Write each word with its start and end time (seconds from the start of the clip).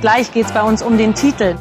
Gleich 0.00 0.32
geht 0.32 0.46
es 0.46 0.52
bei 0.52 0.62
uns 0.62 0.80
um 0.80 0.96
den 0.96 1.12
Titel. 1.12 1.56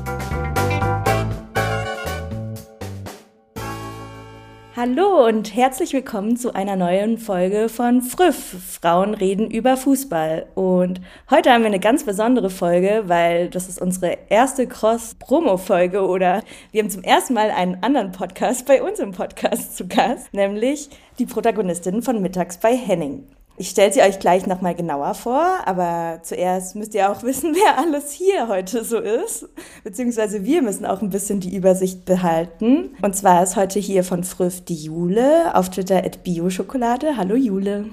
Hallo 4.75 5.25
und 5.25 5.55
herzlich 5.55 5.91
willkommen 5.93 6.37
zu 6.37 6.53
einer 6.53 6.75
neuen 6.75 7.17
Folge 7.17 7.67
von 7.67 8.03
Früff. 8.03 8.77
Frauen 8.79 9.15
reden 9.15 9.49
über 9.49 9.75
Fußball. 9.75 10.45
Und 10.53 11.01
heute 11.31 11.51
haben 11.51 11.61
wir 11.61 11.67
eine 11.67 11.79
ganz 11.79 12.03
besondere 12.03 12.51
Folge, 12.51 13.05
weil 13.07 13.49
das 13.49 13.67
ist 13.69 13.81
unsere 13.81 14.15
erste 14.29 14.67
Cross-Promo-Folge 14.67 16.05
oder 16.05 16.43
wir 16.71 16.83
haben 16.83 16.91
zum 16.91 17.01
ersten 17.01 17.33
Mal 17.33 17.49
einen 17.49 17.81
anderen 17.81 18.11
Podcast 18.11 18.67
bei 18.67 18.83
uns 18.83 18.99
im 18.99 19.13
Podcast 19.13 19.75
zu 19.75 19.87
Gast, 19.87 20.31
nämlich 20.31 20.91
die 21.17 21.25
Protagonistin 21.25 22.03
von 22.03 22.21
Mittags 22.21 22.59
bei 22.59 22.77
Henning. 22.77 23.23
Ich 23.59 23.69
stelle 23.69 23.91
sie 23.91 24.01
euch 24.01 24.19
gleich 24.19 24.45
nochmal 24.45 24.75
genauer 24.75 25.15
vor, 25.15 25.43
aber 25.65 26.19
zuerst 26.21 26.75
müsst 26.75 26.93
ihr 26.93 27.11
auch 27.11 27.23
wissen, 27.23 27.55
wer 27.55 27.79
alles 27.79 28.11
hier 28.11 28.47
heute 28.47 28.83
so 28.83 28.99
ist. 28.99 29.49
Beziehungsweise 29.83 30.45
wir 30.45 30.61
müssen 30.61 30.85
auch 30.85 31.01
ein 31.01 31.09
bisschen 31.09 31.39
die 31.39 31.55
Übersicht 31.55 32.05
behalten. 32.05 32.95
Und 33.01 33.15
zwar 33.15 33.41
ist 33.41 33.55
heute 33.55 33.79
hier 33.79 34.03
von 34.03 34.23
Früff 34.23 34.63
die 34.63 34.75
Jule, 34.75 35.55
auf 35.55 35.71
Twitter 35.71 35.97
at 36.05 36.23
Bioschokolade. 36.23 37.17
Hallo 37.17 37.35
Jule. 37.35 37.85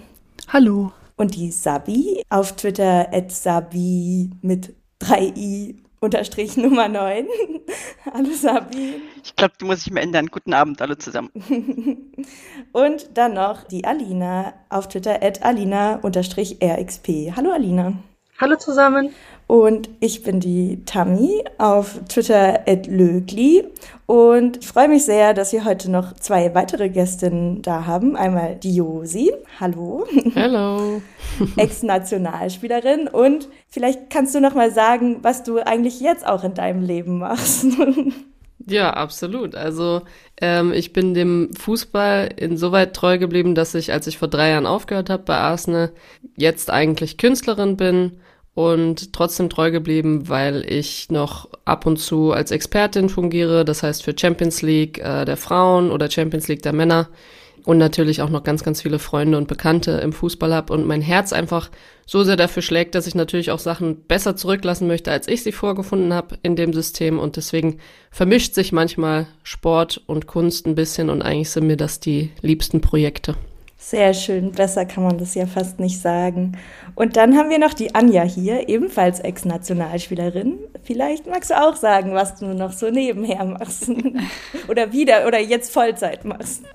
Hallo. 0.49 0.93
Und 1.17 1.35
die 1.35 1.51
Sabi, 1.51 2.23
auf 2.29 2.53
Twitter 2.57 3.09
at 3.13 3.33
Sabi 3.33 4.31
mit 4.43 4.75
3i 5.01 5.77
unterstrich 6.05 6.57
Nummer 6.57 6.89
9. 6.89 7.27
Hallo 8.13 8.31
Sabine. 8.33 8.97
Ich 9.25 9.35
glaube, 9.35 9.55
die 9.61 9.65
muss 9.65 9.87
ich 9.87 9.93
mir 9.93 10.01
ändern. 10.01 10.27
Guten 10.27 10.53
Abend 10.53 10.81
alle 10.81 10.99
zusammen. 10.99 11.31
Und 12.73 13.17
dann 13.17 13.35
noch 13.35 13.65
die 13.65 13.85
Alina 13.85 14.55
auf 14.69 14.89
Twitter 14.89 15.23
at 15.23 15.43
Alina 15.43 15.97
unterstrich 15.97 16.59
RXP. 16.63 17.35
Hallo 17.37 17.53
Alina. 17.53 17.95
Hallo 18.39 18.57
zusammen. 18.57 19.11
Und 19.55 19.89
ich 20.01 20.25
bin 20.25 20.41
die 20.41 20.85
Tammy 20.85 21.45
auf 21.59 22.01
Twitter 22.09 22.67
at 22.67 22.89
Lögli. 22.89 23.63
Und 24.05 24.57
ich 24.57 24.67
freue 24.67 24.89
mich 24.89 25.05
sehr, 25.05 25.33
dass 25.33 25.53
wir 25.53 25.65
heute 25.65 25.93
noch 25.93 26.13
zwei 26.15 26.57
weitere 26.57 26.89
Gästinnen 26.89 27.63
da 27.63 27.87
haben. 27.87 28.17
Einmal 28.17 28.57
die 28.57 28.75
Josi. 28.75 29.33
Hallo. 29.61 30.07
Hallo. 30.35 31.01
Ex-Nationalspielerin. 31.57 33.07
Und 33.07 33.47
vielleicht 33.69 34.11
kannst 34.11 34.35
du 34.35 34.41
noch 34.41 34.57
mal 34.57 34.73
sagen, 34.73 35.19
was 35.23 35.45
du 35.45 35.65
eigentlich 35.65 36.01
jetzt 36.01 36.27
auch 36.27 36.43
in 36.43 36.55
deinem 36.55 36.83
Leben 36.83 37.19
machst. 37.19 37.67
Ja, 38.67 38.95
absolut. 38.95 39.55
Also 39.55 40.01
ähm, 40.41 40.73
ich 40.73 40.95
bin 40.95 41.13
dem 41.13 41.51
Fußball 41.53 42.31
insoweit 42.35 42.95
treu 42.95 43.19
geblieben, 43.19 43.55
dass 43.55 43.75
ich, 43.75 43.93
als 43.93 44.07
ich 44.07 44.17
vor 44.17 44.29
drei 44.29 44.51
Jahren 44.51 44.65
aufgehört 44.65 45.11
habe 45.11 45.23
bei 45.25 45.37
Arsenal, 45.37 45.93
jetzt 46.35 46.71
eigentlich 46.71 47.19
Künstlerin 47.19 47.77
bin 47.77 48.13
und 48.55 49.13
trotzdem 49.13 49.51
treu 49.51 49.71
geblieben, 49.71 50.29
weil 50.29 50.65
ich 50.71 51.11
noch 51.11 51.49
ab 51.65 51.87
und 51.87 51.99
zu 51.99 52.33
als 52.33 52.53
Expertin 52.53 53.09
fungiere, 53.09 53.65
das 53.65 53.83
heißt 53.83 54.05
für 54.05 54.15
Champions 54.17 54.63
League 54.63 54.99
äh, 54.99 55.25
der 55.25 55.37
Frauen 55.37 55.91
oder 55.91 56.11
Champions 56.11 56.49
League 56.49 56.63
der 56.63 56.73
Männer. 56.73 57.09
Und 57.65 57.79
natürlich 57.79 58.21
auch 58.21 58.29
noch 58.29 58.45
ganz, 58.45 58.63
ganz 58.63 58.83
viele 58.83 58.99
Freunde 58.99 59.39
und 59.39 59.49
Bekannte 59.49 59.93
im 59.93 60.13
Fußball 60.13 60.53
habe 60.53 60.75
und 60.75 60.87
mein 60.87 61.01
Herz 61.01 61.33
einfach 61.33 61.71
so 62.05 62.23
sehr 62.23 62.37
dafür 62.37 62.61
schlägt, 62.61 62.95
dass 62.95 63.07
ich 63.07 63.15
natürlich 63.15 63.51
auch 63.51 63.59
Sachen 63.59 64.03
besser 64.03 64.37
zurücklassen 64.37 64.87
möchte, 64.87 65.11
als 65.11 65.29
ich 65.29 65.43
sie 65.43 65.53
vorgefunden 65.53 66.13
habe 66.13 66.37
in 66.43 66.57
dem 66.57 66.75
System. 66.75 67.19
Und 67.19 67.37
deswegen 67.37 67.79
vermischt 68.11 68.53
sich 68.53 68.73
manchmal 68.73 69.29
Sport 69.45 70.03
und 70.05 70.27
Kunst 70.27 70.67
ein 70.67 70.75
bisschen. 70.75 71.09
Und 71.09 71.23
eigentlich 71.23 71.49
sind 71.49 71.67
mir 71.67 71.79
das 71.79 72.01
die 72.01 72.33
liebsten 72.43 72.83
Projekte. 72.83 73.35
Sehr 73.87 74.15
schön, 74.15 74.53
besser 74.53 74.87
kann 74.87 75.05
man 75.05 75.19
das 75.19 75.35
ja 75.35 75.45
fast 75.45 75.79
nicht 75.79 76.01
sagen. 76.01 76.57
Und 76.95 77.19
dann 77.19 77.37
haben 77.37 77.51
wir 77.51 77.59
noch 77.59 77.75
die 77.75 77.95
Anja 77.95 78.23
hier, 78.23 78.71
ebenfalls 78.71 79.21
Ex-Nationalspielerin. 79.21 80.59
Vielleicht 80.83 81.27
magst 81.27 81.51
du 81.51 81.61
auch 81.61 81.77
sagen, 81.77 82.15
was 82.15 82.37
du 82.37 82.47
noch 82.47 82.73
so 82.73 82.91
nebenher 82.91 83.45
machst 83.45 83.91
oder 84.69 84.95
wieder 84.95 85.27
oder 85.27 85.39
jetzt 85.39 85.71
Vollzeit 85.71 86.25
machst. 86.25 86.65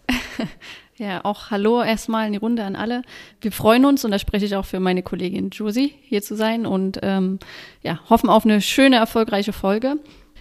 Ja, 0.97 1.23
auch 1.23 1.49
Hallo 1.49 1.81
erstmal 1.81 2.27
in 2.27 2.33
die 2.33 2.39
Runde 2.39 2.61
an 2.65 2.75
alle. 2.75 3.03
Wir 3.39 3.53
freuen 3.53 3.85
uns 3.85 4.03
und 4.03 4.11
da 4.11 4.19
spreche 4.19 4.43
ich 4.43 4.57
auch 4.57 4.65
für 4.65 4.81
meine 4.81 5.01
Kollegin 5.01 5.49
Josie 5.49 5.93
hier 6.01 6.21
zu 6.21 6.35
sein 6.35 6.65
und 6.65 6.99
ähm, 7.03 7.39
ja, 7.81 8.01
hoffen 8.09 8.29
auf 8.29 8.43
eine 8.43 8.59
schöne, 8.59 8.97
erfolgreiche 8.97 9.53
Folge. 9.53 9.95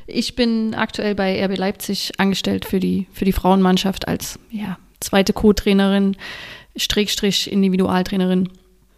Ich 0.08 0.34
bin 0.34 0.74
aktuell 0.74 1.14
bei 1.14 1.44
RB 1.44 1.56
Leipzig 1.56 2.10
angestellt 2.18 2.64
für 2.64 2.80
die, 2.80 3.06
für 3.12 3.24
die 3.24 3.30
Frauenmannschaft 3.30 4.08
als 4.08 4.40
ja, 4.50 4.78
zweite 5.00 5.32
Co-Trainerin, 5.32 6.16
Strich, 6.78 7.50
Individualtrainerin 7.50 8.50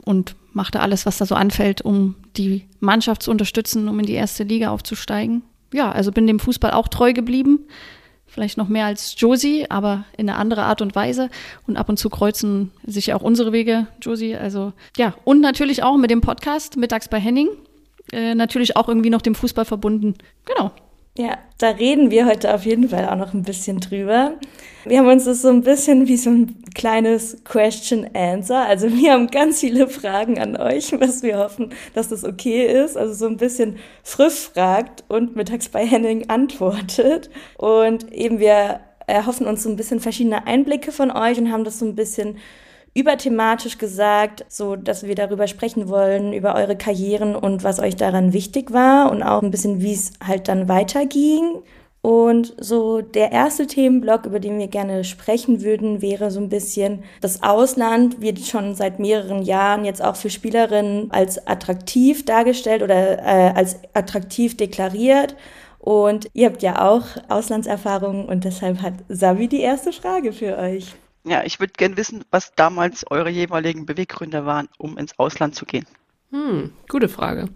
und 0.05 0.35
machte 0.53 0.81
alles, 0.81 1.07
was 1.07 1.19
da 1.19 1.27
so 1.27 1.35
anfällt, 1.35 1.83
um 1.83 2.17
die 2.37 2.67
Mannschaft 2.81 3.23
zu 3.23 3.31
unterstützen, 3.31 3.89
um 3.89 3.99
in 4.01 4.07
die 4.07 4.15
erste 4.15 4.45
Liga 4.45 4.71
aufzusteigen. 4.71 5.43
Ja, 5.73 5.93
also 5.93 6.11
bin 6.11 6.27
dem 6.27 6.41
Fußball 6.41 6.73
auch 6.73 6.89
treu 6.89 7.13
geblieben. 7.13 7.67
Vielleicht 8.27 8.57
noch 8.57 8.69
mehr 8.69 8.87
als 8.87 9.17
Josie, 9.19 9.67
aber 9.69 10.05
in 10.17 10.29
eine 10.29 10.39
andere 10.39 10.63
Art 10.63 10.83
und 10.83 10.95
Weise. 10.95 11.31
Und 11.67 11.77
ab 11.77 11.89
und 11.89 11.97
zu 11.97 12.11
kreuzen 12.11 12.71
sich 12.87 13.13
auch 13.13 13.23
unsere 13.23 13.53
Wege, 13.53 13.89
Josie. 14.01 14.37
Also 14.37 14.73
ja, 14.97 15.15
und 15.25 15.41
natürlich 15.41 15.83
auch 15.83 15.97
mit 15.97 16.11
dem 16.11 16.21
Podcast 16.21 16.77
Mittags 16.77 17.09
bei 17.09 17.19
Henning. 17.19 17.49
Äh, 18.13 18.35
natürlich 18.35 18.77
auch 18.77 18.89
irgendwie 18.89 19.11
noch 19.11 19.23
dem 19.23 19.35
Fußball 19.35 19.65
verbunden. 19.65 20.15
Genau. 20.45 20.73
Ja, 21.21 21.37
da 21.59 21.69
reden 21.69 22.11
wir 22.11 22.25
heute 22.25 22.55
auf 22.55 22.65
jeden 22.65 22.89
Fall 22.89 23.07
auch 23.07 23.17
noch 23.17 23.35
ein 23.35 23.43
bisschen 23.43 23.79
drüber. 23.79 24.39
Wir 24.87 25.01
haben 25.01 25.07
uns 25.07 25.27
das 25.27 25.43
so 25.43 25.51
ein 25.51 25.61
bisschen 25.61 26.09
wie 26.09 26.17
so 26.17 26.31
ein 26.31 26.65
kleines 26.75 27.45
Question-Answer. 27.45 28.65
Also 28.67 28.91
wir 28.91 29.13
haben 29.13 29.27
ganz 29.27 29.61
viele 29.61 29.87
Fragen 29.87 30.39
an 30.39 30.57
euch, 30.57 30.99
was 30.99 31.23
wir 31.23 31.37
hoffen, 31.37 31.75
dass 31.93 32.09
das 32.09 32.25
okay 32.25 32.65
ist. 32.65 32.97
Also 32.97 33.13
so 33.13 33.27
ein 33.27 33.37
bisschen 33.37 33.77
frisch 34.03 34.49
fragt 34.49 35.05
und 35.09 35.37
mittags 35.37 35.69
bei 35.69 35.85
Henning 35.85 36.31
antwortet. 36.31 37.29
Und 37.59 38.11
eben 38.15 38.39
wir 38.39 38.81
erhoffen 39.07 39.47
uns 39.47 39.63
so 39.63 39.69
ein 39.69 39.77
bisschen 39.77 40.01
verschiedene 40.01 40.47
Einblicke 40.47 40.91
von 40.91 41.11
euch 41.11 41.37
und 41.37 41.53
haben 41.53 41.65
das 41.65 41.81
so 41.81 41.85
ein 41.85 41.97
bisschen 41.97 42.39
überthematisch 42.95 43.79
gesagt, 43.79 44.45
so 44.49 44.77
dass 44.77 45.05
wir 45.05 45.15
darüber 45.15 45.47
sprechen 45.47 45.89
wollen, 45.89 46.33
über 46.33 46.55
eure 46.55 46.77
Karrieren 46.77 47.37
und 47.37 47.63
was 47.63 47.79
euch 47.79 47.97
daran 47.97 48.33
wichtig 48.33 48.73
war 48.73 49.11
und 49.11 49.23
auch 49.23 49.43
ein 49.43 49.51
bisschen, 49.51 49.81
wie 49.81 49.93
es 49.93 50.13
halt 50.25 50.49
dann 50.49 50.69
weiterging. 50.69 51.63
Und 52.03 52.55
so 52.59 53.03
der 53.03 53.31
erste 53.31 53.67
Themenblock, 53.67 54.25
über 54.25 54.41
den 54.41 54.59
wir 54.59 54.69
gerne 54.69 55.05
sprechen 55.05 55.63
würden, 55.63 56.01
wäre 56.01 56.31
so 56.31 56.41
ein 56.41 56.49
bisschen, 56.49 57.05
das 57.21 57.43
Ausland 57.43 58.23
wird 58.23 58.41
schon 58.41 58.75
seit 58.75 58.99
mehreren 58.99 59.43
Jahren 59.43 59.85
jetzt 59.85 60.03
auch 60.03 60.17
für 60.17 60.31
Spielerinnen 60.31 61.11
als 61.11 61.47
attraktiv 61.47 62.25
dargestellt 62.25 62.83
oder 62.83 63.19
äh, 63.19 63.53
als 63.55 63.79
attraktiv 63.93 64.57
deklariert. 64.57 65.37
Und 65.79 66.29
ihr 66.33 66.47
habt 66.47 66.63
ja 66.63 66.89
auch 66.89 67.05
Auslandserfahrungen 67.29 68.27
und 68.27 68.45
deshalb 68.45 68.81
hat 68.81 68.95
Savi 69.09 69.49
die 69.49 69.61
erste 69.61 69.93
Frage 69.93 70.33
für 70.33 70.57
euch. 70.57 70.95
Ja, 71.25 71.45
ich 71.45 71.61
würde 71.61 71.73
gerne 71.77 71.97
wissen, 71.97 72.25
was 72.31 72.55
damals 72.55 73.05
eure 73.11 73.31
jeweiligen 73.31 73.87
Beweggründe 73.87 74.47
waren, 74.47 74.69
um 74.79 74.97
ins 74.97 75.19
Ausland 75.19 75.55
zu 75.55 75.67
gehen. 75.67 75.87
Hm, 76.31 76.73
gute 76.89 77.09
Frage. 77.09 77.49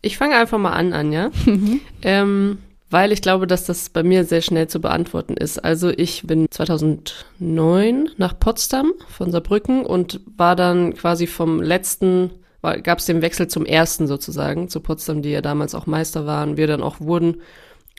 Ich 0.00 0.16
fange 0.16 0.36
einfach 0.36 0.58
mal 0.58 0.72
an, 0.72 0.92
Anja. 0.92 1.30
Mhm. 1.44 1.80
Ähm, 2.02 2.58
weil 2.90 3.10
ich 3.10 3.22
glaube, 3.22 3.46
dass 3.46 3.64
das 3.64 3.88
bei 3.88 4.02
mir 4.02 4.24
sehr 4.24 4.42
schnell 4.42 4.68
zu 4.68 4.78
beantworten 4.78 5.34
ist. 5.34 5.64
Also 5.64 5.88
ich 5.88 6.26
bin 6.26 6.46
2009 6.50 8.10
nach 8.18 8.38
Potsdam 8.38 8.92
von 9.08 9.30
Saarbrücken 9.32 9.86
und 9.86 10.20
war 10.36 10.56
dann 10.56 10.92
quasi 10.92 11.26
vom 11.26 11.62
letzten, 11.62 12.30
gab 12.60 12.98
es 12.98 13.06
den 13.06 13.22
Wechsel 13.22 13.48
zum 13.48 13.64
ersten 13.64 14.06
sozusagen, 14.06 14.68
zu 14.68 14.80
Potsdam, 14.80 15.22
die 15.22 15.30
ja 15.30 15.40
damals 15.40 15.74
auch 15.74 15.86
Meister 15.86 16.26
waren, 16.26 16.58
wir 16.58 16.66
dann 16.66 16.82
auch 16.82 17.00
wurden. 17.00 17.40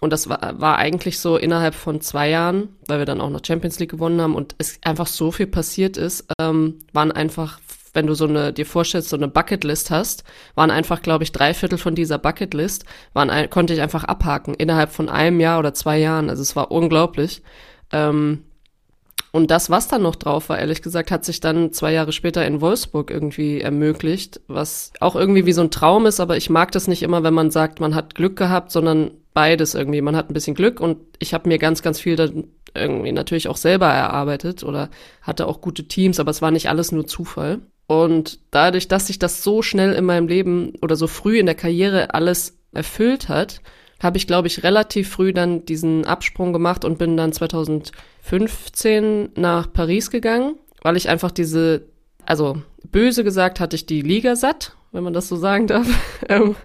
Und 0.02 0.12
das 0.12 0.28
war, 0.28 0.60
war 0.60 0.78
eigentlich 0.78 1.20
so 1.20 1.38
innerhalb 1.38 1.76
von 1.76 2.02
zwei 2.02 2.30
Jahren, 2.30 2.70
weil 2.88 3.00
wir 3.00 3.06
dann 3.06 3.22
auch 3.22 3.30
noch 3.30 3.42
Champions 3.46 3.80
League 3.80 3.92
gewonnen 3.92 4.22
haben 4.22 4.36
und 4.36 4.56
es 4.58 4.80
einfach 4.84 5.08
so 5.08 5.32
viel 5.32 5.48
passiert 5.48 5.98
ist, 5.98 6.26
ähm, 6.40 6.80
waren 6.92 7.12
einfach, 7.12 7.60
wenn 7.94 8.08
du 8.08 8.14
so 8.14 8.26
eine, 8.26 8.52
dir 8.52 8.66
vorstellst, 8.66 9.10
so 9.10 9.16
eine 9.16 9.28
Bucketlist 9.28 9.92
hast, 9.92 10.24
waren 10.56 10.72
einfach, 10.72 11.02
glaube 11.02 11.24
ich, 11.24 11.32
drei 11.32 11.54
Viertel 11.54 11.78
von 11.78 11.96
dieser 11.96 12.18
Bucketlist, 12.18 12.86
waren, 13.14 13.50
konnte 13.50 13.74
ich 13.74 13.82
einfach 13.82 14.04
abhaken 14.04 14.56
innerhalb 14.56 14.92
von 14.92 15.10
einem 15.10 15.40
Jahr 15.40 15.60
oder 15.60 15.74
zwei 15.74 16.00
Jahren. 16.00 16.30
Also 16.30 16.42
es 16.42 16.56
war 16.56 16.72
unglaublich. 16.72 17.44
Ähm, 17.92 18.44
Und 19.36 19.50
das, 19.50 19.72
was 19.72 19.88
dann 19.88 20.04
noch 20.04 20.16
drauf 20.16 20.50
war, 20.50 20.60
ehrlich 20.60 20.84
gesagt, 20.84 21.10
hat 21.10 21.26
sich 21.26 21.40
dann 21.40 21.74
zwei 21.74 21.92
Jahre 21.92 22.12
später 22.12 22.46
in 22.46 22.62
Wolfsburg 22.62 23.10
irgendwie 23.10 23.62
ermöglicht, 23.62 24.42
was 24.48 24.94
auch 25.00 25.16
irgendwie 25.16 25.48
wie 25.48 25.54
so 25.54 25.62
ein 25.62 25.72
Traum 25.72 26.06
ist, 26.06 26.20
aber 26.20 26.38
ich 26.38 26.52
mag 26.52 26.72
das 26.72 26.88
nicht 26.88 27.02
immer, 27.02 27.24
wenn 27.24 27.34
man 27.34 27.50
sagt, 27.50 27.80
man 27.80 27.96
hat 27.96 28.14
Glück 28.14 28.36
gehabt, 28.36 28.72
sondern 28.72 29.10
beides 29.34 29.74
irgendwie. 29.74 30.02
Man 30.02 30.16
hat 30.16 30.30
ein 30.30 30.36
bisschen 30.36 30.54
Glück 30.54 30.80
und 30.80 30.98
ich 31.18 31.34
habe 31.34 31.50
mir 31.50 31.58
ganz, 31.58 31.82
ganz 31.82 32.00
viel 32.00 32.16
dann 32.16 32.44
irgendwie 32.76 33.12
natürlich 33.12 33.48
auch 33.48 33.58
selber 33.58 33.88
erarbeitet 33.88 34.64
oder 34.64 34.92
hatte 35.24 35.48
auch 35.48 35.62
gute 35.62 35.88
Teams, 35.88 36.20
aber 36.20 36.30
es 36.30 36.44
war 36.44 36.52
nicht 36.52 36.70
alles 36.70 36.92
nur 36.92 37.08
Zufall. 37.08 37.62
Und 37.88 38.40
dadurch, 38.52 38.88
dass 38.88 39.08
sich 39.08 39.18
das 39.18 39.42
so 39.42 39.64
schnell 39.64 39.94
in 39.94 40.06
meinem 40.06 40.28
Leben 40.28 40.74
oder 40.84 40.96
so 40.96 41.08
früh 41.08 41.40
in 41.40 41.48
der 41.48 41.56
Karriere 41.56 42.14
alles 42.14 42.60
erfüllt 42.72 43.30
hat, 43.30 43.62
habe 44.04 44.18
ich, 44.18 44.28
glaube 44.28 44.48
ich, 44.48 44.64
relativ 44.64 45.10
früh 45.10 45.34
dann 45.34 45.66
diesen 45.66 46.06
Absprung 46.06 46.54
gemacht 46.54 46.86
und 46.86 46.98
bin 46.98 47.18
dann 47.18 47.34
2015 47.34 49.30
nach 49.36 49.72
Paris 49.72 50.12
gegangen, 50.12 50.56
weil 50.82 50.98
ich 50.98 51.10
einfach 51.10 51.32
diese, 51.32 51.84
also 52.26 52.62
böse 52.92 53.24
gesagt 53.24 53.60
hatte 53.60 53.76
ich 53.76 53.86
die 53.86 54.02
Liga 54.02 54.36
satt, 54.36 54.76
wenn 54.92 55.04
man 55.04 55.14
das 55.14 55.28
so 55.28 55.36
sagen 55.36 55.68
darf, 55.68 55.88
ähm, 56.30 56.56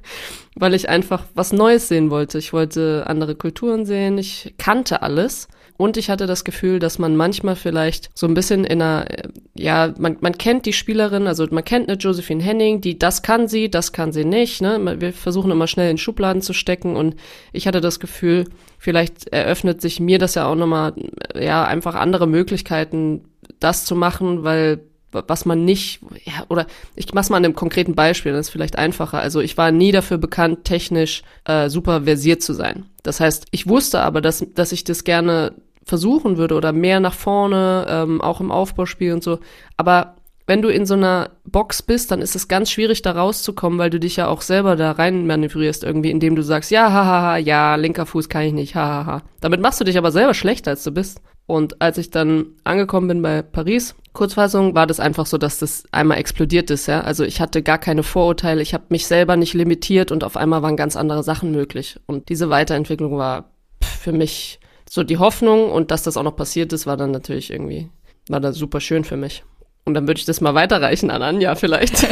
weil 0.57 0.75
ich 0.75 0.89
einfach 0.89 1.25
was 1.35 1.53
Neues 1.53 1.89
sehen 1.89 2.11
wollte. 2.11 2.39
Ich 2.39 2.53
wollte 2.53 3.05
andere 3.07 3.35
Kulturen 3.35 3.87
sehen, 3.87 4.19
ich 4.19 4.55
kannte 4.59 5.03
alles 5.03 5.49
und 5.79 5.97
ich 5.97 6.11
hatte 6.11 6.27
das 6.27 6.43
Gefühl, 6.45 6.81
dass 6.81 6.99
man 6.99 7.15
manchmal 7.15 7.55
vielleicht 7.55 8.11
so 8.13 8.27
ein 8.27 8.35
bisschen 8.35 8.65
in 8.65 8.83
einer, 8.83 9.07
ja, 9.55 9.95
man, 9.97 10.17
man 10.21 10.37
kennt 10.37 10.67
die 10.67 10.73
Spielerin, 10.73 11.29
also 11.29 11.47
man 11.53 11.65
kennt 11.65 11.89
eine 11.89 11.97
Josephine 11.97 12.43
Henning, 12.43 12.81
die 12.81 12.99
das 12.99 13.23
kann 13.23 13.47
sie, 13.47 13.71
das 13.71 13.93
kann 13.93 14.13
sie 14.13 14.25
nicht. 14.25 14.61
Ne? 14.61 14.97
Wir 15.01 15.13
versuchen 15.13 15.53
immer 15.53 15.69
schnell 15.69 15.89
in 15.89 15.97
Schubladen 15.97 16.43
zu 16.43 16.53
stecken 16.53 16.97
und 16.97 17.15
ich 17.53 17.69
hatte 17.69 17.81
das 17.81 18.01
Gefühl, 18.01 18.47
vielleicht 18.77 19.29
eröffnet 19.29 19.81
sich 19.81 20.01
mir 20.01 20.19
das 20.19 20.35
ja 20.35 20.47
auch 20.47 20.57
nochmal, 20.57 20.95
ja, 21.39 21.65
einfach 21.65 21.95
andere 21.95 22.27
Möglichkeiten, 22.27 23.27
das 23.61 23.85
zu 23.85 23.95
machen, 23.95 24.43
weil 24.43 24.81
was 25.11 25.45
man 25.45 25.65
nicht, 25.65 26.01
ja, 26.25 26.45
oder 26.49 26.67
ich 26.95 27.15
mach's 27.15 27.31
mal 27.31 27.39
an 27.39 27.45
einem 27.45 27.55
konkreten 27.55 27.95
Beispiel, 27.95 28.33
das 28.33 28.49
ist 28.49 28.53
vielleicht 28.53 28.77
einfacher. 28.77 29.21
Also 29.21 29.41
ich 29.41 29.57
war 29.57 29.71
nie 29.71 29.93
dafür 29.93 30.19
bekannt, 30.19 30.65
technisch 30.65 31.23
äh, 31.45 31.71
super 31.71 32.03
versiert 32.03 32.43
zu 32.43 32.53
sein. 32.53 32.87
Das 33.03 33.21
heißt, 33.21 33.47
ich 33.51 33.67
wusste 33.69 34.01
aber, 34.01 34.21
dass, 34.21 34.45
dass 34.55 34.73
ich 34.73 34.85
das 34.85 35.05
gerne 35.05 35.55
versuchen 35.89 36.37
würde 36.37 36.55
oder 36.55 36.73
mehr 36.73 37.01
nach 37.01 37.15
vorne, 37.15 37.87
ähm, 37.89 38.21
auch 38.21 38.41
im 38.41 38.51
Aufbauspiel 38.51 39.13
und 39.13 39.23
so. 39.23 39.39
Aber 39.77 40.17
wenn 40.49 40.63
du 40.63 40.71
in 40.71 40.87
so 40.87 40.95
einer 40.95 41.31
Box 41.45 41.83
bist, 41.83 42.11
dann 42.11 42.23
ist 42.23 42.35
es 42.35 42.49
ganz 42.49 42.71
schwierig, 42.71 43.03
da 43.03 43.13
rauszukommen, 43.13 43.79
weil 43.79 43.91
du 43.91 44.01
dich 44.01 44.17
ja 44.17 44.29
auch 44.29 44.41
selber 44.41 44.77
da 44.77 44.93
rein 44.93 45.27
manövrierst 45.27 45.85
irgendwie, 45.85 46.11
indem 46.11 46.37
du 46.37 46.43
sagst, 46.43 46.71
ja, 46.71 46.91
hahaha, 46.91 47.37
ja, 47.37 47.75
linker 47.75 48.07
Fuß 48.07 48.31
kann 48.31 48.43
ich 48.43 48.55
nicht, 48.55 48.75
hahaha. 48.75 49.23
Damit 49.43 49.61
machst 49.61 49.79
du 49.79 49.85
dich 49.85 49.99
aber 49.99 50.11
selber 50.11 50.33
schlechter, 50.33 50.71
als 50.71 50.85
du 50.85 50.91
bist. 50.91 51.21
Und 51.47 51.83
als 51.83 51.99
ich 51.99 52.11
dann 52.11 52.47
angekommen 52.65 53.09
bin 53.09 53.23
bei 53.23 53.43
Paris, 53.43 53.95
Kurzfassung, 54.15 54.75
war 54.75 54.87
das 54.87 55.01
einfach 55.01 55.27
so, 55.27 55.37
dass 55.37 55.59
das 55.59 55.85
einmal 55.93 56.17
explodiert 56.17 56.71
ist, 56.71 56.87
ja. 56.87 57.03
Also 57.03 57.25
ich 57.25 57.43
hatte 57.43 57.63
gar 57.63 57.79
keine 57.79 58.03
Vorurteile, 58.03 58.63
ich 58.63 58.73
habe 58.73 58.85
mich 58.89 59.07
selber 59.07 59.37
nicht 59.37 59.53
limitiert 59.53 60.11
und 60.13 60.25
auf 60.25 60.39
einmal 60.39 60.63
waren 60.63 60.77
ganz 60.77 60.97
andere 60.97 61.23
Sachen 61.23 61.51
möglich. 61.51 62.01
Und 62.07 62.31
diese 62.31 62.49
Weiterentwicklung 62.49 63.19
war 63.19 63.51
für 63.83 64.13
mich 64.13 64.61
so 64.91 65.03
die 65.03 65.19
Hoffnung 65.19 65.71
und 65.71 65.91
dass 65.91 66.03
das 66.03 66.17
auch 66.17 66.23
noch 66.23 66.37
passiert 66.37 66.73
ist, 66.73 66.87
war 66.87 66.97
dann 66.97 67.11
natürlich 67.11 67.51
irgendwie, 67.51 67.89
war 68.29 68.41
das 68.41 68.57
super 68.57 68.81
schön 68.81 69.05
für 69.05 69.17
mich. 69.17 69.45
Und 69.85 69.95
dann 69.95 70.07
würde 70.07 70.19
ich 70.19 70.27
das 70.27 70.43
mal 70.43 70.55
weiterreichen 70.55 71.11
an 71.11 71.23
Anja 71.23 71.55
vielleicht. 71.55 72.07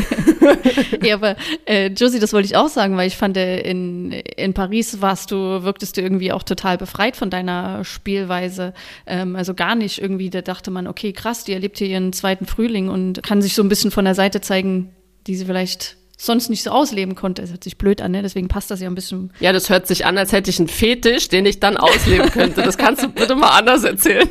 ja, 1.03 1.15
aber 1.17 1.37
äh, 1.67 1.89
Josie, 1.89 2.19
das 2.19 2.33
wollte 2.33 2.47
ich 2.47 2.57
auch 2.57 2.69
sagen, 2.69 2.97
weil 2.97 3.07
ich 3.07 3.19
fand, 3.19 3.37
äh, 3.37 3.61
in, 3.61 4.13
in 4.13 4.55
Paris 4.55 5.03
warst 5.03 5.31
du, 5.31 5.63
wirktest 5.63 5.99
du 5.99 6.01
irgendwie 6.01 6.33
auch 6.33 6.43
total 6.43 6.79
befreit 6.79 7.17
von 7.17 7.29
deiner 7.29 7.85
Spielweise. 7.85 8.73
Ähm, 9.07 9.37
also 9.37 9.53
gar 9.53 9.75
nicht 9.75 10.01
irgendwie, 10.01 10.31
da 10.31 10.41
dachte 10.41 10.71
man, 10.71 10.87
okay, 10.87 11.13
krass, 11.13 11.45
die 11.45 11.53
erlebt 11.53 11.77
hier 11.77 11.89
ihren 11.89 12.15
zweiten 12.15 12.47
Frühling 12.47 12.89
und 12.89 13.23
kann 13.23 13.43
sich 13.43 13.55
so 13.55 13.63
ein 13.63 13.69
bisschen 13.69 13.91
von 13.91 14.07
der 14.07 14.15
Seite 14.15 14.41
zeigen, 14.41 14.95
die 15.27 15.37
sie 15.37 15.45
vielleicht 15.45 15.99
sonst 16.17 16.49
nicht 16.49 16.63
so 16.63 16.71
ausleben 16.71 17.15
konnte. 17.15 17.43
Es 17.43 17.51
hört 17.51 17.63
sich 17.63 17.77
blöd 17.77 18.01
an, 18.01 18.13
ne? 18.13 18.23
Deswegen 18.23 18.49
passt 18.49 18.71
das 18.71 18.81
ja 18.81 18.89
ein 18.89 18.95
bisschen. 18.95 19.33
Ja, 19.41 19.53
das 19.53 19.69
hört 19.69 19.87
sich 19.87 20.07
an, 20.07 20.17
als 20.17 20.33
hätte 20.33 20.51
ich 20.51 20.59
einen 20.59 20.69
Fetisch, 20.69 21.29
den 21.29 21.47
ich 21.47 21.61
dann 21.61 21.77
ausleben 21.77 22.31
könnte. 22.31 22.63
Das 22.63 22.79
kannst 22.79 23.03
du 23.03 23.09
bitte 23.09 23.35
mal 23.35 23.51
anders 23.51 23.85
erzählen. 23.85 24.29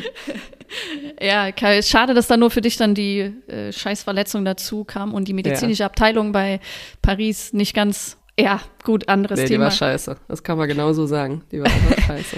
ja, 1.20 1.52
Kai, 1.52 1.82
schade, 1.82 2.14
dass 2.14 2.26
da 2.26 2.36
nur 2.36 2.50
für 2.50 2.60
dich 2.60 2.76
dann 2.76 2.94
die 2.94 3.32
äh, 3.46 3.72
Scheißverletzung 3.72 4.44
dazu 4.44 4.84
kam 4.84 5.14
und 5.14 5.28
die 5.28 5.34
medizinische 5.34 5.82
ja. 5.82 5.86
Abteilung 5.86 6.32
bei 6.32 6.60
Paris 7.00 7.52
nicht 7.52 7.74
ganz, 7.74 8.18
ja, 8.38 8.60
gut, 8.82 9.08
anderes 9.08 9.38
nee, 9.38 9.46
Thema. 9.46 9.66
Die 9.66 9.70
war 9.70 9.70
scheiße. 9.70 10.16
Das 10.28 10.42
kann 10.42 10.58
man 10.58 10.68
genauso 10.68 11.06
sagen. 11.06 11.44
Die 11.52 11.60
war 11.60 11.66
einfach 11.66 11.98
scheiße. 12.06 12.36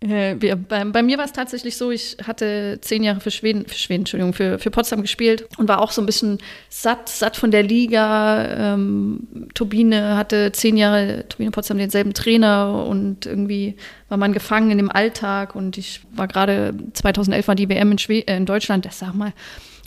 Äh, 0.00 0.36
bei, 0.36 0.84
bei, 0.84 1.02
mir 1.02 1.18
war 1.18 1.24
es 1.24 1.32
tatsächlich 1.32 1.76
so, 1.76 1.90
ich 1.90 2.16
hatte 2.24 2.78
zehn 2.80 3.02
Jahre 3.02 3.18
für 3.20 3.32
Schweden, 3.32 3.66
für 3.66 3.74
Schweden, 3.74 4.02
Entschuldigung, 4.02 4.32
für, 4.32 4.60
für 4.60 4.70
Potsdam 4.70 5.02
gespielt 5.02 5.48
und 5.58 5.66
war 5.66 5.80
auch 5.80 5.90
so 5.90 6.00
ein 6.00 6.06
bisschen 6.06 6.38
satt, 6.68 7.08
satt 7.08 7.36
von 7.36 7.50
der 7.50 7.64
Liga. 7.64 8.74
Ähm, 8.74 9.48
Turbine 9.54 10.16
hatte 10.16 10.52
zehn 10.52 10.76
Jahre, 10.76 11.24
Turbine 11.28 11.50
Potsdam 11.50 11.78
denselben 11.78 12.14
Trainer 12.14 12.86
und 12.88 13.26
irgendwie 13.26 13.74
war 14.08 14.18
man 14.18 14.32
gefangen 14.32 14.70
in 14.70 14.78
dem 14.78 14.90
Alltag 14.90 15.56
und 15.56 15.76
ich 15.76 16.02
war 16.12 16.28
gerade 16.28 16.74
2011 16.92 17.48
war 17.48 17.54
die 17.56 17.68
WM 17.68 17.90
in, 17.90 17.98
Schwe 17.98 18.26
äh, 18.26 18.36
in 18.36 18.46
Deutschland, 18.46 18.84
das 18.84 19.00
sag 19.00 19.14
mal, 19.14 19.32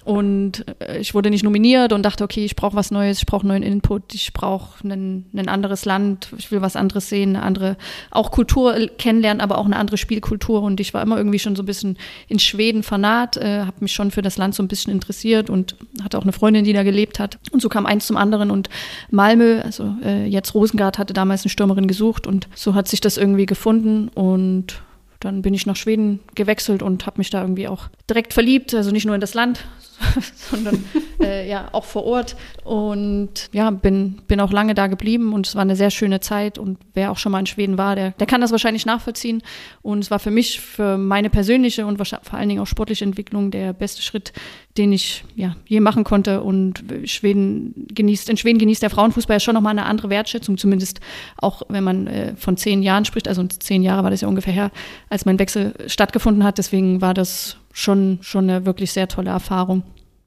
und 0.03 0.65
äh, 0.79 0.99
ich 0.99 1.13
wurde 1.13 1.29
nicht 1.29 1.43
nominiert 1.43 1.93
und 1.93 2.03
dachte, 2.03 2.23
okay, 2.23 2.43
ich 2.43 2.55
brauche 2.55 2.75
was 2.75 2.91
Neues, 2.91 3.19
ich 3.19 3.25
brauche 3.25 3.45
neuen 3.45 3.63
Input, 3.63 4.13
ich 4.13 4.33
brauche 4.33 4.87
ein, 4.87 5.25
ein 5.33 5.47
anderes 5.47 5.85
Land, 5.85 6.29
ich 6.37 6.51
will 6.51 6.61
was 6.61 6.75
anderes 6.75 7.09
sehen, 7.09 7.35
eine 7.35 7.43
andere, 7.45 7.77
auch 8.09 8.31
Kultur 8.31 8.75
kennenlernen, 8.97 9.41
aber 9.41 9.57
auch 9.57 9.65
eine 9.65 9.75
andere 9.75 9.97
Spielkultur. 9.97 10.61
Und 10.63 10.79
ich 10.79 10.93
war 10.93 11.01
immer 11.01 11.17
irgendwie 11.17 11.39
schon 11.39 11.55
so 11.55 11.63
ein 11.63 11.67
bisschen 11.67 11.97
in 12.27 12.39
Schweden 12.39 12.83
vernaht, 12.83 13.37
äh, 13.37 13.61
habe 13.61 13.77
mich 13.81 13.93
schon 13.93 14.11
für 14.11 14.21
das 14.21 14.37
Land 14.37 14.55
so 14.55 14.63
ein 14.63 14.67
bisschen 14.67 14.91
interessiert 14.91 15.49
und 15.49 15.75
hatte 16.03 16.17
auch 16.17 16.23
eine 16.23 16.33
Freundin, 16.33 16.65
die 16.65 16.73
da 16.73 16.83
gelebt 16.83 17.19
hat. 17.19 17.37
Und 17.51 17.61
so 17.61 17.69
kam 17.69 17.85
eins 17.85 18.07
zum 18.07 18.17
anderen. 18.17 18.49
Und 18.49 18.69
Malmö, 19.11 19.61
also 19.61 19.95
äh, 20.03 20.25
jetzt 20.25 20.53
Rosengard, 20.55 20.97
hatte 20.97 21.13
damals 21.13 21.43
eine 21.43 21.49
Stürmerin 21.49 21.87
gesucht 21.87 22.25
und 22.25 22.47
so 22.55 22.73
hat 22.73 22.87
sich 22.87 23.01
das 23.01 23.17
irgendwie 23.17 23.45
gefunden. 23.45 24.07
Und 24.09 24.81
dann 25.19 25.41
bin 25.41 25.53
ich 25.53 25.65
nach 25.65 25.75
Schweden 25.75 26.19
gewechselt 26.35 26.81
und 26.81 27.05
habe 27.05 27.19
mich 27.19 27.29
da 27.29 27.41
irgendwie 27.41 27.67
auch 27.67 27.89
direkt 28.09 28.33
verliebt, 28.33 28.73
also 28.73 28.91
nicht 28.91 29.05
nur 29.05 29.15
in 29.15 29.21
das 29.21 29.33
Land, 29.33 29.65
sondern 30.35 30.83
äh, 31.21 31.49
ja 31.49 31.69
auch 31.71 31.85
vor 31.85 32.03
Ort. 32.05 32.35
Und 32.63 33.49
ja 33.53 33.69
bin 33.69 34.21
bin 34.27 34.39
auch 34.39 34.51
lange 34.51 34.73
da 34.73 34.87
geblieben 34.87 35.33
und 35.33 35.47
es 35.47 35.55
war 35.55 35.61
eine 35.61 35.75
sehr 35.75 35.91
schöne 35.91 36.19
Zeit. 36.19 36.57
Und 36.57 36.77
wer 36.93 37.11
auch 37.11 37.17
schon 37.17 37.31
mal 37.31 37.39
in 37.39 37.45
Schweden 37.45 37.77
war, 37.77 37.95
der 37.95 38.11
der 38.11 38.27
kann 38.27 38.41
das 38.41 38.51
wahrscheinlich 38.51 38.85
nachvollziehen. 38.85 39.41
Und 39.81 39.99
es 39.99 40.11
war 40.11 40.19
für 40.19 40.31
mich 40.31 40.59
für 40.59 40.97
meine 40.97 41.29
persönliche 41.29 41.85
und 41.85 41.97
vor 42.05 42.33
allen 42.33 42.49
Dingen 42.49 42.61
auch 42.61 42.67
sportliche 42.67 43.05
Entwicklung 43.05 43.51
der 43.51 43.73
beste 43.73 44.01
Schritt, 44.01 44.33
den 44.77 44.93
ich 44.93 45.23
ja 45.35 45.55
je 45.65 45.79
machen 45.79 46.03
konnte. 46.03 46.41
Und 46.41 46.83
Schweden 47.05 47.87
genießt 47.93 48.29
in 48.29 48.37
Schweden 48.37 48.59
genießt 48.59 48.81
der 48.81 48.89
Frauenfußball 48.89 49.35
ja 49.35 49.39
schon 49.39 49.55
noch 49.55 49.61
mal 49.61 49.71
eine 49.71 49.85
andere 49.85 50.09
Wertschätzung, 50.09 50.57
zumindest 50.57 50.99
auch 51.37 51.63
wenn 51.69 51.83
man 51.83 52.07
äh, 52.07 52.35
von 52.35 52.57
zehn 52.57 52.83
Jahren 52.83 53.05
spricht, 53.05 53.27
also 53.27 53.43
zehn 53.45 53.83
Jahre 53.83 54.03
war 54.03 54.11
das 54.11 54.21
ja 54.21 54.27
ungefähr 54.27 54.53
her, 54.53 54.71
als 55.09 55.25
mein 55.25 55.39
Wechsel 55.39 55.73
stattgefunden 55.87 56.43
hat. 56.43 56.57
Deswegen 56.57 57.01
war 57.01 57.13
das 57.13 57.57
schon, 57.73 58.19
schon 58.21 58.49
eine 58.49 58.65
wirklich 58.65 58.91
sehr 58.91 59.07
tolle 59.07 59.31
Erfahrung. 59.31 59.83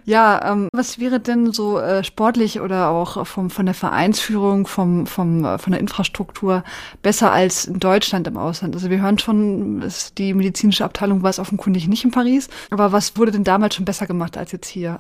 Ja, 0.06 0.52
ähm, 0.52 0.68
was 0.72 0.98
wäre 0.98 1.18
denn 1.18 1.52
so 1.52 1.78
äh, 1.78 2.04
sportlich 2.04 2.60
oder 2.60 2.90
auch 2.90 3.26
vom, 3.26 3.48
von 3.48 3.64
der 3.64 3.74
Vereinsführung, 3.74 4.66
vom, 4.66 5.06
vom, 5.06 5.44
äh, 5.44 5.56
von 5.56 5.72
der 5.72 5.80
Infrastruktur 5.80 6.62
besser 7.02 7.32
als 7.32 7.64
in 7.64 7.80
Deutschland 7.80 8.26
im 8.26 8.36
Ausland? 8.36 8.74
Also 8.74 8.90
wir 8.90 9.00
hören 9.00 9.18
schon, 9.18 9.82
die 10.18 10.34
medizinische 10.34 10.84
Abteilung 10.84 11.22
war 11.22 11.30
es 11.30 11.38
offenkundig 11.38 11.88
nicht 11.88 12.04
in 12.04 12.10
Paris, 12.10 12.48
aber 12.70 12.92
was 12.92 13.16
wurde 13.16 13.32
denn 13.32 13.44
damals 13.44 13.76
schon 13.76 13.86
besser 13.86 14.06
gemacht 14.06 14.36
als 14.36 14.52
jetzt 14.52 14.68
hier? 14.68 14.98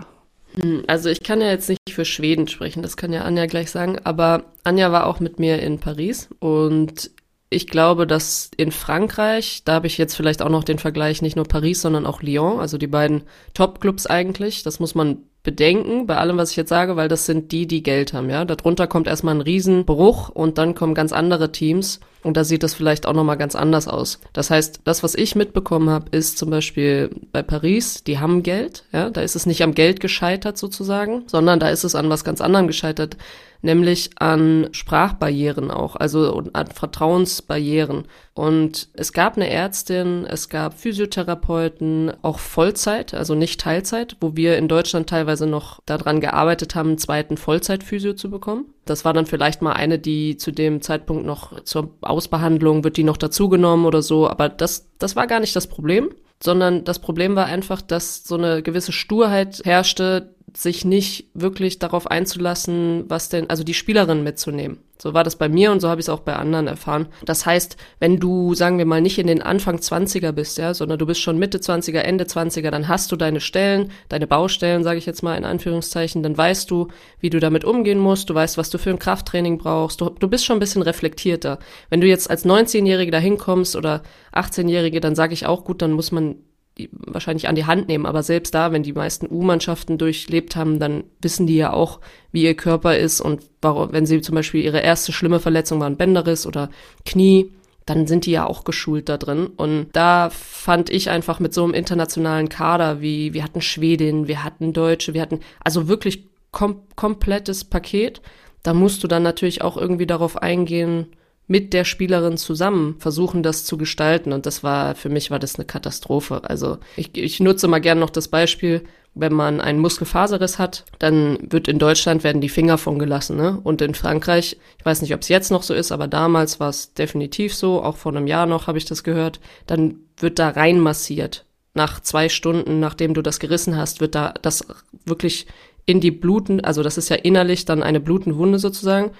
Hm, 0.54 0.84
also 0.86 1.10
ich 1.10 1.22
kann 1.22 1.42
ja 1.42 1.48
jetzt 1.48 1.68
nicht 1.68 1.80
für 1.90 2.06
Schweden 2.06 2.48
sprechen, 2.48 2.82
das 2.82 2.96
kann 2.96 3.12
ja 3.12 3.22
Anja 3.22 3.44
gleich 3.44 3.70
sagen, 3.70 3.98
aber 4.04 4.44
Anja 4.62 4.90
war 4.90 5.06
auch 5.06 5.20
mit 5.20 5.38
mir 5.38 5.60
in 5.60 5.80
Paris 5.80 6.30
und 6.38 7.10
ich 7.54 7.68
glaube, 7.68 8.06
dass 8.06 8.50
in 8.56 8.72
Frankreich, 8.72 9.62
da 9.64 9.74
habe 9.74 9.86
ich 9.86 9.98
jetzt 9.98 10.14
vielleicht 10.14 10.42
auch 10.42 10.48
noch 10.48 10.64
den 10.64 10.78
Vergleich, 10.78 11.22
nicht 11.22 11.36
nur 11.36 11.46
Paris, 11.46 11.80
sondern 11.80 12.06
auch 12.06 12.22
Lyon, 12.22 12.60
also 12.60 12.78
die 12.78 12.86
beiden 12.86 13.22
Top-Clubs 13.54 14.06
eigentlich, 14.06 14.62
das 14.62 14.80
muss 14.80 14.94
man 14.94 15.18
bedenken 15.44 16.06
bei 16.06 16.16
allem, 16.16 16.38
was 16.38 16.50
ich 16.50 16.56
jetzt 16.56 16.70
sage, 16.70 16.96
weil 16.96 17.06
das 17.06 17.26
sind 17.26 17.52
die, 17.52 17.66
die 17.66 17.82
Geld 17.82 18.14
haben, 18.14 18.30
ja. 18.30 18.44
Darunter 18.44 18.86
kommt 18.86 19.06
erstmal 19.06 19.34
ein 19.34 19.42
Riesenbruch 19.42 20.30
und 20.30 20.58
dann 20.58 20.74
kommen 20.74 20.94
ganz 20.94 21.12
andere 21.12 21.52
Teams 21.52 22.00
und 22.22 22.38
da 22.38 22.44
sieht 22.44 22.62
das 22.62 22.72
vielleicht 22.72 23.06
auch 23.06 23.12
nochmal 23.12 23.36
ganz 23.36 23.54
anders 23.54 23.86
aus. 23.86 24.20
Das 24.32 24.50
heißt, 24.50 24.80
das, 24.84 25.02
was 25.02 25.14
ich 25.14 25.36
mitbekommen 25.36 25.90
habe, 25.90 26.16
ist 26.16 26.38
zum 26.38 26.48
Beispiel 26.48 27.10
bei 27.30 27.42
Paris, 27.42 28.02
die 28.04 28.18
haben 28.18 28.42
Geld, 28.42 28.84
ja. 28.92 29.10
Da 29.10 29.20
ist 29.20 29.36
es 29.36 29.44
nicht 29.44 29.62
am 29.62 29.74
Geld 29.74 30.00
gescheitert 30.00 30.56
sozusagen, 30.56 31.24
sondern 31.26 31.60
da 31.60 31.68
ist 31.68 31.84
es 31.84 31.94
an 31.94 32.08
was 32.08 32.24
ganz 32.24 32.40
anderem 32.40 32.66
gescheitert 32.66 33.18
nämlich 33.64 34.10
an 34.18 34.68
Sprachbarrieren 34.72 35.70
auch, 35.70 35.96
also 35.96 36.44
an 36.52 36.66
Vertrauensbarrieren. 36.68 38.04
Und 38.34 38.88
es 38.94 39.12
gab 39.12 39.36
eine 39.36 39.48
Ärztin, 39.48 40.26
es 40.28 40.48
gab 40.48 40.78
Physiotherapeuten, 40.78 42.12
auch 42.22 42.38
Vollzeit, 42.38 43.14
also 43.14 43.34
nicht 43.34 43.60
Teilzeit, 43.60 44.16
wo 44.20 44.36
wir 44.36 44.58
in 44.58 44.68
Deutschland 44.68 45.08
teilweise 45.08 45.46
noch 45.46 45.80
daran 45.86 46.20
gearbeitet 46.20 46.74
haben, 46.74 46.90
einen 46.90 46.98
zweiten 46.98 47.36
Vollzeitphysio 47.36 48.12
zu 48.12 48.30
bekommen. 48.30 48.66
Das 48.84 49.04
war 49.04 49.12
dann 49.12 49.26
vielleicht 49.26 49.62
mal 49.62 49.72
eine, 49.72 49.98
die 49.98 50.36
zu 50.36 50.52
dem 50.52 50.82
Zeitpunkt 50.82 51.24
noch 51.24 51.62
zur 51.62 51.90
Ausbehandlung 52.02 52.84
wird 52.84 52.98
die 52.98 53.04
noch 53.04 53.16
dazugenommen 53.16 53.86
oder 53.86 54.02
so, 54.02 54.28
aber 54.28 54.48
das, 54.48 54.90
das 54.98 55.16
war 55.16 55.26
gar 55.26 55.40
nicht 55.40 55.56
das 55.56 55.66
Problem 55.66 56.10
sondern 56.42 56.84
das 56.84 56.98
Problem 56.98 57.36
war 57.36 57.46
einfach, 57.46 57.80
dass 57.80 58.24
so 58.24 58.34
eine 58.36 58.62
gewisse 58.62 58.92
Sturheit 58.92 59.62
herrschte, 59.64 60.33
sich 60.56 60.84
nicht 60.84 61.26
wirklich 61.34 61.78
darauf 61.78 62.06
einzulassen, 62.06 63.04
was 63.08 63.28
denn, 63.28 63.50
also 63.50 63.64
die 63.64 63.74
Spielerin 63.74 64.22
mitzunehmen. 64.22 64.78
So 64.96 65.12
war 65.12 65.24
das 65.24 65.36
bei 65.36 65.48
mir 65.48 65.72
und 65.72 65.80
so 65.80 65.88
habe 65.88 66.00
ich 66.00 66.06
es 66.06 66.08
auch 66.08 66.20
bei 66.20 66.36
anderen 66.36 66.68
erfahren. 66.68 67.08
Das 67.24 67.44
heißt, 67.44 67.76
wenn 67.98 68.20
du, 68.20 68.54
sagen 68.54 68.78
wir 68.78 68.86
mal, 68.86 69.00
nicht 69.00 69.18
in 69.18 69.26
den 69.26 69.42
Anfang 69.42 69.76
20er 69.76 70.30
bist, 70.30 70.56
ja, 70.56 70.72
sondern 70.72 71.00
du 71.00 71.06
bist 71.06 71.20
schon 71.20 71.38
Mitte 71.38 71.58
20er, 71.58 71.98
Ende 71.98 72.24
20er, 72.24 72.70
dann 72.70 72.86
hast 72.86 73.10
du 73.10 73.16
deine 73.16 73.40
Stellen, 73.40 73.90
deine 74.08 74.28
Baustellen, 74.28 74.84
sage 74.84 74.98
ich 74.98 75.06
jetzt 75.06 75.24
mal 75.24 75.36
in 75.36 75.44
Anführungszeichen, 75.44 76.22
dann 76.22 76.38
weißt 76.38 76.70
du, 76.70 76.88
wie 77.18 77.30
du 77.30 77.40
damit 77.40 77.64
umgehen 77.64 77.98
musst, 77.98 78.30
du 78.30 78.34
weißt, 78.34 78.56
was 78.56 78.70
du 78.70 78.78
für 78.78 78.90
ein 78.90 79.00
Krafttraining 79.00 79.58
brauchst, 79.58 80.00
du, 80.00 80.10
du 80.10 80.28
bist 80.28 80.44
schon 80.46 80.56
ein 80.56 80.60
bisschen 80.60 80.82
reflektierter. 80.82 81.58
Wenn 81.90 82.00
du 82.00 82.06
jetzt 82.06 82.30
als 82.30 82.46
19-Jährige 82.46 83.10
da 83.10 83.18
hinkommst 83.18 83.74
oder 83.74 84.04
18-Jährige, 84.32 85.00
dann 85.00 85.16
sage 85.16 85.34
ich 85.34 85.46
auch, 85.46 85.64
gut, 85.64 85.82
dann 85.82 85.92
muss 85.92 86.12
man 86.12 86.36
die 86.78 86.90
wahrscheinlich 86.92 87.48
an 87.48 87.54
die 87.54 87.66
Hand 87.66 87.88
nehmen. 87.88 88.06
Aber 88.06 88.22
selbst 88.22 88.54
da, 88.54 88.72
wenn 88.72 88.82
die 88.82 88.92
meisten 88.92 89.28
U-Mannschaften 89.30 89.98
durchlebt 89.98 90.56
haben, 90.56 90.78
dann 90.78 91.04
wissen 91.20 91.46
die 91.46 91.56
ja 91.56 91.72
auch, 91.72 92.00
wie 92.32 92.42
ihr 92.42 92.56
Körper 92.56 92.96
ist 92.96 93.20
und 93.20 93.42
warum, 93.62 93.92
wenn 93.92 94.06
sie 94.06 94.20
zum 94.20 94.34
Beispiel 94.34 94.62
ihre 94.62 94.80
erste 94.80 95.12
schlimme 95.12 95.40
Verletzung 95.40 95.80
war 95.80 95.86
ein 95.86 95.96
Bänderriss 95.96 96.46
oder 96.46 96.70
Knie, 97.04 97.52
dann 97.86 98.06
sind 98.06 98.26
die 98.26 98.32
ja 98.32 98.46
auch 98.46 98.64
geschult 98.64 99.08
da 99.08 99.18
drin. 99.18 99.46
Und 99.46 99.88
da 99.92 100.30
fand 100.30 100.90
ich 100.90 101.10
einfach 101.10 101.38
mit 101.38 101.54
so 101.54 101.64
einem 101.64 101.74
internationalen 101.74 102.48
Kader, 102.48 103.00
wie 103.00 103.34
wir 103.34 103.44
hatten 103.44 103.60
Schwedin, 103.60 104.26
wir 104.26 104.42
hatten 104.42 104.72
Deutsche, 104.72 105.14
wir 105.14 105.22
hatten 105.22 105.40
also 105.62 105.86
wirklich 105.86 106.26
kom 106.50 106.82
komplettes 106.96 107.64
Paket. 107.64 108.22
Da 108.62 108.72
musst 108.72 109.04
du 109.04 109.08
dann 109.08 109.22
natürlich 109.22 109.62
auch 109.62 109.76
irgendwie 109.76 110.06
darauf 110.06 110.40
eingehen, 110.40 111.08
mit 111.46 111.72
der 111.72 111.84
Spielerin 111.84 112.36
zusammen 112.36 112.96
versuchen, 112.98 113.42
das 113.42 113.64
zu 113.64 113.76
gestalten. 113.76 114.32
Und 114.32 114.46
das 114.46 114.62
war, 114.62 114.94
für 114.94 115.08
mich 115.08 115.30
war 115.30 115.38
das 115.38 115.56
eine 115.56 115.66
Katastrophe. 115.66 116.42
Also 116.44 116.78
ich, 116.96 117.16
ich 117.16 117.40
nutze 117.40 117.68
mal 117.68 117.80
gern 117.80 117.98
noch 117.98 118.10
das 118.10 118.28
Beispiel, 118.28 118.82
wenn 119.14 119.32
man 119.32 119.60
einen 119.60 119.78
Muskelfaserriss 119.78 120.58
hat, 120.58 120.84
dann 120.98 121.38
wird 121.40 121.68
in 121.68 121.78
Deutschland 121.78 122.24
werden 122.24 122.40
die 122.40 122.48
Finger 122.48 122.78
von 122.78 122.98
gelassen. 122.98 123.36
Ne? 123.36 123.60
Und 123.62 123.80
in 123.80 123.94
Frankreich, 123.94 124.56
ich 124.78 124.84
weiß 124.84 125.02
nicht, 125.02 125.14
ob 125.14 125.20
es 125.20 125.28
jetzt 125.28 125.50
noch 125.50 125.62
so 125.62 125.72
ist, 125.72 125.92
aber 125.92 126.08
damals 126.08 126.58
war 126.58 126.68
es 126.68 126.94
definitiv 126.94 127.54
so, 127.54 127.82
auch 127.82 127.96
vor 127.96 128.12
einem 128.12 128.26
Jahr 128.26 128.46
noch 128.46 128.66
habe 128.66 128.78
ich 128.78 128.84
das 128.86 129.04
gehört, 129.04 129.38
dann 129.66 129.96
wird 130.16 130.38
da 130.38 130.48
rein 130.48 130.80
massiert. 130.80 131.44
Nach 131.74 132.00
zwei 132.00 132.28
Stunden, 132.28 132.80
nachdem 132.80 133.14
du 133.14 133.22
das 133.22 133.38
gerissen 133.38 133.76
hast, 133.76 134.00
wird 134.00 134.14
da 134.14 134.34
das 134.42 134.66
wirklich 135.04 135.46
in 135.86 136.00
die 136.00 136.10
Bluten, 136.10 136.60
also 136.60 136.82
das 136.82 136.98
ist 136.98 137.08
ja 137.08 137.16
innerlich 137.16 137.64
dann 137.64 137.82
eine 137.82 138.00
blutende 138.00 138.38
Wunde 138.38 138.58
sozusagen, 138.58 139.12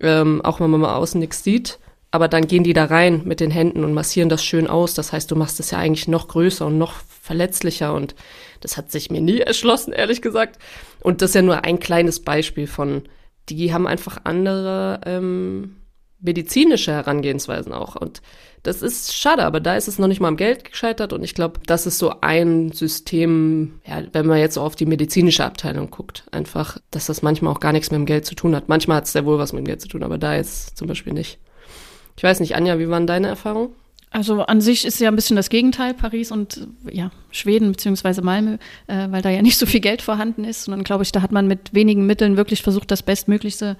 ähm, 0.00 0.40
auch 0.42 0.60
wenn 0.60 0.70
man 0.70 0.80
mal 0.80 0.94
außen 0.94 1.20
nichts 1.20 1.44
sieht. 1.44 1.78
Aber 2.12 2.26
dann 2.26 2.48
gehen 2.48 2.64
die 2.64 2.72
da 2.72 2.86
rein 2.86 3.22
mit 3.24 3.38
den 3.38 3.52
Händen 3.52 3.84
und 3.84 3.94
massieren 3.94 4.28
das 4.28 4.44
schön 4.44 4.66
aus. 4.66 4.94
Das 4.94 5.12
heißt, 5.12 5.30
du 5.30 5.36
machst 5.36 5.60
es 5.60 5.70
ja 5.70 5.78
eigentlich 5.78 6.08
noch 6.08 6.26
größer 6.26 6.66
und 6.66 6.76
noch 6.76 6.94
verletzlicher. 7.22 7.94
Und 7.94 8.14
das 8.60 8.76
hat 8.76 8.90
sich 8.90 9.10
mir 9.10 9.20
nie 9.20 9.38
erschlossen, 9.40 9.92
ehrlich 9.92 10.20
gesagt. 10.22 10.58
Und 11.00 11.22
das 11.22 11.30
ist 11.30 11.34
ja 11.34 11.42
nur 11.42 11.64
ein 11.64 11.78
kleines 11.78 12.20
Beispiel 12.20 12.66
von, 12.66 13.02
die 13.48 13.72
haben 13.72 13.86
einfach 13.86 14.22
andere 14.24 15.00
ähm, 15.06 15.76
medizinische 16.20 16.92
Herangehensweisen 16.92 17.72
auch. 17.72 17.96
Und 17.96 18.22
das 18.62 18.82
ist 18.82 19.14
schade, 19.14 19.44
aber 19.44 19.60
da 19.60 19.76
ist 19.76 19.88
es 19.88 19.98
noch 19.98 20.08
nicht 20.08 20.20
mal 20.20 20.28
am 20.28 20.36
Geld 20.36 20.64
gescheitert 20.64 21.12
und 21.12 21.22
ich 21.22 21.34
glaube, 21.34 21.60
das 21.66 21.86
ist 21.86 21.98
so 21.98 22.14
ein 22.20 22.72
System, 22.72 23.80
ja, 23.86 24.02
wenn 24.12 24.26
man 24.26 24.38
jetzt 24.38 24.54
so 24.54 24.60
auf 24.60 24.76
die 24.76 24.86
medizinische 24.86 25.44
Abteilung 25.44 25.90
guckt, 25.90 26.24
einfach, 26.30 26.76
dass 26.90 27.06
das 27.06 27.22
manchmal 27.22 27.52
auch 27.52 27.60
gar 27.60 27.72
nichts 27.72 27.90
mit 27.90 27.98
dem 27.98 28.06
Geld 28.06 28.26
zu 28.26 28.34
tun 28.34 28.54
hat. 28.54 28.68
Manchmal 28.68 28.98
hat 28.98 29.04
es 29.04 29.12
sehr 29.12 29.24
wohl 29.24 29.38
was 29.38 29.52
mit 29.52 29.62
dem 29.62 29.66
Geld 29.66 29.80
zu 29.80 29.88
tun, 29.88 30.02
aber 30.02 30.18
da 30.18 30.34
jetzt 30.34 30.76
zum 30.76 30.88
Beispiel 30.88 31.14
nicht. 31.14 31.38
Ich 32.16 32.22
weiß 32.22 32.40
nicht, 32.40 32.54
Anja, 32.54 32.78
wie 32.78 32.90
waren 32.90 33.06
deine 33.06 33.28
Erfahrungen? 33.28 33.74
Also 34.12 34.42
an 34.42 34.60
sich 34.60 34.84
ist 34.84 34.98
ja 34.98 35.08
ein 35.08 35.14
bisschen 35.14 35.36
das 35.36 35.50
Gegenteil, 35.50 35.94
Paris 35.94 36.32
und 36.32 36.66
ja, 36.90 37.12
Schweden 37.30 37.70
beziehungsweise 37.70 38.22
Malmö, 38.22 38.56
äh, 38.88 39.06
weil 39.10 39.22
da 39.22 39.30
ja 39.30 39.40
nicht 39.40 39.56
so 39.56 39.66
viel 39.66 39.78
Geld 39.78 40.02
vorhanden 40.02 40.42
ist. 40.42 40.66
Und 40.66 40.72
dann 40.72 40.82
glaube 40.82 41.04
ich, 41.04 41.12
da 41.12 41.22
hat 41.22 41.30
man 41.30 41.46
mit 41.46 41.74
wenigen 41.74 42.06
Mitteln 42.06 42.36
wirklich 42.36 42.62
versucht, 42.62 42.90
das 42.90 43.04
Bestmöglichste 43.04 43.76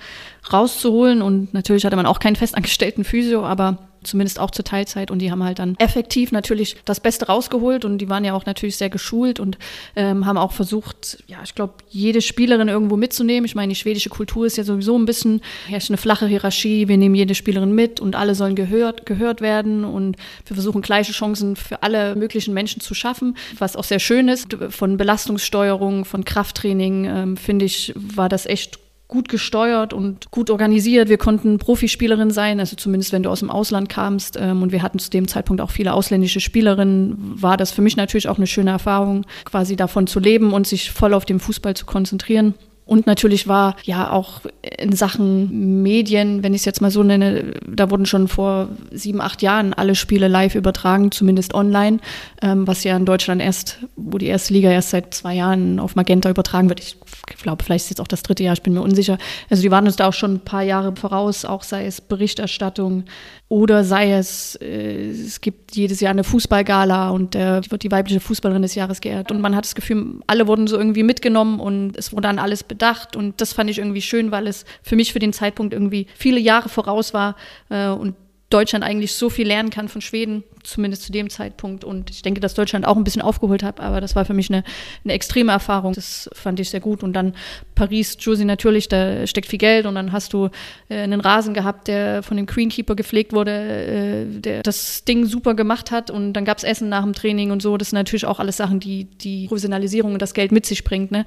rauszuholen. 0.53 1.21
Und 1.21 1.53
natürlich 1.53 1.85
hatte 1.85 1.97
man 1.97 2.07
auch 2.07 2.21
keinen 2.21 2.37
festangestellten 2.37 3.03
Physio, 3.03 3.45
aber 3.45 3.90
zumindest 4.03 4.39
auch 4.39 4.51
zur 4.51 4.65
Teilzeit. 4.65 5.11
Und 5.11 5.21
die 5.21 5.31
haben 5.31 5.45
halt 5.45 5.59
dann 5.59 5.77
effektiv 5.79 6.33
natürlich 6.33 6.77
das 6.85 7.01
Beste 7.01 7.27
rausgeholt 7.27 7.85
und 7.85 7.99
die 7.99 8.09
waren 8.09 8.25
ja 8.25 8.35
auch 8.35 8.47
natürlich 8.47 8.77
sehr 8.77 8.91
geschult 8.91 9.41
und 9.41 9.59
ähm, 9.97 10.27
haben 10.27 10.39
auch 10.39 10.53
versucht, 10.53 11.23
ja, 11.27 11.39
ich 11.45 11.55
glaube, 11.55 11.75
jede 11.89 12.21
Spielerin 12.21 12.69
irgendwo 12.69 12.97
mitzunehmen. 12.97 13.45
Ich 13.45 13.55
meine, 13.55 13.71
die 13.71 13.79
schwedische 13.79 14.09
Kultur 14.11 14.47
ist 14.47 14.57
ja 14.57 14.65
sowieso 14.65 14.99
ein 14.99 15.07
bisschen, 15.07 15.41
herrscht 15.69 15.91
eine 15.91 15.99
flache 15.99 16.27
Hierarchie. 16.27 16.89
Wir 16.89 16.97
nehmen 16.97 17.15
jede 17.15 17.35
Spielerin 17.35 17.75
mit 17.75 18.01
und 18.01 18.17
alle 18.17 18.35
sollen 18.35 18.55
gehört, 18.55 19.07
gehört 19.07 19.41
werden 19.41 19.85
und 19.85 20.17
wir 20.47 20.55
versuchen 20.55 20.83
gleiche 20.83 21.13
Chancen 21.13 21.57
für 21.57 21.83
alle 21.83 22.17
möglichen 22.17 22.55
Menschen 22.55 22.81
zu 22.81 22.95
schaffen, 22.95 23.37
was 23.59 23.77
auch 23.77 23.85
sehr 23.85 24.01
schön 24.01 24.29
ist. 24.29 24.57
Von 24.71 24.97
Belastungssteuerung, 24.97 26.05
von 26.05 26.25
Krafttraining, 26.25 27.05
ähm, 27.05 27.37
finde 27.37 27.65
ich, 27.65 27.93
war 27.97 28.29
das 28.29 28.47
echt 28.47 28.79
gut 29.11 29.29
gesteuert 29.29 29.93
und 29.93 30.31
gut 30.31 30.49
organisiert. 30.49 31.09
Wir 31.09 31.19
konnten 31.19 31.59
Profispielerin 31.59 32.31
sein, 32.31 32.61
also 32.61 32.77
zumindest 32.77 33.13
wenn 33.13 33.23
du 33.23 33.31
aus 33.31 33.41
dem 33.41 33.51
Ausland 33.51 33.89
kamst. 33.89 34.39
Ähm, 34.41 34.63
und 34.63 34.73
wir 34.73 34.83
hatten 34.83 34.99
zu 34.99 35.11
dem 35.11 35.29
Zeitpunkt 35.29 35.61
auch 35.61 35.71
viele 35.71 35.93
ausländische 35.93 36.41
Spielerinnen. 36.41 37.35
War 37.43 37.57
das 37.57 37.73
für 37.73 37.83
mich 37.83 37.97
natürlich 37.97 38.29
auch 38.29 38.39
eine 38.39 38.47
schöne 38.47 38.71
Erfahrung, 38.71 39.27
quasi 39.45 39.77
davon 39.77 40.07
zu 40.07 40.21
leben 40.21 40.53
und 40.53 40.67
sich 40.67 40.91
voll 40.91 41.13
auf 41.13 41.27
den 41.27 41.41
Fußball 41.41 41.75
zu 41.75 41.85
konzentrieren. 41.85 42.55
Und 42.91 43.07
natürlich 43.07 43.47
war 43.47 43.77
ja 43.85 44.11
auch 44.11 44.41
in 44.79 44.91
Sachen 44.97 45.81
Medien, 45.81 46.43
wenn 46.43 46.55
ich 46.55 46.63
es 46.63 46.65
jetzt 46.65 46.81
mal 46.81 46.91
so 46.91 47.05
nenne, 47.05 47.55
da 47.65 47.89
wurden 47.89 48.05
schon 48.05 48.27
vor 48.27 48.69
sieben, 48.91 49.21
acht 49.21 49.43
Jahren 49.43 49.73
alle 49.73 49.95
Spiele 49.95 50.27
live 50.27 50.57
übertragen, 50.57 51.13
zumindest 51.13 51.55
online, 51.55 52.01
ähm, 52.43 52.67
was 52.67 52.83
ja 52.83 52.97
in 52.97 53.05
Deutschland 53.05 53.41
erst, 53.43 53.79
wo 53.95 54.19
die 54.19 54.27
erste 54.27 54.55
Liga 54.55 54.73
erst 54.73 54.91
seit 54.91 55.15
zwei 55.15 55.37
Jahren 55.37 55.79
auf 55.79 55.95
Magenta 55.95 56.29
übertragen 56.29 56.69
wird. 56.69 56.81
Ich 56.81 56.97
glaube, 57.41 57.63
vielleicht 57.63 57.85
ist 57.85 57.91
jetzt 57.91 58.01
auch 58.01 58.09
das 58.09 58.25
dritte 58.25 58.43
Jahr, 58.43 58.55
ich 58.55 58.63
bin 58.63 58.75
mir 58.75 58.83
unsicher. 58.83 59.19
Also 59.49 59.63
die 59.63 59.71
waren 59.71 59.87
uns 59.87 59.95
da 59.95 60.09
auch 60.09 60.13
schon 60.13 60.35
ein 60.35 60.41
paar 60.41 60.63
Jahre 60.63 60.93
voraus, 60.97 61.45
auch 61.45 61.63
sei 61.63 61.87
es 61.87 62.01
Berichterstattung, 62.01 63.05
oder 63.51 63.83
sei 63.83 64.13
es, 64.13 64.55
äh, 64.63 65.11
es 65.11 65.41
gibt 65.41 65.75
jedes 65.75 65.99
Jahr 65.99 66.13
eine 66.13 66.23
Fußballgala 66.23 67.11
und 67.11 67.35
äh, 67.35 67.61
wird 67.69 67.83
die 67.83 67.91
weibliche 67.91 68.21
Fußballerin 68.21 68.63
des 68.63 68.77
Jahres 68.77 69.01
geehrt. 69.01 69.33
Und 69.33 69.41
man 69.41 69.57
hat 69.57 69.65
das 69.65 69.75
Gefühl, 69.75 70.21
alle 70.29 70.47
wurden 70.47 70.69
so 70.69 70.79
irgendwie 70.79 71.03
mitgenommen 71.03 71.59
und 71.59 71.97
es 71.97 72.13
wurde 72.13 72.29
an 72.29 72.39
alles 72.39 72.63
bedacht. 72.63 73.17
Und 73.17 73.41
das 73.41 73.53
fand 73.53 73.69
ich 73.69 73.79
irgendwie 73.79 74.03
schön, 74.03 74.31
weil 74.31 74.47
es 74.47 74.65
für 74.85 74.95
mich 74.95 75.13
für 75.13 75.19
den 75.19 75.33
Zeitpunkt 75.33 75.75
irgendwie 75.75 76.07
viele 76.15 76.39
Jahre 76.39 76.69
voraus 76.69 77.13
war 77.13 77.35
äh, 77.71 77.89
und 77.89 78.15
Deutschland 78.51 78.85
eigentlich 78.85 79.15
so 79.15 79.31
viel 79.31 79.47
lernen 79.47 79.71
kann 79.71 79.89
von 79.89 80.01
Schweden, 80.01 80.43
zumindest 80.65 81.05
zu 81.05 81.13
dem 81.13 81.31
Zeitpunkt. 81.31 81.85
Und 81.85 82.11
ich 82.11 82.23
denke, 82.23 82.41
dass 82.41 82.55
Deutschland 82.55 82.85
auch 82.85 82.97
ein 82.97 83.05
bisschen 83.05 83.23
aufgeholt 83.23 83.63
hat, 83.63 83.79
aber 83.79 84.01
das 84.01 84.17
war 84.17 84.25
für 84.25 84.35
mich 84.35 84.51
eine, 84.51 84.65
eine 85.05 85.13
extreme 85.13 85.53
Erfahrung. 85.53 85.93
Das 85.93 86.29
fand 86.33 86.59
ich 86.59 86.69
sehr 86.69 86.81
gut. 86.81 87.05
Und 87.05 87.13
dann 87.13 87.35
Paris, 87.77 88.17
Josie 88.19 88.45
natürlich, 88.45 88.89
da 88.89 89.25
steckt 89.29 89.47
viel 89.47 89.61
Geld 89.61 89.87
und 89.87 89.95
dann 89.95 90.11
hast 90.11 90.33
du 90.33 90.51
äh, 90.89 90.99
einen 90.99 91.21
Rasen 91.21 91.55
gehabt, 91.55 91.87
der 91.87 92.25
von 92.25 92.37
dem 92.37 92.47
Greenkeeper 92.47 92.97
gepflegt 92.97 93.33
wurde, 93.33 93.53
äh, 93.53 94.41
der 94.41 94.63
das 94.65 95.05
Ding 95.05 95.27
super 95.27 95.55
gemacht 95.55 95.93
hat 95.93 96.11
und 96.11 96.33
dann 96.33 96.45
gab 96.45 96.59
es 96.59 96.65
Essen 96.65 96.89
nach 96.89 97.05
dem 97.05 97.13
Training 97.13 97.53
und 97.53 97.63
so. 97.63 97.77
Das 97.77 97.91
sind 97.91 97.99
natürlich 97.99 98.27
auch 98.27 98.41
alles 98.41 98.57
Sachen, 98.57 98.81
die 98.81 99.05
die 99.05 99.47
Professionalisierung 99.47 100.13
und 100.13 100.23
das 100.23 100.35
Geld 100.35 100.51
mit 100.51 100.67
sich 100.67 100.83
bringt. 100.83 101.13
Ne? 101.13 101.25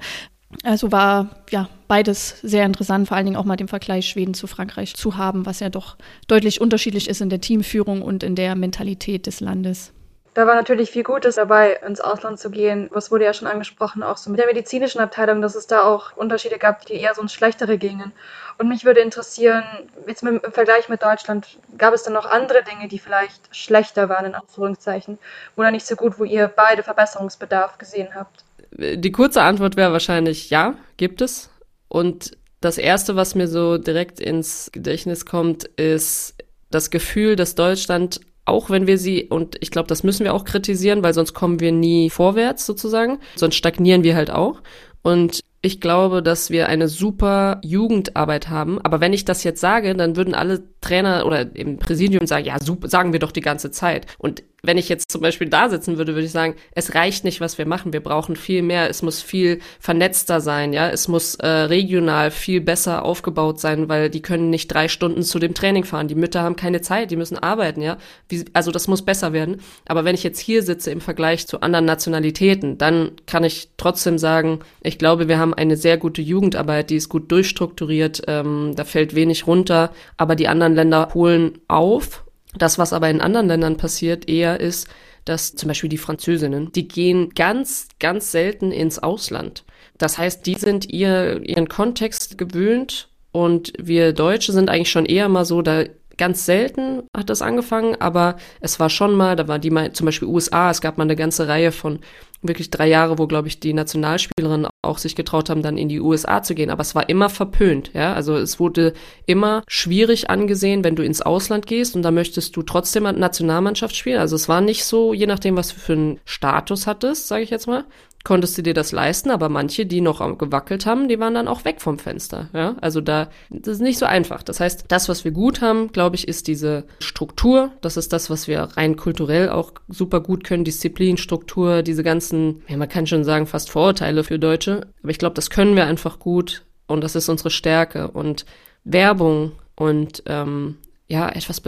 Also 0.62 0.92
war 0.92 1.28
ja 1.50 1.68
beides 1.88 2.40
sehr 2.42 2.64
interessant, 2.64 3.08
vor 3.08 3.16
allen 3.16 3.26
Dingen 3.26 3.36
auch 3.36 3.44
mal 3.44 3.56
den 3.56 3.68
Vergleich 3.68 4.08
Schweden 4.08 4.34
zu 4.34 4.46
Frankreich 4.46 4.94
zu 4.94 5.16
haben, 5.16 5.46
was 5.46 5.60
ja 5.60 5.68
doch 5.68 5.96
deutlich 6.28 6.60
unterschiedlich 6.60 7.08
ist 7.08 7.20
in 7.20 7.28
der 7.28 7.40
Teamführung 7.40 8.02
und 8.02 8.22
in 8.22 8.34
der 8.34 8.54
Mentalität 8.54 9.26
des 9.26 9.40
Landes. 9.40 9.92
Da 10.34 10.48
war 10.48 10.56
natürlich 10.56 10.90
viel 10.90 11.04
Gutes 11.04 11.36
dabei, 11.36 11.78
ins 11.86 12.00
Ausland 12.00 12.40
zu 12.40 12.50
gehen. 12.50 12.90
Was 12.92 13.12
wurde 13.12 13.24
ja 13.24 13.32
schon 13.32 13.46
angesprochen, 13.46 14.02
auch 14.02 14.16
so 14.16 14.30
mit 14.30 14.40
der 14.40 14.46
medizinischen 14.46 15.00
Abteilung, 15.00 15.40
dass 15.40 15.54
es 15.54 15.68
da 15.68 15.82
auch 15.82 16.16
Unterschiede 16.16 16.58
gab, 16.58 16.84
die 16.86 16.94
eher 16.94 17.14
so 17.14 17.22
ins 17.22 17.32
Schlechtere 17.32 17.78
gingen. 17.78 18.12
Und 18.58 18.68
mich 18.68 18.84
würde 18.84 18.98
interessieren, 18.98 19.62
jetzt 20.08 20.24
im 20.24 20.40
Vergleich 20.40 20.88
mit 20.88 21.04
Deutschland, 21.04 21.46
gab 21.78 21.94
es 21.94 22.02
dann 22.02 22.14
noch 22.14 22.26
andere 22.26 22.64
Dinge, 22.64 22.88
die 22.88 22.98
vielleicht 22.98 23.54
schlechter 23.54 24.08
waren, 24.08 24.26
in 24.26 24.34
Anführungszeichen, 24.34 25.18
oder 25.54 25.70
nicht 25.70 25.86
so 25.86 25.94
gut, 25.94 26.18
wo 26.18 26.24
ihr 26.24 26.48
beide 26.48 26.82
Verbesserungsbedarf 26.82 27.78
gesehen 27.78 28.08
habt? 28.16 28.44
Die 28.76 29.12
kurze 29.12 29.42
Antwort 29.42 29.76
wäre 29.76 29.92
wahrscheinlich 29.92 30.50
ja, 30.50 30.76
gibt 30.96 31.20
es. 31.20 31.50
Und 31.88 32.36
das 32.60 32.78
Erste, 32.78 33.14
was 33.14 33.34
mir 33.34 33.46
so 33.46 33.78
direkt 33.78 34.20
ins 34.20 34.70
Gedächtnis 34.72 35.26
kommt, 35.26 35.64
ist 35.64 36.34
das 36.70 36.90
Gefühl, 36.90 37.36
dass 37.36 37.54
Deutschland, 37.54 38.20
auch 38.46 38.70
wenn 38.70 38.86
wir 38.86 38.98
sie, 38.98 39.24
und 39.24 39.56
ich 39.60 39.70
glaube, 39.70 39.86
das 39.86 40.02
müssen 40.02 40.24
wir 40.24 40.34
auch 40.34 40.44
kritisieren, 40.44 41.02
weil 41.02 41.14
sonst 41.14 41.34
kommen 41.34 41.60
wir 41.60 41.72
nie 41.72 42.10
vorwärts 42.10 42.66
sozusagen, 42.66 43.18
sonst 43.36 43.56
stagnieren 43.56 44.02
wir 44.02 44.16
halt 44.16 44.30
auch. 44.30 44.62
Und 45.02 45.40
ich 45.60 45.80
glaube, 45.80 46.22
dass 46.22 46.50
wir 46.50 46.68
eine 46.68 46.88
super 46.88 47.60
Jugendarbeit 47.62 48.48
haben. 48.50 48.80
Aber 48.82 49.00
wenn 49.00 49.12
ich 49.12 49.24
das 49.24 49.44
jetzt 49.44 49.60
sage, 49.60 49.94
dann 49.94 50.16
würden 50.16 50.34
alle 50.34 50.62
Trainer 50.80 51.24
oder 51.26 51.54
im 51.56 51.78
Präsidium 51.78 52.26
sagen, 52.26 52.46
ja, 52.46 52.60
super, 52.60 52.88
sagen 52.88 53.12
wir 53.12 53.20
doch 53.20 53.32
die 53.32 53.40
ganze 53.40 53.70
Zeit. 53.70 54.06
Und 54.18 54.42
wenn 54.66 54.78
ich 54.78 54.88
jetzt 54.88 55.10
zum 55.10 55.20
Beispiel 55.20 55.48
da 55.48 55.68
sitzen 55.68 55.98
würde, 55.98 56.14
würde 56.14 56.26
ich 56.26 56.32
sagen, 56.32 56.54
es 56.74 56.94
reicht 56.94 57.24
nicht, 57.24 57.40
was 57.40 57.58
wir 57.58 57.66
machen. 57.66 57.92
Wir 57.92 58.02
brauchen 58.02 58.36
viel 58.36 58.62
mehr. 58.62 58.88
Es 58.88 59.02
muss 59.02 59.22
viel 59.22 59.60
vernetzter 59.78 60.40
sein, 60.40 60.72
ja. 60.72 60.88
Es 60.88 61.08
muss 61.08 61.34
äh, 61.36 61.46
regional 61.46 62.30
viel 62.30 62.60
besser 62.60 63.04
aufgebaut 63.04 63.60
sein, 63.60 63.88
weil 63.88 64.10
die 64.10 64.22
können 64.22 64.50
nicht 64.50 64.68
drei 64.68 64.88
Stunden 64.88 65.22
zu 65.22 65.38
dem 65.38 65.54
Training 65.54 65.84
fahren. 65.84 66.08
Die 66.08 66.14
Mütter 66.14 66.42
haben 66.42 66.56
keine 66.56 66.80
Zeit, 66.80 67.10
die 67.10 67.16
müssen 67.16 67.38
arbeiten, 67.38 67.82
ja. 67.82 67.98
Wie, 68.28 68.44
also 68.52 68.70
das 68.70 68.88
muss 68.88 69.02
besser 69.02 69.32
werden. 69.32 69.60
Aber 69.86 70.04
wenn 70.04 70.14
ich 70.14 70.22
jetzt 70.22 70.40
hier 70.40 70.62
sitze 70.62 70.90
im 70.90 71.00
Vergleich 71.00 71.46
zu 71.46 71.60
anderen 71.60 71.84
Nationalitäten, 71.84 72.78
dann 72.78 73.12
kann 73.26 73.44
ich 73.44 73.68
trotzdem 73.76 74.18
sagen, 74.18 74.60
ich 74.82 74.98
glaube, 74.98 75.28
wir 75.28 75.38
haben 75.38 75.54
eine 75.54 75.76
sehr 75.76 75.98
gute 75.98 76.22
Jugendarbeit, 76.22 76.90
die 76.90 76.96
ist 76.96 77.08
gut 77.08 77.30
durchstrukturiert. 77.30 78.22
Ähm, 78.26 78.72
da 78.76 78.84
fällt 78.84 79.14
wenig 79.14 79.46
runter, 79.46 79.92
aber 80.16 80.36
die 80.36 80.48
anderen 80.48 80.74
Länder 80.74 81.10
holen 81.14 81.58
auf 81.68 82.24
das, 82.56 82.78
was 82.78 82.92
aber 82.92 83.10
in 83.10 83.20
anderen 83.20 83.48
Ländern 83.48 83.76
passiert, 83.76 84.28
eher 84.28 84.60
ist, 84.60 84.88
dass 85.24 85.54
zum 85.54 85.68
Beispiel 85.68 85.90
die 85.90 85.98
Französinnen, 85.98 86.72
die 86.72 86.86
gehen 86.86 87.30
ganz, 87.30 87.88
ganz 87.98 88.30
selten 88.30 88.72
ins 88.72 88.98
Ausland. 88.98 89.64
Das 89.98 90.18
heißt, 90.18 90.44
die 90.46 90.54
sind 90.54 90.90
ihr, 90.90 91.40
ihren 91.42 91.68
Kontext 91.68 92.36
gewöhnt 92.36 93.08
und 93.32 93.72
wir 93.78 94.12
Deutsche 94.12 94.52
sind 94.52 94.68
eigentlich 94.68 94.90
schon 94.90 95.06
eher 95.06 95.28
mal 95.28 95.44
so, 95.44 95.62
da 95.62 95.84
ganz 96.16 96.46
selten 96.46 97.02
hat 97.16 97.30
das 97.30 97.42
angefangen, 97.42 97.96
aber 98.00 98.36
es 98.60 98.80
war 98.80 98.90
schon 98.90 99.14
mal, 99.14 99.36
da 99.36 99.48
war 99.48 99.58
die 99.58 99.70
mal 99.70 99.92
zum 99.92 100.06
Beispiel 100.06 100.28
USA, 100.28 100.70
es 100.70 100.80
gab 100.80 100.98
mal 100.98 101.04
eine 101.04 101.16
ganze 101.16 101.48
Reihe 101.48 101.72
von 101.72 102.00
wirklich 102.44 102.70
drei 102.70 102.86
Jahre, 102.88 103.18
wo, 103.18 103.26
glaube 103.26 103.48
ich, 103.48 103.58
die 103.58 103.72
Nationalspielerinnen 103.72 104.68
auch 104.82 104.98
sich 104.98 105.16
getraut 105.16 105.48
haben, 105.48 105.62
dann 105.62 105.78
in 105.78 105.88
die 105.88 106.00
USA 106.00 106.42
zu 106.42 106.54
gehen. 106.54 106.70
Aber 106.70 106.82
es 106.82 106.94
war 106.94 107.08
immer 107.08 107.30
verpönt, 107.30 107.90
ja. 107.94 108.12
Also 108.12 108.36
es 108.36 108.60
wurde 108.60 108.92
immer 109.26 109.62
schwierig 109.66 110.30
angesehen, 110.30 110.84
wenn 110.84 110.96
du 110.96 111.02
ins 111.02 111.22
Ausland 111.22 111.66
gehst 111.66 111.96
und 111.96 112.02
da 112.02 112.10
möchtest 112.10 112.54
du 112.56 112.62
trotzdem 112.62 113.04
Nationalmannschaft 113.04 113.96
spielen. 113.96 114.18
Also 114.18 114.36
es 114.36 114.48
war 114.48 114.60
nicht 114.60 114.84
so, 114.84 115.14
je 115.14 115.26
nachdem, 115.26 115.56
was 115.56 115.68
du 115.68 115.76
für 115.76 115.94
einen 115.94 116.20
Status 116.26 116.86
hattest, 116.86 117.28
sage 117.28 117.42
ich 117.42 117.50
jetzt 117.50 117.66
mal, 117.66 117.84
konntest 118.24 118.56
du 118.56 118.62
dir 118.62 118.74
das 118.74 118.90
leisten, 118.90 119.30
aber 119.30 119.50
manche, 119.50 119.84
die 119.84 120.00
noch 120.00 120.20
gewackelt 120.38 120.86
haben, 120.86 121.08
die 121.08 121.20
waren 121.20 121.34
dann 121.34 121.46
auch 121.46 121.64
weg 121.66 121.80
vom 121.80 121.98
Fenster. 121.98 122.48
Ja, 122.54 122.74
also 122.80 123.02
da 123.02 123.28
das 123.50 123.74
ist 123.74 123.80
nicht 123.82 123.98
so 123.98 124.06
einfach. 124.06 124.42
Das 124.42 124.60
heißt, 124.60 124.86
das, 124.88 125.08
was 125.10 125.24
wir 125.24 125.30
gut 125.30 125.60
haben, 125.60 125.92
glaube 125.92 126.16
ich, 126.16 126.26
ist 126.26 126.48
diese 126.48 126.84
Struktur. 127.00 127.70
Das 127.82 127.98
ist 127.98 128.12
das, 128.14 128.30
was 128.30 128.48
wir 128.48 128.60
rein 128.62 128.96
kulturell 128.96 129.50
auch 129.50 129.72
super 129.88 130.20
gut 130.20 130.42
können. 130.42 130.64
Disziplin, 130.64 131.18
Struktur, 131.18 131.82
diese 131.82 132.02
ganzen, 132.02 132.62
ja, 132.66 132.78
man 132.78 132.88
kann 132.88 133.06
schon 133.06 133.24
sagen, 133.24 133.46
fast 133.46 133.70
Vorurteile 133.70 134.24
für 134.24 134.38
Deutsche. 134.38 134.86
Aber 135.02 135.10
ich 135.10 135.18
glaube, 135.18 135.34
das 135.34 135.50
können 135.50 135.76
wir 135.76 135.86
einfach 135.86 136.18
gut 136.18 136.64
und 136.86 137.04
das 137.04 137.14
ist 137.14 137.28
unsere 137.28 137.50
Stärke 137.50 138.08
und 138.08 138.46
Werbung 138.84 139.52
und 139.76 140.22
ähm, 140.26 140.78
ja 141.08 141.28
etwas, 141.28 141.62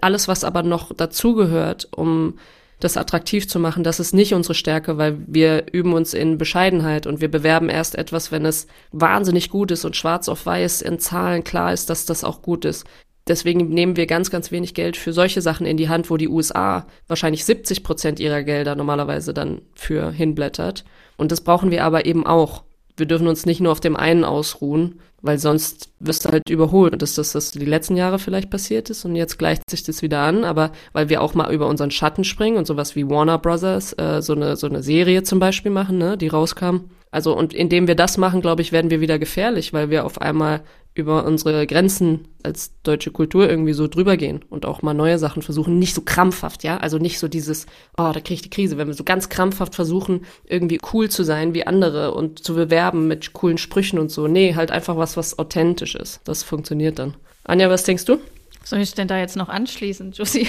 alles, 0.00 0.28
was 0.28 0.44
aber 0.44 0.62
noch 0.62 0.94
dazugehört, 0.94 1.88
um 1.94 2.38
das 2.80 2.96
attraktiv 2.96 3.48
zu 3.48 3.58
machen, 3.58 3.84
das 3.84 4.00
ist 4.00 4.14
nicht 4.14 4.34
unsere 4.34 4.54
Stärke, 4.54 4.98
weil 4.98 5.18
wir 5.26 5.66
üben 5.72 5.92
uns 5.92 6.14
in 6.14 6.38
Bescheidenheit 6.38 7.06
und 7.06 7.20
wir 7.20 7.30
bewerben 7.30 7.68
erst 7.68 7.94
etwas, 7.94 8.32
wenn 8.32 8.44
es 8.44 8.66
wahnsinnig 8.90 9.50
gut 9.50 9.70
ist 9.70 9.84
und 9.84 9.96
schwarz 9.96 10.28
auf 10.28 10.46
weiß 10.46 10.82
in 10.82 10.98
Zahlen 10.98 11.44
klar 11.44 11.72
ist, 11.72 11.90
dass 11.90 12.06
das 12.06 12.24
auch 12.24 12.42
gut 12.42 12.64
ist. 12.64 12.86
Deswegen 13.28 13.68
nehmen 13.68 13.96
wir 13.96 14.06
ganz, 14.06 14.30
ganz 14.30 14.50
wenig 14.50 14.74
Geld 14.74 14.96
für 14.96 15.12
solche 15.12 15.42
Sachen 15.42 15.66
in 15.66 15.76
die 15.76 15.88
Hand, 15.88 16.10
wo 16.10 16.16
die 16.16 16.28
USA 16.28 16.86
wahrscheinlich 17.06 17.44
70 17.44 17.84
Prozent 17.84 18.18
ihrer 18.18 18.42
Gelder 18.42 18.74
normalerweise 18.74 19.34
dann 19.34 19.62
für 19.74 20.10
hinblättert. 20.10 20.84
Und 21.16 21.30
das 21.30 21.42
brauchen 21.42 21.70
wir 21.70 21.84
aber 21.84 22.06
eben 22.06 22.26
auch 22.26 22.64
wir 23.00 23.06
dürfen 23.06 23.26
uns 23.26 23.46
nicht 23.46 23.60
nur 23.60 23.72
auf 23.72 23.80
dem 23.80 23.96
einen 23.96 24.24
ausruhen, 24.24 25.00
weil 25.22 25.38
sonst 25.38 25.90
wirst 25.98 26.24
du 26.24 26.30
halt 26.30 26.48
überholt. 26.48 26.92
Und 26.92 27.02
dass 27.02 27.14
das, 27.14 27.32
das 27.32 27.50
die 27.50 27.64
letzten 27.64 27.96
Jahre 27.96 28.18
vielleicht 28.18 28.50
passiert 28.50 28.90
ist 28.90 29.04
und 29.04 29.16
jetzt 29.16 29.38
gleicht 29.38 29.68
sich 29.68 29.82
das 29.82 30.02
wieder 30.02 30.20
an, 30.20 30.44
aber 30.44 30.72
weil 30.92 31.08
wir 31.08 31.20
auch 31.20 31.34
mal 31.34 31.52
über 31.52 31.66
unseren 31.66 31.90
Schatten 31.90 32.24
springen 32.24 32.56
und 32.56 32.66
sowas 32.66 32.96
wie 32.96 33.08
Warner 33.08 33.38
Brothers, 33.38 33.94
äh, 33.98 34.22
so 34.22 34.34
eine, 34.34 34.56
so 34.56 34.66
eine 34.66 34.82
Serie 34.82 35.22
zum 35.22 35.40
Beispiel 35.40 35.72
machen, 35.72 35.98
ne, 35.98 36.16
die 36.16 36.28
rauskam. 36.28 36.84
Also, 37.10 37.36
und 37.36 37.52
indem 37.52 37.88
wir 37.88 37.96
das 37.96 38.18
machen, 38.18 38.40
glaube 38.40 38.62
ich, 38.62 38.72
werden 38.72 38.90
wir 38.90 39.00
wieder 39.00 39.18
gefährlich, 39.18 39.72
weil 39.72 39.90
wir 39.90 40.04
auf 40.04 40.20
einmal 40.20 40.62
über 40.94 41.24
unsere 41.24 41.66
Grenzen 41.66 42.28
als 42.42 42.72
deutsche 42.82 43.10
Kultur 43.10 43.48
irgendwie 43.48 43.72
so 43.72 43.86
drüber 43.86 44.16
gehen 44.16 44.44
und 44.48 44.66
auch 44.66 44.82
mal 44.82 44.94
neue 44.94 45.18
Sachen 45.18 45.42
versuchen, 45.42 45.78
nicht 45.78 45.94
so 45.94 46.02
krampfhaft, 46.02 46.64
ja, 46.64 46.78
also 46.78 46.98
nicht 46.98 47.18
so 47.18 47.28
dieses, 47.28 47.66
oh, 47.96 48.10
da 48.12 48.20
kriege 48.20 48.34
ich 48.34 48.42
die 48.42 48.50
Krise, 48.50 48.76
wenn 48.76 48.88
wir 48.88 48.94
so 48.94 49.04
ganz 49.04 49.28
krampfhaft 49.28 49.74
versuchen, 49.74 50.26
irgendwie 50.44 50.80
cool 50.92 51.08
zu 51.08 51.22
sein 51.22 51.54
wie 51.54 51.66
andere 51.66 52.12
und 52.12 52.44
zu 52.44 52.54
bewerben 52.54 53.06
mit 53.06 53.32
coolen 53.32 53.58
Sprüchen 53.58 53.98
und 53.98 54.10
so. 54.10 54.26
Nee, 54.26 54.54
halt 54.56 54.70
einfach 54.70 54.96
was, 54.96 55.16
was 55.16 55.38
authentisch 55.38 55.94
ist. 55.94 56.20
Das 56.24 56.42
funktioniert 56.42 56.98
dann. 56.98 57.14
Anja, 57.44 57.70
was 57.70 57.84
denkst 57.84 58.04
du? 58.04 58.18
Soll 58.64 58.80
ich 58.80 58.94
denn 58.94 59.08
da 59.08 59.18
jetzt 59.18 59.36
noch 59.36 59.48
anschließen, 59.48 60.12
Josie? 60.12 60.48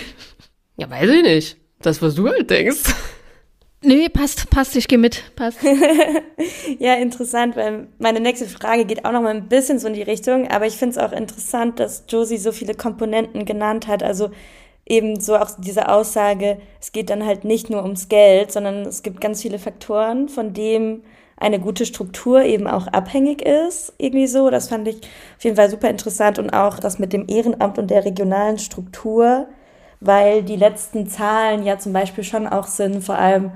Ja, 0.77 0.89
weiß 0.89 1.09
ich 1.09 1.23
nicht. 1.23 1.57
Das, 1.81 2.01
was 2.01 2.15
du 2.15 2.27
halt 2.27 2.49
denkst. 2.49 2.93
Nee, 3.83 4.09
passt, 4.09 4.49
passt, 4.51 4.75
ich 4.75 4.87
gehe 4.87 4.99
mit, 4.99 5.35
passt. 5.35 5.57
ja, 6.79 6.93
interessant, 6.95 7.55
weil 7.55 7.87
meine 7.97 8.19
nächste 8.19 8.45
Frage 8.45 8.85
geht 8.85 9.05
auch 9.05 9.11
noch 9.11 9.23
mal 9.23 9.35
ein 9.35 9.49
bisschen 9.49 9.79
so 9.79 9.87
in 9.87 9.95
die 9.95 10.03
Richtung, 10.03 10.47
aber 10.49 10.67
ich 10.67 10.77
finde 10.77 10.99
es 10.99 11.03
auch 11.03 11.11
interessant, 11.11 11.79
dass 11.79 12.03
Josie 12.07 12.37
so 12.37 12.51
viele 12.51 12.75
Komponenten 12.75 13.43
genannt 13.43 13.87
hat, 13.87 14.03
also 14.03 14.29
eben 14.85 15.19
so 15.19 15.35
auch 15.35 15.49
diese 15.57 15.89
Aussage, 15.89 16.59
es 16.79 16.91
geht 16.91 17.09
dann 17.09 17.25
halt 17.25 17.43
nicht 17.43 17.71
nur 17.71 17.81
ums 17.81 18.07
Geld, 18.07 18.51
sondern 18.51 18.81
es 18.85 19.01
gibt 19.01 19.19
ganz 19.19 19.41
viele 19.41 19.57
Faktoren, 19.57 20.29
von 20.29 20.53
dem 20.53 21.01
eine 21.37 21.59
gute 21.59 21.87
Struktur 21.87 22.43
eben 22.43 22.67
auch 22.67 22.85
abhängig 22.85 23.41
ist, 23.41 23.93
irgendwie 23.97 24.27
so. 24.27 24.51
Das 24.51 24.67
fand 24.69 24.87
ich 24.87 24.97
auf 25.37 25.43
jeden 25.43 25.55
Fall 25.55 25.71
super 25.71 25.89
interessant 25.89 26.37
und 26.37 26.51
auch 26.51 26.77
das 26.77 26.99
mit 26.99 27.13
dem 27.13 27.25
Ehrenamt 27.27 27.79
und 27.79 27.89
der 27.89 28.05
regionalen 28.05 28.59
Struktur, 28.59 29.47
weil 29.99 30.43
die 30.43 30.55
letzten 30.55 31.07
Zahlen 31.07 31.65
ja 31.65 31.79
zum 31.79 31.93
Beispiel 31.93 32.23
schon 32.23 32.45
auch 32.45 32.67
sind, 32.67 33.03
vor 33.03 33.17
allem 33.17 33.53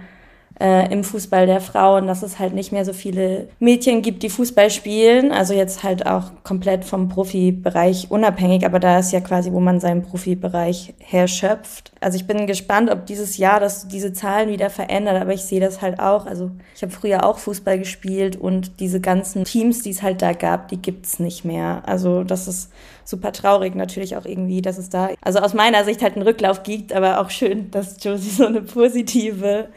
äh, 0.59 0.91
im 0.91 1.03
Fußball 1.03 1.45
der 1.45 1.61
Frauen, 1.61 2.07
dass 2.07 2.23
es 2.23 2.39
halt 2.39 2.53
nicht 2.53 2.71
mehr 2.71 2.85
so 2.85 2.93
viele 2.93 3.49
Mädchen 3.59 4.01
gibt, 4.01 4.23
die 4.23 4.29
Fußball 4.29 4.69
spielen. 4.69 5.31
Also 5.31 5.53
jetzt 5.53 5.83
halt 5.83 6.05
auch 6.05 6.31
komplett 6.43 6.85
vom 6.85 7.09
Profibereich 7.09 8.07
unabhängig, 8.09 8.65
aber 8.65 8.79
da 8.79 8.99
ist 8.99 9.11
ja 9.11 9.19
quasi, 9.19 9.51
wo 9.51 9.59
man 9.59 9.79
seinen 9.79 10.03
Profibereich 10.03 10.93
herschöpft. 10.99 11.91
Also 11.99 12.17
ich 12.17 12.27
bin 12.27 12.47
gespannt, 12.47 12.89
ob 12.89 13.05
dieses 13.05 13.37
Jahr 13.37 13.59
das 13.59 13.87
diese 13.87 14.13
Zahlen 14.13 14.49
wieder 14.49 14.69
verändert, 14.69 15.19
aber 15.21 15.33
ich 15.33 15.43
sehe 15.43 15.59
das 15.59 15.81
halt 15.81 15.99
auch. 15.99 16.25
Also 16.25 16.51
ich 16.75 16.81
habe 16.81 16.91
früher 16.91 17.25
auch 17.25 17.39
Fußball 17.39 17.79
gespielt 17.79 18.35
und 18.35 18.79
diese 18.79 19.01
ganzen 19.01 19.43
Teams, 19.43 19.81
die 19.81 19.91
es 19.91 20.03
halt 20.03 20.21
da 20.21 20.33
gab, 20.33 20.69
die 20.69 20.77
gibt's 20.77 21.19
nicht 21.19 21.45
mehr. 21.45 21.83
Also 21.85 22.23
das 22.23 22.47
ist 22.47 22.71
super 23.05 23.31
traurig 23.31 23.75
natürlich 23.75 24.17
auch 24.17 24.25
irgendwie, 24.25 24.61
dass 24.61 24.77
es 24.77 24.89
da, 24.89 25.09
also 25.21 25.39
aus 25.39 25.53
meiner 25.53 25.85
Sicht 25.85 26.01
halt 26.01 26.15
einen 26.15 26.27
Rücklauf 26.27 26.63
gibt, 26.63 26.91
aber 26.91 27.21
auch 27.21 27.29
schön, 27.29 27.69
dass 27.71 28.03
Josie 28.03 28.31
so 28.31 28.47
eine 28.47 28.61
positive 28.61 29.69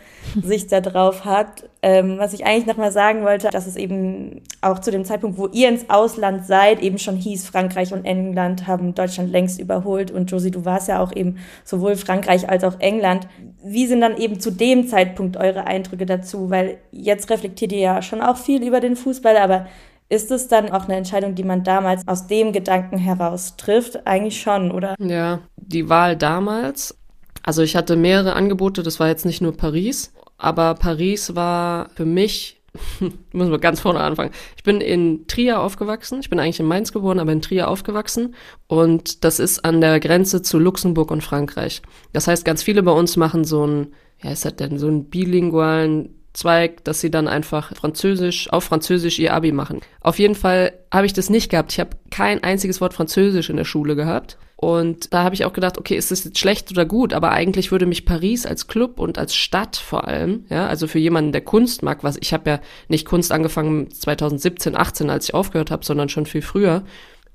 Sicht 0.42 0.72
da 0.72 0.80
drauf 0.80 1.24
hat. 1.24 1.68
Ähm, 1.80 2.16
was 2.18 2.32
ich 2.32 2.44
eigentlich 2.44 2.66
nochmal 2.66 2.90
sagen 2.90 3.22
wollte, 3.22 3.50
dass 3.50 3.66
es 3.66 3.76
eben 3.76 4.40
auch 4.62 4.80
zu 4.80 4.90
dem 4.90 5.04
Zeitpunkt, 5.04 5.38
wo 5.38 5.46
ihr 5.48 5.68
ins 5.68 5.88
Ausland 5.90 6.46
seid, 6.46 6.82
eben 6.82 6.98
schon 6.98 7.16
hieß, 7.16 7.46
Frankreich 7.46 7.92
und 7.92 8.04
England 8.04 8.66
haben 8.66 8.94
Deutschland 8.94 9.30
längst 9.30 9.60
überholt. 9.60 10.10
Und 10.10 10.30
Josie, 10.30 10.50
du 10.50 10.64
warst 10.64 10.88
ja 10.88 11.00
auch 11.00 11.14
eben 11.14 11.36
sowohl 11.64 11.96
Frankreich 11.96 12.48
als 12.48 12.64
auch 12.64 12.80
England. 12.80 13.28
Wie 13.62 13.86
sind 13.86 14.00
dann 14.00 14.16
eben 14.16 14.40
zu 14.40 14.50
dem 14.50 14.88
Zeitpunkt 14.88 15.36
eure 15.36 15.66
Eindrücke 15.66 16.06
dazu? 16.06 16.50
Weil 16.50 16.78
jetzt 16.90 17.30
reflektiert 17.30 17.72
ihr 17.72 17.78
ja 17.78 18.02
schon 18.02 18.22
auch 18.22 18.38
viel 18.38 18.66
über 18.66 18.80
den 18.80 18.96
Fußball, 18.96 19.36
aber 19.36 19.66
ist 20.08 20.30
es 20.30 20.48
dann 20.48 20.70
auch 20.70 20.84
eine 20.84 20.96
Entscheidung, 20.96 21.34
die 21.34 21.44
man 21.44 21.64
damals 21.64 22.06
aus 22.08 22.26
dem 22.26 22.52
Gedanken 22.52 22.98
heraus 22.98 23.56
trifft? 23.56 24.06
Eigentlich 24.06 24.40
schon, 24.40 24.70
oder? 24.70 24.94
Ja, 24.98 25.40
die 25.56 25.88
Wahl 25.88 26.16
damals. 26.16 26.96
Also 27.42 27.62
ich 27.62 27.76
hatte 27.76 27.96
mehrere 27.96 28.34
Angebote, 28.34 28.82
das 28.82 29.00
war 29.00 29.08
jetzt 29.08 29.26
nicht 29.26 29.40
nur 29.40 29.56
Paris, 29.56 30.12
aber 30.36 30.74
Paris 30.74 31.34
war 31.34 31.90
für 31.94 32.04
mich 32.04 32.58
muss 33.32 33.48
man 33.48 33.60
ganz 33.60 33.80
vorne 33.80 34.00
anfangen. 34.00 34.30
Ich 34.56 34.62
bin 34.62 34.80
in 34.80 35.26
Trier 35.26 35.60
aufgewachsen. 35.60 36.20
Ich 36.20 36.30
bin 36.30 36.38
eigentlich 36.38 36.60
in 36.60 36.66
Mainz 36.66 36.92
geboren, 36.92 37.18
aber 37.18 37.32
in 37.32 37.42
Trier 37.42 37.68
aufgewachsen. 37.68 38.34
Und 38.66 39.24
das 39.24 39.38
ist 39.38 39.64
an 39.64 39.80
der 39.80 39.98
Grenze 40.00 40.42
zu 40.42 40.58
Luxemburg 40.58 41.10
und 41.10 41.22
Frankreich. 41.22 41.82
Das 42.12 42.28
heißt, 42.28 42.44
ganz 42.44 42.62
viele 42.62 42.82
bei 42.82 42.92
uns 42.92 43.16
machen 43.16 43.44
so 43.44 43.62
einen, 43.62 43.94
ja, 44.22 44.30
ist 44.30 44.44
das 44.44 44.56
denn, 44.56 44.78
so 44.78 44.86
einen 44.86 45.08
bilingualen 45.08 46.14
Zweig, 46.38 46.84
dass 46.84 47.00
sie 47.00 47.10
dann 47.10 47.26
einfach 47.26 47.74
Französisch, 47.74 48.48
auf 48.52 48.62
Französisch 48.62 49.18
ihr 49.18 49.34
Abi 49.34 49.50
machen. 49.50 49.80
Auf 50.00 50.20
jeden 50.20 50.36
Fall 50.36 50.72
habe 50.94 51.04
ich 51.04 51.12
das 51.12 51.30
nicht 51.30 51.50
gehabt. 51.50 51.72
Ich 51.72 51.80
habe 51.80 51.96
kein 52.12 52.44
einziges 52.44 52.80
Wort 52.80 52.94
Französisch 52.94 53.50
in 53.50 53.56
der 53.56 53.64
Schule 53.64 53.96
gehabt. 53.96 54.38
Und 54.54 55.12
da 55.12 55.24
habe 55.24 55.34
ich 55.34 55.44
auch 55.44 55.52
gedacht, 55.52 55.78
okay, 55.78 55.96
ist 55.96 56.12
das 56.12 56.22
jetzt 56.22 56.38
schlecht 56.38 56.70
oder 56.70 56.84
gut? 56.84 57.12
Aber 57.12 57.32
eigentlich 57.32 57.72
würde 57.72 57.86
mich 57.86 58.06
Paris 58.06 58.46
als 58.46 58.68
Club 58.68 59.00
und 59.00 59.18
als 59.18 59.34
Stadt 59.34 59.76
vor 59.76 60.06
allem, 60.06 60.44
ja, 60.48 60.68
also 60.68 60.86
für 60.86 61.00
jemanden, 61.00 61.32
der 61.32 61.40
Kunst 61.40 61.82
mag, 61.82 62.04
was 62.04 62.16
ich 62.20 62.32
habe 62.32 62.48
ja 62.48 62.60
nicht 62.86 63.04
Kunst 63.04 63.32
angefangen 63.32 63.90
2017, 63.90 64.76
18, 64.76 65.10
als 65.10 65.24
ich 65.24 65.34
aufgehört 65.34 65.72
habe, 65.72 65.84
sondern 65.84 66.08
schon 66.08 66.24
viel 66.24 66.42
früher, 66.42 66.84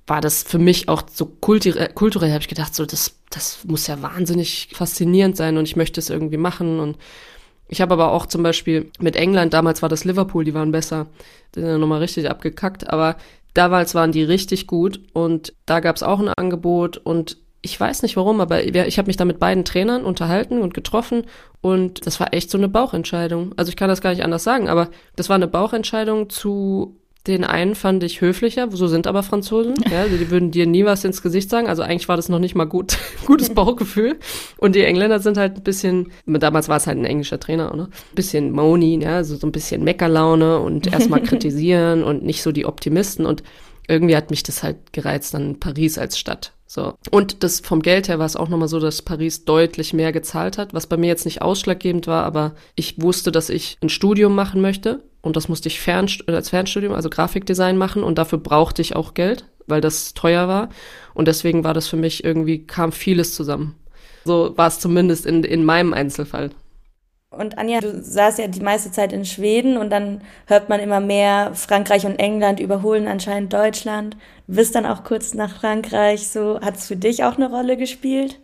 war 0.07 0.21
das 0.21 0.43
für 0.43 0.59
mich 0.59 0.87
auch 0.87 1.03
so 1.11 1.25
kulturell, 1.25 1.89
kulturell 1.89 2.31
habe 2.31 2.41
ich 2.41 2.47
gedacht, 2.47 2.73
so 2.73 2.85
das, 2.85 3.17
das 3.29 3.65
muss 3.65 3.87
ja 3.87 4.01
wahnsinnig 4.01 4.69
faszinierend 4.71 5.35
sein 5.35 5.57
und 5.57 5.67
ich 5.67 5.75
möchte 5.75 5.99
es 5.99 6.09
irgendwie 6.09 6.37
machen 6.37 6.79
und 6.79 6.97
ich 7.67 7.81
habe 7.81 7.93
aber 7.93 8.11
auch 8.11 8.25
zum 8.25 8.43
Beispiel 8.43 8.91
mit 8.99 9.15
England, 9.15 9.53
damals 9.53 9.81
war 9.81 9.89
das 9.89 10.05
Liverpool, 10.05 10.43
die 10.43 10.53
waren 10.53 10.71
besser, 10.71 11.07
die 11.55 11.61
sind 11.61 11.69
ja 11.69 11.77
nochmal 11.77 11.99
richtig 11.99 12.29
abgekackt, 12.29 12.89
aber 12.89 13.17
damals 13.53 13.95
waren 13.95 14.11
die 14.11 14.23
richtig 14.23 14.67
gut 14.67 14.99
und 15.13 15.53
da 15.65 15.79
gab 15.79 15.95
es 15.95 16.03
auch 16.03 16.19
ein 16.19 16.29
Angebot 16.29 16.97
und 16.97 17.37
ich 17.65 17.79
weiß 17.79 18.01
nicht 18.01 18.17
warum, 18.17 18.41
aber 18.41 18.63
ich 18.63 18.97
habe 18.97 19.07
mich 19.07 19.15
da 19.15 19.23
mit 19.23 19.39
beiden 19.39 19.63
Trainern 19.63 20.03
unterhalten 20.03 20.61
und 20.61 20.73
getroffen 20.73 21.23
und 21.61 22.05
das 22.05 22.19
war 22.19 22.33
echt 22.33 22.51
so 22.51 22.57
eine 22.57 22.67
Bauchentscheidung. 22.67 23.53
Also 23.55 23.69
ich 23.69 23.77
kann 23.77 23.87
das 23.87 24.01
gar 24.01 24.09
nicht 24.09 24.23
anders 24.23 24.43
sagen, 24.43 24.67
aber 24.67 24.89
das 25.15 25.29
war 25.29 25.35
eine 25.35 25.47
Bauchentscheidung 25.47 26.29
zu 26.29 26.97
den 27.25 27.45
einen 27.45 27.73
fand 27.73 28.03
ich 28.03 28.19
höflicher, 28.19 28.67
so 28.69 28.87
sind 28.87 29.07
aber 29.07 29.23
Franzosen. 29.23 29.75
Ja, 29.89 30.05
die 30.07 30.29
würden 30.29 30.51
dir 30.51 30.65
nie 30.65 30.83
was 30.83 31.05
ins 31.05 31.21
Gesicht 31.21 31.49
sagen. 31.49 31.67
Also 31.67 31.81
eigentlich 31.81 32.09
war 32.09 32.17
das 32.17 32.27
noch 32.27 32.39
nicht 32.39 32.53
mal 32.53 32.65
gut, 32.65 32.97
gutes 33.25 33.53
Bauchgefühl. 33.53 34.19
Und 34.57 34.75
die 34.75 34.83
Engländer 34.83 35.19
sind 35.19 35.37
halt 35.37 35.55
ein 35.55 35.63
bisschen, 35.63 36.11
damals 36.25 36.67
war 36.67 36.77
es 36.77 36.85
halt 36.85 36.97
ein 36.97 37.05
englischer 37.05 37.39
Trainer, 37.39 37.73
oder? 37.73 37.83
Ein 37.83 38.15
bisschen 38.15 38.51
moany, 38.51 38.99
ja, 39.01 39.15
also 39.17 39.37
so 39.37 39.47
ein 39.47 39.53
bisschen 39.53 39.85
Meckerlaune 39.85 40.59
und 40.59 40.87
erstmal 40.91 41.23
kritisieren 41.23 42.03
und 42.03 42.23
nicht 42.23 42.43
so 42.43 42.51
die 42.51 42.65
Optimisten. 42.65 43.25
Und 43.25 43.41
irgendwie 43.87 44.17
hat 44.17 44.29
mich 44.29 44.43
das 44.43 44.61
halt 44.61 44.91
gereizt 44.91 45.33
dann 45.33 45.61
Paris 45.61 45.97
als 45.97 46.19
Stadt. 46.19 46.51
So. 46.67 46.95
Und 47.09 47.43
das 47.43 47.61
vom 47.61 47.81
Geld 47.81 48.09
her 48.09 48.19
war 48.19 48.25
es 48.25 48.35
auch 48.35 48.49
nochmal 48.49 48.67
so, 48.67 48.81
dass 48.81 49.01
Paris 49.01 49.45
deutlich 49.45 49.93
mehr 49.93 50.11
gezahlt 50.11 50.57
hat, 50.57 50.73
was 50.73 50.87
bei 50.87 50.97
mir 50.97 51.07
jetzt 51.07 51.25
nicht 51.25 51.41
ausschlaggebend 51.41 52.07
war, 52.07 52.25
aber 52.25 52.55
ich 52.75 53.01
wusste, 53.01 53.31
dass 53.31 53.49
ich 53.49 53.77
ein 53.81 53.89
Studium 53.89 54.35
machen 54.35 54.59
möchte 54.59 55.03
und 55.23 55.37
das 55.37 55.47
musste 55.47 55.69
ich 55.69 55.79
fern, 55.79 56.07
als 56.27 56.49
Fernstudium, 56.49 56.93
also 56.93 57.09
Grafikdesign 57.09 57.77
machen 57.77 58.03
und 58.03 58.17
dafür 58.17 58.39
brauchte 58.39 58.81
ich 58.81 58.95
auch 58.95 59.13
Geld, 59.13 59.45
weil 59.65 59.79
das 59.79 60.13
teuer 60.13 60.49
war. 60.49 60.67
Und 61.13 61.29
deswegen 61.29 61.63
war 61.63 61.73
das 61.73 61.87
für 61.87 61.95
mich 61.95 62.25
irgendwie, 62.25 62.67
kam 62.67 62.91
vieles 62.91 63.33
zusammen. 63.33 63.75
So 64.25 64.55
war 64.57 64.67
es 64.67 64.79
zumindest 64.79 65.25
in, 65.25 65.45
in 65.45 65.63
meinem 65.63 65.93
Einzelfall. 65.93 66.51
Und 67.29 67.57
Anja, 67.57 67.79
du 67.79 68.03
saßt 68.03 68.37
ja 68.37 68.47
die 68.47 68.59
meiste 68.59 68.91
Zeit 68.91 69.13
in 69.13 69.23
Schweden 69.23 69.77
und 69.77 69.89
dann 69.91 70.21
hört 70.45 70.67
man 70.67 70.81
immer 70.81 70.99
mehr, 70.99 71.51
Frankreich 71.55 72.05
und 72.05 72.19
England 72.19 72.59
überholen 72.59 73.07
anscheinend 73.07 73.53
Deutschland. 73.53 74.17
Du 74.47 74.55
bist 74.55 74.75
dann 74.75 74.85
auch 74.85 75.05
kurz 75.05 75.33
nach 75.33 75.55
Frankreich, 75.55 76.27
so 76.27 76.59
hat 76.59 76.75
es 76.75 76.87
für 76.87 76.97
dich 76.97 77.23
auch 77.23 77.37
eine 77.37 77.49
Rolle 77.49 77.77
gespielt? 77.77 78.39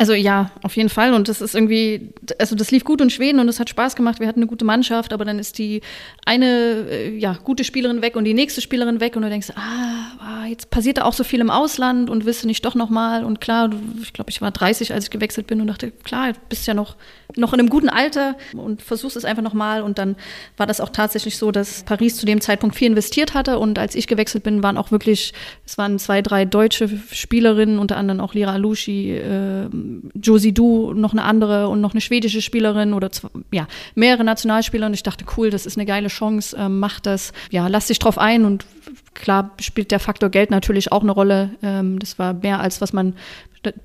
Also 0.00 0.12
ja, 0.12 0.52
auf 0.62 0.76
jeden 0.76 0.90
Fall. 0.90 1.12
Und 1.12 1.28
das 1.28 1.40
ist 1.40 1.56
irgendwie, 1.56 2.12
also 2.38 2.54
das 2.54 2.70
lief 2.70 2.84
gut 2.84 3.00
in 3.00 3.10
Schweden 3.10 3.40
und 3.40 3.48
es 3.48 3.58
hat 3.58 3.68
Spaß 3.68 3.96
gemacht. 3.96 4.20
Wir 4.20 4.28
hatten 4.28 4.38
eine 4.38 4.46
gute 4.46 4.64
Mannschaft, 4.64 5.12
aber 5.12 5.24
dann 5.24 5.40
ist 5.40 5.58
die 5.58 5.80
eine 6.24 6.86
äh, 6.88 7.18
ja, 7.18 7.36
gute 7.42 7.64
Spielerin 7.64 8.00
weg 8.00 8.14
und 8.14 8.22
die 8.22 8.32
nächste 8.32 8.60
Spielerin 8.60 9.00
weg 9.00 9.16
und 9.16 9.22
du 9.22 9.28
denkst, 9.28 9.50
ah, 9.56 10.12
ah 10.20 10.46
jetzt 10.46 10.70
passiert 10.70 10.98
da 10.98 11.04
auch 11.04 11.12
so 11.12 11.24
viel 11.24 11.40
im 11.40 11.50
Ausland 11.50 12.10
und 12.10 12.26
wirst 12.26 12.44
du 12.44 12.46
nicht 12.46 12.64
doch 12.64 12.76
nochmal. 12.76 13.24
Und 13.24 13.40
klar, 13.40 13.70
ich 14.00 14.12
glaube, 14.12 14.30
ich 14.30 14.40
war 14.40 14.52
30, 14.52 14.94
als 14.94 15.06
ich 15.06 15.10
gewechselt 15.10 15.48
bin 15.48 15.60
und 15.60 15.66
dachte, 15.66 15.90
klar, 15.90 16.32
du 16.32 16.38
bist 16.48 16.68
ja 16.68 16.74
noch, 16.74 16.94
noch 17.34 17.52
in 17.52 17.58
einem 17.58 17.68
guten 17.68 17.88
Alter 17.88 18.36
und 18.52 18.82
versuchst 18.82 19.16
es 19.16 19.24
einfach 19.24 19.42
nochmal. 19.42 19.82
Und 19.82 19.98
dann 19.98 20.14
war 20.56 20.68
das 20.68 20.80
auch 20.80 20.90
tatsächlich 20.90 21.36
so, 21.38 21.50
dass 21.50 21.82
Paris 21.82 22.16
zu 22.16 22.24
dem 22.24 22.40
Zeitpunkt 22.40 22.76
viel 22.76 22.86
investiert 22.86 23.34
hatte. 23.34 23.58
Und 23.58 23.80
als 23.80 23.96
ich 23.96 24.06
gewechselt 24.06 24.44
bin, 24.44 24.62
waren 24.62 24.76
auch 24.76 24.92
wirklich, 24.92 25.32
es 25.66 25.76
waren 25.76 25.98
zwei, 25.98 26.22
drei 26.22 26.44
deutsche 26.44 26.88
Spielerinnen, 27.10 27.80
unter 27.80 27.96
anderem 27.96 28.20
auch 28.20 28.34
Lira 28.34 28.52
Alushi, 28.52 29.16
äh, 29.16 29.68
Josie 30.14 30.52
Du, 30.52 30.92
noch 30.92 31.12
eine 31.12 31.22
andere 31.22 31.68
und 31.68 31.80
noch 31.80 31.92
eine 31.92 32.00
schwedische 32.00 32.42
Spielerin 32.42 32.92
oder 32.92 33.10
zwei, 33.10 33.28
ja, 33.52 33.66
mehrere 33.94 34.24
Nationalspieler. 34.24 34.86
Und 34.86 34.94
ich 34.94 35.02
dachte, 35.02 35.24
cool, 35.36 35.50
das 35.50 35.66
ist 35.66 35.76
eine 35.76 35.86
geile 35.86 36.08
Chance, 36.08 36.56
ähm, 36.58 36.78
mach 36.78 37.00
das. 37.00 37.32
Ja, 37.50 37.68
lass 37.68 37.86
dich 37.86 37.98
drauf 37.98 38.18
ein 38.18 38.44
und 38.44 38.66
klar 39.14 39.54
spielt 39.60 39.90
der 39.90 40.00
Faktor 40.00 40.30
Geld 40.30 40.50
natürlich 40.50 40.92
auch 40.92 41.02
eine 41.02 41.12
Rolle. 41.12 41.50
Ähm, 41.62 41.98
das 41.98 42.18
war 42.18 42.34
mehr 42.34 42.60
als 42.60 42.80
was 42.80 42.92
man, 42.92 43.14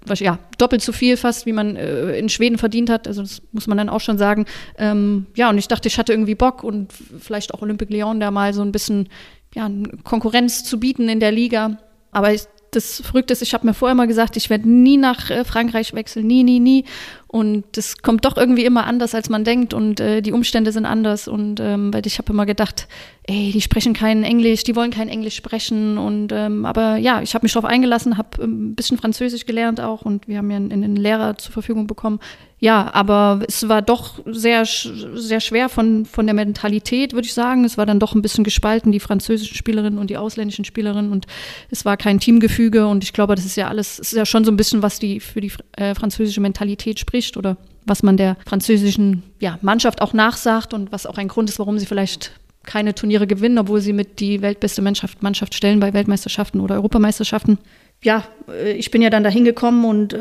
was, 0.05 0.19
ja, 0.19 0.39
doppelt 0.57 0.81
so 0.81 0.91
viel 0.91 1.17
fast, 1.17 1.45
wie 1.45 1.53
man 1.53 1.75
äh, 1.75 2.17
in 2.17 2.29
Schweden 2.29 2.57
verdient 2.57 2.89
hat. 2.89 3.07
Also 3.07 3.21
das 3.21 3.41
muss 3.51 3.67
man 3.67 3.77
dann 3.77 3.89
auch 3.89 4.01
schon 4.01 4.17
sagen. 4.17 4.45
Ähm, 4.77 5.25
ja, 5.35 5.49
und 5.49 5.57
ich 5.57 5.67
dachte, 5.67 5.87
ich 5.87 5.97
hatte 5.97 6.13
irgendwie 6.13 6.35
Bock 6.35 6.63
und 6.63 6.93
vielleicht 6.93 7.53
auch 7.53 7.61
Olympique 7.61 7.93
Lyon 7.93 8.19
da 8.19 8.31
mal 8.31 8.53
so 8.53 8.61
ein 8.61 8.71
bisschen 8.71 9.09
ja, 9.55 9.69
Konkurrenz 10.03 10.63
zu 10.63 10.79
bieten 10.79 11.09
in 11.09 11.19
der 11.19 11.31
Liga. 11.31 11.77
Aber 12.11 12.33
ich, 12.33 12.43
das 12.75 13.01
Verrückte 13.01 13.33
ist, 13.33 13.41
ich 13.41 13.53
habe 13.53 13.65
mir 13.65 13.73
vorher 13.73 13.95
mal 13.95 14.07
gesagt, 14.07 14.38
ich 14.38 14.49
werde 14.49 14.69
nie 14.69 14.97
nach 14.97 15.29
äh, 15.29 15.43
Frankreich 15.45 15.93
wechseln, 15.93 16.27
nie, 16.27 16.43
nie, 16.43 16.59
nie. 16.59 16.86
Und 17.27 17.63
das 17.71 17.97
kommt 17.97 18.25
doch 18.25 18.38
irgendwie 18.38 18.63
immer 18.63 18.86
anders, 18.86 19.15
als 19.15 19.27
man 19.27 19.43
denkt 19.43 19.73
und 19.73 19.99
äh, 19.99 20.21
die 20.21 20.31
Umstände 20.31 20.71
sind 20.71 20.86
anders. 20.86 21.27
Und 21.27 21.59
ähm, 21.59 21.91
weil 21.93 22.05
ich 22.05 22.19
habe 22.19 22.31
immer 22.31 22.45
gedacht, 22.45 22.88
ey, 23.23 23.51
die 23.51 23.62
sprechen 23.62 23.93
kein 23.93 24.23
Englisch, 24.23 24.63
die 24.63 24.75
wollen 24.75 24.91
kein 24.91 25.09
Englisch 25.09 25.36
sprechen. 25.36 25.97
Und 25.97 26.31
ähm, 26.31 26.65
aber 26.65 26.97
ja, 26.97 27.21
ich 27.21 27.33
habe 27.33 27.43
mich 27.43 27.53
darauf 27.53 27.67
eingelassen, 27.67 28.17
habe 28.17 28.43
ähm, 28.43 28.71
ein 28.71 28.75
bisschen 28.75 28.97
Französisch 28.97 29.45
gelernt 29.45 29.79
auch 29.79 30.03
und 30.03 30.27
wir 30.27 30.38
haben 30.38 30.51
ja 30.51 30.57
einen, 30.57 30.71
einen 30.71 30.95
Lehrer 30.95 31.38
zur 31.38 31.53
Verfügung 31.53 31.88
bekommen. 31.88 32.19
Ja, 32.63 32.93
aber 32.93 33.41
es 33.47 33.67
war 33.67 33.82
doch 33.82 34.19
sehr, 34.26 34.65
sehr 34.65 35.39
schwer 35.39 35.69
von, 35.69 36.06
von 36.06 36.26
der 36.26 36.34
Mentalität, 36.34 37.13
würde 37.13 37.26
ich 37.26 37.34
sagen. 37.34 37.65
Es 37.65 37.78
war 37.78 37.86
dann 37.86 37.99
doch 37.99 38.15
ein 38.15 38.21
bisschen 38.21 38.43
gespalten, 38.43 38.91
die 38.91 38.99
französischen 38.99 39.56
Spielerinnen 39.56 39.99
und 39.99 40.10
die 40.10 40.17
ausländischen 40.17 40.65
Spielerinnen. 40.65 41.12
Und 41.12 41.26
es 41.69 41.84
war 41.84 41.97
kein 41.97 42.19
Teamgefüge. 42.19 42.88
Und 42.88 43.04
ich 43.04 43.13
glaube, 43.13 43.36
das 43.36 43.45
ist 43.45 43.56
ja 43.56 43.67
alles, 43.67 43.99
es 43.99 44.13
ist 44.13 44.17
ja 44.17 44.26
schon 44.26 44.45
so 44.45 44.52
ein 44.52 44.58
bisschen, 44.58 44.82
was 44.82 44.99
die 44.99 45.19
für 45.19 45.41
die 45.41 45.52
äh, 45.73 45.93
französische 45.95 46.41
Mentalität 46.41 46.99
spricht 46.99 47.13
spricht 47.13 47.38
oder 47.38 47.58
was 47.86 48.02
man 48.02 48.17
der 48.17 48.38
französischen 48.45 49.23
ja, 49.39 49.60
Mannschaft 49.62 50.02
auch 50.02 50.13
nachsagt 50.13 50.73
und 50.73 50.91
was 50.91 51.06
auch 51.06 51.17
ein 51.17 51.28
Grund 51.28 51.49
ist, 51.49 51.60
warum 51.60 51.78
sie 51.78 51.86
vielleicht 51.86 52.32
keine 52.63 52.95
Turniere 52.95 53.28
gewinnen, 53.28 53.60
obwohl 53.60 53.82
sie 53.82 53.93
mit 53.93 54.19
die 54.19 54.41
weltbeste 54.41 54.82
Mannschaft, 54.82 55.21
Mannschaft 55.21 55.54
stellen 55.54 55.80
bei 55.80 55.93
Weltmeisterschaften 55.93 56.62
oder 56.62 56.76
Europameisterschaften 56.76 57.58
ja, 58.03 58.23
äh, 58.47 58.73
ich 58.73 58.91
bin 58.91 59.01
ja 59.01 59.09
dann 59.09 59.23
da 59.23 59.29
hingekommen 59.29 59.85
und 59.85 60.13
äh, 60.13 60.17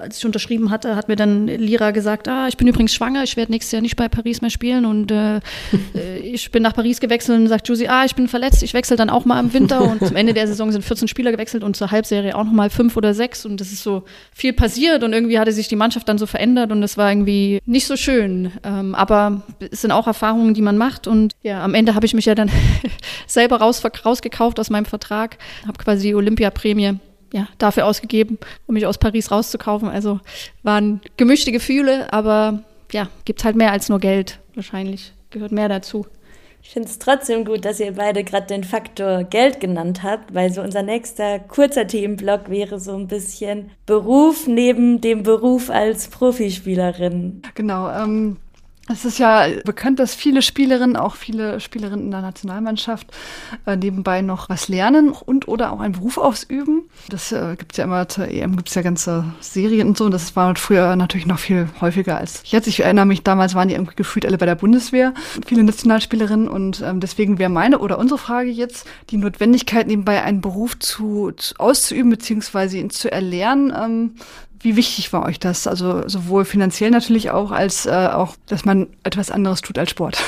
als 0.00 0.18
ich 0.18 0.26
unterschrieben 0.26 0.70
hatte, 0.70 0.96
hat 0.96 1.08
mir 1.08 1.16
dann 1.16 1.46
Lira 1.46 1.90
gesagt, 1.92 2.28
ah, 2.28 2.48
ich 2.48 2.56
bin 2.56 2.66
übrigens 2.66 2.94
schwanger, 2.94 3.22
ich 3.22 3.36
werde 3.36 3.52
nächstes 3.52 3.72
Jahr 3.72 3.82
nicht 3.82 3.96
bei 3.96 4.08
Paris 4.08 4.40
mehr 4.40 4.50
spielen 4.50 4.84
und 4.84 5.10
äh, 5.10 5.36
äh 5.94 6.18
ich 6.22 6.50
bin 6.50 6.62
nach 6.62 6.74
Paris 6.74 7.00
gewechselt 7.00 7.38
und 7.38 7.48
sagt 7.48 7.68
Josie, 7.68 7.88
ah, 7.88 8.04
ich 8.04 8.14
bin 8.14 8.28
verletzt, 8.28 8.62
ich 8.62 8.74
wechsle 8.74 8.96
dann 8.96 9.10
auch 9.10 9.24
mal 9.24 9.40
im 9.40 9.52
Winter 9.52 9.82
und 9.82 10.04
zum 10.04 10.16
Ende 10.16 10.34
der 10.34 10.46
Saison 10.46 10.72
sind 10.72 10.82
14 10.82 11.08
Spieler 11.08 11.32
gewechselt 11.32 11.64
und 11.64 11.76
zur 11.76 11.90
Halbserie 11.90 12.36
auch 12.36 12.44
nochmal 12.44 12.70
fünf 12.70 12.96
oder 12.96 13.14
sechs 13.14 13.46
und 13.46 13.60
das 13.60 13.72
ist 13.72 13.82
so 13.82 14.04
viel 14.34 14.52
passiert 14.52 15.02
und 15.04 15.12
irgendwie 15.12 15.38
hatte 15.38 15.52
sich 15.52 15.68
die 15.68 15.76
Mannschaft 15.76 16.08
dann 16.08 16.18
so 16.18 16.26
verändert 16.26 16.72
und 16.72 16.80
das 16.80 16.96
war 16.96 17.10
irgendwie 17.10 17.60
nicht 17.66 17.86
so 17.86 17.96
schön, 17.96 18.52
ähm, 18.64 18.94
aber 18.94 19.42
es 19.70 19.82
sind 19.82 19.92
auch 19.92 20.06
Erfahrungen, 20.06 20.54
die 20.54 20.62
man 20.62 20.76
macht 20.76 21.06
und 21.06 21.34
ja, 21.42 21.62
am 21.62 21.74
Ende 21.74 21.94
habe 21.94 22.06
ich 22.06 22.14
mich 22.14 22.26
ja 22.26 22.34
dann 22.34 22.50
selber 23.26 23.56
raus, 23.56 23.82
rausgekauft 24.04 24.58
aus 24.58 24.70
meinem 24.70 24.84
Vertrag, 24.84 25.38
habe 25.66 25.78
quasi 25.78 26.08
die 26.08 26.14
Olympiaprämie 26.14 26.98
ja, 27.32 27.48
dafür 27.58 27.86
ausgegeben, 27.86 28.38
um 28.66 28.74
mich 28.74 28.86
aus 28.86 28.98
Paris 28.98 29.30
rauszukaufen. 29.30 29.88
Also 29.88 30.20
waren 30.62 31.00
gemischte 31.16 31.52
Gefühle, 31.52 32.12
aber 32.12 32.62
ja, 32.92 33.08
gibt 33.24 33.44
halt 33.44 33.56
mehr 33.56 33.72
als 33.72 33.88
nur 33.88 33.98
Geld. 33.98 34.38
Wahrscheinlich 34.54 35.12
gehört 35.30 35.52
mehr 35.52 35.68
dazu. 35.68 36.06
Ich 36.64 36.70
finde 36.70 36.88
es 36.88 36.98
trotzdem 37.00 37.44
gut, 37.44 37.64
dass 37.64 37.80
ihr 37.80 37.92
beide 37.92 38.22
gerade 38.22 38.46
den 38.46 38.62
Faktor 38.62 39.24
Geld 39.24 39.58
genannt 39.58 40.04
habt, 40.04 40.32
weil 40.32 40.52
so 40.52 40.62
unser 40.62 40.82
nächster 40.82 41.40
kurzer 41.40 41.88
Themenblock 41.88 42.50
wäre 42.50 42.78
so 42.78 42.94
ein 42.94 43.08
bisschen 43.08 43.72
Beruf 43.84 44.46
neben 44.46 45.00
dem 45.00 45.24
Beruf 45.24 45.70
als 45.70 46.06
Profispielerin. 46.06 47.42
Genau, 47.56 47.90
ähm, 47.90 48.36
es 48.88 49.04
ist 49.04 49.18
ja 49.18 49.46
bekannt, 49.64 50.00
dass 50.00 50.14
viele 50.14 50.42
Spielerinnen, 50.42 50.96
auch 50.96 51.14
viele 51.14 51.60
Spielerinnen 51.60 52.06
in 52.06 52.10
der 52.10 52.20
Nationalmannschaft, 52.20 53.06
äh, 53.64 53.76
nebenbei 53.76 54.22
noch 54.22 54.48
was 54.48 54.68
lernen 54.68 55.10
und 55.10 55.46
oder 55.46 55.72
auch 55.72 55.80
einen 55.80 55.92
Beruf 55.92 56.18
ausüben. 56.18 56.82
Das 57.08 57.30
äh, 57.30 57.54
gibt 57.56 57.72
es 57.72 57.78
ja 57.78 57.84
immer 57.84 58.08
zur 58.08 58.26
EM, 58.26 58.56
gibt 58.56 58.68
es 58.68 58.74
ja 58.74 58.82
ganze 58.82 59.24
Serien 59.40 59.88
und 59.88 59.98
so. 59.98 60.06
Und 60.06 60.10
das 60.10 60.34
war 60.34 60.56
früher 60.56 60.96
natürlich 60.96 61.26
noch 61.26 61.38
viel 61.38 61.68
häufiger 61.80 62.18
als 62.18 62.42
jetzt. 62.46 62.66
Ich 62.66 62.80
erinnere 62.80 63.06
mich, 63.06 63.22
damals 63.22 63.54
waren 63.54 63.68
die 63.68 63.74
irgendwie 63.74 63.94
gefühlt 63.94 64.26
alle 64.26 64.38
bei 64.38 64.46
der 64.46 64.56
Bundeswehr, 64.56 65.14
viele 65.46 65.62
Nationalspielerinnen. 65.62 66.48
Und 66.48 66.82
ähm, 66.84 66.98
deswegen 66.98 67.38
wäre 67.38 67.50
meine 67.50 67.78
oder 67.78 67.98
unsere 67.98 68.18
Frage 68.18 68.50
jetzt, 68.50 68.86
die 69.10 69.16
Notwendigkeit, 69.16 69.86
nebenbei 69.86 70.22
einen 70.22 70.40
Beruf 70.40 70.76
zu, 70.80 71.30
zu 71.36 71.54
auszuüben, 71.58 72.10
beziehungsweise 72.10 72.78
ihn 72.78 72.90
zu 72.90 73.12
erlernen. 73.12 73.72
Ähm, 73.80 74.14
wie 74.62 74.76
wichtig 74.76 75.12
war 75.12 75.24
euch 75.26 75.38
das? 75.38 75.66
Also 75.66 76.08
sowohl 76.08 76.44
finanziell 76.44 76.90
natürlich 76.90 77.30
auch, 77.30 77.50
als 77.50 77.86
äh, 77.86 77.90
auch, 77.90 78.36
dass 78.46 78.64
man 78.64 78.88
etwas 79.04 79.30
anderes 79.30 79.60
tut 79.60 79.78
als 79.78 79.90
Sport. 79.90 80.18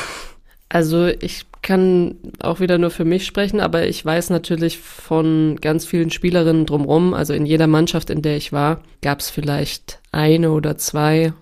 Also 0.68 1.06
ich 1.06 1.46
kann 1.62 2.16
auch 2.40 2.60
wieder 2.60 2.78
nur 2.78 2.90
für 2.90 3.04
mich 3.04 3.26
sprechen, 3.26 3.60
aber 3.60 3.86
ich 3.86 4.04
weiß 4.04 4.30
natürlich 4.30 4.78
von 4.78 5.56
ganz 5.60 5.86
vielen 5.86 6.10
Spielerinnen 6.10 6.66
drumherum, 6.66 7.14
also 7.14 7.32
in 7.32 7.46
jeder 7.46 7.68
Mannschaft, 7.68 8.10
in 8.10 8.22
der 8.22 8.36
ich 8.36 8.52
war, 8.52 8.80
gab 9.00 9.20
es 9.20 9.30
vielleicht 9.30 10.00
eine 10.10 10.50
oder 10.50 10.76
zwei, 10.76 11.32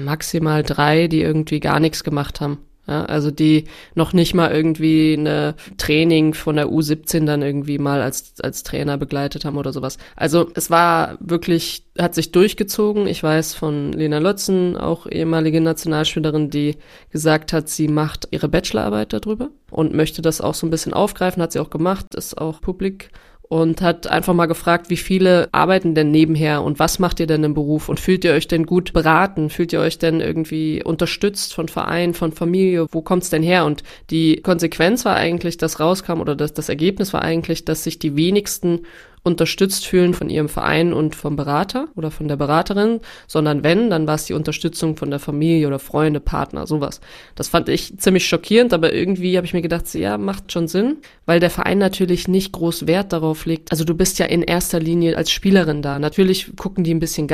maximal 0.00 0.62
drei, 0.62 1.08
die 1.08 1.22
irgendwie 1.22 1.60
gar 1.60 1.80
nichts 1.80 2.04
gemacht 2.04 2.40
haben. 2.40 2.58
Ja, 2.86 3.06
also 3.06 3.30
die 3.30 3.64
noch 3.94 4.12
nicht 4.12 4.34
mal 4.34 4.50
irgendwie 4.50 5.16
eine 5.18 5.54
Training 5.78 6.34
von 6.34 6.56
der 6.56 6.68
U17 6.68 7.24
dann 7.24 7.40
irgendwie 7.40 7.78
mal 7.78 8.02
als, 8.02 8.34
als 8.42 8.62
Trainer 8.62 8.98
begleitet 8.98 9.46
haben 9.46 9.56
oder 9.56 9.72
sowas. 9.72 9.96
Also 10.16 10.50
es 10.54 10.70
war 10.70 11.16
wirklich, 11.20 11.86
hat 11.98 12.14
sich 12.14 12.30
durchgezogen. 12.30 13.06
Ich 13.06 13.22
weiß 13.22 13.54
von 13.54 13.92
Lena 13.92 14.18
Lotzen, 14.18 14.76
auch 14.76 15.06
ehemalige 15.06 15.62
Nationalspielerin, 15.62 16.50
die 16.50 16.76
gesagt 17.10 17.54
hat, 17.54 17.70
sie 17.70 17.88
macht 17.88 18.28
ihre 18.32 18.48
Bachelorarbeit 18.48 19.14
darüber 19.14 19.48
und 19.70 19.94
möchte 19.94 20.20
das 20.20 20.42
auch 20.42 20.54
so 20.54 20.66
ein 20.66 20.70
bisschen 20.70 20.92
aufgreifen, 20.92 21.42
hat 21.42 21.52
sie 21.52 21.60
auch 21.60 21.70
gemacht, 21.70 22.14
ist 22.14 22.36
auch 22.36 22.60
publik 22.60 23.10
und 23.54 23.82
hat 23.82 24.08
einfach 24.08 24.34
mal 24.34 24.46
gefragt, 24.46 24.90
wie 24.90 24.96
viele 24.96 25.48
arbeiten 25.52 25.94
denn 25.94 26.10
nebenher 26.10 26.64
und 26.64 26.80
was 26.80 26.98
macht 26.98 27.20
ihr 27.20 27.28
denn 27.28 27.44
im 27.44 27.54
Beruf 27.54 27.88
und 27.88 28.00
fühlt 28.00 28.24
ihr 28.24 28.32
euch 28.32 28.48
denn 28.48 28.66
gut 28.66 28.92
beraten? 28.92 29.48
Fühlt 29.48 29.72
ihr 29.72 29.78
euch 29.78 29.96
denn 29.96 30.20
irgendwie 30.20 30.82
unterstützt 30.82 31.54
von 31.54 31.68
Verein, 31.68 32.14
von 32.14 32.32
Familie? 32.32 32.88
Wo 32.90 33.00
kommt's 33.00 33.30
denn 33.30 33.44
her? 33.44 33.64
Und 33.64 33.84
die 34.10 34.42
Konsequenz 34.42 35.04
war 35.04 35.14
eigentlich, 35.14 35.56
dass 35.56 35.78
rauskam 35.78 36.20
oder 36.20 36.34
das, 36.34 36.52
das 36.52 36.68
Ergebnis 36.68 37.12
war 37.12 37.22
eigentlich, 37.22 37.64
dass 37.64 37.84
sich 37.84 38.00
die 38.00 38.16
wenigsten 38.16 38.80
unterstützt 39.24 39.86
fühlen 39.86 40.14
von 40.14 40.30
ihrem 40.30 40.48
Verein 40.48 40.92
und 40.92 41.16
vom 41.16 41.34
Berater 41.34 41.88
oder 41.96 42.10
von 42.10 42.28
der 42.28 42.36
Beraterin, 42.36 43.00
sondern 43.26 43.64
wenn, 43.64 43.90
dann 43.90 44.06
war 44.06 44.14
es 44.14 44.26
die 44.26 44.34
Unterstützung 44.34 44.96
von 44.96 45.10
der 45.10 45.18
Familie 45.18 45.66
oder 45.66 45.78
Freunde, 45.78 46.20
Partner, 46.20 46.66
sowas. 46.66 47.00
Das 47.34 47.48
fand 47.48 47.68
ich 47.70 47.98
ziemlich 47.98 48.28
schockierend, 48.28 48.72
aber 48.72 48.92
irgendwie 48.92 49.36
habe 49.36 49.46
ich 49.46 49.54
mir 49.54 49.62
gedacht, 49.62 49.92
ja, 49.94 50.18
macht 50.18 50.52
schon 50.52 50.68
Sinn, 50.68 50.98
weil 51.24 51.40
der 51.40 51.50
Verein 51.50 51.78
natürlich 51.78 52.28
nicht 52.28 52.52
groß 52.52 52.86
Wert 52.86 53.12
darauf 53.12 53.46
legt. 53.46 53.72
Also 53.72 53.84
du 53.84 53.94
bist 53.94 54.18
ja 54.18 54.26
in 54.26 54.42
erster 54.42 54.78
Linie 54.78 55.16
als 55.16 55.30
Spielerin 55.30 55.80
da. 55.80 55.98
Natürlich 55.98 56.54
gucken 56.56 56.84
die 56.84 56.94
ein 56.94 57.00
bisschen 57.00 57.26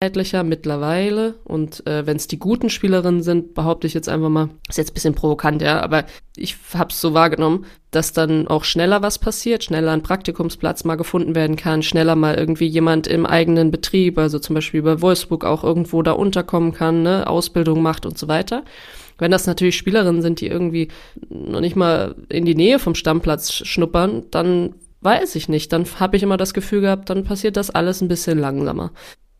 ganzheitlicher 0.00 0.44
mittlerweile 0.44 1.36
und 1.44 1.86
äh, 1.86 2.06
wenn 2.06 2.18
es 2.18 2.26
die 2.26 2.38
guten 2.38 2.68
Spielerinnen 2.68 3.22
sind, 3.22 3.54
behaupte 3.54 3.86
ich 3.86 3.94
jetzt 3.94 4.10
einfach 4.10 4.28
mal, 4.28 4.50
ist 4.68 4.76
jetzt 4.76 4.90
ein 4.90 4.94
bisschen 4.94 5.14
provokant, 5.14 5.62
ja, 5.62 5.80
aber 5.80 6.04
ich 6.36 6.54
habe 6.74 6.90
es 6.90 7.00
so 7.00 7.14
wahrgenommen, 7.14 7.64
dass 7.92 8.12
dann 8.12 8.46
auch 8.46 8.64
schneller 8.64 9.00
was 9.00 9.18
passiert, 9.18 9.64
schneller 9.64 9.92
ein 9.92 10.02
Praktikumsplatz 10.02 10.84
mal 10.84 10.96
gefunden 10.96 11.34
werden 11.34 11.56
kann, 11.56 11.82
schneller 11.82 12.14
mal 12.14 12.34
irgendwie 12.34 12.66
jemand 12.66 13.06
im 13.06 13.24
eigenen 13.24 13.70
Betrieb, 13.70 14.18
also 14.18 14.38
zum 14.38 14.52
Beispiel 14.52 14.82
bei 14.82 15.00
Wolfsburg 15.00 15.46
auch 15.46 15.64
irgendwo 15.64 16.02
da 16.02 16.12
unterkommen 16.12 16.72
kann, 16.72 17.02
ne, 17.02 17.26
Ausbildung 17.26 17.80
macht 17.80 18.04
und 18.04 18.18
so 18.18 18.28
weiter. 18.28 18.64
Wenn 19.16 19.30
das 19.30 19.46
natürlich 19.46 19.78
Spielerinnen 19.78 20.20
sind, 20.20 20.42
die 20.42 20.48
irgendwie 20.48 20.88
noch 21.30 21.60
nicht 21.60 21.74
mal 21.74 22.16
in 22.28 22.44
die 22.44 22.54
Nähe 22.54 22.78
vom 22.78 22.94
Stammplatz 22.94 23.50
schnuppern, 23.50 24.24
dann 24.30 24.74
weiß 25.00 25.36
ich 25.36 25.48
nicht. 25.48 25.72
Dann 25.72 25.86
habe 25.98 26.18
ich 26.18 26.22
immer 26.22 26.36
das 26.36 26.52
Gefühl 26.52 26.82
gehabt, 26.82 27.08
dann 27.08 27.24
passiert 27.24 27.56
das 27.56 27.70
alles 27.70 28.02
ein 28.02 28.08
bisschen 28.08 28.38
langsamer. 28.38 28.92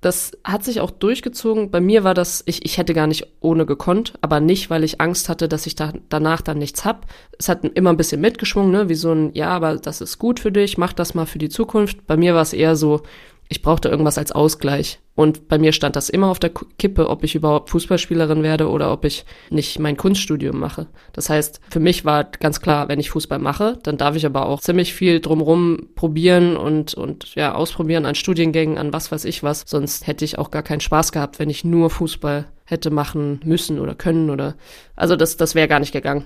Das 0.07 0.38
hat 0.45 0.62
sich 0.62 0.79
auch 0.79 0.92
durchgezogen. 0.92 1.73
Bei 1.73 1.81
mir 1.81 2.05
war 2.05 2.14
das, 2.14 2.45
ich, 2.47 2.64
ich 2.64 2.79
hätte 2.79 2.95
gar 2.95 3.09
nicht 3.09 3.27
ohne 3.40 3.66
gekonnt, 3.66 4.14
aber 4.21 4.38
nicht, 4.38 4.71
weil 4.71 4.85
ich 4.85 5.01
Angst 5.01 5.29
hatte, 5.29 5.49
dass 5.49 5.66
ich 5.66 5.75
da, 5.75 5.92
danach 6.09 6.42
dann 6.42 6.59
nichts 6.59 6.85
hab. 6.85 7.07
Es 7.40 7.49
hat 7.49 7.64
immer 7.64 7.90
ein 7.90 7.97
bisschen 7.97 8.21
mitgeschwungen, 8.21 8.71
ne? 8.71 8.88
wie 8.88 8.95
so 8.95 9.11
ein, 9.11 9.35
ja, 9.35 9.49
aber 9.49 9.79
das 9.79 10.01
ist 10.01 10.19
gut 10.19 10.38
für 10.38 10.53
dich, 10.53 10.79
mach 10.79 10.92
das 10.92 11.14
mal 11.14 11.27
für 11.27 11.40
die 11.40 11.49
Zukunft. 11.49 12.07
Bei 12.07 12.16
mir 12.16 12.37
war 12.37 12.42
es 12.42 12.53
eher 12.53 12.77
so, 12.77 13.03
ich 13.49 13.63
brauchte 13.63 13.89
irgendwas 13.89 14.19
als 14.19 14.33
Ausgleich. 14.33 15.01
Und 15.15 15.49
bei 15.49 15.57
mir 15.57 15.73
stand 15.73 15.97
das 15.97 16.11
immer 16.11 16.29
auf 16.29 16.39
der 16.39 16.51
Kippe, 16.79 17.09
ob 17.09 17.25
ich 17.25 17.35
überhaupt 17.35 17.71
Fußballspielerin 17.71 18.43
werde 18.43 18.69
oder 18.69 18.93
ob 18.93 19.05
ich 19.05 19.25
nicht 19.49 19.79
mein 19.79 19.97
Kunststudium 19.97 20.59
mache. 20.59 20.89
Das 21.13 21.31
heißt, 21.31 21.61
für 21.71 21.81
mich 21.81 22.05
war 22.05 22.25
ganz 22.25 22.61
klar, 22.61 22.89
wenn 22.89 23.01
ich 23.01 23.11
Fußball 23.11 23.39
mache, 23.39 23.79
dann 23.83 23.97
darf 23.97 24.15
ich 24.15 24.27
aber 24.27 24.47
auch 24.47 24.61
ziemlich 24.61 24.93
viel 24.93 25.21
drumrum 25.21 25.89
probieren 25.95 26.57
und, 26.57 26.95
und 26.95 27.35
ja, 27.35 27.55
ausprobieren 27.55 28.05
an 28.05 28.15
Studiengängen, 28.15 28.77
an 28.77 28.93
was 28.93 29.11
weiß 29.11 29.25
ich 29.25 29.43
was. 29.43 29.65
Sonst 29.67 30.07
hätte 30.07 30.25
ich 30.25 30.39
auch 30.39 30.51
gar 30.51 30.63
keinen 30.63 30.81
Spaß 30.81 31.13
gehabt, 31.13 31.39
wenn 31.39 31.51
ich 31.51 31.65
nur 31.65 31.89
Fußball 31.89 32.47
hätte 32.65 32.91
machen 32.91 33.41
müssen 33.45 33.79
oder 33.79 33.95
können 33.95 34.29
oder, 34.29 34.57
also 34.97 35.17
das, 35.17 35.37
das 35.37 35.55
wäre 35.55 35.69
gar 35.69 35.81
nicht 35.81 35.93
gegangen. 35.93 36.25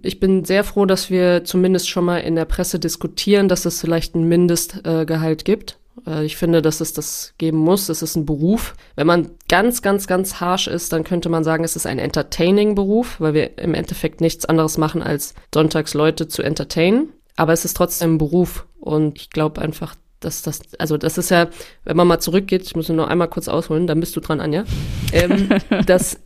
Ich 0.00 0.20
bin 0.20 0.44
sehr 0.44 0.64
froh, 0.64 0.86
dass 0.86 1.10
wir 1.10 1.44
zumindest 1.44 1.88
schon 1.88 2.04
mal 2.04 2.18
in 2.18 2.34
der 2.34 2.44
Presse 2.44 2.78
diskutieren, 2.78 3.48
dass 3.48 3.66
es 3.66 3.80
vielleicht 3.80 4.14
ein 4.14 4.28
Mindestgehalt 4.28 5.44
gibt 5.44 5.72
äh, 5.72 5.81
ich 6.22 6.36
finde, 6.36 6.62
dass 6.62 6.80
es 6.80 6.92
das 6.92 7.34
geben 7.38 7.58
muss. 7.58 7.88
Es 7.88 8.02
ist 8.02 8.16
ein 8.16 8.26
Beruf. 8.26 8.74
Wenn 8.96 9.06
man 9.06 9.30
ganz, 9.48 9.82
ganz, 9.82 10.06
ganz 10.06 10.40
harsh 10.40 10.66
ist, 10.66 10.92
dann 10.92 11.04
könnte 11.04 11.28
man 11.28 11.44
sagen, 11.44 11.64
es 11.64 11.76
ist 11.76 11.86
ein 11.86 11.98
Entertaining-Beruf, 11.98 13.20
weil 13.20 13.34
wir 13.34 13.58
im 13.58 13.74
Endeffekt 13.74 14.20
nichts 14.20 14.44
anderes 14.44 14.78
machen, 14.78 15.02
als 15.02 15.34
sonntags 15.54 15.94
Leute 15.94 16.28
zu 16.28 16.42
entertainen. 16.42 17.12
Aber 17.36 17.52
es 17.52 17.64
ist 17.64 17.76
trotzdem 17.76 18.14
ein 18.14 18.18
Beruf. 18.18 18.66
Und 18.80 19.18
ich 19.18 19.30
glaube 19.30 19.62
einfach, 19.62 19.94
dass 20.20 20.42
das, 20.42 20.60
also 20.78 20.96
das 20.96 21.18
ist 21.18 21.30
ja, 21.30 21.48
wenn 21.84 21.96
man 21.96 22.06
mal 22.06 22.20
zurückgeht, 22.20 22.62
ich 22.62 22.76
muss 22.76 22.88
nur 22.88 22.96
noch 22.96 23.08
einmal 23.08 23.28
kurz 23.28 23.48
ausholen, 23.48 23.86
dann 23.86 24.00
bist 24.00 24.16
du 24.16 24.20
dran, 24.20 24.40
Anja, 24.40 24.64
ähm, 25.12 25.48
dass 25.86 26.18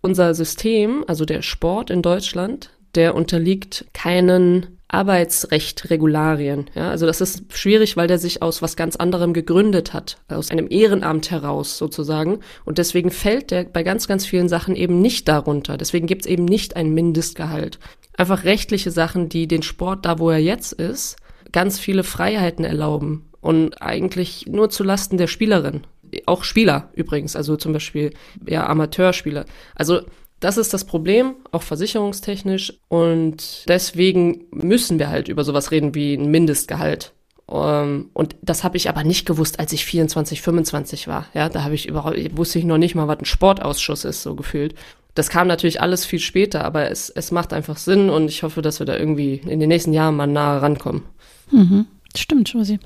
unser 0.00 0.34
System, 0.34 1.04
also 1.06 1.24
der 1.24 1.42
Sport 1.42 1.90
in 1.90 2.02
Deutschland, 2.02 2.70
der 2.94 3.14
unterliegt 3.14 3.86
keinen 3.92 4.77
Arbeitsrecht-Regularien. 4.88 6.70
Ja, 6.74 6.90
also 6.90 7.06
das 7.06 7.20
ist 7.20 7.44
schwierig, 7.52 7.96
weil 7.96 8.08
der 8.08 8.18
sich 8.18 8.42
aus 8.42 8.62
was 8.62 8.74
ganz 8.74 8.96
anderem 8.96 9.34
gegründet 9.34 9.92
hat, 9.92 10.18
aus 10.28 10.50
einem 10.50 10.66
Ehrenamt 10.70 11.30
heraus 11.30 11.76
sozusagen. 11.76 12.40
Und 12.64 12.78
deswegen 12.78 13.10
fällt 13.10 13.50
der 13.50 13.64
bei 13.64 13.82
ganz, 13.82 14.08
ganz 14.08 14.24
vielen 14.24 14.48
Sachen 14.48 14.74
eben 14.74 15.00
nicht 15.00 15.28
darunter. 15.28 15.76
Deswegen 15.76 16.06
gibt's 16.06 16.26
eben 16.26 16.46
nicht 16.46 16.76
ein 16.76 16.94
Mindestgehalt. 16.94 17.78
Einfach 18.16 18.44
rechtliche 18.44 18.90
Sachen, 18.90 19.28
die 19.28 19.46
den 19.46 19.62
Sport 19.62 20.06
da, 20.06 20.18
wo 20.18 20.30
er 20.30 20.38
jetzt 20.38 20.72
ist, 20.72 21.16
ganz 21.52 21.78
viele 21.78 22.02
Freiheiten 22.02 22.64
erlauben. 22.64 23.30
Und 23.40 23.80
eigentlich 23.82 24.46
nur 24.46 24.70
zu 24.70 24.84
Lasten 24.84 25.18
der 25.18 25.26
Spielerin. 25.28 25.82
Auch 26.24 26.44
Spieler 26.44 26.90
übrigens, 26.94 27.36
also 27.36 27.56
zum 27.56 27.74
Beispiel 27.74 28.12
ja 28.46 28.66
Amateurspieler. 28.66 29.44
Also 29.74 30.00
das 30.40 30.56
ist 30.56 30.72
das 30.72 30.84
Problem, 30.84 31.34
auch 31.52 31.62
versicherungstechnisch. 31.62 32.80
Und 32.88 33.64
deswegen 33.68 34.44
müssen 34.50 34.98
wir 34.98 35.08
halt 35.08 35.28
über 35.28 35.44
sowas 35.44 35.70
reden 35.70 35.94
wie 35.94 36.14
ein 36.14 36.30
Mindestgehalt. 36.30 37.12
Um, 37.46 37.64
ähm, 37.64 38.10
und 38.12 38.36
das 38.42 38.62
habe 38.62 38.76
ich 38.76 38.90
aber 38.90 39.04
nicht 39.04 39.24
gewusst, 39.24 39.58
als 39.58 39.72
ich 39.72 39.86
24, 39.86 40.42
25 40.42 41.08
war. 41.08 41.26
Ja, 41.32 41.48
da 41.48 41.64
habe 41.64 41.74
ich 41.74 41.88
überhaupt, 41.88 42.36
wusste 42.36 42.58
ich 42.58 42.66
noch 42.66 42.76
nicht 42.76 42.94
mal, 42.94 43.08
was 43.08 43.20
ein 43.20 43.24
Sportausschuss 43.24 44.04
ist, 44.04 44.22
so 44.22 44.34
gefühlt. 44.34 44.74
Das 45.14 45.30
kam 45.30 45.48
natürlich 45.48 45.80
alles 45.80 46.04
viel 46.04 46.18
später, 46.18 46.64
aber 46.64 46.90
es, 46.90 47.08
es 47.08 47.30
macht 47.30 47.54
einfach 47.54 47.78
Sinn 47.78 48.10
und 48.10 48.28
ich 48.28 48.42
hoffe, 48.42 48.60
dass 48.60 48.80
wir 48.80 48.86
da 48.86 48.96
irgendwie 48.96 49.36
in 49.46 49.60
den 49.60 49.68
nächsten 49.68 49.94
Jahren 49.94 50.16
mal 50.16 50.26
nahe 50.26 50.60
rankommen. 50.60 51.04
Mhm. 51.50 51.86
Stimmt, 52.14 52.52
Josie. 52.52 52.78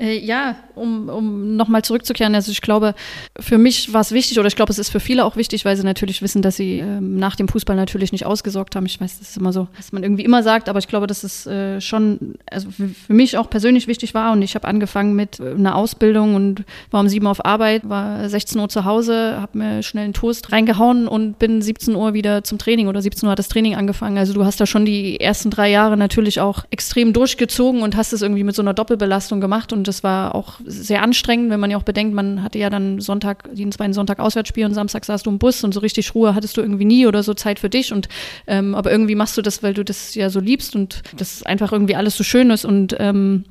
Äh, 0.00 0.18
ja, 0.18 0.56
um, 0.76 1.10
um 1.10 1.56
nochmal 1.56 1.82
zurückzukehren, 1.82 2.34
also 2.34 2.50
ich 2.50 2.62
glaube, 2.62 2.94
für 3.38 3.58
mich 3.58 3.92
war 3.92 4.00
es 4.00 4.12
wichtig, 4.12 4.38
oder 4.38 4.48
ich 4.48 4.56
glaube, 4.56 4.72
es 4.72 4.78
ist 4.78 4.88
für 4.88 4.98
viele 4.98 5.26
auch 5.26 5.36
wichtig, 5.36 5.66
weil 5.66 5.76
sie 5.76 5.84
natürlich 5.84 6.22
wissen, 6.22 6.40
dass 6.40 6.56
sie 6.56 6.78
ähm, 6.78 7.18
nach 7.18 7.36
dem 7.36 7.48
Fußball 7.48 7.76
natürlich 7.76 8.10
nicht 8.10 8.24
ausgesorgt 8.24 8.76
haben. 8.76 8.86
Ich 8.86 8.98
weiß, 8.98 9.18
das 9.18 9.28
ist 9.28 9.36
immer 9.36 9.52
so, 9.52 9.68
was 9.76 9.92
man 9.92 10.02
irgendwie 10.02 10.24
immer 10.24 10.42
sagt, 10.42 10.70
aber 10.70 10.78
ich 10.78 10.88
glaube, 10.88 11.06
dass 11.06 11.22
es 11.22 11.46
äh, 11.46 11.82
schon, 11.82 12.36
also 12.50 12.70
für, 12.70 13.12
mich 13.12 13.36
auch 13.36 13.50
persönlich 13.50 13.88
wichtig 13.88 14.14
war 14.14 14.32
und 14.32 14.40
ich 14.40 14.54
habe 14.54 14.66
angefangen 14.66 15.14
mit 15.14 15.38
äh, 15.38 15.50
einer 15.50 15.76
Ausbildung 15.76 16.34
und 16.34 16.64
war 16.90 17.00
um 17.00 17.08
sieben 17.08 17.26
Uhr 17.26 17.32
auf 17.32 17.44
Arbeit, 17.44 17.86
war 17.86 18.26
16 18.26 18.58
Uhr 18.58 18.70
zu 18.70 18.86
Hause, 18.86 19.36
habe 19.38 19.58
mir 19.58 19.82
schnell 19.82 20.04
einen 20.04 20.14
Toast 20.14 20.50
reingehauen 20.50 21.08
und 21.08 21.38
bin 21.38 21.60
17 21.60 21.94
Uhr 21.94 22.14
wieder 22.14 22.42
zum 22.42 22.56
Training 22.56 22.88
oder 22.88 23.02
17 23.02 23.26
Uhr 23.26 23.32
hat 23.32 23.38
das 23.38 23.48
Training 23.48 23.74
angefangen. 23.74 24.16
Also 24.16 24.32
du 24.32 24.46
hast 24.46 24.62
da 24.62 24.64
schon 24.64 24.86
die 24.86 25.20
ersten 25.20 25.50
drei 25.50 25.70
Jahre 25.70 25.98
natürlich 25.98 26.40
auch 26.40 26.64
extrem 26.70 27.12
durchgezogen 27.12 27.82
und 27.82 27.96
hast 27.96 28.14
es 28.14 28.22
irgendwie 28.22 28.44
mit 28.44 28.54
so 28.54 28.62
einer 28.62 28.72
Doppelbelastung 28.72 29.42
gemacht 29.42 29.74
und 29.74 29.89
das 29.90 30.04
war 30.04 30.34
auch 30.34 30.60
sehr 30.64 31.02
anstrengend, 31.02 31.50
wenn 31.50 31.60
man 31.60 31.70
ja 31.70 31.76
auch 31.76 31.82
bedenkt, 31.82 32.14
man 32.14 32.42
hatte 32.42 32.58
ja 32.58 32.70
dann 32.70 33.00
Sonntag, 33.00 33.48
jeden 33.52 33.72
zweiten 33.72 33.92
Sonntag 33.92 34.20
Auswärtsspiel 34.20 34.64
und 34.64 34.74
Samstag 34.74 35.04
saßt 35.04 35.26
du 35.26 35.30
im 35.30 35.38
Bus 35.38 35.64
und 35.64 35.74
so 35.74 35.80
richtig 35.80 36.14
Ruhe 36.14 36.34
hattest 36.34 36.56
du 36.56 36.60
irgendwie 36.60 36.84
nie 36.84 37.06
oder 37.06 37.22
so 37.22 37.34
Zeit 37.34 37.58
für 37.58 37.68
dich. 37.68 37.92
Und 37.92 38.08
ähm, 38.46 38.74
aber 38.76 38.92
irgendwie 38.92 39.16
machst 39.16 39.36
du 39.36 39.42
das, 39.42 39.62
weil 39.62 39.74
du 39.74 39.84
das 39.84 40.14
ja 40.14 40.30
so 40.30 40.38
liebst 40.38 40.76
und 40.76 41.02
das 41.16 41.42
einfach 41.42 41.72
irgendwie 41.72 41.96
alles 41.96 42.16
so 42.16 42.22
schön 42.22 42.50
ist. 42.50 42.64
Und 42.64 42.96
ähm, 43.00 43.44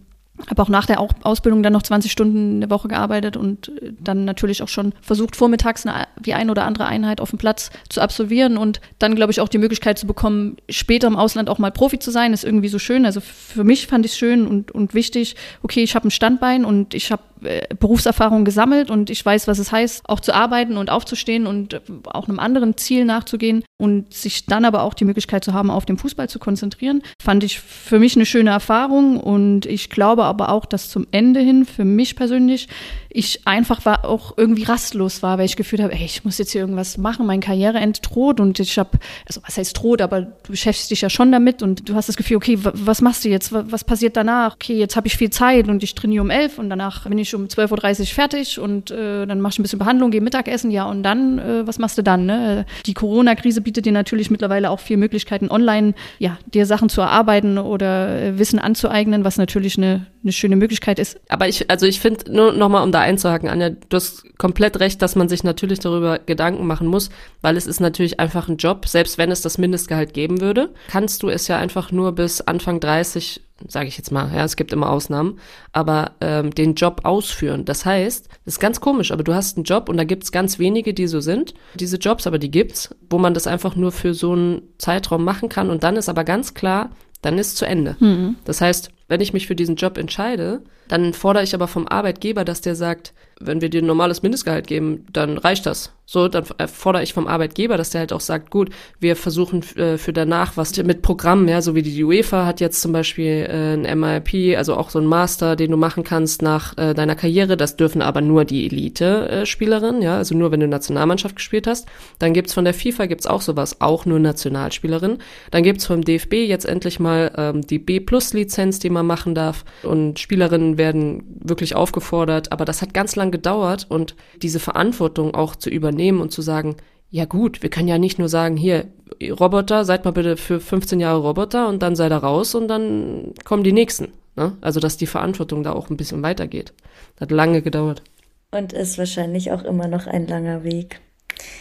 habe 0.48 0.62
auch 0.62 0.70
nach 0.70 0.86
der 0.86 1.00
Ausbildung 1.00 1.64
dann 1.64 1.74
noch 1.74 1.84
20 1.84 2.12
Stunden 2.12 2.58
eine 2.58 2.70
Woche 2.70 2.88
gearbeitet 2.88 3.38
und 3.38 3.70
äh, 3.82 3.94
dann 4.00 4.26
natürlich 4.26 4.64
auch 4.64 4.68
schon 4.68 4.94
versucht, 5.02 5.36
vormittags 5.36 5.86
eine, 5.86 6.08
die 6.20 6.34
ein 6.34 6.50
oder 6.50 6.66
andere 6.66 6.86
Einheit 6.86 7.22
auf 7.22 7.30
dem 7.32 7.40
Platz 7.40 7.72
zu 7.90 8.02
absolvieren 8.02 8.58
und 8.58 8.82
dann, 9.00 9.16
glaube 9.16 9.32
ich, 9.32 9.42
auch 9.42 9.50
die 9.50 9.58
Möglichkeit 9.58 9.98
zu 9.98 10.08
bekommen, 10.08 10.58
später 10.70 11.08
im 11.08 11.16
Ausland 11.16 11.50
auch 11.50 11.60
mal 11.60 11.72
Profi 11.72 12.00
zu 12.00 12.12
sein, 12.12 12.34
ist 12.34 12.44
irgendwie 12.44 12.70
so 12.70 12.80
schön. 12.80 13.06
Also 13.06 13.22
für 13.22 13.64
mich 13.64 13.88
fand 13.88 14.06
ich 14.06 14.14
es 14.14 14.18
schön 14.18 14.48
und, 14.48 14.72
und 14.72 14.94
wichtig, 14.94 15.36
okay, 15.64 15.84
ich 15.84 15.96
habe 15.96 16.08
ein 16.08 16.12
Standbein 16.12 16.66
und 16.66 16.94
ich 16.94 17.12
habe 17.12 17.24
äh, 17.42 17.74
Berufserfahrung 17.74 18.44
gesammelt 18.44 18.90
und 18.90 19.10
ich 19.10 19.26
weiß, 19.26 19.48
was 19.48 19.60
es 19.60 19.72
heißt, 19.72 20.04
auch 20.10 20.20
zu 20.20 20.34
arbeiten 20.34 20.76
und 20.76 20.90
aufzustehen 20.90 21.48
und 21.48 21.74
äh, 21.74 21.82
auch 22.06 22.28
einem 22.28 22.40
anderen 22.40 22.76
Ziel 22.76 23.06
nachzugehen 23.06 23.64
und 23.78 24.14
sich 24.14 24.46
dann 24.46 24.66
aber 24.66 24.84
auch 24.84 24.94
die 24.94 25.06
Möglichkeit 25.06 25.44
zu 25.46 25.54
haben, 25.54 25.72
auf 25.72 25.86
den 25.86 25.98
Fußball 25.98 26.28
zu 26.28 26.38
konzentrieren, 26.40 27.02
fand 27.22 27.46
ich 27.46 27.60
für 27.60 28.00
mich 28.00 28.16
eine 28.16 28.26
schöne 28.26 28.50
Erfahrung 28.50 29.20
und 29.20 29.66
ich 29.66 29.90
glaube 29.90 30.26
aber 30.30 30.50
auch, 30.50 30.66
dass 30.66 30.90
zum 30.90 31.08
Ende 31.12 31.40
hin 31.40 31.66
für 31.66 31.86
mich 31.86 32.16
persönlich 32.16 32.68
ich 33.12 33.48
einfach 33.48 33.86
war 33.86 34.06
auch 34.06 34.38
irgendwie 34.38 34.64
rastlos 34.64 35.24
war, 35.24 35.40
weil 35.40 35.46
ich 35.46 35.56
gefühlt 35.56 35.82
habe, 35.82 35.94
ey, 35.94 36.06
ich 36.06 36.24
muss 36.24 36.38
jetzt 36.38 36.52
hier 36.52 36.62
irgendwas 36.62 36.98
machen, 36.98 37.26
mein 37.26 37.40
Karriereend 37.40 38.02
droht 38.04 38.40
und 38.40 38.60
ich 38.60 38.78
habe, 38.78 39.00
also 39.26 39.42
was 39.46 39.58
heißt 39.58 39.82
droht, 39.82 40.02
aber 40.02 40.22
du 40.22 40.52
beschäftigst 40.52 40.92
dich 40.92 41.02
ja 41.02 41.10
schon 41.10 41.32
damit 41.32 41.64
und 41.64 41.90
du 41.90 41.96
hast 41.96 42.08
das 42.08 42.18
Gefühl, 42.18 42.38
okay, 42.38 42.60
was 42.62 43.02
machst 43.02 43.26
du 43.26 43.30
jetzt, 43.30 43.52
was 43.52 43.84
passiert 43.84 44.16
danach? 44.16 44.56
Okay, 44.56 44.78
jetzt 44.78 44.96
habe 44.96 45.08
ich 45.08 45.18
viel 45.18 45.32
Zeit 45.32 45.68
und 45.68 45.82
ich 45.82 45.96
trainiere 45.96 46.24
um 46.24 46.30
elf 46.30 46.60
und 46.60 46.70
danach 46.70 47.08
bin 47.08 47.18
ich 47.18 47.34
um 47.34 47.46
12.30 47.46 48.00
Uhr 48.00 48.06
fertig 48.08 48.60
und 48.60 48.92
äh, 48.92 49.26
dann 49.26 49.42
mache 49.42 49.54
ich 49.54 49.60
ein 49.60 49.64
bisschen 49.64 49.80
Behandlung, 49.80 50.12
gehe 50.12 50.22
Mittagessen, 50.22 50.70
ja 50.70 50.84
und 50.86 51.02
dann, 51.02 51.40
äh, 51.40 51.66
was 51.66 51.80
machst 51.80 51.98
du 51.98 52.04
dann? 52.04 52.28
Ne? 52.28 52.66
Die 52.86 52.94
Corona-Krise 52.94 53.62
bietet 53.62 53.88
dir 53.88 53.92
natürlich 53.92 54.30
mittlerweile 54.30 54.70
auch 54.70 54.80
viele 54.80 54.98
Möglichkeiten, 54.98 55.50
online 55.50 55.96
ja, 56.20 56.38
dir 56.54 56.68
Sachen 56.68 56.90
zu 56.90 57.02
erarbeiten 57.02 57.58
oder 57.58 58.22
äh, 58.22 58.38
Wissen 58.38 58.60
anzueignen, 58.60 59.24
was 59.24 59.38
natürlich 59.38 59.78
eine, 59.78 60.06
eine 60.22 60.32
schöne 60.32 60.56
Möglichkeit 60.56 61.00
ist. 61.00 61.20
Aber 61.30 61.48
ich, 61.48 61.72
also 61.72 61.88
ich 61.88 62.00
finde, 62.00 62.32
nur 62.32 62.54
nochmal 62.54 62.84
um 62.84 62.92
da 62.92 62.99
einzuhaken, 63.02 63.50
Anja, 63.50 63.70
du 63.70 63.96
hast 63.96 64.26
komplett 64.38 64.80
recht, 64.80 65.02
dass 65.02 65.16
man 65.16 65.30
sich 65.30 65.44
natürlich 65.44 65.80
darüber 65.80 66.20
Gedanken 66.20 66.66
machen 66.68 66.88
muss, 66.88 67.10
weil 67.42 67.58
es 67.58 67.68
ist 67.68 67.80
natürlich 67.80 68.20
einfach 68.20 68.48
ein 68.48 68.58
Job, 68.58 68.88
selbst 68.88 69.18
wenn 69.18 69.32
es 69.32 69.42
das 69.42 69.58
Mindestgehalt 69.58 70.14
geben 70.14 70.42
würde, 70.42 70.70
kannst 70.90 71.24
du 71.24 71.30
es 71.30 71.48
ja 71.48 71.58
einfach 71.58 71.92
nur 71.92 72.14
bis 72.14 72.42
Anfang 72.42 72.80
30 72.80 73.42
sage 73.68 73.88
ich 73.88 73.98
jetzt 73.98 74.12
mal, 74.12 74.34
ja, 74.34 74.46
es 74.46 74.56
gibt 74.56 74.72
immer 74.72 74.90
Ausnahmen, 74.90 75.40
aber 75.74 76.14
ähm, 76.22 76.52
den 76.52 76.76
Job 76.76 77.02
ausführen. 77.04 77.66
Das 77.66 77.86
heißt, 77.86 78.28
das 78.46 78.54
ist 78.54 78.60
ganz 78.60 78.80
komisch, 78.80 79.12
aber 79.12 79.24
du 79.24 79.34
hast 79.34 79.58
einen 79.58 79.66
Job 79.66 79.90
und 79.90 79.98
da 79.98 80.04
gibt's 80.04 80.32
ganz 80.32 80.60
wenige, 80.60 80.94
die 80.94 81.08
so 81.08 81.20
sind. 81.20 81.54
Diese 81.76 81.98
Jobs, 81.98 82.28
aber 82.28 82.40
die 82.40 82.52
gibt's, 82.52 82.96
wo 83.10 83.18
man 83.18 83.34
das 83.34 83.48
einfach 83.48 83.76
nur 83.76 83.92
für 83.92 84.14
so 84.14 84.32
einen 84.32 84.62
Zeitraum 84.78 85.24
machen 85.24 85.50
kann 85.50 85.70
und 85.70 85.84
dann 85.84 85.98
ist 85.98 86.10
aber 86.10 86.24
ganz 86.24 86.54
klar, 86.54 86.92
dann 87.22 87.38
ist 87.38 87.58
zu 87.58 87.66
Ende. 87.66 87.98
Mhm. 88.00 88.38
Das 88.46 88.62
heißt, 88.62 88.92
Wenn 89.10 89.22
ich 89.22 89.34
mich 89.34 89.48
für 89.48 89.56
diesen 89.56 89.76
Job 89.76 89.98
entscheide, 89.98 90.62
dann 90.88 91.14
fordere 91.14 91.44
ich 91.44 91.54
aber 91.54 91.68
vom 91.68 91.88
Arbeitgeber, 91.88 92.46
dass 92.46 92.62
der 92.62 92.76
sagt, 92.76 93.14
wenn 93.42 93.62
wir 93.62 93.70
dir 93.70 93.82
ein 93.82 93.88
normales 93.88 94.22
Mindestgehalt 94.22 94.68
geben, 94.68 95.06
dann 95.12 95.38
reicht 95.38 95.66
das. 95.66 95.94
So, 96.06 96.28
dann 96.28 96.44
fordere 96.44 97.04
ich 97.04 97.14
vom 97.14 97.28
Arbeitgeber, 97.28 97.78
dass 97.78 97.92
der 97.92 98.00
halt 98.00 98.14
auch 98.14 98.20
sagt, 98.20 98.50
gut, 98.50 98.72
wir 99.00 99.16
versuchen 99.16 99.64
äh, 99.78 99.98
für 100.00 100.12
danach 100.12 100.58
was 100.58 100.76
mit 100.78 101.04
Programmen, 101.04 101.48
ja, 101.48 101.62
so 101.62 101.76
wie 101.76 101.84
die 101.84 102.04
UEFA 102.04 102.48
hat 102.48 102.60
jetzt 102.62 102.82
zum 102.82 102.92
Beispiel 102.92 103.48
äh, 103.48 103.74
ein 103.76 104.00
MIP, 104.00 104.58
also 104.58 104.76
auch 104.76 104.90
so 104.90 104.98
ein 104.98 105.06
Master, 105.06 105.56
den 105.56 105.70
du 105.70 105.78
machen 105.78 106.04
kannst 106.04 106.42
nach 106.42 106.76
äh, 106.80 106.96
deiner 106.96 107.16
Karriere. 107.16 107.58
Das 107.58 107.78
dürfen 107.78 108.02
aber 108.02 108.22
nur 108.22 108.44
die 108.44 108.66
Elite-Spielerinnen, 108.66 110.02
ja, 110.02 110.18
also 110.18 110.36
nur 110.36 110.52
wenn 110.52 110.62
du 110.62 110.68
Nationalmannschaft 110.68 111.36
gespielt 111.36 111.68
hast. 111.68 111.88
Dann 112.18 112.34
gibt's 112.34 112.56
von 112.56 112.66
der 112.66 112.74
FIFA 112.74 113.06
gibt's 113.06 113.28
auch 113.28 113.42
sowas, 113.42 113.80
auch 113.80 114.08
nur 114.08 114.18
Nationalspielerinnen. 114.20 115.20
Dann 115.52 115.64
gibt's 115.64 115.86
vom 115.86 116.04
DFB 116.04 116.34
jetzt 116.48 116.66
endlich 116.66 117.00
mal 117.00 117.32
ähm, 117.38 117.62
die 117.62 117.78
B-Plus-Lizenz, 117.78 118.80
die 118.80 118.90
man 118.90 118.99
machen 119.04 119.36
darf. 119.36 119.66
Und 119.84 120.20
Spielerinnen 120.20 120.78
werden 120.78 121.24
wirklich 121.42 121.76
aufgefordert, 121.76 122.52
aber 122.52 122.66
das 122.66 122.82
hat 122.82 122.94
ganz 122.94 123.16
lang 123.16 123.32
gedauert 123.32 123.86
und 123.90 124.16
diese 124.42 124.60
Verantwortung 124.60 125.36
auch 125.36 125.56
zu 125.56 125.70
übernehmen 125.70 126.22
und 126.22 126.32
zu 126.32 126.42
sagen, 126.42 126.76
ja 127.12 127.26
gut, 127.26 127.64
wir 127.64 127.70
können 127.70 127.88
ja 127.88 127.98
nicht 127.98 128.20
nur 128.20 128.30
sagen, 128.30 128.56
hier, 128.56 128.86
Roboter, 129.22 129.84
seid 129.84 130.06
mal 130.06 130.12
bitte 130.12 130.38
für 130.38 130.60
15 130.60 131.00
Jahre 131.00 131.20
Roboter 131.20 131.68
und 131.68 131.82
dann 131.82 131.96
seid 131.96 132.12
da 132.12 132.18
raus 132.18 132.56
und 132.56 132.68
dann 132.68 133.34
kommen 133.46 133.64
die 133.64 133.74
nächsten. 133.74 134.10
Ne? 134.36 134.54
Also 134.62 134.80
dass 134.80 134.98
die 134.98 135.08
Verantwortung 135.08 135.64
da 135.64 135.74
auch 135.74 135.90
ein 135.90 135.98
bisschen 135.98 136.22
weitergeht. 136.22 136.74
Hat 137.20 137.32
lange 137.32 137.62
gedauert. 137.62 138.04
Und 138.52 138.74
ist 138.74 138.98
wahrscheinlich 138.98 139.52
auch 139.52 139.64
immer 139.64 139.88
noch 139.88 140.08
ein 140.08 140.28
langer 140.28 140.64
Weg. 140.64 141.02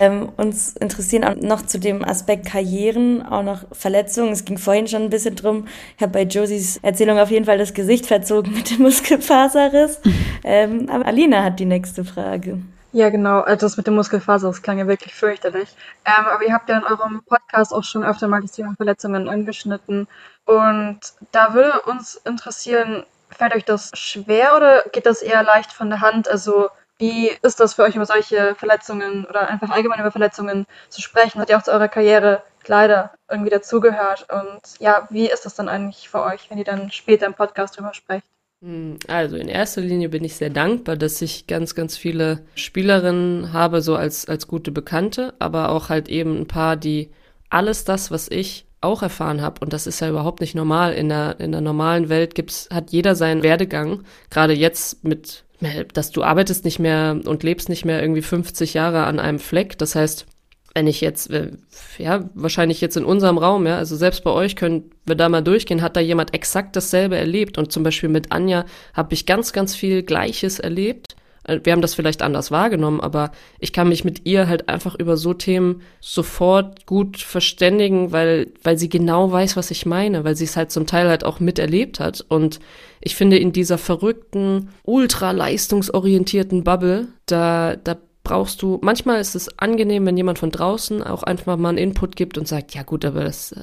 Ähm, 0.01 0.31
uns 0.37 0.77
interessieren 0.77 1.25
auch 1.25 1.35
noch 1.37 1.67
zu 1.67 1.79
dem 1.79 2.05
Aspekt 2.05 2.47
Karrieren 2.47 3.25
auch 3.25 3.43
noch 3.43 3.65
Verletzungen. 3.73 4.33
Es 4.33 4.45
ging 4.45 4.59
vorhin 4.59 4.87
schon 4.89 5.03
ein 5.03 5.11
bisschen 5.11 5.37
drum. 5.37 5.67
Ich 5.97 6.03
habe 6.03 6.13
bei 6.13 6.23
Josies 6.23 6.79
Erzählung 6.83 7.19
auf 7.19 7.31
jeden 7.31 7.45
Fall 7.45 7.59
das 7.59 7.75
Gesicht 7.75 8.07
verzogen 8.07 8.53
mit 8.53 8.71
dem 8.71 8.83
Muskelfaserriss. 8.83 10.01
ähm, 10.45 10.89
aber 10.91 11.07
Alina 11.07 11.43
hat 11.43 11.61
die 11.61 11.67
nächste 11.67 12.05
Frage. 12.05 12.61
Ja, 12.93 13.11
genau. 13.11 13.41
Also 13.41 13.67
das 13.67 13.77
mit 13.77 13.87
dem 13.87 13.97
Muskelfaser, 13.97 14.49
das 14.49 14.63
klang 14.63 14.79
ja 14.79 14.87
wirklich 14.87 15.15
fürchterlich. 15.15 15.69
Ähm, 16.07 16.25
aber 16.27 16.43
ihr 16.45 16.55
habt 16.55 16.69
ja 16.71 16.79
in 16.79 16.85
eurem 16.85 17.23
Podcast 17.25 17.73
auch 17.73 17.85
schon 17.85 18.03
öfter 18.03 18.29
mal 18.29 18.41
das 18.41 18.53
Thema 18.53 18.75
Verletzungen 18.77 19.29
angeschnitten. 19.29 20.09
Und 20.47 21.01
da 21.33 21.53
würde 21.53 21.83
uns 21.83 22.15
interessieren, 22.25 23.05
fällt 23.31 23.55
euch 23.55 23.67
das 23.67 23.91
schwer 23.95 24.57
oder 24.57 24.85
geht 24.93 25.05
das 25.05 25.21
eher 25.21 25.43
leicht 25.43 25.73
von 25.73 25.91
der 25.91 26.01
Hand? 26.01 26.29
Also 26.29 26.69
wie 26.99 27.31
ist 27.43 27.61
das 27.61 27.75
für 27.75 27.85
euch, 27.85 27.95
über 27.95 28.07
solche 28.07 28.55
Verletzungen 28.57 29.25
oder 29.25 29.49
einfach 29.49 29.71
allgemein 29.71 30.01
über 30.01 30.11
Verletzungen 30.11 30.67
zu 30.89 31.01
sprechen? 31.01 31.41
Hat 31.41 31.49
ja 31.49 31.59
auch 31.59 31.63
zu 31.63 31.73
eurer 31.73 31.89
Karriere 31.89 32.43
leider 32.67 33.13
irgendwie 33.31 33.51
dazugehört. 33.51 34.27
Und 34.31 34.61
ja, 34.81 35.07
wie 35.11 35.31
ist 35.31 35.45
das 35.47 35.55
dann 35.55 35.69
eigentlich 35.69 36.09
für 36.09 36.23
euch, 36.23 36.51
wenn 36.51 36.59
ihr 36.59 36.65
dann 36.65 36.91
später 36.91 37.27
im 37.27 37.35
Podcast 37.35 37.77
drüber 37.77 37.95
sprecht? 37.95 38.27
Hm, 38.63 38.99
also 39.07 39.37
in 39.37 39.49
erster 39.49 39.81
Linie 39.81 40.09
bin 40.09 40.25
ich 40.25 40.37
sehr 40.37 40.51
dankbar, 40.51 40.97
dass 40.97 41.23
ich 41.23 41.47
ganz, 41.47 41.75
ganz 41.75 41.97
viele 41.97 42.45
Spielerinnen 42.57 43.53
habe, 43.53 43.83
so 43.83 43.95
als, 43.95 44.29
als 44.29 44.49
gute 44.49 44.73
Bekannte, 44.73 45.35
aber 45.39 45.71
auch 45.71 45.89
halt 45.89 46.09
eben 46.09 46.41
ein 46.41 46.49
paar, 46.49 46.77
die 46.77 47.11
alles 47.51 47.85
das, 47.85 48.11
was 48.11 48.29
ich 48.29 48.67
auch 48.81 49.03
erfahren 49.03 49.43
habe, 49.43 49.61
und 49.61 49.73
das 49.73 49.87
ist 49.87 50.01
ja 50.01 50.09
überhaupt 50.09 50.41
nicht 50.41 50.55
normal. 50.55 50.93
In 50.95 51.09
der, 51.09 51.41
in 51.41 51.53
der 51.53 51.61
normalen 51.61 52.09
Welt 52.09 52.35
gibt's, 52.35 52.69
hat 52.73 52.91
jeder 52.91 53.15
seinen 53.15 53.43
Werdegang. 53.43 54.05
Gerade 54.31 54.53
jetzt 54.53 55.05
mit, 55.05 55.45
dass 55.93 56.11
du 56.11 56.23
arbeitest 56.23 56.65
nicht 56.65 56.79
mehr 56.79 57.19
und 57.25 57.43
lebst 57.43 57.69
nicht 57.69 57.85
mehr 57.85 58.01
irgendwie 58.01 58.23
50 58.23 58.75
Jahre 58.75 59.05
an 59.05 59.19
einem 59.19 59.39
Fleck. 59.39 59.79
Das 59.79 59.95
heißt, 59.95 60.27
wenn 60.75 60.87
ich 60.87 61.01
jetzt, 61.01 61.31
äh, 61.31 61.51
ja, 61.99 62.31
wahrscheinlich 62.35 62.81
jetzt 62.81 62.97
in 62.97 63.05
unserem 63.05 63.39
Raum, 63.39 63.67
ja, 63.67 63.79
also 63.79 63.97
selbst 63.97 64.23
bei 64.23 64.31
euch 64.31 64.55
können 64.55 64.91
wir 65.07 65.17
da 65.17 65.29
mal 65.29 65.43
durchgehen, 65.43 65.83
hat 65.83 65.97
da 65.97 66.01
jemand 66.01 66.35
exakt 66.35 66.77
dasselbe 66.77 67.17
erlebt. 67.17 67.59
Und 67.59 67.73
zum 67.73 67.83
Beispiel 67.83 68.09
mit 68.09 68.31
Anja 68.31 68.65
habe 68.95 69.15
ich 69.15 69.27
ganz, 69.27 69.53
ganz 69.53 69.75
viel 69.75 70.05
Gleiches 70.05 70.61
erlebt. 70.61 71.17
Äh, 71.49 71.61
wir 71.65 71.73
haben 71.73 71.83
das 71.83 71.95
vielleicht 71.95 72.23
anders 72.23 72.51
wahrgenommen, 72.51 73.01
aber 73.01 73.33
ich 73.59 73.73
kann 73.73 73.89
mich 73.89 74.05
mit 74.05 74.27
ihr 74.27 74.47
halt 74.47 74.69
einfach 74.69 74.95
über 74.95 75.17
so 75.17 75.35
Themen 75.35 75.83
sofort 76.01 76.87
gut 76.87 77.17
verständigen, 77.17 78.13
weil, 78.13 78.53
weil 78.63 78.79
sie 78.79 78.89
genau 78.89 79.33
weiß, 79.33 79.57
was 79.57 79.71
ich 79.71 79.87
meine, 79.87 80.25
weil 80.25 80.37
sie 80.37 80.45
es 80.45 80.57
halt 80.57 80.71
zum 80.71 80.87
Teil 80.87 81.09
halt 81.09 81.25
auch 81.25 81.41
miterlebt 81.41 81.99
hat. 81.99 82.25
Und 82.29 82.61
ich 83.01 83.17
finde, 83.17 83.39
in 83.39 83.53
dieser 83.53 83.79
verrückten, 83.79 84.69
ultra 84.85 85.33
leistungsorientierten 85.33 86.63
Bubble, 86.63 87.09
da, 87.27 87.77
da 87.77 87.97
brauchst 88.23 88.61
du, 88.63 88.79
manchmal 88.83 89.21
ist 89.21 89.35
es 89.35 89.59
angenehm, 89.59 90.05
wenn 90.05 90.17
jemand 90.17 90.39
von 90.39 90.51
draußen 90.51 91.03
auch 91.03 91.23
einfach 91.23 91.57
mal 91.57 91.71
einen 91.71 91.79
Input 91.79 92.15
gibt 92.15 92.37
und 92.37 92.47
sagt, 92.47 92.75
ja 92.75 92.83
gut, 92.83 93.05
aber 93.05 93.25
das 93.25 93.53
äh, 93.53 93.63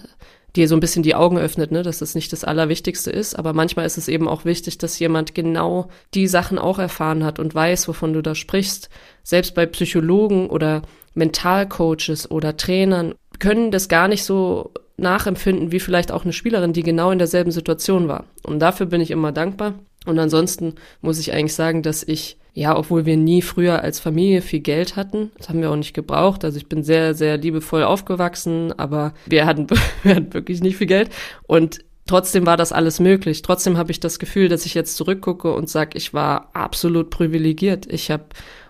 dir 0.55 0.67
so 0.67 0.75
ein 0.75 0.79
bisschen 0.79 1.03
die 1.03 1.15
Augen 1.15 1.37
öffnet, 1.37 1.71
ne, 1.71 1.83
dass 1.83 1.99
das 1.99 2.15
nicht 2.15 2.31
das 2.31 2.43
Allerwichtigste 2.43 3.11
ist. 3.11 3.37
Aber 3.37 3.53
manchmal 3.53 3.85
ist 3.85 3.97
es 3.97 4.07
eben 4.07 4.27
auch 4.27 4.45
wichtig, 4.45 4.77
dass 4.77 4.99
jemand 4.99 5.35
genau 5.35 5.89
die 6.13 6.27
Sachen 6.27 6.57
auch 6.57 6.79
erfahren 6.79 7.23
hat 7.23 7.39
und 7.39 7.53
weiß, 7.53 7.87
wovon 7.87 8.13
du 8.13 8.21
da 8.21 8.35
sprichst. 8.35 8.89
Selbst 9.23 9.55
bei 9.55 9.65
Psychologen 9.65 10.49
oder 10.49 10.81
Mentalcoaches 11.13 12.29
oder 12.29 12.57
Trainern 12.57 13.15
können 13.39 13.71
das 13.71 13.89
gar 13.89 14.07
nicht 14.07 14.23
so 14.23 14.71
nachempfinden 14.97 15.71
wie 15.71 15.79
vielleicht 15.79 16.11
auch 16.11 16.23
eine 16.23 16.33
Spielerin, 16.33 16.73
die 16.73 16.83
genau 16.83 17.11
in 17.11 17.19
derselben 17.19 17.51
Situation 17.51 18.07
war. 18.07 18.25
Und 18.43 18.59
dafür 18.59 18.85
bin 18.85 19.01
ich 19.01 19.11
immer 19.11 19.31
dankbar. 19.31 19.75
Und 20.05 20.19
ansonsten 20.19 20.75
muss 21.01 21.19
ich 21.19 21.33
eigentlich 21.33 21.55
sagen, 21.55 21.81
dass 21.81 22.03
ich 22.03 22.37
ja, 22.55 22.77
obwohl 22.77 23.05
wir 23.05 23.17
nie 23.17 23.41
früher 23.41 23.81
als 23.81 23.99
Familie 23.99 24.41
viel 24.41 24.61
Geld 24.61 24.95
hatten, 24.95 25.29
das 25.37 25.49
haben 25.49 25.61
wir 25.61 25.69
auch 25.69 25.75
nicht 25.75 25.93
gebraucht. 25.93 26.45
Also 26.45 26.57
ich 26.57 26.69
bin 26.69 26.83
sehr, 26.83 27.13
sehr 27.13 27.35
liebevoll 27.35 27.83
aufgewachsen, 27.83 28.71
aber 28.77 29.13
wir 29.25 29.45
hatten, 29.45 29.67
wir 30.03 30.15
hatten 30.15 30.33
wirklich 30.33 30.61
nicht 30.61 30.77
viel 30.77 30.87
Geld. 30.87 31.09
Und 31.47 31.79
trotzdem 32.07 32.45
war 32.45 32.55
das 32.55 32.71
alles 32.71 33.01
möglich. 33.01 33.41
Trotzdem 33.41 33.77
habe 33.77 33.91
ich 33.91 33.99
das 33.99 34.19
Gefühl, 34.19 34.47
dass 34.47 34.65
ich 34.65 34.73
jetzt 34.73 34.95
zurückgucke 34.95 35.51
und 35.53 35.69
sage, 35.69 35.97
ich 35.97 36.13
war 36.13 36.49
absolut 36.53 37.09
privilegiert. 37.09 37.91
Ich 37.91 38.09
habe 38.09 38.23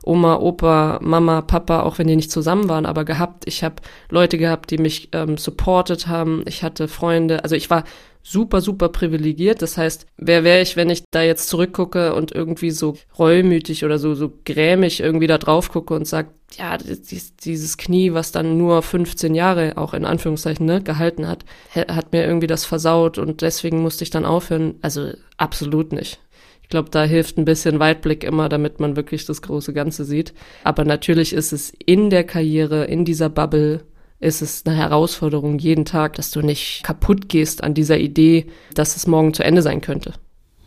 Oma, 0.03 0.37
Opa, 0.37 0.97
Mama, 1.03 1.43
Papa, 1.43 1.81
auch 1.81 1.99
wenn 1.99 2.07
die 2.07 2.15
nicht 2.15 2.31
zusammen 2.31 2.67
waren, 2.67 2.87
aber 2.87 3.05
gehabt. 3.05 3.43
Ich 3.47 3.63
habe 3.63 3.75
Leute 4.09 4.39
gehabt, 4.39 4.71
die 4.71 4.79
mich 4.79 5.09
ähm, 5.11 5.37
supportet 5.37 6.07
haben. 6.07 6.43
Ich 6.47 6.63
hatte 6.63 6.87
Freunde. 6.87 7.43
Also 7.43 7.55
ich 7.55 7.69
war 7.69 7.83
super, 8.25 8.59
super 8.59 8.89
privilegiert. 8.89 9.61
Das 9.61 9.77
heißt, 9.77 10.07
wer 10.17 10.43
wäre 10.43 10.61
ich, 10.61 10.75
wenn 10.75 10.89
ich 10.89 11.03
da 11.11 11.21
jetzt 11.21 11.47
zurückgucke 11.47 12.15
und 12.15 12.31
irgendwie 12.31 12.71
so 12.71 12.97
reumütig 13.17 13.85
oder 13.85 13.99
so, 13.99 14.15
so 14.15 14.33
grämig 14.45 14.99
irgendwie 14.99 15.27
da 15.27 15.37
drauf 15.37 15.69
gucke 15.69 15.93
und 15.93 16.07
sag, 16.07 16.31
ja, 16.57 16.77
dieses 16.77 17.77
Knie, 17.77 18.13
was 18.13 18.31
dann 18.31 18.57
nur 18.57 18.81
15 18.81 19.35
Jahre 19.35 19.77
auch 19.77 19.93
in 19.93 20.05
Anführungszeichen 20.05 20.65
ne, 20.65 20.81
gehalten 20.81 21.27
hat, 21.27 21.45
hat 21.75 22.13
mir 22.13 22.25
irgendwie 22.25 22.47
das 22.47 22.65
versaut 22.65 23.19
und 23.19 23.41
deswegen 23.41 23.81
musste 23.81 24.03
ich 24.03 24.09
dann 24.09 24.25
aufhören. 24.25 24.75
Also 24.81 25.11
absolut 25.37 25.91
nicht. 25.91 26.19
Ich 26.63 26.69
glaube, 26.69 26.89
da 26.89 27.03
hilft 27.03 27.37
ein 27.37 27.45
bisschen 27.45 27.77
Weitblick 27.77 28.23
immer, 28.23 28.49
damit 28.49 28.79
man 28.79 28.95
wirklich 28.95 29.25
das 29.25 29.43
große 29.43 29.71
Ganze 29.71 30.03
sieht. 30.03 30.33
Aber 30.63 30.83
natürlich 30.83 31.31
ist 31.31 31.53
es 31.53 31.71
in 31.85 32.09
der 32.09 32.23
Karriere, 32.23 32.85
in 32.85 33.05
dieser 33.05 33.29
Bubble 33.29 33.81
ist 34.19 34.41
es 34.41 34.65
eine 34.65 34.75
Herausforderung 34.75 35.59
jeden 35.59 35.85
Tag, 35.85 36.13
dass 36.13 36.31
du 36.31 36.41
nicht 36.41 36.83
kaputt 36.83 37.29
gehst 37.29 37.63
an 37.63 37.73
dieser 37.73 37.97
Idee, 37.97 38.47
dass 38.73 38.95
es 38.95 39.07
morgen 39.07 39.33
zu 39.33 39.43
Ende 39.43 39.61
sein 39.61 39.81
könnte. 39.81 40.13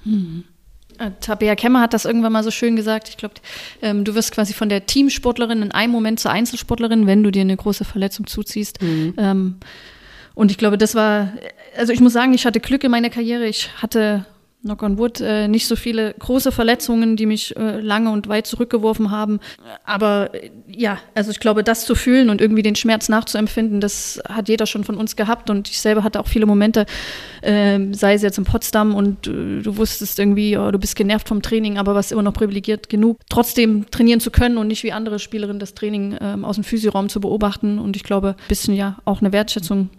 Hm. 0.04 0.44
Tabea 1.20 1.54
Kemmer 1.54 1.80
hat 1.80 1.94
das 1.94 2.04
irgendwann 2.04 2.32
mal 2.32 2.42
so 2.42 2.50
schön 2.50 2.74
gesagt. 2.74 3.08
Ich 3.08 3.16
glaube, 3.16 3.36
ähm, 3.82 4.04
du 4.04 4.14
wirst 4.14 4.32
quasi 4.32 4.52
von 4.52 4.68
der 4.68 4.86
Teamsportlerin 4.86 5.62
in 5.62 5.72
einem 5.72 5.92
Moment 5.92 6.18
zur 6.18 6.32
Einzelsportlerin, 6.32 7.06
wenn 7.06 7.22
du 7.22 7.30
dir 7.30 7.42
eine 7.42 7.56
große 7.56 7.84
Verletzung 7.84 8.26
zuziehst. 8.26 8.82
Mhm. 8.82 9.14
Ähm, 9.16 9.56
und 10.34 10.50
ich 10.50 10.58
glaube, 10.58 10.76
das 10.76 10.94
war, 10.94 11.32
also 11.76 11.92
ich 11.92 12.00
muss 12.00 12.12
sagen, 12.12 12.34
ich 12.34 12.46
hatte 12.46 12.60
Glück 12.60 12.82
in 12.84 12.90
meiner 12.90 13.10
Karriere. 13.10 13.46
Ich 13.46 13.70
hatte 13.80 14.24
knock 14.62 14.82
on 14.82 14.98
wood, 14.98 15.20
äh, 15.20 15.46
nicht 15.46 15.66
so 15.66 15.76
viele 15.76 16.14
große 16.18 16.50
Verletzungen, 16.50 17.16
die 17.16 17.26
mich 17.26 17.56
äh, 17.56 17.80
lange 17.80 18.10
und 18.10 18.28
weit 18.28 18.46
zurückgeworfen 18.46 19.10
haben. 19.10 19.38
Aber 19.84 20.34
äh, 20.34 20.50
ja, 20.66 20.98
also 21.14 21.30
ich 21.30 21.38
glaube, 21.38 21.62
das 21.62 21.84
zu 21.84 21.94
fühlen 21.94 22.28
und 22.28 22.40
irgendwie 22.40 22.62
den 22.62 22.74
Schmerz 22.74 23.08
nachzuempfinden, 23.08 23.80
das 23.80 24.20
hat 24.28 24.48
jeder 24.48 24.66
schon 24.66 24.82
von 24.82 24.96
uns 24.96 25.14
gehabt. 25.14 25.48
Und 25.48 25.68
ich 25.68 25.80
selber 25.80 26.02
hatte 26.02 26.18
auch 26.18 26.26
viele 26.26 26.46
Momente, 26.46 26.86
äh, 27.42 27.78
sei 27.92 28.14
es 28.14 28.22
jetzt 28.22 28.38
in 28.38 28.44
Potsdam 28.44 28.94
und 28.94 29.28
äh, 29.28 29.62
du 29.62 29.76
wusstest 29.76 30.18
irgendwie, 30.18 30.56
oh, 30.58 30.70
du 30.72 30.78
bist 30.78 30.96
genervt 30.96 31.28
vom 31.28 31.40
Training, 31.40 31.78
aber 31.78 31.94
warst 31.94 32.10
immer 32.10 32.22
noch 32.22 32.34
privilegiert 32.34 32.88
genug, 32.88 33.18
trotzdem 33.28 33.86
trainieren 33.90 34.20
zu 34.20 34.30
können 34.30 34.58
und 34.58 34.66
nicht 34.66 34.82
wie 34.82 34.92
andere 34.92 35.20
Spielerinnen 35.20 35.60
das 35.60 35.74
Training 35.74 36.16
ähm, 36.20 36.44
aus 36.44 36.56
dem 36.56 36.64
Physioraum 36.64 37.08
zu 37.08 37.20
beobachten. 37.20 37.78
Und 37.78 37.94
ich 37.94 38.02
glaube, 38.02 38.30
ein 38.30 38.48
bisschen 38.48 38.74
ja 38.74 38.98
auch 39.04 39.20
eine 39.20 39.32
Wertschätzung 39.32 39.90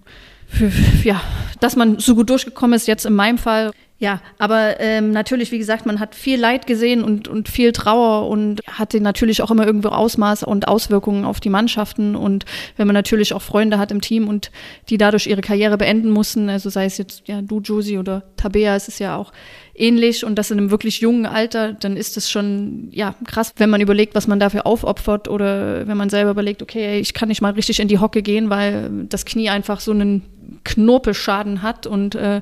ja, 1.04 1.22
dass 1.60 1.76
man 1.76 2.00
so 2.00 2.16
gut 2.16 2.30
durchgekommen 2.30 2.76
ist, 2.76 2.88
jetzt 2.88 3.06
in 3.06 3.14
meinem 3.14 3.38
Fall. 3.38 3.72
Ja, 4.02 4.22
aber 4.38 4.80
ähm, 4.80 5.12
natürlich, 5.12 5.52
wie 5.52 5.58
gesagt, 5.58 5.86
man 5.86 6.00
hat 6.00 6.16
viel 6.16 6.40
Leid 6.40 6.68
gesehen 6.68 7.04
und, 7.04 7.28
und 7.28 7.50
viel 7.50 7.74
Trauer 7.74 8.30
und 8.30 8.62
hatte 8.66 9.02
natürlich 9.02 9.42
auch 9.42 9.52
immer 9.52 9.66
irgendwo 9.66 9.90
Ausmaß 9.90 10.44
und 10.44 10.70
Auswirkungen 10.70 11.26
auf 11.26 11.42
die 11.42 11.50
Mannschaften. 11.50 12.16
Und 12.16 12.46
wenn 12.78 12.88
man 12.88 12.94
natürlich 12.94 13.34
auch 13.34 13.42
Freunde 13.42 13.78
hat 13.78 13.92
im 13.92 14.00
Team 14.00 14.30
und 14.30 14.52
die 14.88 14.98
dadurch 14.98 15.28
ihre 15.28 15.42
Karriere 15.42 15.78
beenden 15.78 16.12
mussten, 16.12 16.48
also 16.48 16.70
sei 16.70 16.86
es 16.86 16.98
jetzt 16.98 17.28
ja 17.28 17.42
du, 17.42 17.60
Josie 17.60 17.98
oder 17.98 18.24
Tabea, 18.38 18.74
ist 18.78 18.88
es 18.88 19.00
ja 19.00 19.18
auch 19.18 19.34
ähnlich 19.76 20.24
und 20.24 20.36
das 20.36 20.50
in 20.50 20.60
einem 20.60 20.72
wirklich 20.72 21.02
jungen 21.02 21.26
Alter, 21.26 21.74
dann 21.74 21.98
ist 21.98 22.16
es 22.16 22.32
schon 22.32 22.88
ja 22.92 23.16
krass, 23.26 23.54
wenn 23.58 23.70
man 23.70 23.82
überlegt, 23.82 24.16
was 24.16 24.28
man 24.28 24.40
dafür 24.40 24.66
aufopfert 24.66 25.28
oder 25.28 25.88
wenn 25.88 25.98
man 25.98 26.10
selber 26.10 26.32
überlegt, 26.32 26.62
okay, 26.62 27.00
ich 27.00 27.14
kann 27.14 27.28
nicht 27.28 27.42
mal 27.42 27.52
richtig 27.52 27.82
in 27.82 27.90
die 27.90 28.00
Hocke 28.00 28.22
gehen, 28.22 28.50
weil 28.50 28.90
das 29.10 29.26
Knie 29.26 29.50
einfach 29.50 29.82
so 29.82 29.92
einen 29.92 30.24
Knorpelschaden 30.64 31.62
hat 31.62 31.86
und 31.88 32.16
äh, 32.16 32.42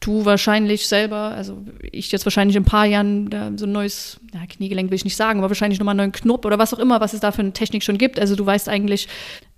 du 0.00 0.24
wahrscheinlich 0.24 0.86
selber, 0.86 1.16
also 1.16 1.58
ich 1.90 2.12
jetzt 2.12 2.24
wahrscheinlich 2.24 2.56
in 2.56 2.62
ein 2.62 2.66
paar 2.66 2.86
Jahren 2.86 3.56
so 3.56 3.66
ein 3.66 3.72
neues, 3.72 4.20
ja, 4.32 4.40
Kniegelenk 4.46 4.90
will 4.90 4.96
ich 4.96 5.04
nicht 5.04 5.16
sagen, 5.16 5.40
aber 5.40 5.50
wahrscheinlich 5.50 5.80
nochmal 5.80 5.92
einen 5.92 6.10
neuen 6.10 6.12
Knopf 6.12 6.44
oder 6.44 6.58
was 6.58 6.72
auch 6.72 6.78
immer, 6.78 7.00
was 7.00 7.14
es 7.14 7.20
da 7.20 7.32
für 7.32 7.40
eine 7.40 7.52
Technik 7.52 7.82
schon 7.82 7.98
gibt. 7.98 8.20
Also 8.20 8.36
du 8.36 8.46
weißt 8.46 8.68
eigentlich, 8.68 9.08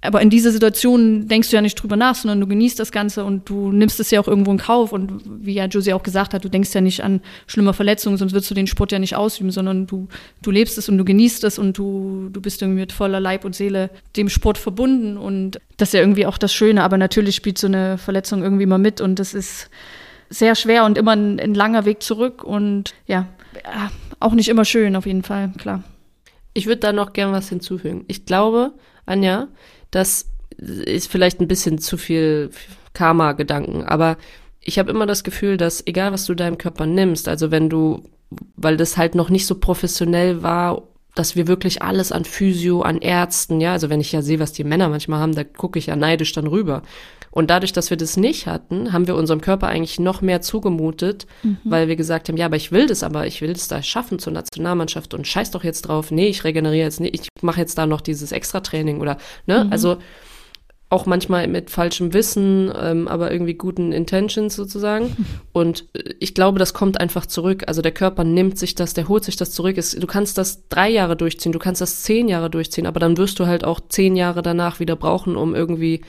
aber 0.03 0.23
in 0.23 0.31
dieser 0.31 0.51
Situation 0.51 1.29
denkst 1.29 1.51
du 1.51 1.57
ja 1.57 1.63
nicht 1.63 1.75
drüber 1.75 1.97
nach, 1.97 2.15
sondern 2.15 2.41
du 2.41 2.47
genießt 2.47 2.79
das 2.81 2.91
Ganze 2.91 3.23
und 3.25 3.51
du 3.51 3.71
nimmst 3.71 4.01
es 4.01 4.11
ja 4.11 4.19
auch 4.19 4.29
irgendwo 4.29 4.51
in 4.51 4.57
Kauf. 4.57 4.93
Und 4.93 5.21
wie 5.27 5.53
ja 5.53 5.67
Josie 5.67 5.93
auch 5.93 6.03
gesagt 6.03 6.33
hat, 6.33 6.43
du 6.43 6.49
denkst 6.49 6.73
ja 6.73 6.81
nicht 6.81 7.05
an 7.05 7.21
schlimme 7.47 7.75
Verletzungen, 7.75 8.17
sonst 8.17 8.33
würdest 8.33 8.51
du 8.51 8.55
den 8.55 8.67
Sport 8.67 8.93
ja 8.93 8.99
nicht 8.99 9.17
ausüben, 9.17 9.51
sondern 9.51 9.87
du, 9.87 10.09
du 10.41 10.51
lebst 10.51 10.79
es 10.79 10.89
und 10.89 10.97
du 10.97 11.05
genießt 11.05 11.45
es 11.45 11.59
und 11.59 11.77
du, 11.77 12.31
du 12.33 12.41
bist 12.41 12.63
irgendwie 12.63 12.81
mit 12.81 12.93
voller 12.93 13.21
Leib 13.21 13.45
und 13.45 13.55
Seele 13.55 13.91
dem 14.17 14.31
Sport 14.31 14.57
verbunden. 14.57 15.19
Und 15.19 15.61
das 15.77 15.91
ist 15.91 15.93
ja 15.93 16.01
irgendwie 16.01 16.25
auch 16.25 16.39
das 16.39 16.55
Schöne. 16.55 16.83
Aber 16.83 16.97
natürlich 16.97 17.37
spielt 17.37 17.59
so 17.59 17.67
eine 17.67 17.99
Verletzung 17.99 18.43
irgendwie 18.43 18.67
mal 18.67 18.79
mit 18.79 19.03
und 19.03 19.19
das 19.19 19.35
ist 19.35 19.69
sehr 20.31 20.55
schwer 20.55 20.85
und 20.85 20.97
immer 20.97 21.13
ein, 21.13 21.39
ein 21.39 21.55
langer 21.55 21.85
Weg 21.85 22.03
zurück 22.03 22.45
und 22.45 22.95
ja, 23.07 23.27
auch 24.21 24.33
nicht 24.33 24.49
immer 24.49 24.65
schön 24.65 24.97
auf 24.97 25.07
jeden 25.07 25.23
Fall, 25.23 25.53
klar. 25.59 25.83
Ich 26.55 26.67
würde 26.67 26.81
da 26.81 26.93
noch 26.93 27.13
gern 27.13 27.33
was 27.33 27.49
hinzufügen. 27.49 28.05
Ich 28.09 28.25
glaube, 28.25 28.73
Anja, 29.07 29.49
das 29.91 30.31
ist 30.57 31.11
vielleicht 31.11 31.41
ein 31.41 31.49
bisschen 31.49 31.79
zu 31.79 31.97
viel 31.97 32.51
Karma-Gedanken, 32.95 33.85
aber 33.85 34.17
ich 34.61 34.79
habe 34.79 34.91
immer 34.91 35.07
das 35.07 35.25
Gefühl, 35.25 35.57
dass 35.57 35.87
egal 35.87 36.13
was 36.13 36.27
du 36.27 36.35
deinem 36.35 36.59
Körper 36.59 36.87
nimmst, 36.87 37.29
also 37.29 37.51
wenn 37.51 37.69
du, 37.69 38.03
weil 38.57 38.77
das 38.77 38.97
halt 38.97 39.15
noch 39.15 39.31
nicht 39.31 39.47
so 39.47 39.57
professionell 39.57 40.43
war, 40.43 40.83
dass 41.15 41.35
wir 41.35 41.49
wirklich 41.49 41.83
alles 41.83 42.13
an 42.13 42.25
Physio, 42.25 42.83
an 42.83 42.99
Ärzten, 42.99 43.61
ja, 43.61 43.73
also 43.73 43.91
wenn 43.91 44.01
ich 44.01 44.13
ja 44.13 44.23
sehe, 44.23 44.39
was 44.39 44.53
die 44.53 44.65
Männer 44.65 44.89
manchmal 44.89 45.21
haben, 45.21 45.35
da 45.35 45.45
gucke 45.45 45.79
ich 45.79 45.87
ja 45.87 45.97
neidisch 45.97 46.33
dann 46.33 46.47
rüber. 46.47 46.83
Und 47.31 47.51
dadurch, 47.51 47.73
dass 47.73 47.91
wir 47.91 47.97
das 47.97 48.17
nicht 48.17 48.47
hatten, 48.47 48.93
haben 48.93 49.07
wir 49.07 49.15
unserem 49.15 49.41
Körper 49.41 49.69
eigentlich 49.69 50.01
noch 50.01 50.21
mehr 50.21 50.41
zugemutet, 50.41 51.27
mhm. 51.43 51.59
weil 51.65 51.89
wir 51.89 51.97
gesagt 51.97 52.29
haben, 52.29 52.37
ja, 52.37 52.47
aber 52.47 52.57
ich 52.57 52.73
will 52.73 52.87
das, 52.87 53.03
aber 53.03 53.27
ich 53.27 53.41
will 53.41 53.53
das 53.53 53.69
da 53.69 53.83
schaffen 53.83 54.19
zur 54.19 54.33
Nationalmannschaft 54.33 55.15
und 55.15 55.27
scheiß 55.27 55.53
doch 55.53 55.63
jetzt 55.63 55.83
drauf, 55.83 56.11
nee, 56.11 56.29
ich 56.29 56.43
regeneriere 56.45 56.87
jetzt 56.87 57.01
nicht, 57.01 57.15
ich 57.15 57.29
mache 57.43 57.61
jetzt 57.61 57.79
da 57.79 57.87
noch 57.87 58.01
dieses 58.01 58.33
Extra-Training 58.33 59.01
oder, 59.01 59.17
ne, 59.47 59.65
mhm. 59.65 59.73
also 59.73 59.99
auch 60.93 61.07
manchmal 61.07 61.47
mit 61.47 61.71
falschem 61.71 62.13
Wissen, 62.13 62.71
ähm, 62.77 63.07
aber 63.07 63.31
irgendwie 63.31 63.55
guten 63.55 63.93
Intentions 63.93 64.57
sozusagen. 64.57 65.25
Und 65.53 65.87
äh, 65.93 66.15
ich 66.19 66.35
glaube, 66.35 66.59
das 66.59 66.75
kommt 66.75 67.01
einfach 67.01 67.27
zurück. 67.27 67.63
Also 67.69 67.81
der 67.81 67.93
Körper 67.93 68.25
nimmt 68.25 68.59
sich 68.59 68.75
das, 68.75 68.93
der 68.93 69.07
holt 69.07 69.25
sich 69.25 69.37
das 69.37 69.53
zurück. 69.53 69.77
du 69.77 70.07
kannst 70.09 70.37
das 70.37 70.69
drei 70.69 70.91
Jahre 70.91 71.17
durchziehen, 71.17 71.53
du 71.53 71.61
kannst 71.61 71.81
das 71.81 72.03
zehn 72.03 72.29
Jahre 72.29 72.51
durchziehen, 72.51 72.87
aber 72.89 72.99
dann 72.99 73.17
wirst 73.17 73.39
du 73.39 73.47
halt 73.47 73.63
auch 73.63 73.79
zehn 73.89 74.17
Jahre 74.17 74.43
danach 74.43 74.81
wieder 74.81 74.97
brauchen, 74.97 75.37
um 75.37 75.55
irgendwie 75.55 76.03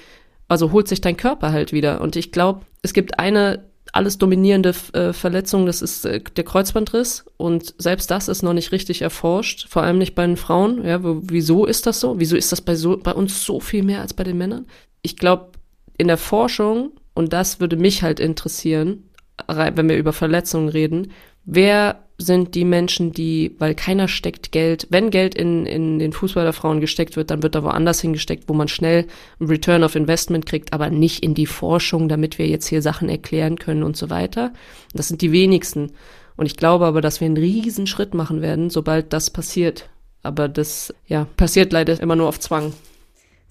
also 0.51 0.73
holt 0.73 0.89
sich 0.89 0.99
dein 0.99 1.15
Körper 1.15 1.53
halt 1.53 1.71
wieder. 1.71 2.01
Und 2.01 2.17
ich 2.17 2.33
glaube, 2.33 2.65
es 2.81 2.91
gibt 2.93 3.19
eine 3.19 3.63
alles 3.93 4.17
dominierende 4.17 4.73
äh, 4.91 5.13
Verletzung, 5.13 5.65
das 5.65 5.81
ist 5.81 6.05
äh, 6.05 6.19
der 6.19 6.43
Kreuzbandriss. 6.43 7.25
Und 7.37 7.73
selbst 7.77 8.11
das 8.11 8.27
ist 8.27 8.41
noch 8.41 8.51
nicht 8.51 8.73
richtig 8.73 9.01
erforscht, 9.01 9.69
vor 9.69 9.83
allem 9.83 9.97
nicht 9.97 10.13
bei 10.13 10.27
den 10.27 10.35
Frauen. 10.35 10.85
Ja, 10.85 10.99
wieso 11.01 11.65
ist 11.65 11.87
das 11.87 12.01
so? 12.01 12.19
Wieso 12.19 12.35
ist 12.35 12.51
das 12.51 12.59
bei, 12.59 12.75
so, 12.75 12.97
bei 12.97 13.13
uns 13.13 13.45
so 13.45 13.61
viel 13.61 13.83
mehr 13.83 14.01
als 14.01 14.13
bei 14.13 14.25
den 14.25 14.37
Männern? 14.37 14.67
Ich 15.01 15.15
glaube, 15.15 15.51
in 15.97 16.09
der 16.09 16.17
Forschung, 16.17 16.91
und 17.13 17.31
das 17.31 17.61
würde 17.61 17.77
mich 17.77 18.03
halt 18.03 18.19
interessieren, 18.19 19.09
wenn 19.47 19.87
wir 19.87 19.97
über 19.97 20.11
Verletzungen 20.11 20.67
reden, 20.67 21.11
wer 21.45 22.03
sind 22.21 22.55
die 22.55 22.65
Menschen, 22.65 23.11
die, 23.11 23.55
weil 23.59 23.75
keiner 23.75 24.07
steckt 24.07 24.51
Geld, 24.51 24.87
wenn 24.89 25.09
Geld 25.09 25.35
in, 25.35 25.65
in 25.65 25.99
den 25.99 26.13
Fußball 26.13 26.43
der 26.43 26.53
Frauen 26.53 26.79
gesteckt 26.79 27.15
wird, 27.15 27.31
dann 27.31 27.43
wird 27.43 27.55
da 27.55 27.63
woanders 27.63 28.01
hingesteckt, 28.01 28.45
wo 28.47 28.53
man 28.53 28.67
schnell 28.67 29.07
einen 29.39 29.49
Return 29.49 29.83
of 29.83 29.95
Investment 29.95 30.45
kriegt, 30.45 30.73
aber 30.73 30.89
nicht 30.89 31.23
in 31.23 31.33
die 31.33 31.45
Forschung, 31.45 32.09
damit 32.09 32.37
wir 32.37 32.47
jetzt 32.47 32.67
hier 32.67 32.81
Sachen 32.81 33.09
erklären 33.09 33.57
können 33.57 33.83
und 33.83 33.97
so 33.97 34.09
weiter. 34.09 34.53
Das 34.93 35.07
sind 35.07 35.21
die 35.21 35.31
wenigsten. 35.31 35.91
Und 36.37 36.45
ich 36.45 36.57
glaube 36.57 36.85
aber, 36.85 37.01
dass 37.01 37.19
wir 37.19 37.25
einen 37.25 37.37
riesen 37.37 37.87
Schritt 37.87 38.13
machen 38.13 38.41
werden, 38.41 38.69
sobald 38.69 39.13
das 39.13 39.29
passiert. 39.29 39.89
Aber 40.23 40.47
das, 40.47 40.93
ja, 41.07 41.25
passiert 41.37 41.73
leider 41.73 41.99
immer 41.99 42.15
nur 42.15 42.27
auf 42.27 42.39
Zwang. 42.39 42.73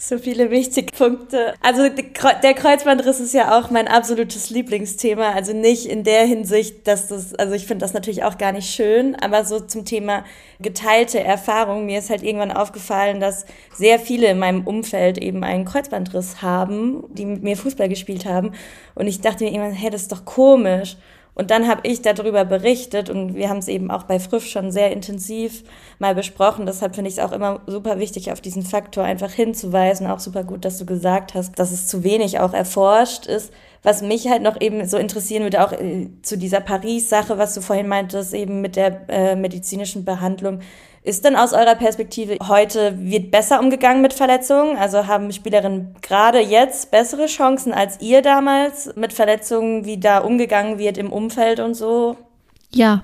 So 0.02 0.16
viele 0.16 0.50
wichtige 0.50 0.90
Punkte. 0.96 1.52
Also 1.60 1.90
der 1.90 2.54
Kreuzbandriss 2.54 3.20
ist 3.20 3.34
ja 3.34 3.58
auch 3.58 3.68
mein 3.70 3.86
absolutes 3.86 4.48
Lieblingsthema. 4.48 5.32
Also 5.32 5.52
nicht 5.52 5.84
in 5.84 6.04
der 6.04 6.24
Hinsicht, 6.24 6.88
dass 6.88 7.08
das, 7.08 7.34
also 7.34 7.52
ich 7.52 7.66
finde 7.66 7.82
das 7.84 7.92
natürlich 7.92 8.24
auch 8.24 8.38
gar 8.38 8.52
nicht 8.52 8.74
schön, 8.74 9.14
aber 9.16 9.44
so 9.44 9.60
zum 9.60 9.84
Thema 9.84 10.24
geteilte 10.58 11.20
Erfahrung. 11.20 11.84
Mir 11.84 11.98
ist 11.98 12.08
halt 12.08 12.22
irgendwann 12.22 12.50
aufgefallen, 12.50 13.20
dass 13.20 13.44
sehr 13.74 13.98
viele 13.98 14.28
in 14.28 14.38
meinem 14.38 14.66
Umfeld 14.66 15.18
eben 15.18 15.44
einen 15.44 15.66
Kreuzbandriss 15.66 16.40
haben, 16.40 17.04
die 17.10 17.26
mit 17.26 17.42
mir 17.42 17.58
Fußball 17.58 17.90
gespielt 17.90 18.24
haben. 18.24 18.52
Und 18.94 19.06
ich 19.06 19.20
dachte 19.20 19.44
mir 19.44 19.50
irgendwann, 19.50 19.74
hey, 19.74 19.90
das 19.90 20.02
ist 20.02 20.12
doch 20.12 20.24
komisch. 20.24 20.96
Und 21.40 21.50
dann 21.50 21.66
habe 21.66 21.80
ich 21.84 22.02
darüber 22.02 22.44
berichtet 22.44 23.08
und 23.08 23.34
wir 23.34 23.48
haben 23.48 23.60
es 23.60 23.68
eben 23.68 23.90
auch 23.90 24.02
bei 24.02 24.20
Früff 24.20 24.44
schon 24.44 24.70
sehr 24.70 24.92
intensiv 24.92 25.64
mal 25.98 26.14
besprochen. 26.14 26.66
Deshalb 26.66 26.94
finde 26.94 27.08
ich 27.08 27.16
es 27.16 27.24
auch 27.24 27.32
immer 27.32 27.62
super 27.66 27.98
wichtig, 27.98 28.30
auf 28.30 28.42
diesen 28.42 28.62
Faktor 28.62 29.04
einfach 29.04 29.30
hinzuweisen. 29.30 30.06
Auch 30.06 30.18
super 30.18 30.44
gut, 30.44 30.66
dass 30.66 30.76
du 30.76 30.84
gesagt 30.84 31.32
hast, 31.32 31.58
dass 31.58 31.72
es 31.72 31.86
zu 31.86 32.04
wenig 32.04 32.40
auch 32.40 32.52
erforscht 32.52 33.24
ist. 33.24 33.54
Was 33.82 34.02
mich 34.02 34.28
halt 34.28 34.42
noch 34.42 34.60
eben 34.60 34.86
so 34.86 34.98
interessieren 34.98 35.42
würde, 35.42 35.64
auch 35.64 35.72
äh, 35.72 36.08
zu 36.22 36.36
dieser 36.36 36.60
Paris-Sache, 36.60 37.38
was 37.38 37.54
du 37.54 37.62
vorhin 37.62 37.88
meintest, 37.88 38.34
eben 38.34 38.60
mit 38.60 38.76
der 38.76 39.08
äh, 39.08 39.36
medizinischen 39.36 40.04
Behandlung. 40.04 40.60
Ist 41.02 41.24
denn 41.24 41.34
aus 41.34 41.54
eurer 41.54 41.76
Perspektive 41.76 42.36
heute 42.46 42.94
wird 42.98 43.30
besser 43.30 43.58
umgegangen 43.58 44.02
mit 44.02 44.12
Verletzungen? 44.12 44.76
Also 44.76 45.06
haben 45.06 45.32
Spielerinnen 45.32 45.94
gerade 46.02 46.40
jetzt 46.40 46.90
bessere 46.90 47.24
Chancen 47.24 47.72
als 47.72 48.02
ihr 48.02 48.20
damals 48.20 48.94
mit 48.96 49.14
Verletzungen, 49.14 49.86
wie 49.86 49.98
da 49.98 50.18
umgegangen 50.18 50.78
wird 50.78 50.98
im 50.98 51.10
Umfeld 51.10 51.58
und 51.58 51.72
so? 51.72 52.18
Ja. 52.70 53.02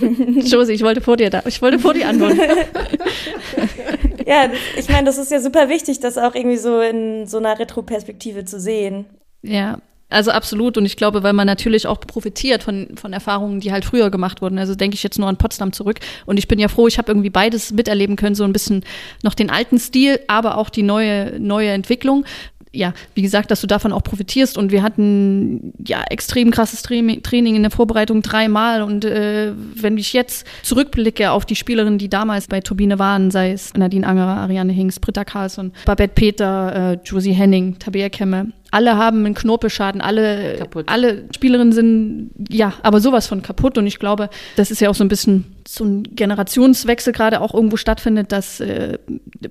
Josie, 0.40 0.72
ich 0.72 0.82
wollte 0.82 1.02
vor 1.02 1.18
dir 1.18 1.28
da, 1.28 1.42
ich 1.44 1.60
wollte 1.60 1.78
vor 1.78 1.92
dir 1.92 2.08
antworten. 2.08 2.40
ja, 4.26 4.50
ich 4.78 4.88
meine, 4.88 5.04
das 5.04 5.18
ist 5.18 5.30
ja 5.30 5.40
super 5.40 5.68
wichtig, 5.68 6.00
das 6.00 6.16
auch 6.16 6.34
irgendwie 6.34 6.56
so 6.56 6.80
in 6.80 7.26
so 7.26 7.36
einer 7.36 7.58
Retroperspektive 7.58 8.46
zu 8.46 8.58
sehen. 8.58 9.04
Ja, 9.42 9.78
also 10.10 10.30
absolut. 10.30 10.78
Und 10.78 10.86
ich 10.86 10.96
glaube, 10.96 11.22
weil 11.22 11.34
man 11.34 11.46
natürlich 11.46 11.86
auch 11.86 12.00
profitiert 12.00 12.62
von, 12.62 12.96
von 12.96 13.12
Erfahrungen, 13.12 13.60
die 13.60 13.72
halt 13.72 13.84
früher 13.84 14.10
gemacht 14.10 14.40
wurden. 14.40 14.58
Also 14.58 14.74
denke 14.74 14.94
ich 14.94 15.02
jetzt 15.02 15.18
nur 15.18 15.28
an 15.28 15.36
Potsdam 15.36 15.72
zurück. 15.72 16.00
Und 16.24 16.38
ich 16.38 16.48
bin 16.48 16.58
ja 16.58 16.68
froh, 16.68 16.88
ich 16.88 16.98
habe 16.98 17.10
irgendwie 17.10 17.30
beides 17.30 17.72
miterleben 17.72 18.16
können, 18.16 18.34
so 18.34 18.44
ein 18.44 18.52
bisschen 18.52 18.84
noch 19.22 19.34
den 19.34 19.50
alten 19.50 19.78
Stil, 19.78 20.20
aber 20.26 20.56
auch 20.56 20.70
die 20.70 20.82
neue, 20.82 21.38
neue 21.38 21.70
Entwicklung 21.70 22.24
ja, 22.72 22.92
wie 23.14 23.22
gesagt, 23.22 23.50
dass 23.50 23.60
du 23.60 23.66
davon 23.66 23.92
auch 23.92 24.02
profitierst. 24.02 24.58
Und 24.58 24.70
wir 24.70 24.82
hatten 24.82 25.72
ja 25.84 26.02
extrem 26.10 26.50
krasses 26.50 26.82
Training 26.82 27.56
in 27.56 27.62
der 27.62 27.70
Vorbereitung 27.70 28.22
dreimal. 28.22 28.82
Und 28.82 29.04
äh, 29.04 29.52
wenn 29.74 29.96
ich 29.98 30.12
jetzt 30.12 30.46
zurückblicke 30.62 31.30
auf 31.30 31.46
die 31.46 31.56
Spielerinnen, 31.56 31.98
die 31.98 32.08
damals 32.08 32.46
bei 32.46 32.60
Turbine 32.60 32.98
waren, 32.98 33.30
sei 33.30 33.52
es 33.52 33.74
Nadine 33.74 34.06
Angerer, 34.06 34.36
Ariane 34.36 34.72
Hinks, 34.72 35.00
Britta 35.00 35.24
Carlsson, 35.24 35.72
Babette 35.84 36.14
Peter, 36.14 36.92
äh, 36.92 36.98
Josie 37.04 37.32
Henning, 37.32 37.78
Tabea 37.78 38.08
Kemme, 38.08 38.52
alle 38.70 38.96
haben 38.96 39.24
einen 39.24 39.34
Knorpelschaden, 39.34 40.00
alle, 40.00 40.56
kaputt. 40.58 40.88
alle 40.88 41.24
Spielerinnen 41.34 41.72
sind, 41.72 42.30
ja, 42.50 42.74
aber 42.82 43.00
sowas 43.00 43.26
von 43.26 43.42
kaputt. 43.42 43.78
Und 43.78 43.86
ich 43.86 43.98
glaube, 43.98 44.28
das 44.56 44.70
ist 44.70 44.80
ja 44.80 44.90
auch 44.90 44.94
so 44.94 45.04
ein 45.04 45.08
bisschen 45.08 45.44
so 45.66 45.84
ein 45.84 46.02
Generationswechsel 46.14 47.12
gerade 47.12 47.42
auch 47.42 47.52
irgendwo 47.52 47.76
stattfindet, 47.76 48.32
dass 48.32 48.58
äh, 48.60 48.98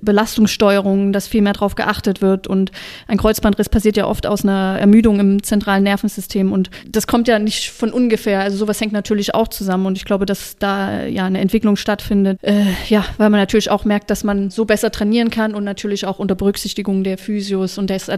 Belastungssteuerung, 0.00 1.12
dass 1.12 1.28
viel 1.28 1.42
mehr 1.42 1.52
drauf 1.52 1.76
geachtet 1.76 2.20
wird. 2.20 2.48
Und 2.48 2.72
ein 3.06 3.18
Kreuzbandriss 3.18 3.68
passiert 3.68 3.96
ja 3.96 4.06
oft 4.06 4.26
aus 4.26 4.42
einer 4.44 4.78
Ermüdung 4.80 5.20
im 5.20 5.42
zentralen 5.44 5.84
Nervensystem. 5.84 6.52
Und 6.52 6.70
das 6.88 7.06
kommt 7.06 7.28
ja 7.28 7.38
nicht 7.38 7.70
von 7.70 7.92
ungefähr. 7.92 8.40
Also 8.40 8.56
sowas 8.56 8.80
hängt 8.80 8.92
natürlich 8.92 9.34
auch 9.34 9.46
zusammen. 9.46 9.86
Und 9.86 9.96
ich 9.96 10.04
glaube, 10.04 10.26
dass 10.26 10.56
da 10.58 11.04
ja 11.04 11.24
eine 11.24 11.40
Entwicklung 11.40 11.76
stattfindet. 11.76 12.38
Äh, 12.42 12.64
ja, 12.88 13.04
weil 13.16 13.30
man 13.30 13.38
natürlich 13.38 13.70
auch 13.70 13.84
merkt, 13.84 14.10
dass 14.10 14.24
man 14.24 14.50
so 14.50 14.64
besser 14.64 14.90
trainieren 14.90 15.30
kann 15.30 15.54
und 15.54 15.62
natürlich 15.62 16.04
auch 16.04 16.18
unter 16.18 16.34
Berücksichtigung 16.34 17.04
der 17.04 17.16
Physios 17.16 17.78
und 17.78 17.90
des 17.90 18.08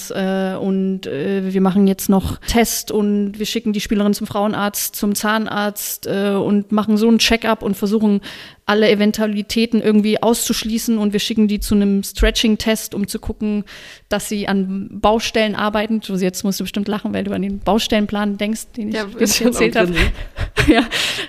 Athletiktrainers 0.00 0.10
äh, 0.10 0.56
und 0.56 1.06
äh, 1.06 1.52
wir 1.52 1.60
machen 1.60 1.86
jetzt 1.86 2.08
noch 2.08 2.38
Test 2.38 2.90
und 2.90 3.38
wir 3.38 3.46
schicken 3.46 3.72
die 3.72 3.80
Spielerin 3.80 4.14
zum 4.14 4.26
Frauenarzt, 4.26 4.96
zum 4.96 5.14
Zahnarzt 5.14 6.06
äh, 6.06 6.30
und 6.30 6.72
machen 6.72 6.96
so 6.96 7.08
einen 7.08 7.18
Check-up 7.18 7.62
und 7.62 7.76
versuchen 7.76 8.20
alle 8.70 8.88
Eventualitäten 8.88 9.82
irgendwie 9.82 10.22
auszuschließen 10.22 10.96
und 10.96 11.12
wir 11.12 11.18
schicken 11.18 11.48
die 11.48 11.58
zu 11.58 11.74
einem 11.74 12.04
Stretching-Test, 12.04 12.94
um 12.94 13.08
zu 13.08 13.18
gucken, 13.18 13.64
dass 14.08 14.28
sie 14.28 14.46
an 14.46 14.88
Baustellen 14.92 15.56
arbeiten. 15.56 16.00
Also 16.08 16.24
jetzt 16.24 16.44
musst 16.44 16.60
du 16.60 16.64
bestimmt 16.64 16.86
lachen, 16.86 17.12
weil 17.12 17.24
du 17.24 17.32
an 17.32 17.42
den 17.42 17.58
Baustellenplan 17.58 18.38
denkst, 18.38 18.66
den 18.76 18.90
ich, 18.90 18.94
ja, 18.94 19.06
den 19.06 19.24
ich 19.24 19.40
erzählt 19.40 19.74
habe. 19.74 19.92
ja, 20.68 20.84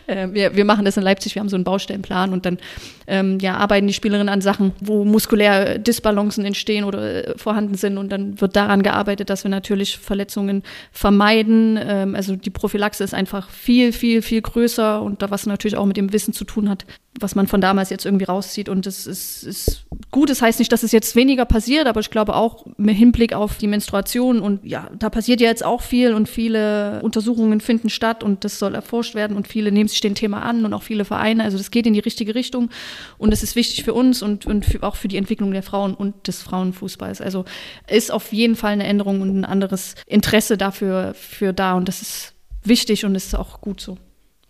äh, 0.06 0.28
wir, 0.32 0.56
wir 0.56 0.66
machen 0.66 0.86
das 0.86 0.98
in 0.98 1.04
Leipzig, 1.04 1.34
wir 1.34 1.40
haben 1.40 1.50
so 1.50 1.56
einen 1.56 1.64
Baustellenplan 1.64 2.32
und 2.32 2.46
dann 2.46 2.60
ähm, 3.08 3.40
ja, 3.40 3.58
arbeiten 3.58 3.88
die 3.88 3.94
Spielerinnen 3.94 4.30
an 4.30 4.42
Sachen, 4.42 4.74
wo 4.80 5.04
muskulär 5.04 5.80
Disbalancen 5.80 6.46
entstehen 6.46 6.84
oder 6.84 7.28
äh, 7.28 7.38
vorhanden 7.40 7.74
sind 7.74 7.98
und 7.98 8.12
dann 8.12 8.40
wird 8.40 8.56
daran 8.62 8.84
gearbeitet, 8.84 9.30
dass 9.30 9.43
wir 9.43 9.49
natürlich 9.49 9.97
Verletzungen 9.97 10.64
vermeiden. 10.91 11.80
Ähm, 11.82 12.16
also 12.16 12.36
die 12.36 12.49
Prophylaxe 12.49 13.03
ist 13.03 13.14
einfach 13.14 13.49
viel, 13.49 13.91
viel, 13.91 14.22
viel 14.22 14.41
größer 14.41 15.01
und 15.01 15.22
da 15.22 15.32
was 15.32 15.45
natürlich 15.45 15.78
auch 15.78 15.86
mit 15.86 15.97
dem 15.97 16.14
Wissen 16.14 16.34
zu 16.34 16.45
tun 16.45 16.70
hat, 16.70 16.86
was 17.20 17.36
man 17.36 17.47
von 17.47 17.59
damals 17.59 17.89
jetzt 17.89 18.05
irgendwie 18.05 18.26
rauszieht. 18.26 18.70
Und 18.70 18.88
es 18.88 19.05
ist, 19.05 19.43
ist 19.43 19.86
gut. 20.12 20.30
Das 20.30 20.41
heißt 20.41 20.59
nicht, 20.59 20.72
dass 20.72 20.84
es 20.84 20.91
jetzt 20.91 21.16
weniger 21.16 21.45
passiert, 21.45 21.88
aber 21.88 21.99
ich 21.99 22.09
glaube 22.09 22.36
auch 22.36 22.66
mit 22.78 22.95
Hinblick 22.95 23.34
auf 23.34 23.57
die 23.57 23.68
Menstruation 23.68 24.39
und 24.39 24.64
ja, 24.64 24.89
da 24.97 25.09
passiert 25.09 25.41
ja 25.41 25.47
jetzt 25.47 25.64
auch 25.64 25.82
viel 25.82 26.14
und 26.14 26.30
viele 26.30 27.01
Untersuchungen 27.01 27.59
finden 27.59 27.89
statt 27.89 28.24
und 28.24 28.45
das 28.45 28.59
soll 28.59 28.76
erforscht 28.76 29.14
werden 29.14 29.36
und 29.36 29.47
viele 29.47 29.72
nehmen 29.72 29.89
sich 29.89 29.99
dem 29.99 30.16
Thema 30.16 30.41
an 30.41 30.64
und 30.64 30.74
auch 30.74 30.84
viele 30.84 31.03
Vereine. 31.03 31.43
Also 31.43 31.57
das 31.57 31.70
geht 31.70 31.86
in 31.86 31.93
die 31.93 31.99
richtige 31.99 32.34
Richtung 32.34 32.70
und 33.18 33.34
es 33.34 33.43
ist 33.43 33.55
wichtig 33.55 33.84
für 33.84 33.93
uns 33.93 34.22
und, 34.22 34.45
und 34.45 34.66
für, 34.66 34.82
auch 34.84 34.95
für 34.95 35.09
die 35.09 35.18
Entwicklung 35.18 35.51
der 35.51 35.64
Frauen 35.64 35.93
und 35.93 36.28
des 36.28 36.41
Frauenfußballs. 36.41 37.20
Also 37.20 37.43
ist 37.88 38.12
auf 38.12 38.32
jeden 38.32 38.55
Fall 38.55 38.72
eine 38.72 38.86
Änderung 38.86 39.22
und 39.22 39.38
ein 39.38 39.45
anderes 39.45 39.95
Interesse 40.07 40.57
dafür 40.57 41.14
für 41.14 41.51
da 41.51 41.76
und 41.76 41.88
das 41.88 42.01
ist 42.01 42.34
wichtig 42.64 43.03
und 43.03 43.16
ist 43.16 43.36
auch 43.36 43.59
gut 43.59 43.82
so. 43.82 43.97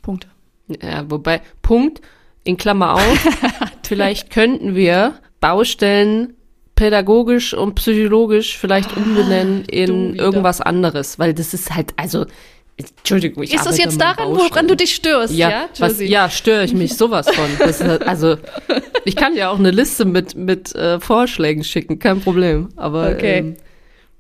Punkt. 0.04 0.28
Ja, 0.82 1.10
wobei, 1.10 1.42
Punkt 1.62 2.02
in 2.44 2.58
Klammer 2.58 2.96
auf, 2.96 3.28
vielleicht 3.84 4.30
könnten 4.32 4.76
wir 4.76 5.16
Baustellen 5.40 6.34
pädagogisch 6.76 7.54
und 7.54 7.76
psychologisch 7.76 8.58
vielleicht 8.58 8.96
umbenennen 8.98 9.66
in 9.66 10.16
irgendwas 10.16 10.62
anderes, 10.62 11.20
weil 11.20 11.34
das 11.34 11.54
ist 11.54 11.76
halt, 11.76 11.94
also, 11.98 12.26
Entschuldigung, 12.78 13.44
ich 13.44 13.54
Ist 13.54 13.66
das 13.66 13.78
jetzt 13.78 14.02
daran, 14.02 14.30
woran 14.36 14.68
du 14.68 14.76
dich 14.76 14.96
störst? 14.96 15.34
Ja, 15.34 15.50
ja, 15.50 15.70
was, 15.78 16.00
ja 16.00 16.30
störe 16.30 16.64
ich 16.64 16.74
mich 16.74 16.96
sowas 16.96 17.30
von. 17.30 17.68
Ist, 17.68 17.84
also, 17.84 18.38
ich 19.06 19.16
kann 19.16 19.36
ja 19.36 19.52
auch 19.52 19.60
eine 19.60 19.70
Liste 19.70 20.06
mit, 20.06 20.36
mit 20.36 20.74
äh, 20.74 21.00
Vorschlägen 21.00 21.64
schicken, 21.64 22.00
kein 22.00 22.22
Problem. 22.22 22.70
Aber 22.78 23.12
Okay. 23.12 23.38
ähm, 23.40 23.58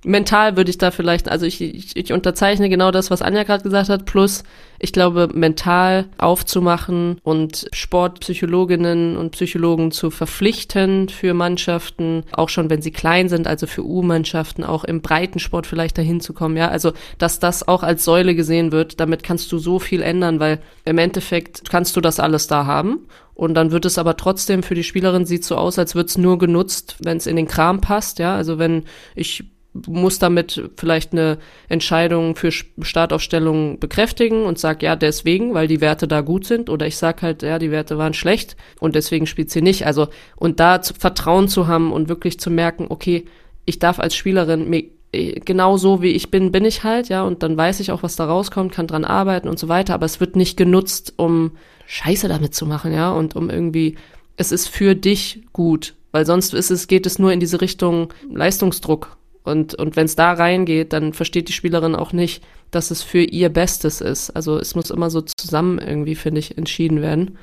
mental 0.04 0.58
würde 0.58 0.70
ich 0.70 0.78
da 0.78 0.92
vielleicht, 0.92 1.30
also 1.30 1.46
ich, 1.46 1.62
ich, 1.62 1.96
ich 1.96 2.14
unterzeichne 2.14 2.70
genau 2.70 2.92
das, 2.92 3.12
was 3.12 3.22
Anja 3.22 3.44
gerade 3.44 3.64
gesagt 3.64 3.90
hat, 3.90 4.06
plus 4.06 4.44
ich 4.80 4.94
glaube, 4.94 5.30
mental 5.34 6.06
aufzumachen 6.18 7.20
und 7.24 7.68
Sportpsychologinnen 7.72 9.16
und 9.16 9.32
Psychologen 9.32 9.92
zu 9.92 10.10
verpflichten 10.10 11.08
für 11.10 11.36
Mannschaften, 11.36 12.24
auch 12.32 12.50
schon 12.50 12.70
wenn 12.72 12.82
sie 12.82 12.92
klein 12.92 13.30
sind, 13.30 13.46
also 13.46 13.68
für 13.68 13.86
U-Mannschaften, 13.86 14.64
auch 14.64 14.84
im 14.84 15.02
Breitensport 15.02 15.68
vielleicht 15.68 16.00
dahin 16.00 16.20
zu 16.20 16.34
kommen, 16.34 16.58
ja, 16.58 16.70
also 16.70 16.94
dass 17.20 17.40
das 17.40 17.68
auch 17.68 17.84
als 17.84 18.04
Säule 18.04 18.34
gesehen 18.34 18.72
wird, 18.72 19.00
damit 19.00 19.22
kannst 19.22 19.52
du 19.52 19.60
so 19.60 19.78
viel 19.78 20.02
ändern, 20.02 20.40
weil 20.40 20.60
im 20.84 20.98
Endeffekt 20.98 21.70
kannst 21.70 21.96
du 21.96 22.02
das 22.02 22.20
alles 22.20 22.48
da 22.48 22.66
haben 22.66 23.08
und 23.36 23.54
dann 23.54 23.72
wird 23.72 23.86
es 23.86 23.98
aber 23.98 24.18
trotzdem 24.18 24.64
für 24.64 24.76
die 24.76 24.84
Spielerin 24.84 25.26
sieht 25.26 25.44
so 25.44 25.58
aus, 25.58 25.80
als 25.80 25.96
wird 25.96 26.10
es 26.10 26.18
nur 26.18 26.38
genutzt, 26.38 26.98
wenn 27.00 27.18
es 27.18 27.28
in 27.28 27.36
den 27.36 27.48
Kram 27.48 27.82
passt, 27.82 28.20
ja. 28.20 28.36
Also 28.36 28.60
wenn 28.60 28.84
ich 29.16 29.46
muss 29.74 30.20
damit 30.20 30.70
vielleicht 30.76 31.14
eine 31.14 31.38
Entscheidung 31.70 32.36
für 32.36 32.52
Startaufstellung 32.52 33.80
bekräftigen 33.80 34.44
und 34.44 34.60
sag 34.60 34.84
ja 34.84 34.96
deswegen, 34.96 35.54
weil 35.54 35.68
die 35.68 35.80
Werte 35.80 36.08
da 36.08 36.22
gut 36.22 36.46
sind 36.46 36.70
oder 36.70 36.88
ich 36.88 36.98
sag 36.98 37.22
halt 37.22 37.42
ja 37.42 37.58
die 37.58 37.72
Werte 37.72 37.98
waren 37.98 38.14
schlecht 38.14 38.58
und 38.80 38.96
deswegen 38.96 39.28
spielt 39.28 39.50
sie 39.50 39.62
nicht. 39.62 39.86
Also 39.86 40.10
und 40.36 40.60
da 40.60 40.82
zu, 40.82 40.94
Vertrauen 40.94 41.48
zu 41.48 41.68
haben 41.68 41.94
und 41.94 42.10
wirklich 42.10 42.40
zu 42.40 42.50
merken, 42.50 42.88
okay, 42.90 43.26
ich 43.66 43.80
darf 43.80 44.00
als 44.00 44.16
Spielerin 44.16 44.70
mir 44.70 44.84
äh, 45.12 45.40
genau 45.40 45.78
so 45.78 46.02
wie 46.02 46.12
ich 46.12 46.32
bin, 46.32 46.52
bin 46.52 46.66
ich 46.66 46.84
halt, 46.84 47.10
ja, 47.10 47.24
und 47.24 47.44
dann 47.44 47.58
weiß 47.58 47.80
ich 47.80 47.92
auch, 47.92 48.04
was 48.04 48.16
da 48.16 48.26
rauskommt, 48.26 48.72
kann 48.72 48.88
dran 48.88 49.06
arbeiten 49.06 49.48
und 49.48 49.60
so 49.60 49.68
weiter, 49.68 49.94
aber 49.94 50.06
es 50.06 50.20
wird 50.20 50.36
nicht 50.36 50.58
genutzt, 50.58 51.14
um 51.18 51.52
Scheiße 51.88 52.28
damit 52.28 52.56
zu 52.56 52.66
machen, 52.66 52.94
ja, 52.94 53.12
und 53.12 53.36
um 53.36 53.50
irgendwie, 53.50 53.96
es 54.38 54.52
ist 54.52 54.68
für 54.68 54.96
dich 54.96 55.44
gut, 55.54 55.96
weil 56.12 56.26
sonst 56.26 56.54
ist 56.54 56.72
es, 56.72 56.88
geht 56.88 57.06
es 57.06 57.20
nur 57.20 57.32
in 57.32 57.40
diese 57.40 57.62
Richtung 57.62 58.14
Leistungsdruck. 58.30 59.18
Und, 59.44 59.76
und 59.76 59.96
wenn 59.96 60.06
es 60.06 60.16
da 60.16 60.34
reingeht, 60.34 60.94
dann 60.94 61.14
versteht 61.14 61.50
die 61.50 61.54
Spielerin 61.54 61.96
auch 61.96 62.14
nicht, 62.14 62.44
dass 62.70 62.92
es 62.92 63.04
für 63.04 63.22
ihr 63.22 63.50
Bestes 63.50 64.02
ist. 64.02 64.30
Also 64.32 64.58
es 64.58 64.76
muss 64.76 64.92
immer 64.92 65.10
so 65.10 65.22
zusammen 65.22 65.80
irgendwie, 65.80 66.16
finde 66.16 66.40
ich, 66.40 66.58
entschieden 66.58 67.02
werden. 67.02 67.38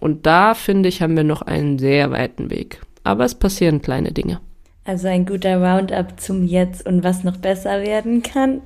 Und 0.00 0.26
da, 0.26 0.54
finde 0.54 0.88
ich, 0.88 1.02
haben 1.02 1.16
wir 1.16 1.24
noch 1.24 1.42
einen 1.42 1.78
sehr 1.78 2.10
weiten 2.10 2.50
Weg. 2.50 2.80
Aber 3.04 3.24
es 3.24 3.34
passieren 3.34 3.82
kleine 3.82 4.12
Dinge. 4.12 4.40
Also 4.84 5.06
ein 5.06 5.26
guter 5.26 5.58
Roundup 5.58 6.18
zum 6.18 6.44
Jetzt 6.44 6.84
und 6.86 7.04
was 7.04 7.22
noch 7.22 7.36
besser 7.36 7.82
werden 7.82 8.22
kann. 8.22 8.62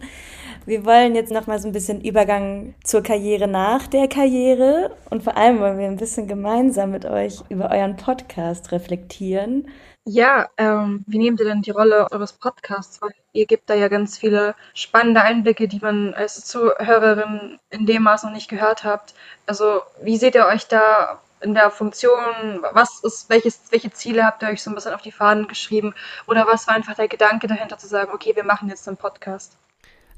Wir 0.65 0.85
wollen 0.85 1.15
jetzt 1.15 1.31
noch 1.31 1.47
mal 1.47 1.61
so 1.61 1.69
ein 1.69 1.73
bisschen 1.73 2.01
Übergang 2.01 2.75
zur 2.83 3.03
Karriere 3.03 3.47
nach 3.47 3.87
der 3.87 4.09
Karriere 4.09 4.91
und 5.11 5.23
vor 5.23 5.37
allem 5.37 5.61
wollen 5.61 5.79
wir 5.79 5.87
ein 5.87 5.97
bisschen 5.97 6.27
gemeinsam 6.27 6.91
mit 6.91 7.05
euch 7.05 7.41
über 7.51 7.71
euren 7.71 7.97
Podcast 7.97 8.73
reflektieren. 8.73 9.69
Ja, 10.09 10.49
ähm, 10.57 11.05
wie 11.09 11.19
nehmt 11.19 11.41
ihr 11.41 11.47
denn 11.47 11.63
die 11.63 11.73
Rolle 11.73 12.07
eures 12.13 12.33
Podcasts? 12.33 13.03
Weil 13.03 13.11
ihr 13.33 13.45
gebt 13.45 13.69
da 13.69 13.75
ja 13.75 13.89
ganz 13.89 14.17
viele 14.17 14.55
spannende 14.73 15.21
Einblicke, 15.21 15.67
die 15.67 15.81
man 15.81 16.15
als 16.15 16.45
Zuhörerin 16.45 17.59
in 17.71 17.87
dem 17.87 18.05
Maß 18.05 18.23
noch 18.23 18.31
nicht 18.31 18.49
gehört 18.49 18.85
habt. 18.85 19.15
Also, 19.47 19.83
wie 20.03 20.17
seht 20.17 20.37
ihr 20.37 20.47
euch 20.47 20.69
da 20.69 21.21
in 21.41 21.55
der 21.55 21.73
Funktion? 21.73 22.63
Was 22.73 23.01
ist, 23.03 23.29
welches, 23.31 23.63
welche 23.71 23.91
Ziele 23.91 24.25
habt 24.25 24.43
ihr 24.45 24.49
euch 24.49 24.63
so 24.63 24.71
ein 24.71 24.77
bisschen 24.77 24.95
auf 24.95 25.03
die 25.03 25.11
Fahnen 25.11 25.49
geschrieben? 25.49 25.93
Oder 26.29 26.47
was 26.47 26.69
war 26.69 26.77
einfach 26.77 26.95
der 26.95 27.09
Gedanke 27.09 27.49
dahinter 27.49 27.77
zu 27.77 27.89
sagen, 27.89 28.13
okay, 28.15 28.37
wir 28.37 28.45
machen 28.45 28.69
jetzt 28.69 28.87
einen 28.87 28.97
Podcast? 28.97 29.57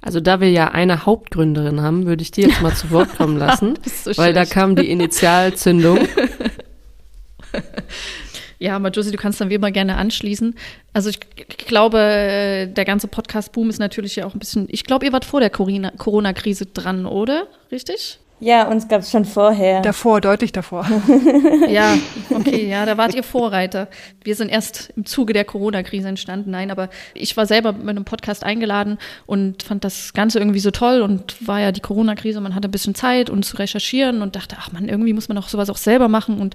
Also 0.03 0.21
da 0.21 0.39
wir 0.41 0.51
ja 0.51 0.69
eine 0.69 1.07
Hauptgründerin 1.07 1.81
haben, 1.81 2.05
würde 2.05 2.23
ich 2.23 2.31
die 2.31 2.43
jetzt 2.43 2.61
mal 2.61 2.75
zu 2.75 2.91
Wort 2.91 3.17
kommen 3.17 3.39
lassen, 3.39 3.79
so 3.87 4.15
weil 4.19 4.35
da 4.35 4.41
schlecht. 4.43 4.53
kam 4.53 4.77
die 4.77 4.91
Initialzündung. 4.91 6.07
Ja, 8.59 8.77
aber 8.77 8.91
Josie, 8.91 9.11
du 9.13 9.17
kannst 9.19 9.41
dann 9.41 9.51
wie 9.51 9.55
immer 9.55 9.71
gerne 9.71 9.97
anschließen. 9.97 10.55
Also 10.93 11.11
ich 11.11 11.21
g- 11.21 11.45
glaube, 11.67 11.99
äh, 12.01 12.67
der 12.67 12.85
ganze 12.85 13.07
Podcast-Boom 13.09 13.71
ist 13.71 13.79
natürlich 13.79 14.17
ja 14.17 14.27
auch 14.27 14.35
ein 14.35 14.39
bisschen, 14.41 14.67
ich 14.71 14.85
glaube, 14.85 15.07
ihr 15.07 15.13
wart 15.13 15.25
vor 15.25 15.41
der 15.41 15.51
Corona- 15.51 15.93
Corona-Krise 15.97 16.67
dran, 16.67 17.07
oder? 17.07 17.47
Richtig? 17.71 18.19
Ja, 18.41 18.69
uns 18.69 18.87
gab 18.87 19.01
es 19.01 19.11
schon 19.11 19.25
vorher. 19.25 19.81
Davor, 19.83 20.21
deutlich 20.21 20.53
davor. 20.53 20.87
Ja, 21.69 21.99
okay, 22.31 22.67
ja, 22.69 22.87
da 22.87 22.97
wart 22.97 23.15
ihr 23.15 23.23
Vorreiter. 23.25 23.89
Wir 24.25 24.35
sind 24.37 24.49
erst 24.49 24.91
im 24.97 25.05
Zuge 25.05 25.33
der 25.33 25.45
Corona-Krise 25.45 26.09
entstanden. 26.09 26.51
Nein, 26.53 26.71
aber 26.71 26.89
ich 27.15 27.37
war 27.37 27.47
selber 27.47 27.73
mit 27.73 27.89
einem 27.91 28.05
Podcast 28.05 28.45
eingeladen 28.45 28.99
und 29.27 29.63
fand 29.65 29.85
das 29.85 30.13
Ganze 30.15 30.39
irgendwie 30.39 30.61
so 30.61 30.71
toll 30.71 31.03
und 31.03 31.47
war 31.47 31.61
ja 31.61 31.73
die 31.73 31.81
Corona-Krise, 31.81 32.41
man 32.41 32.55
hatte 32.55 32.69
ein 32.69 32.71
bisschen 32.71 32.95
Zeit 32.95 33.29
und 33.29 33.45
zu 33.45 33.57
recherchieren 33.57 34.23
und 34.23 34.35
dachte, 34.37 34.57
ach 34.59 34.71
man, 34.73 34.89
irgendwie 34.89 35.13
muss 35.13 35.29
man 35.29 35.37
auch 35.37 35.49
sowas 35.49 35.69
auch 35.69 35.77
selber 35.77 36.09
machen 36.09 36.41
und 36.41 36.55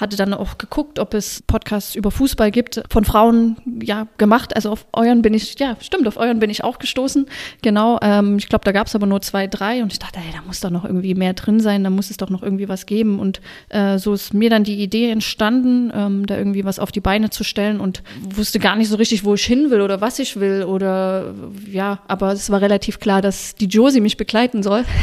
hatte 0.00 0.16
dann 0.16 0.34
auch 0.34 0.58
geguckt, 0.58 0.98
ob 0.98 1.14
es 1.14 1.42
Podcasts 1.46 1.94
über 1.94 2.10
Fußball 2.10 2.50
gibt, 2.50 2.82
von 2.90 3.04
Frauen, 3.04 3.56
ja, 3.82 4.06
gemacht. 4.18 4.56
Also 4.56 4.70
auf 4.70 4.86
euren 4.92 5.22
bin 5.22 5.34
ich, 5.34 5.58
ja, 5.58 5.76
stimmt, 5.80 6.08
auf 6.08 6.16
euren 6.16 6.38
bin 6.38 6.50
ich 6.50 6.64
auch 6.64 6.78
gestoßen. 6.78 7.26
Genau, 7.62 7.98
ähm, 8.02 8.38
ich 8.38 8.48
glaube, 8.48 8.64
da 8.64 8.72
gab 8.72 8.86
es 8.86 8.94
aber 8.94 9.06
nur 9.06 9.20
zwei, 9.20 9.46
drei 9.46 9.82
und 9.82 9.92
ich 9.92 9.98
dachte, 9.98 10.18
ey, 10.18 10.32
da 10.32 10.42
muss 10.46 10.60
doch 10.60 10.70
noch 10.70 10.84
irgendwie 10.84 11.14
mehr 11.14 11.34
drin 11.34 11.60
sein, 11.60 11.84
da 11.84 11.90
muss 11.90 12.10
es 12.10 12.16
doch 12.16 12.30
noch 12.30 12.42
irgendwie 12.42 12.68
was 12.68 12.86
geben. 12.86 13.18
Und 13.18 13.40
äh, 13.68 13.98
so 13.98 14.14
ist 14.14 14.34
mir 14.34 14.50
dann 14.50 14.64
die 14.64 14.82
Idee 14.82 15.10
entstanden, 15.10 15.92
ähm, 15.94 16.26
da 16.26 16.36
irgendwie 16.36 16.64
was 16.64 16.78
auf 16.78 16.92
die 16.92 17.00
Beine 17.00 17.30
zu 17.30 17.44
stellen 17.44 17.80
und 17.80 18.02
wusste 18.34 18.58
gar 18.58 18.76
nicht 18.76 18.88
so 18.88 18.96
richtig, 18.96 19.24
wo 19.24 19.34
ich 19.34 19.44
hin 19.44 19.70
will 19.70 19.80
oder 19.80 20.00
was 20.00 20.18
ich 20.18 20.38
will 20.38 20.64
oder 20.64 21.34
ja, 21.70 22.00
aber 22.08 22.32
es 22.32 22.50
war 22.50 22.60
relativ 22.60 22.98
klar, 23.00 23.22
dass 23.22 23.54
die 23.54 23.66
Josie 23.66 24.00
mich 24.00 24.16
begleiten 24.16 24.62
soll. 24.62 24.84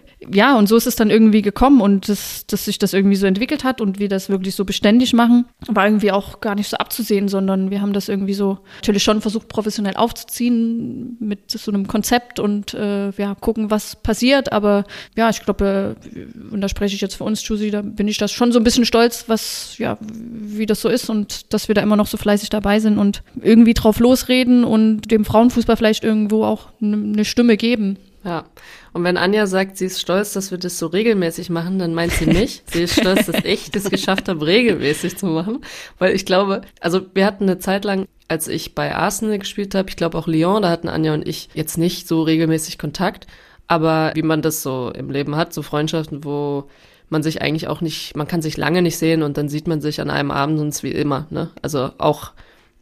ja, 0.32 0.56
und 0.56 0.68
so 0.68 0.76
ist 0.76 0.86
es 0.86 0.96
dann 0.96 1.10
irgendwie 1.10 1.42
gekommen 1.42 1.80
und 1.80 2.08
das, 2.08 2.46
dass 2.46 2.64
sich 2.64 2.78
das 2.78 2.92
irgendwie 2.92 3.16
so 3.16 3.26
entwickelt 3.26 3.64
hat 3.64 3.80
und 3.80 3.98
wir 3.98 4.08
das 4.08 4.28
wirklich 4.28 4.54
so 4.54 4.64
beständig 4.64 5.12
machen, 5.12 5.46
war 5.68 5.86
irgendwie 5.86 6.12
auch 6.12 6.40
gar 6.40 6.54
nicht 6.54 6.68
so 6.68 6.76
abzusehen, 6.76 7.28
sondern 7.28 7.70
wir 7.70 7.80
haben 7.80 7.92
das 7.92 8.08
irgendwie 8.08 8.34
so 8.34 8.58
natürlich 8.76 9.02
schon 9.02 9.20
versucht, 9.20 9.48
professionell 9.48 9.96
aufzuziehen 9.96 11.16
mit 11.20 11.50
so 11.50 11.70
einem 11.70 11.86
Konzept 11.86 12.38
und 12.38 12.74
äh, 12.74 13.10
ja, 13.10 13.34
gucken, 13.34 13.70
was 13.70 13.96
passiert. 13.96 14.52
Aber 14.52 14.84
ja, 15.16 15.30
ich 15.30 15.42
glaube, 15.42 15.96
äh, 16.14 16.52
und 16.52 16.60
da 16.60 16.68
spreche 16.68 16.94
ich 16.94 17.00
jetzt 17.00 17.14
für 17.14 17.24
uns, 17.24 17.46
Jusi, 17.46 17.70
da 17.70 17.82
bin 17.82 18.08
ich 18.08 18.18
das 18.18 18.32
schon 18.32 18.52
so 18.52 18.60
ein 18.60 18.64
bisschen 18.64 18.84
stolz, 18.84 19.24
was, 19.28 19.76
ja, 19.78 19.98
wie 20.00 20.66
das 20.66 20.80
so 20.80 20.88
ist 20.88 21.10
und 21.10 21.52
dass 21.52 21.68
wir 21.68 21.74
da 21.74 21.82
immer 21.82 21.96
noch 21.96 22.06
so 22.06 22.16
fleißig 22.16 22.50
dabei 22.50 22.80
sind 22.80 22.98
und 22.98 23.22
irgendwie 23.40 23.74
drauf 23.74 23.98
losreden 23.98 24.64
und 24.64 25.10
dem 25.10 25.24
Frauenfußball 25.24 25.76
vielleicht 25.76 26.04
irgendwo 26.04 26.44
auch 26.44 26.68
eine 26.80 27.24
Stimme 27.24 27.56
geben. 27.56 27.98
Ja. 28.24 28.44
Und 28.92 29.04
wenn 29.04 29.16
Anja 29.16 29.46
sagt, 29.46 29.76
sie 29.76 29.86
ist 29.86 30.00
stolz, 30.00 30.32
dass 30.32 30.50
wir 30.50 30.58
das 30.58 30.78
so 30.78 30.86
regelmäßig 30.86 31.50
machen, 31.50 31.78
dann 31.78 31.94
meint 31.94 32.12
sie 32.12 32.26
mich. 32.26 32.62
sie 32.66 32.82
ist 32.82 33.00
stolz, 33.00 33.26
dass 33.26 33.44
ich 33.44 33.70
das 33.70 33.90
geschafft 33.90 34.28
habe, 34.28 34.46
regelmäßig 34.46 35.16
zu 35.16 35.26
machen. 35.26 35.64
Weil 35.98 36.14
ich 36.14 36.24
glaube, 36.24 36.62
also 36.80 37.00
wir 37.14 37.26
hatten 37.26 37.44
eine 37.44 37.58
Zeit 37.58 37.84
lang, 37.84 38.06
als 38.28 38.48
ich 38.48 38.74
bei 38.74 38.94
Arsenal 38.94 39.38
gespielt 39.38 39.74
habe, 39.74 39.88
ich 39.88 39.96
glaube 39.96 40.16
auch 40.16 40.26
Lyon, 40.26 40.62
da 40.62 40.70
hatten 40.70 40.88
Anja 40.88 41.14
und 41.14 41.26
ich 41.26 41.48
jetzt 41.54 41.78
nicht 41.78 42.06
so 42.06 42.22
regelmäßig 42.22 42.78
Kontakt. 42.78 43.26
Aber 43.66 44.12
wie 44.14 44.22
man 44.22 44.42
das 44.42 44.62
so 44.62 44.90
im 44.94 45.10
Leben 45.10 45.36
hat, 45.36 45.52
so 45.52 45.62
Freundschaften, 45.62 46.24
wo 46.24 46.68
man 47.08 47.22
sich 47.22 47.42
eigentlich 47.42 47.68
auch 47.68 47.80
nicht, 47.80 48.16
man 48.16 48.26
kann 48.26 48.42
sich 48.42 48.56
lange 48.56 48.82
nicht 48.82 48.98
sehen 48.98 49.22
und 49.22 49.36
dann 49.36 49.48
sieht 49.48 49.68
man 49.68 49.80
sich 49.80 50.00
an 50.00 50.10
einem 50.10 50.30
Abend 50.30 50.60
ist 50.68 50.82
wie 50.82 50.92
immer, 50.92 51.26
ne? 51.30 51.50
Also 51.60 51.90
auch 51.98 52.32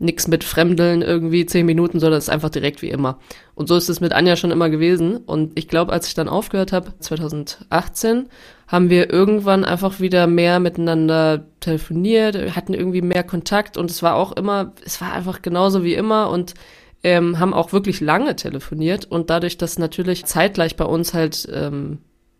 nix 0.00 0.26
mit 0.26 0.44
Fremdeln 0.44 1.02
irgendwie 1.02 1.46
zehn 1.46 1.66
Minuten, 1.66 2.00
sondern 2.00 2.18
es 2.18 2.24
ist 2.24 2.30
einfach 2.30 2.48
direkt 2.48 2.82
wie 2.82 2.88
immer. 2.88 3.18
Und 3.54 3.68
so 3.68 3.76
ist 3.76 3.90
es 3.90 4.00
mit 4.00 4.12
Anja 4.12 4.34
schon 4.34 4.50
immer 4.50 4.70
gewesen. 4.70 5.18
Und 5.18 5.52
ich 5.58 5.68
glaube, 5.68 5.92
als 5.92 6.08
ich 6.08 6.14
dann 6.14 6.28
aufgehört 6.28 6.72
habe, 6.72 6.94
2018, 6.98 8.26
haben 8.66 8.88
wir 8.88 9.12
irgendwann 9.12 9.64
einfach 9.64 10.00
wieder 10.00 10.26
mehr 10.26 10.58
miteinander 10.58 11.44
telefoniert, 11.60 12.56
hatten 12.56 12.72
irgendwie 12.72 13.02
mehr 13.02 13.24
Kontakt 13.24 13.76
und 13.76 13.90
es 13.90 14.02
war 14.02 14.14
auch 14.14 14.32
immer, 14.32 14.72
es 14.84 15.00
war 15.00 15.12
einfach 15.12 15.42
genauso 15.42 15.84
wie 15.84 15.94
immer 15.94 16.30
und 16.30 16.54
ähm, 17.02 17.38
haben 17.38 17.52
auch 17.52 17.72
wirklich 17.72 18.00
lange 18.00 18.36
telefoniert 18.36 19.06
und 19.06 19.28
dadurch, 19.28 19.58
dass 19.58 19.78
natürlich 19.78 20.24
zeitgleich 20.24 20.76
bei 20.76 20.84
uns 20.84 21.14
halt 21.14 21.48
ähm, 21.52 21.98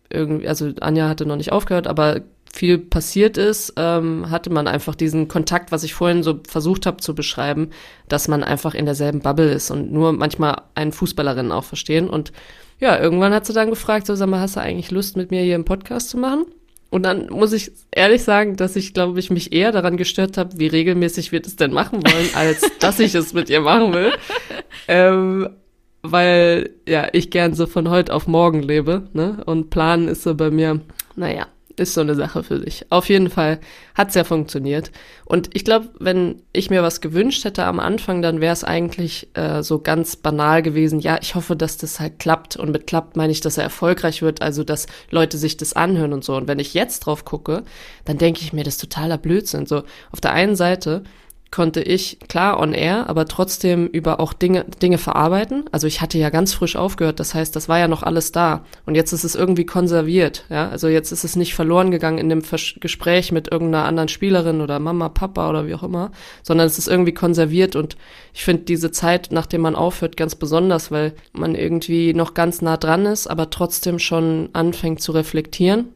irgendwie, 0.09 0.47
also 0.47 0.71
Anja 0.79 1.09
hatte 1.09 1.25
noch 1.25 1.35
nicht 1.35 1.51
aufgehört, 1.51 1.87
aber 1.87 2.21
viel 2.53 2.77
passiert 2.77 3.37
ist, 3.37 3.73
ähm, 3.77 4.29
hatte 4.29 4.49
man 4.49 4.67
einfach 4.67 4.95
diesen 4.95 5.27
Kontakt, 5.27 5.71
was 5.71 5.83
ich 5.83 5.93
vorhin 5.93 6.23
so 6.23 6.39
versucht 6.47 6.85
habe 6.85 6.97
zu 6.97 7.15
beschreiben, 7.15 7.69
dass 8.07 8.27
man 8.27 8.43
einfach 8.43 8.73
in 8.73 8.85
derselben 8.85 9.21
Bubble 9.21 9.51
ist 9.51 9.71
und 9.71 9.91
nur 9.91 10.11
manchmal 10.13 10.61
einen 10.75 10.91
Fußballerinnen 10.91 11.51
auch 11.51 11.63
verstehen. 11.63 12.09
Und 12.09 12.31
ja, 12.79 12.99
irgendwann 12.99 13.33
hat 13.33 13.45
sie 13.45 13.53
dann 13.53 13.69
gefragt, 13.69 14.07
so 14.07 14.15
sag 14.15 14.27
mal, 14.27 14.39
hast 14.39 14.55
du 14.55 14.61
eigentlich 14.61 14.91
Lust, 14.91 15.15
mit 15.15 15.31
mir 15.31 15.43
hier 15.43 15.55
einen 15.55 15.65
Podcast 15.65 16.09
zu 16.09 16.17
machen? 16.17 16.45
Und 16.89 17.03
dann 17.03 17.29
muss 17.29 17.53
ich 17.53 17.71
ehrlich 17.91 18.21
sagen, 18.21 18.57
dass 18.57 18.75
ich, 18.75 18.93
glaube 18.93 19.17
ich, 19.19 19.31
mich 19.31 19.53
eher 19.53 19.71
daran 19.71 19.95
gestört 19.95 20.37
habe, 20.37 20.59
wie 20.59 20.67
regelmäßig 20.67 21.31
wir 21.31 21.41
das 21.41 21.55
denn 21.55 21.71
machen 21.71 22.03
wollen, 22.03 22.29
als 22.35 22.69
dass 22.79 22.99
ich 22.99 23.15
es 23.15 23.33
mit 23.33 23.49
ihr 23.49 23.61
machen 23.61 23.93
will. 23.93 24.11
Ähm, 24.89 25.49
weil 26.03 26.71
ja 26.87 27.07
ich 27.13 27.29
gern 27.29 27.53
so 27.53 27.65
von 27.65 27.89
heute 27.89 28.13
auf 28.13 28.27
morgen 28.27 28.61
lebe, 28.61 29.07
ne? 29.13 29.41
Und 29.45 29.69
planen 29.69 30.07
ist 30.07 30.23
so 30.23 30.35
bei 30.35 30.49
mir, 30.49 30.81
naja, 31.15 31.47
ist 31.75 31.93
so 31.93 32.01
eine 32.01 32.15
Sache 32.15 32.43
für 32.43 32.59
sich. 32.59 32.85
Auf 32.89 33.09
jeden 33.09 33.29
Fall 33.29 33.59
hat's 33.95 34.15
ja 34.15 34.23
funktioniert. 34.23 34.91
Und 35.25 35.49
ich 35.53 35.65
glaube, 35.65 35.89
wenn 35.99 36.41
ich 36.53 36.69
mir 36.69 36.83
was 36.83 37.01
gewünscht 37.01 37.45
hätte 37.45 37.65
am 37.65 37.79
Anfang, 37.79 38.21
dann 38.21 38.41
wäre 38.41 38.53
es 38.53 38.63
eigentlich 38.63 39.29
äh, 39.33 39.63
so 39.63 39.79
ganz 39.79 40.15
banal 40.15 40.61
gewesen. 40.61 40.99
Ja, 40.99 41.17
ich 41.21 41.35
hoffe, 41.35 41.55
dass 41.55 41.77
das 41.77 41.99
halt 41.99 42.19
klappt. 42.19 42.55
Und 42.55 42.71
mit 42.71 42.87
klappt 42.87 43.15
meine 43.15 43.31
ich, 43.31 43.41
dass 43.41 43.57
er 43.57 43.63
erfolgreich 43.63 44.21
wird, 44.21 44.41
also 44.41 44.63
dass 44.63 44.87
Leute 45.09 45.37
sich 45.37 45.57
das 45.57 45.73
anhören 45.73 46.13
und 46.13 46.23
so. 46.23 46.35
Und 46.35 46.47
wenn 46.47 46.59
ich 46.59 46.73
jetzt 46.73 47.01
drauf 47.01 47.25
gucke, 47.25 47.63
dann 48.05 48.17
denke 48.17 48.41
ich 48.41 48.53
mir, 48.53 48.63
das 48.63 48.75
ist 48.75 48.81
totaler 48.81 49.17
Blödsinn. 49.17 49.65
So 49.65 49.83
auf 50.11 50.21
der 50.21 50.33
einen 50.33 50.55
Seite 50.55 51.03
konnte 51.51 51.81
ich 51.81 52.17
klar 52.29 52.59
on 52.59 52.73
air, 52.73 53.09
aber 53.09 53.25
trotzdem 53.25 53.87
über 53.87 54.21
auch 54.21 54.31
Dinge, 54.31 54.65
Dinge 54.81 54.97
verarbeiten. 54.97 55.65
Also 55.73 55.85
ich 55.85 55.99
hatte 55.99 56.17
ja 56.17 56.29
ganz 56.29 56.53
frisch 56.53 56.77
aufgehört, 56.77 57.19
das 57.19 57.35
heißt, 57.35 57.53
das 57.55 57.67
war 57.67 57.77
ja 57.77 57.89
noch 57.89 58.03
alles 58.03 58.31
da. 58.31 58.63
Und 58.85 58.95
jetzt 58.95 59.11
ist 59.11 59.25
es 59.25 59.35
irgendwie 59.35 59.65
konserviert, 59.65 60.45
ja. 60.49 60.69
Also 60.69 60.87
jetzt 60.87 61.11
ist 61.11 61.25
es 61.25 61.35
nicht 61.35 61.53
verloren 61.53 61.91
gegangen 61.91 62.19
in 62.19 62.29
dem 62.29 62.41
Vers 62.41 62.75
Gespräch 62.79 63.33
mit 63.33 63.51
irgendeiner 63.51 63.85
anderen 63.85 64.07
Spielerin 64.07 64.61
oder 64.61 64.79
Mama, 64.79 65.09
Papa 65.09 65.49
oder 65.49 65.67
wie 65.67 65.75
auch 65.75 65.83
immer, 65.83 66.11
sondern 66.41 66.67
es 66.67 66.77
ist 66.77 66.87
irgendwie 66.87 67.13
konserviert 67.13 67.75
und 67.75 67.97
ich 68.33 68.45
finde 68.45 68.63
diese 68.63 68.91
Zeit, 68.91 69.29
nachdem 69.31 69.61
man 69.61 69.75
aufhört, 69.75 70.15
ganz 70.15 70.35
besonders, 70.35 70.89
weil 70.89 71.13
man 71.33 71.55
irgendwie 71.55 72.13
noch 72.13 72.33
ganz 72.33 72.61
nah 72.61 72.77
dran 72.77 73.05
ist, 73.05 73.27
aber 73.27 73.49
trotzdem 73.49 73.99
schon 73.99 74.49
anfängt 74.53 75.01
zu 75.01 75.11
reflektieren 75.11 75.89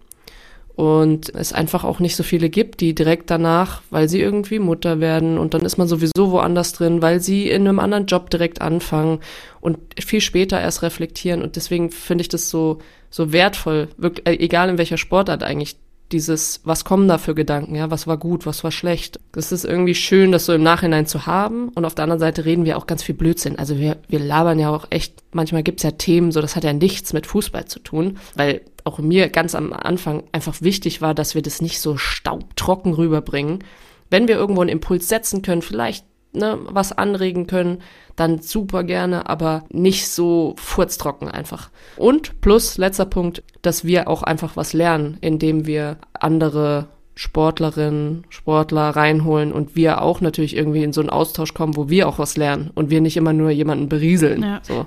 und 0.75 1.33
es 1.33 1.53
einfach 1.53 1.83
auch 1.83 1.99
nicht 1.99 2.15
so 2.15 2.23
viele 2.23 2.49
gibt, 2.49 2.81
die 2.81 2.93
direkt 2.93 3.29
danach, 3.29 3.81
weil 3.89 4.09
sie 4.09 4.21
irgendwie 4.21 4.59
Mutter 4.59 4.99
werden 4.99 5.37
und 5.37 5.53
dann 5.53 5.61
ist 5.61 5.77
man 5.77 5.87
sowieso 5.87 6.31
woanders 6.31 6.73
drin, 6.73 7.01
weil 7.01 7.21
sie 7.21 7.49
in 7.49 7.67
einem 7.67 7.79
anderen 7.79 8.05
Job 8.05 8.29
direkt 8.29 8.61
anfangen 8.61 9.19
und 9.61 9.77
viel 10.03 10.21
später 10.21 10.59
erst 10.59 10.81
reflektieren 10.81 11.41
und 11.41 11.55
deswegen 11.55 11.91
finde 11.91 12.23
ich 12.23 12.29
das 12.29 12.49
so 12.49 12.79
so 13.09 13.31
wertvoll, 13.31 13.87
wirklich, 13.97 14.27
äh, 14.27 14.43
egal 14.43 14.67
in 14.67 14.77
welcher 14.77 14.97
Sportart 14.97 15.41
eigentlich 15.41 15.77
dieses, 16.11 16.61
was 16.65 16.85
kommen 16.85 17.07
da 17.07 17.17
für 17.17 17.33
Gedanken, 17.33 17.75
ja, 17.75 17.89
was 17.89 18.07
war 18.07 18.17
gut, 18.17 18.45
was 18.45 18.63
war 18.63 18.71
schlecht. 18.71 19.19
Das 19.31 19.51
ist 19.51 19.65
irgendwie 19.65 19.95
schön, 19.95 20.31
das 20.31 20.45
so 20.45 20.53
im 20.53 20.63
Nachhinein 20.63 21.07
zu 21.07 21.25
haben. 21.25 21.69
Und 21.69 21.85
auf 21.85 21.95
der 21.95 22.03
anderen 22.03 22.19
Seite 22.19 22.45
reden 22.45 22.65
wir 22.65 22.77
auch 22.77 22.87
ganz 22.87 23.03
viel 23.03 23.15
Blödsinn. 23.15 23.57
Also 23.57 23.79
wir, 23.79 23.97
wir 24.07 24.19
labern 24.19 24.59
ja 24.59 24.69
auch 24.69 24.85
echt, 24.91 25.23
manchmal 25.31 25.63
gibt's 25.63 25.83
ja 25.83 25.91
Themen, 25.91 26.31
so 26.31 26.41
das 26.41 26.55
hat 26.55 26.63
ja 26.63 26.73
nichts 26.73 27.13
mit 27.13 27.25
Fußball 27.25 27.65
zu 27.65 27.79
tun, 27.79 28.17
weil 28.35 28.61
auch 28.85 28.99
mir 28.99 29.29
ganz 29.29 29.55
am 29.55 29.73
Anfang 29.73 30.23
einfach 30.31 30.61
wichtig 30.61 31.01
war, 31.01 31.13
dass 31.13 31.35
wir 31.35 31.41
das 31.41 31.61
nicht 31.61 31.81
so 31.81 31.97
staubtrocken 31.97 32.93
rüberbringen. 32.93 33.63
Wenn 34.09 34.27
wir 34.27 34.35
irgendwo 34.35 34.61
einen 34.61 34.69
Impuls 34.69 35.09
setzen 35.09 35.41
können, 35.41 35.63
vielleicht 35.63 36.05
ne, 36.33 36.57
was 36.65 36.91
anregen 36.91 37.47
können, 37.47 37.81
dann 38.15 38.41
super 38.41 38.83
gerne, 38.83 39.27
aber 39.27 39.65
nicht 39.69 40.07
so 40.07 40.55
furztrocken 40.57 41.29
einfach. 41.29 41.69
Und 41.97 42.39
plus, 42.41 42.77
letzter 42.77 43.05
Punkt, 43.05 43.43
dass 43.61 43.83
wir 43.83 44.07
auch 44.07 44.23
einfach 44.23 44.55
was 44.55 44.73
lernen, 44.73 45.17
indem 45.21 45.65
wir 45.65 45.97
andere 46.13 46.87
Sportlerinnen, 47.17 48.25
Sportler 48.29 48.89
reinholen 48.89 49.53
und 49.53 49.75
wir 49.77 50.01
auch 50.01 50.19
natürlich 50.19 50.55
irgendwie 50.55 50.83
in 50.83 50.91
so 50.91 50.99
einen 50.99 51.09
Austausch 51.09 51.53
kommen, 51.53 51.77
wo 51.77 51.89
wir 51.89 52.09
auch 52.09 52.19
was 52.19 52.35
lernen 52.35 52.71
und 52.75 52.89
wir 52.89 52.99
nicht 52.99 53.15
immer 53.15 53.31
nur 53.31 53.51
jemanden 53.51 53.87
berieseln. 53.87 54.43
Ja. 54.43 54.59
So. 54.63 54.85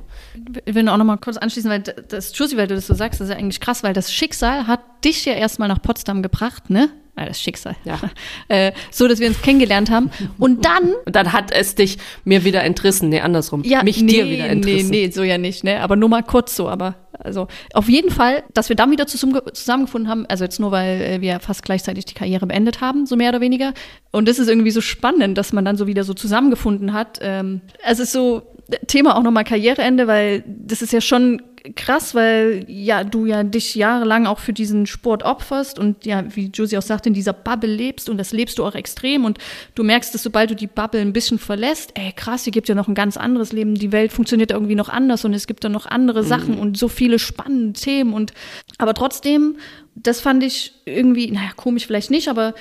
Ich 0.67 0.75
will 0.75 0.87
auch 0.91 0.99
noch 0.99 1.07
mal 1.07 1.17
kurz 1.17 1.39
anschließen, 1.39 1.71
weil 1.71 1.81
das, 1.81 2.37
Jussi, 2.37 2.59
weil 2.59 2.67
du 2.67 2.75
das 2.75 2.87
so 2.87 2.95
sagst, 2.95 3.21
das 3.21 3.29
ist 3.29 3.33
ja 3.33 3.39
eigentlich 3.39 3.61
krass, 3.61 3.83
weil 3.83 3.95
das 3.95 4.13
Schicksal 4.13 4.67
hat 4.67 4.81
dich 5.05 5.25
ja 5.25 5.33
erstmal 5.33 5.69
nach 5.69 5.81
Potsdam 5.81 6.23
gebracht, 6.23 6.69
ne? 6.69 6.91
Ah, 7.17 7.25
das 7.25 7.41
Schicksal, 7.41 7.75
ja. 7.85 7.99
äh, 8.49 8.73
so, 8.93 9.09
dass 9.09 9.19
wir 9.19 9.27
uns 9.27 9.41
kennengelernt 9.43 9.91
haben. 9.91 10.11
Und 10.39 10.65
dann. 10.65 10.93
Und 11.07 11.17
dann 11.17 11.33
hat 11.33 11.51
es 11.51 11.75
dich 11.75 11.99
mir 12.25 12.45
wieder 12.45 12.63
entrissen. 12.63 13.09
Nee, 13.09 13.21
andersrum. 13.21 13.65
Ja, 13.65 13.83
mich 13.83 14.03
nee, 14.03 14.13
dir 14.13 14.29
wieder 14.29 14.49
entrissen. 14.49 14.91
Nee, 14.91 15.07
nee, 15.07 15.11
so 15.11 15.25
ja 15.25 15.37
nicht, 15.37 15.65
ne? 15.65 15.81
Aber 15.81 15.97
nur 15.97 16.09
mal 16.09 16.23
kurz 16.23 16.55
so. 16.55 16.69
Aber 16.69 16.95
also 17.19 17.49
auf 17.75 17.89
jeden 17.89 18.11
Fall, 18.11 18.45
dass 18.55 18.69
wir 18.69 18.77
dann 18.77 18.91
wieder 18.91 19.07
zusammengefunden 19.07 20.09
haben, 20.09 20.27
also 20.27 20.45
jetzt 20.45 20.61
nur, 20.61 20.71
weil 20.71 21.01
äh, 21.01 21.21
wir 21.21 21.41
fast 21.41 21.63
gleichzeitig 21.63 22.05
die 22.05 22.15
Karriere 22.15 22.47
beendet 22.47 22.81
haben, 22.81 23.07
so 23.07 23.17
mehr 23.17 23.31
oder 23.31 23.41
weniger. 23.41 23.75
Und 24.11 24.29
das 24.29 24.39
ist 24.39 24.49
irgendwie 24.49 24.71
so 24.71 24.81
spannend, 24.81 25.39
dass 25.39 25.53
man 25.53 25.65
dann 25.65 25.77
so 25.77 25.87
wieder 25.87 26.05
so 26.05 26.15
zusammengefunden 26.15 26.93
hat. 26.93 27.19
Ähm, 27.23 27.61
es 27.85 27.99
ist 27.99 28.13
so, 28.13 28.43
Thema 28.87 29.17
auch 29.17 29.23
nochmal 29.23 29.45
Karriereende, 29.45 30.07
weil 30.07 30.45
das 30.47 30.83
ist 30.83 30.93
ja 30.93 31.01
schon 31.01 31.43
krass, 31.75 32.15
weil 32.15 32.65
ja 32.69 33.05
du 33.05 33.27
ja 33.27 33.43
dich 33.43 33.75
jahrelang 33.75 34.27
auch 34.27 34.39
für 34.39 34.53
diesen 34.53 34.87
Sport 34.87 35.23
opferst 35.23 35.79
und 35.79 36.07
ja, 36.07 36.25
wie 36.35 36.47
Josie 36.47 36.79
auch 36.79 36.83
sagt, 36.83 37.07
in 37.07 37.15
dieser 37.15 37.33
Bubble 37.33 37.73
lebst 37.73 38.09
und 38.09 38.19
das 38.19 38.33
lebst 38.33 38.59
du 38.59 38.65
auch 38.65 38.75
extrem 38.75 39.25
und 39.25 39.39
du 39.75 39.83
merkst, 39.83 40.15
dass 40.15 40.23
sobald 40.23 40.51
du 40.51 40.57
die 40.57 40.67
Bubble 40.67 41.01
ein 41.01 41.13
bisschen 41.13 41.39
verlässt, 41.39 41.93
ey 41.95 42.13
krass, 42.13 42.45
hier 42.45 42.53
gibt 42.53 42.69
ja 42.69 42.75
noch 42.75 42.89
ein 42.89 42.95
ganz 42.95 43.17
anderes 43.17 43.53
Leben, 43.53 43.75
die 43.75 43.93
Welt 43.93 44.13
funktioniert 44.13 44.51
irgendwie 44.51 44.75
noch 44.75 44.89
anders 44.89 45.25
und 45.25 45.35
es 45.35 45.47
gibt 45.47 45.65
da 45.65 45.69
noch 45.69 45.87
andere 45.87 46.25
Sachen 46.25 46.55
mhm. 46.55 46.61
und 46.61 46.79
so 46.79 46.89
viele 46.89 47.19
spannende 47.19 47.79
Themen 47.79 48.13
und 48.13 48.33
aber 48.79 48.95
trotzdem, 48.95 49.57
das 50.03 50.21
fand 50.21 50.43
ich 50.43 50.73
irgendwie, 50.85 51.31
naja, 51.31 51.51
komisch 51.57 51.87
vielleicht 51.87 52.11
nicht, 52.11 52.29
aber 52.29 52.55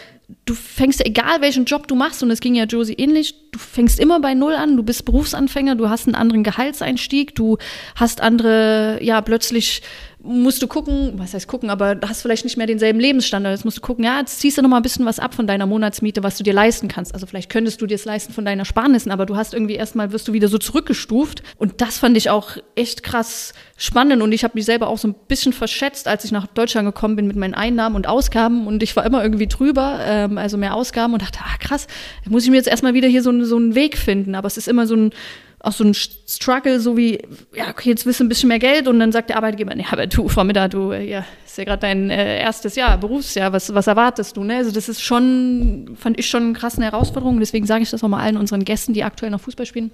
du 0.45 0.53
fängst, 0.53 1.05
egal 1.05 1.41
welchen 1.41 1.65
Job 1.65 1.87
du 1.87 1.95
machst, 1.95 2.21
und 2.23 2.31
es 2.31 2.41
ging 2.41 2.55
ja 2.55 2.65
Josie 2.65 2.93
ähnlich, 2.93 3.35
du 3.51 3.59
fängst 3.59 3.99
immer 3.99 4.19
bei 4.19 4.33
Null 4.33 4.53
an, 4.53 4.75
du 4.75 4.83
bist 4.83 5.05
Berufsanfänger, 5.05 5.75
du 5.75 5.89
hast 5.89 6.07
einen 6.07 6.15
anderen 6.15 6.43
Gehaltseinstieg, 6.43 7.35
du 7.35 7.57
hast 7.95 8.21
andere, 8.21 8.99
ja, 9.01 9.21
plötzlich 9.21 9.81
musst 10.27 10.61
du 10.61 10.67
gucken, 10.67 11.13
was 11.15 11.33
heißt 11.33 11.47
gucken, 11.47 11.69
aber 11.69 11.97
hast 12.05 12.21
vielleicht 12.21 12.43
nicht 12.43 12.57
mehr 12.57 12.67
denselben 12.67 12.99
Lebensstandard. 12.99 13.55
Jetzt 13.55 13.63
musst 13.65 13.77
du 13.77 13.81
gucken, 13.81 14.03
ja, 14.03 14.19
jetzt 14.19 14.39
ziehst 14.39 14.57
du 14.57 14.61
noch 14.61 14.69
mal 14.69 14.77
ein 14.77 14.83
bisschen 14.83 15.05
was 15.05 15.19
ab 15.19 15.33
von 15.33 15.47
deiner 15.47 15.65
Monatsmiete, 15.65 16.21
was 16.21 16.37
du 16.37 16.43
dir 16.43 16.53
leisten 16.53 16.87
kannst. 16.87 17.13
Also 17.13 17.25
vielleicht 17.25 17.49
könntest 17.49 17.81
du 17.81 17.87
dir 17.87 17.95
es 17.95 18.05
leisten 18.05 18.33
von 18.33 18.45
deiner 18.45 18.65
Sparnissen, 18.65 19.11
aber 19.11 19.25
du 19.25 19.37
hast 19.37 19.53
irgendwie 19.53 19.75
erstmal, 19.75 20.11
wirst 20.11 20.27
du 20.27 20.33
wieder 20.33 20.49
so 20.49 20.57
zurückgestuft. 20.57 21.43
Und 21.57 21.81
das 21.81 21.97
fand 21.97 22.17
ich 22.17 22.29
auch 22.29 22.57
echt 22.75 23.03
krass 23.03 23.53
spannend 23.77 24.21
und 24.21 24.31
ich 24.31 24.43
habe 24.43 24.53
mich 24.55 24.65
selber 24.65 24.87
auch 24.87 24.97
so 24.97 25.07
ein 25.07 25.15
bisschen 25.27 25.53
verschätzt, 25.53 26.07
als 26.07 26.25
ich 26.25 26.31
nach 26.31 26.47
Deutschland 26.47 26.87
gekommen 26.87 27.15
bin 27.15 27.27
mit 27.27 27.37
meinen 27.37 27.53
Einnahmen 27.53 27.95
und 27.95 28.07
Ausgaben 28.07 28.67
und 28.67 28.83
ich 28.83 28.95
war 28.95 29.05
immer 29.05 29.23
irgendwie 29.23 29.47
drüber, 29.47 29.99
ähm, 30.03 30.37
also 30.37 30.57
mehr 30.57 30.75
Ausgaben 30.75 31.13
und 31.13 31.21
dachte, 31.21 31.39
ah 31.41 31.57
krass, 31.59 31.87
muss 32.27 32.43
ich 32.43 32.49
mir 32.49 32.57
jetzt 32.57 32.67
erstmal 32.67 32.93
wieder 32.93 33.07
hier 33.07 33.23
so, 33.23 33.43
so 33.43 33.55
einen 33.55 33.75
Weg 33.75 33.97
finden. 33.97 34.35
Aber 34.35 34.47
es 34.47 34.57
ist 34.57 34.67
immer 34.67 34.87
so 34.87 34.95
ein 34.95 35.11
auch 35.59 35.71
so 35.71 35.83
ein 35.83 35.93
Struggle, 35.93 36.79
so 36.79 36.95
wie, 36.97 37.19
ja, 37.55 37.69
okay, 37.69 37.89
jetzt 37.89 38.05
willst 38.05 38.19
du 38.19 38.23
ein 38.23 38.29
bisschen 38.29 38.49
mehr 38.49 38.59
Geld 38.59 38.87
und 38.87 38.99
dann 38.99 39.11
sagt 39.11 39.29
der 39.29 39.37
Arbeitgeber, 39.37 39.73
nee, 39.73 39.85
aber 39.89 40.05
du, 40.05 40.27
Frau 40.29 40.43
Mitter, 40.43 40.69
du, 40.69 40.93
ja, 40.93 41.25
ist 41.45 41.57
ja 41.57 41.63
gerade 41.63 41.81
dein 41.81 42.09
äh, 42.09 42.39
erstes 42.39 42.75
Jahr, 42.75 42.97
Berufsjahr, 42.97 43.51
was, 43.53 43.73
was 43.73 43.87
erwartest 43.87 44.37
du, 44.37 44.43
ne? 44.43 44.57
Also 44.57 44.71
das 44.71 44.87
ist 44.87 45.01
schon, 45.01 45.95
fand 45.99 46.19
ich 46.19 46.29
schon 46.29 46.43
eine 46.43 46.53
krasse 46.53 46.81
Herausforderung, 46.83 47.39
deswegen 47.39 47.65
sage 47.65 47.83
ich 47.83 47.89
das 47.89 48.03
auch 48.03 48.07
mal 48.07 48.21
allen 48.21 48.37
unseren 48.37 48.65
Gästen, 48.65 48.93
die 48.93 49.03
aktuell 49.03 49.31
noch 49.31 49.41
Fußball 49.41 49.65
spielen 49.65 49.91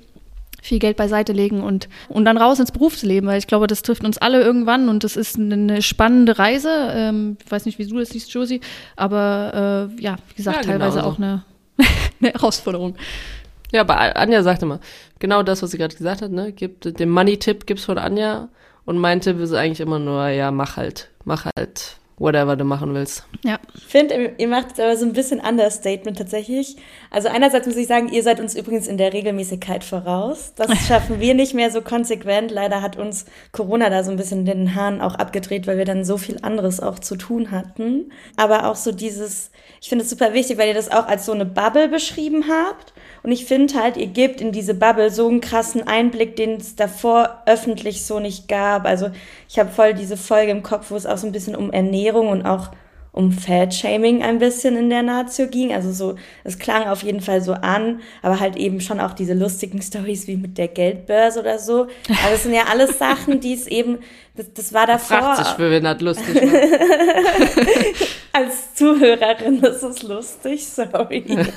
viel 0.64 0.80
Geld 0.80 0.95
beiseite 0.95 1.34
legen 1.34 1.61
und, 1.61 1.89
und 2.07 2.24
dann 2.24 2.38
raus 2.38 2.57
ins 2.57 2.72
Berufsleben, 2.72 3.28
weil 3.28 3.38
ich 3.38 3.47
glaube, 3.47 3.68
das 3.68 3.82
trifft 3.82 4.05
uns 4.05 4.18
alle 4.18 4.41
irgendwann 4.41 4.88
und 4.88 5.03
das 5.03 5.18
ist 5.18 5.38
eine 5.38 5.82
spannende 5.82 6.39
Reise. 6.39 6.70
Ähm, 6.93 7.38
ich 7.43 7.51
weiß 7.51 7.66
nicht, 7.66 7.80
wie 7.80 7.86
du 7.86 7.99
das 7.99 8.09
siehst, 8.09 8.34
Josie, 8.34 8.61
aber 8.95 9.89
äh, 9.97 10.01
ja, 10.01 10.16
wie 10.30 10.36
gesagt, 10.36 10.66
ja, 10.66 10.72
teilweise 10.72 10.99
genau 10.99 11.09
so. 11.09 11.16
auch 11.16 11.18
eine, 11.18 11.43
eine 12.22 12.32
Herausforderung. 12.32 12.95
Ja, 13.74 13.82
aber 13.82 14.15
Anja 14.15 14.43
sagte 14.43 14.67
mal, 14.67 14.80
genau 15.19 15.41
das, 15.43 15.63
was 15.63 15.71
sie 15.71 15.78
gerade 15.78 15.95
gesagt 15.95 16.21
hat, 16.21 16.32
ne? 16.32 16.51
Gibt, 16.51 16.99
den 16.99 17.09
Money-Tipp 17.09 17.65
gibt's 17.65 17.86
von 17.86 17.97
Anja 17.97 18.49
und 18.86 18.99
mein 18.99 19.19
Tipp 19.19 19.39
ist 19.39 19.53
eigentlich 19.53 19.82
immer 19.82 19.99
nur, 19.99 20.28
ja, 20.28 20.51
mach 20.51 20.78
halt, 20.78 21.09
mach 21.26 21.47
halt 21.57 21.97
whatever 22.17 22.55
du 22.55 22.63
machen 22.63 22.93
willst. 22.93 23.26
Ja. 23.43 23.59
Ich 23.76 23.86
finde, 23.86 24.36
ihr 24.38 24.47
macht 24.47 24.80
aber 24.80 24.95
so 24.95 25.05
ein 25.05 25.13
bisschen 25.13 25.39
Understatement 25.39 26.17
tatsächlich. 26.17 26.78
Also 27.09 27.28
einerseits 27.28 27.65
muss 27.65 27.76
ich 27.76 27.88
sagen, 27.88 28.09
ihr 28.09 28.24
seid 28.24 28.39
uns 28.39 28.55
übrigens 28.55 28.88
in 28.88 28.97
der 28.97 29.13
Regelmäßigkeit 29.13 29.84
voraus. 29.84 30.53
Das 30.55 30.69
schaffen 30.88 31.19
wir 31.19 31.34
nicht 31.34 31.53
mehr 31.53 31.71
so 31.71 31.82
konsequent. 31.82 32.51
Leider 32.51 32.82
hat 32.82 32.97
uns 32.97 33.26
Corona 33.51 33.89
da 33.89 34.03
so 34.03 34.11
ein 34.11 34.17
bisschen 34.17 34.45
den 34.45 34.76
Hahn 34.76 35.01
auch 35.01 35.15
abgedreht, 35.15 35.65
weil 35.67 35.78
wir 35.78 35.86
dann 35.86 36.05
so 36.05 36.17
viel 36.17 36.38
anderes 36.43 36.80
auch 36.80 36.99
zu 36.99 37.15
tun 37.15 37.51
hatten. 37.51 38.11
Aber 38.38 38.67
auch 38.69 38.76
so 38.76 38.91
dieses, 38.91 39.51
ich 39.82 39.89
finde 39.89 40.03
es 40.03 40.09
super 40.09 40.34
wichtig, 40.34 40.57
weil 40.57 40.67
ihr 40.67 40.76
das 40.76 40.91
auch 40.91 41.07
als 41.07 41.26
so 41.26 41.32
eine 41.32 41.45
Bubble 41.45 41.88
beschrieben 41.88 42.45
habt. 42.47 42.93
Und 43.24 43.32
ich 43.32 43.45
finde 43.45 43.76
halt, 43.76 43.95
ihr 43.95 44.07
gebt 44.07 44.41
in 44.41 44.51
diese 44.51 44.74
Bubble 44.74 45.09
so 45.09 45.28
einen 45.28 45.39
krassen 45.39 45.88
Einblick, 45.88 46.36
den 46.36 46.57
es 46.57 46.76
davor 46.76 47.41
öffentlich 47.45 48.05
so 48.05 48.19
nicht 48.19 48.49
gab. 48.49 48.86
Also 48.86 49.11
ich 49.47 49.57
habe 49.57 49.71
voll 49.71 49.93
diese 49.93 50.17
Folge 50.17 50.51
im 50.51 50.61
Kopf, 50.61 50.91
wo 50.91 50.95
es 50.95 51.05
auch 51.05 51.17
so 51.17 51.26
ein 51.26 51.32
bisschen 51.32 51.55
um 51.55 51.71
Ernährung 51.71 52.28
und 52.28 52.45
auch 52.45 52.71
um 53.13 53.32
Fat-Shaming 53.32 54.24
ein 54.24 54.39
bisschen 54.39 54.76
in 54.76 54.89
der 54.89 55.03
Nazio 55.03 55.47
ging. 55.47 55.71
Also 55.71 55.91
so, 55.91 56.15
es 56.43 56.57
klang 56.57 56.88
auf 56.88 57.03
jeden 57.03 57.21
Fall 57.21 57.41
so 57.41 57.53
an, 57.53 58.01
aber 58.24 58.39
halt 58.39 58.57
eben 58.57 58.82
schon 58.82 58.99
auch 58.99 59.13
diese 59.13 59.36
lustigen 59.36 59.82
Stories 59.84 60.28
wie 60.28 60.36
mit 60.36 60.57
der 60.57 60.67
Geldbörse 60.67 61.39
oder 61.39 61.59
so. 61.59 61.84
Also 62.09 62.30
das 62.32 62.43
sind 62.43 62.53
ja 62.53 62.63
alles 62.69 62.97
Sachen, 62.97 63.39
die 63.39 63.53
es 63.53 63.67
eben, 63.67 63.99
das, 64.36 64.51
das 64.51 64.73
war 64.73 64.88
davor. 64.88 65.17
Fragt 65.17 65.45
sich, 65.45 65.55
für 65.55 65.79
das 65.79 66.01
lustig. 66.01 66.41
Als 68.36 68.73
Zuhörerin 68.73 69.61
ist 69.61 69.84
es 69.84 70.01
lustig, 70.01 70.67
sorry. 70.67 71.23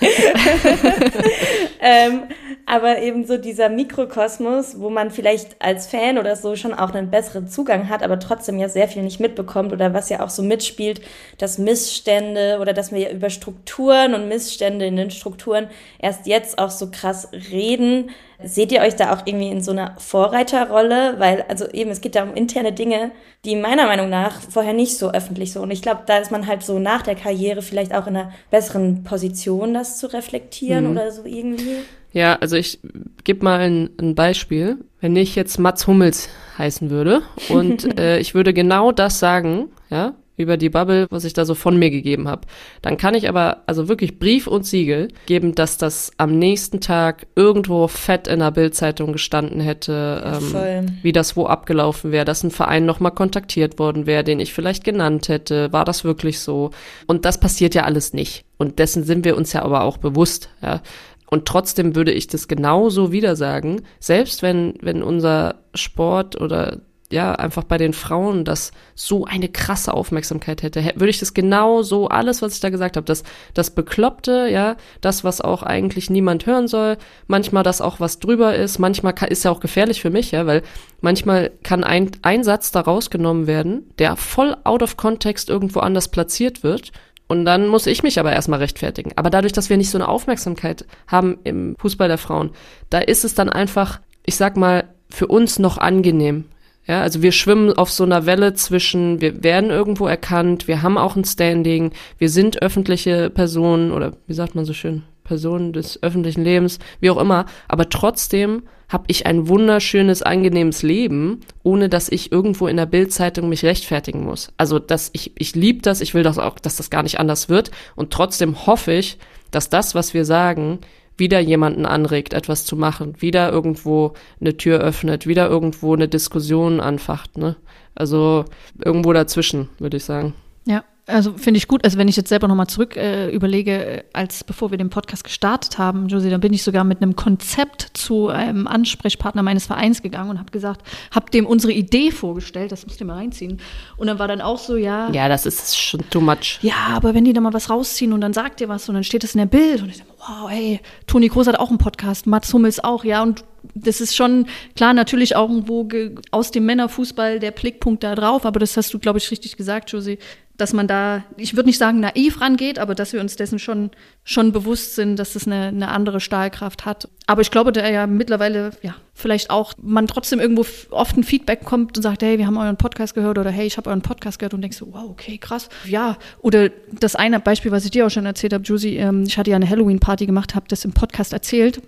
ähm, 1.80 2.24
aber 2.66 3.00
eben 3.00 3.24
so 3.24 3.38
dieser 3.38 3.70
Mikrokosmos, 3.70 4.78
wo 4.78 4.90
man 4.90 5.10
vielleicht 5.10 5.56
als 5.58 5.86
Fan 5.86 6.18
oder 6.18 6.36
so 6.36 6.54
schon 6.54 6.74
auch 6.74 6.92
einen 6.92 7.10
besseren 7.10 7.48
Zugang 7.48 7.88
hat, 7.88 8.02
aber 8.02 8.18
trotzdem 8.18 8.58
ja 8.58 8.68
sehr 8.68 8.88
viel 8.88 9.02
nicht 9.02 9.20
mitbekommt 9.20 9.72
oder 9.72 9.94
was 9.94 10.10
ja 10.10 10.22
auch 10.22 10.28
so 10.28 10.42
mitspielt, 10.42 11.00
dass 11.38 11.56
Missstände 11.56 12.58
oder 12.60 12.74
dass 12.74 12.92
wir 12.92 12.98
ja 12.98 13.10
über 13.10 13.30
Strukturen 13.30 14.12
und 14.12 14.28
Missstände 14.28 14.84
in 14.84 14.96
den 14.96 15.10
Strukturen 15.10 15.68
erst 15.98 16.26
jetzt 16.26 16.58
auch 16.58 16.70
so 16.70 16.90
krass 16.90 17.28
reden. 17.32 18.10
Seht 18.45 18.70
ihr 18.70 18.80
euch 18.80 18.97
da 18.97 19.14
auch 19.14 19.22
irgendwie 19.24 19.49
in 19.49 19.62
so 19.62 19.70
einer 19.70 19.95
Vorreiterrolle? 19.99 21.14
Weil, 21.18 21.45
also 21.49 21.66
eben, 21.68 21.91
es 21.91 22.01
geht 22.01 22.14
da 22.14 22.22
um 22.22 22.34
interne 22.34 22.72
Dinge, 22.72 23.11
die 23.45 23.57
meiner 23.57 23.87
Meinung 23.87 24.11
nach 24.11 24.41
vorher 24.41 24.72
nicht 24.72 24.99
so 24.99 25.11
öffentlich 25.11 25.53
so. 25.53 25.62
Und 25.62 25.70
ich 25.70 25.82
glaube, 25.82 26.03
da 26.07 26.18
ist 26.18 26.30
man 26.30 26.47
halt 26.47 26.62
so 26.62 26.78
nach 26.78 27.03
der 27.03 27.14
Karriere 27.14 27.62
vielleicht 27.62 27.95
auch 27.95 28.07
in 28.07 28.16
einer 28.16 28.32
besseren 28.51 29.05
Position, 29.05 29.74
das 29.74 29.99
zu 29.99 30.12
reflektieren 30.12 30.84
mhm. 30.84 30.91
oder 30.93 31.11
so 31.12 31.24
irgendwie. 31.24 31.78
Ja, 32.12 32.34
also 32.37 32.57
ich 32.57 32.80
gebe 33.24 33.45
mal 33.45 33.61
ein, 33.61 33.91
ein, 34.01 34.14
Beispiel. 34.14 34.78
Wenn 35.01 35.16
ich 35.16 35.34
jetzt 35.34 35.59
Mats 35.59 35.87
Hummels 35.87 36.28
heißen 36.57 36.91
würde 36.91 37.22
und 37.49 37.99
äh, 38.01 38.18
ich 38.18 38.34
würde 38.34 38.55
genau 38.55 38.93
das 38.93 39.18
sagen, 39.18 39.68
ja, 39.91 40.14
über 40.37 40.57
die 40.57 40.68
Bubble, 40.68 41.07
was 41.11 41.24
ich 41.24 41.32
da 41.32 41.45
so 41.45 41.55
von 41.55 41.78
mir 41.78 41.91
gegeben 41.91 42.28
habe, 42.28 42.43
dann 42.82 42.97
kann 42.97 43.14
ich 43.14 43.28
aber 43.28 43.62
also 43.66 43.89
wirklich 43.89 44.18
Brief 44.18 44.47
und 44.47 44.66
Siegel 44.66 45.09
geben, 45.26 45.55
dass 45.55 45.78
das 45.78 46.12
am 46.18 46.39
nächsten 46.39 46.80
Tag 46.80 47.26
irgendwo 47.37 47.89
fett 47.89 48.28
in 48.28 48.41
der 48.41 48.51
Bildzeitung 48.51 49.12
gestanden 49.12 49.61
hätte, 49.61 50.41
ähm, 50.55 50.99
wie 51.03 51.12
das 51.12 51.37
wo 51.37 51.47
abgelaufen 51.47 52.12
wäre, 52.12 52.24
dass 52.24 52.43
ein 52.43 52.51
Verein 52.51 52.84
nochmal 52.84 53.12
kontaktiert 53.12 53.78
worden 53.78 54.07
wäre, 54.07 54.24
den 54.24 54.41
ich 54.41 54.53
vielleicht 54.53 54.84
genannt 54.84 55.28
hätte. 55.28 55.72
War 55.72 55.84
das 55.84 56.05
wirklich 56.05 56.41
so? 56.41 56.70
Und 57.07 57.24
das 57.24 57.41
passiert 57.41 57.74
ja 57.74 57.84
alles 57.84 58.12
nicht. 58.12 58.45
Und 58.59 58.78
dessen 58.78 59.05
sind 59.05 59.24
wir 59.24 59.37
uns 59.37 59.53
ja 59.53 59.62
aber 59.62 59.82
auch 59.82 59.99
bewusst. 59.99 60.51
Ja. 60.62 60.82
Und 61.28 61.47
trotzdem 61.47 61.97
würde 61.97 62.12
ich 62.12 62.28
das 62.28 62.49
genauso 62.49 63.11
wieder 63.12 63.37
sagen, 63.37 63.82
selbst 63.99 64.43
wenn, 64.43 64.74
wenn 64.80 65.03
unser 65.03 65.57
Sport 65.74 66.41
oder 66.41 66.80
ja, 67.11 67.32
einfach 67.32 67.64
bei 67.64 67.78
den 67.78 67.92
Frauen 67.92 68.44
das 68.44 68.72
so 68.94 69.24
eine 69.24 69.48
krasse 69.48 69.94
Aufmerksamkeit 69.94 70.62
hätte, 70.62 70.82
würde 70.96 71.11
ich 71.11 71.20
das 71.20 71.34
genau 71.34 71.82
so, 71.82 72.09
alles, 72.09 72.42
was 72.42 72.54
ich 72.54 72.61
da 72.61 72.70
gesagt 72.70 72.96
habe, 72.96 73.04
das, 73.04 73.22
das 73.54 73.70
Bekloppte, 73.70 74.48
ja, 74.50 74.76
das, 75.00 75.22
was 75.22 75.40
auch 75.40 75.62
eigentlich 75.62 76.11
niemand 76.11 76.46
hören 76.46 76.68
soll, 76.68 76.96
manchmal 77.26 77.62
das 77.62 77.80
auch, 77.80 78.00
was 78.00 78.18
drüber 78.18 78.57
ist, 78.57 78.78
manchmal 78.78 79.12
kann, 79.12 79.28
ist 79.28 79.44
ja 79.44 79.50
auch 79.50 79.61
gefährlich 79.61 80.00
für 80.00 80.11
mich, 80.11 80.32
ja, 80.32 80.46
weil 80.46 80.62
manchmal 81.00 81.52
kann 81.62 81.84
ein, 81.84 82.11
ein 82.22 82.42
Satz 82.42 82.72
da 82.72 82.80
rausgenommen 82.80 83.46
werden, 83.46 83.90
der 83.98 84.16
voll 84.16 84.57
out 84.64 84.82
of 84.82 84.96
context 84.96 85.48
irgendwo 85.48 85.80
anders 85.80 86.09
platziert 86.09 86.62
wird 86.62 86.92
und 87.28 87.44
dann 87.44 87.66
muss 87.66 87.86
ich 87.86 88.02
mich 88.02 88.20
aber 88.20 88.32
erstmal 88.32 88.61
rechtfertigen. 88.61 89.12
Aber 89.16 89.30
dadurch, 89.30 89.52
dass 89.52 89.68
wir 89.68 89.76
nicht 89.76 89.90
so 89.90 89.98
eine 89.98 90.09
Aufmerksamkeit 90.09 90.86
haben 91.09 91.38
im 91.44 91.76
Fußball 91.78 92.09
der 92.09 92.18
Frauen, 92.18 92.50
da 92.90 92.98
ist 92.98 93.24
es 93.24 93.34
dann 93.34 93.48
einfach, 93.48 94.00
ich 94.24 94.36
sag 94.36 94.57
mal, 94.57 94.84
für 95.09 95.26
uns 95.26 95.59
noch 95.59 95.78
angenehm. 95.78 96.44
Ja, 96.87 97.03
also 97.03 97.20
wir 97.22 97.32
schwimmen 97.32 97.72
auf 97.72 97.91
so 97.91 98.05
einer 98.05 98.26
Welle 98.26 98.55
zwischen, 98.55 99.20
wir 99.20 99.43
werden 99.43 99.70
irgendwo 99.70 100.07
erkannt, 100.07 100.68
wir 100.68 100.82
haben 100.82 100.99
auch 100.99 101.16
ein 101.16 101.24
Standing, 101.24 101.93
wir 102.18 102.28
sind 102.28 102.62
öffentliche 102.62 103.28
Personen 103.30 103.91
oder 103.91 104.12
wie 104.26 104.34
sagt 104.34 104.55
man 104.55 104.64
so 104.64 104.72
schön, 104.72 105.03
Personen 105.24 105.72
des 105.72 106.01
öffentlichen 106.03 106.45
Lebens, 106.45 106.78
wie 107.01 107.11
auch 107.11 107.20
immer, 107.20 107.47
aber 107.66 107.89
trotzdem 107.89 108.62
habe 108.89 109.05
ich 109.09 109.26
ein 109.26 109.49
wunderschönes, 109.49 110.22
angenehmes 110.22 110.82
Leben, 110.82 111.41
ohne 111.64 111.89
dass 111.89 112.09
ich 112.09 112.30
irgendwo 112.30 112.68
in 112.68 112.76
der 112.76 112.87
Bildzeitung 112.87 113.49
mich 113.49 113.64
rechtfertigen 113.64 114.24
muss. 114.24 114.53
Also, 114.57 114.78
dass 114.78 115.11
ich, 115.12 115.32
ich 115.37 115.57
liebe 115.57 115.82
das, 115.82 116.01
ich 116.01 116.14
will 116.14 116.22
das 116.22 116.39
auch, 116.39 116.59
dass 116.61 116.76
das 116.76 116.91
gar 116.91 117.03
nicht 117.03 117.18
anders 117.18 117.49
wird. 117.49 117.72
Und 117.97 118.12
trotzdem 118.12 118.66
hoffe 118.66 118.93
ich, 118.93 119.18
dass 119.51 119.70
das, 119.70 119.97
was 119.97 120.14
wir 120.14 120.24
sagen, 120.24 120.78
wieder 121.16 121.40
jemanden 121.40 121.86
anregt, 121.86 122.34
etwas 122.34 122.64
zu 122.64 122.76
machen, 122.76 123.14
wieder 123.20 123.50
irgendwo 123.50 124.14
eine 124.40 124.56
Tür 124.56 124.80
öffnet, 124.80 125.26
wieder 125.26 125.48
irgendwo 125.48 125.94
eine 125.94 126.08
Diskussion 126.08 126.80
anfacht. 126.80 127.38
Ne? 127.38 127.56
Also 127.94 128.44
irgendwo 128.84 129.12
dazwischen, 129.12 129.68
würde 129.78 129.96
ich 129.96 130.04
sagen. 130.04 130.34
Ja, 130.66 130.84
also 131.07 131.34
finde 131.34 131.59
ich 131.59 131.68
gut. 131.68 131.84
Also 131.84 131.98
wenn 131.98 132.09
ich 132.09 132.16
jetzt 132.16 132.28
selber 132.28 132.48
nochmal 132.48 132.66
zurück 132.66 132.96
äh, 132.96 133.30
überlege, 133.30 134.04
als 134.12 134.42
bevor 134.42 134.72
wir 134.72 134.78
den 134.78 134.90
Podcast 134.90 135.22
gestartet 135.22 135.78
haben, 135.78 136.09
Josie, 136.09 136.30
dann 136.30 136.40
bin 136.40 136.52
ich 136.52 136.64
sogar 136.64 136.82
mit 136.82 137.00
einem 137.00 137.14
Konzept 137.14 137.90
zu 137.94 138.28
einem 138.28 138.66
Ansprechpartner 138.66 139.42
meines 139.42 139.66
Vereins 139.66 140.02
gegangen 140.02 140.30
und 140.30 140.38
habe 140.38 140.50
gesagt, 140.50 140.82
habe 141.12 141.30
dem 141.30 141.46
unsere 141.46 141.72
Idee 141.72 142.11
vorgestellt, 142.11 142.72
das 142.72 142.86
müsst 142.86 143.00
ihr 143.00 143.07
mal 143.07 143.14
reinziehen. 143.14 143.61
Und 143.96 144.09
dann 144.09 144.18
war 144.18 144.26
dann 144.26 144.40
auch 144.40 144.59
so, 144.59 144.76
ja. 144.76 145.09
Ja, 145.11 145.28
das 145.28 145.46
ist 145.46 145.78
schon 145.78 146.00
too 146.11 146.20
much. 146.20 146.59
Ja, 146.62 146.88
aber 146.94 147.14
wenn 147.14 147.24
die 147.24 147.32
da 147.32 147.40
mal 147.40 147.52
was 147.52 147.70
rausziehen 147.70 148.12
und 148.12 148.20
dann 148.20 148.32
sagt 148.32 148.61
ihr 148.61 148.68
was 148.68 148.88
und 148.88 148.96
dann 148.96 149.04
steht 149.04 149.22
das 149.22 149.34
in 149.34 149.38
der 149.38 149.46
Bild 149.46 149.82
und 149.82 149.90
ich 149.90 149.98
dachte, 149.98 150.11
wow, 150.18 150.50
hey, 150.50 150.80
Toni 151.07 151.28
Kroos 151.28 151.46
hat 151.46 151.59
auch 151.59 151.68
einen 151.68 151.78
Podcast, 151.78 152.26
Mats 152.26 152.52
Hummels 152.52 152.82
auch, 152.82 153.04
ja, 153.04 153.22
und 153.22 153.44
das 153.74 154.00
ist 154.00 154.14
schon 154.14 154.46
klar, 154.76 154.94
natürlich 154.94 155.34
auch 155.36 155.50
irgendwo 155.50 155.88
aus 156.30 156.50
dem 156.50 156.66
Männerfußball 156.66 157.40
der 157.40 157.50
Blickpunkt 157.50 158.02
da 158.04 158.14
drauf, 158.14 158.46
aber 158.46 158.61
das 158.61 158.76
hast 158.76 158.94
du, 158.94 158.98
glaube 158.98 159.18
ich, 159.18 159.30
richtig 159.30 159.57
gesagt, 159.57 159.90
Josie 159.90 160.18
dass 160.57 160.72
man 160.72 160.86
da, 160.86 161.24
ich 161.36 161.54
würde 161.54 161.68
nicht 161.68 161.78
sagen 161.78 162.00
naiv 162.00 162.40
rangeht, 162.40 162.78
aber 162.78 162.94
dass 162.94 163.12
wir 163.12 163.20
uns 163.20 163.36
dessen 163.36 163.59
schon, 163.59 163.90
schon 164.24 164.52
bewusst 164.52 164.94
sind, 164.94 165.16
dass 165.16 165.34
es 165.34 165.46
eine, 165.46 165.66
eine 165.66 165.88
andere 165.88 166.20
Stahlkraft 166.20 166.86
hat. 166.86 167.09
Aber 167.26 167.42
ich 167.42 167.50
glaube, 167.50 167.72
da 167.72 167.88
ja 167.88 168.07
mittlerweile, 168.07 168.70
ja, 168.82 168.94
vielleicht 169.14 169.50
auch 169.50 169.74
man 169.82 170.07
trotzdem 170.07 170.40
irgendwo 170.40 170.64
oft 170.90 171.16
ein 171.16 171.24
Feedback 171.24 171.64
kommt 171.64 171.96
und 171.96 172.02
sagt, 172.02 172.22
hey, 172.22 172.38
wir 172.38 172.46
haben 172.46 172.57
euren 172.57 172.76
Podcast 172.76 173.14
gehört 173.14 173.38
oder 173.38 173.50
hey, 173.50 173.66
ich 173.66 173.76
habe 173.76 173.90
euren 173.90 174.02
Podcast 174.02 174.38
gehört 174.38 174.54
und 174.54 174.62
denkst 174.62 174.78
so, 174.78 174.92
wow, 174.92 175.11
okay, 175.11 175.36
krass. 175.38 175.68
Ja, 175.84 176.16
oder 176.40 176.70
das 177.00 177.16
eine 177.16 177.40
Beispiel, 177.40 177.72
was 177.72 177.84
ich 177.84 177.90
dir 177.90 178.07
auch 178.07 178.11
schon 178.11 178.26
erzählt 178.26 178.54
habe, 178.54 178.64
Josie, 178.64 178.96
ähm, 178.96 179.24
ich 179.26 179.36
hatte 179.36 179.50
ja 179.50 179.57
eine 179.57 179.68
Halloween-Party 179.68 180.26
gemacht, 180.26 180.54
habe 180.54 180.66
das 180.68 180.84
im 180.84 180.92
Podcast 180.92 181.32
erzählt 181.32 181.82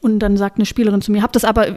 und 0.00 0.20
dann 0.20 0.36
sagt 0.36 0.56
eine 0.56 0.66
Spielerin 0.66 1.02
zu 1.02 1.12
mir, 1.12 1.22
habe 1.22 1.32
das 1.32 1.44
aber 1.44 1.76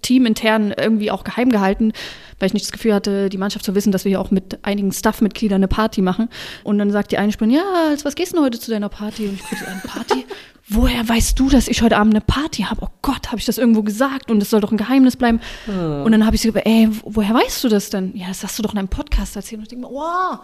äh, 0.00 0.02
teamintern 0.02 0.72
irgendwie 0.76 1.10
auch 1.10 1.24
geheim 1.24 1.50
gehalten, 1.50 1.92
weil 2.38 2.46
ich 2.46 2.54
nicht 2.54 2.66
das 2.66 2.72
Gefühl 2.72 2.94
hatte, 2.94 3.28
die 3.28 3.38
Mannschaft 3.38 3.64
zu 3.64 3.74
wissen, 3.74 3.92
dass 3.92 4.04
wir 4.04 4.10
hier 4.10 4.20
auch 4.20 4.30
mit 4.30 4.58
einigen 4.62 4.92
Staff-Mitgliedern 4.92 5.56
eine 5.56 5.68
Party 5.68 6.02
machen. 6.02 6.28
Und 6.64 6.78
dann 6.78 6.90
sagt 6.90 7.12
die 7.12 7.18
eine 7.18 7.32
Spielerin, 7.32 7.56
ja, 7.56 7.88
als 7.90 8.04
was 8.04 8.14
gehst 8.14 8.34
du 8.34 8.40
heute 8.40 8.58
zu 8.58 8.70
deiner 8.70 8.88
Party? 8.88 9.26
Und 9.26 9.34
ich 9.34 9.42
gucke, 9.42 9.66
eine 9.66 9.80
Party? 9.80 10.26
Woher 10.72 11.08
weißt 11.08 11.38
du, 11.38 11.48
dass 11.48 11.66
ich 11.66 11.82
heute 11.82 11.96
Abend 11.96 12.14
eine 12.14 12.20
Party 12.20 12.62
habe? 12.62 12.82
Oh 12.82 12.90
Gott, 13.02 13.28
habe 13.28 13.38
ich 13.38 13.44
das 13.44 13.58
irgendwo 13.58 13.82
gesagt? 13.82 14.30
Und 14.30 14.40
es 14.40 14.50
soll 14.50 14.60
doch 14.60 14.70
ein 14.70 14.76
Geheimnis 14.76 15.16
bleiben. 15.16 15.40
Oh. 15.66 16.04
Und 16.04 16.12
dann 16.12 16.24
habe 16.24 16.36
ich 16.36 16.42
sie 16.42 16.48
gesagt, 16.48 16.66
ey, 16.66 16.88
woher 17.02 17.34
weißt 17.34 17.64
du 17.64 17.68
das 17.68 17.90
denn? 17.90 18.16
Ja, 18.16 18.28
das 18.28 18.44
hast 18.44 18.56
du 18.56 18.62
doch 18.62 18.72
in 18.72 18.78
einem 18.78 18.88
Podcast 18.88 19.34
erzählt. 19.34 19.58
Und 19.58 19.62
ich 19.64 19.68
denke 19.68 19.88
mir, 19.88 19.92
wow, 19.92 20.38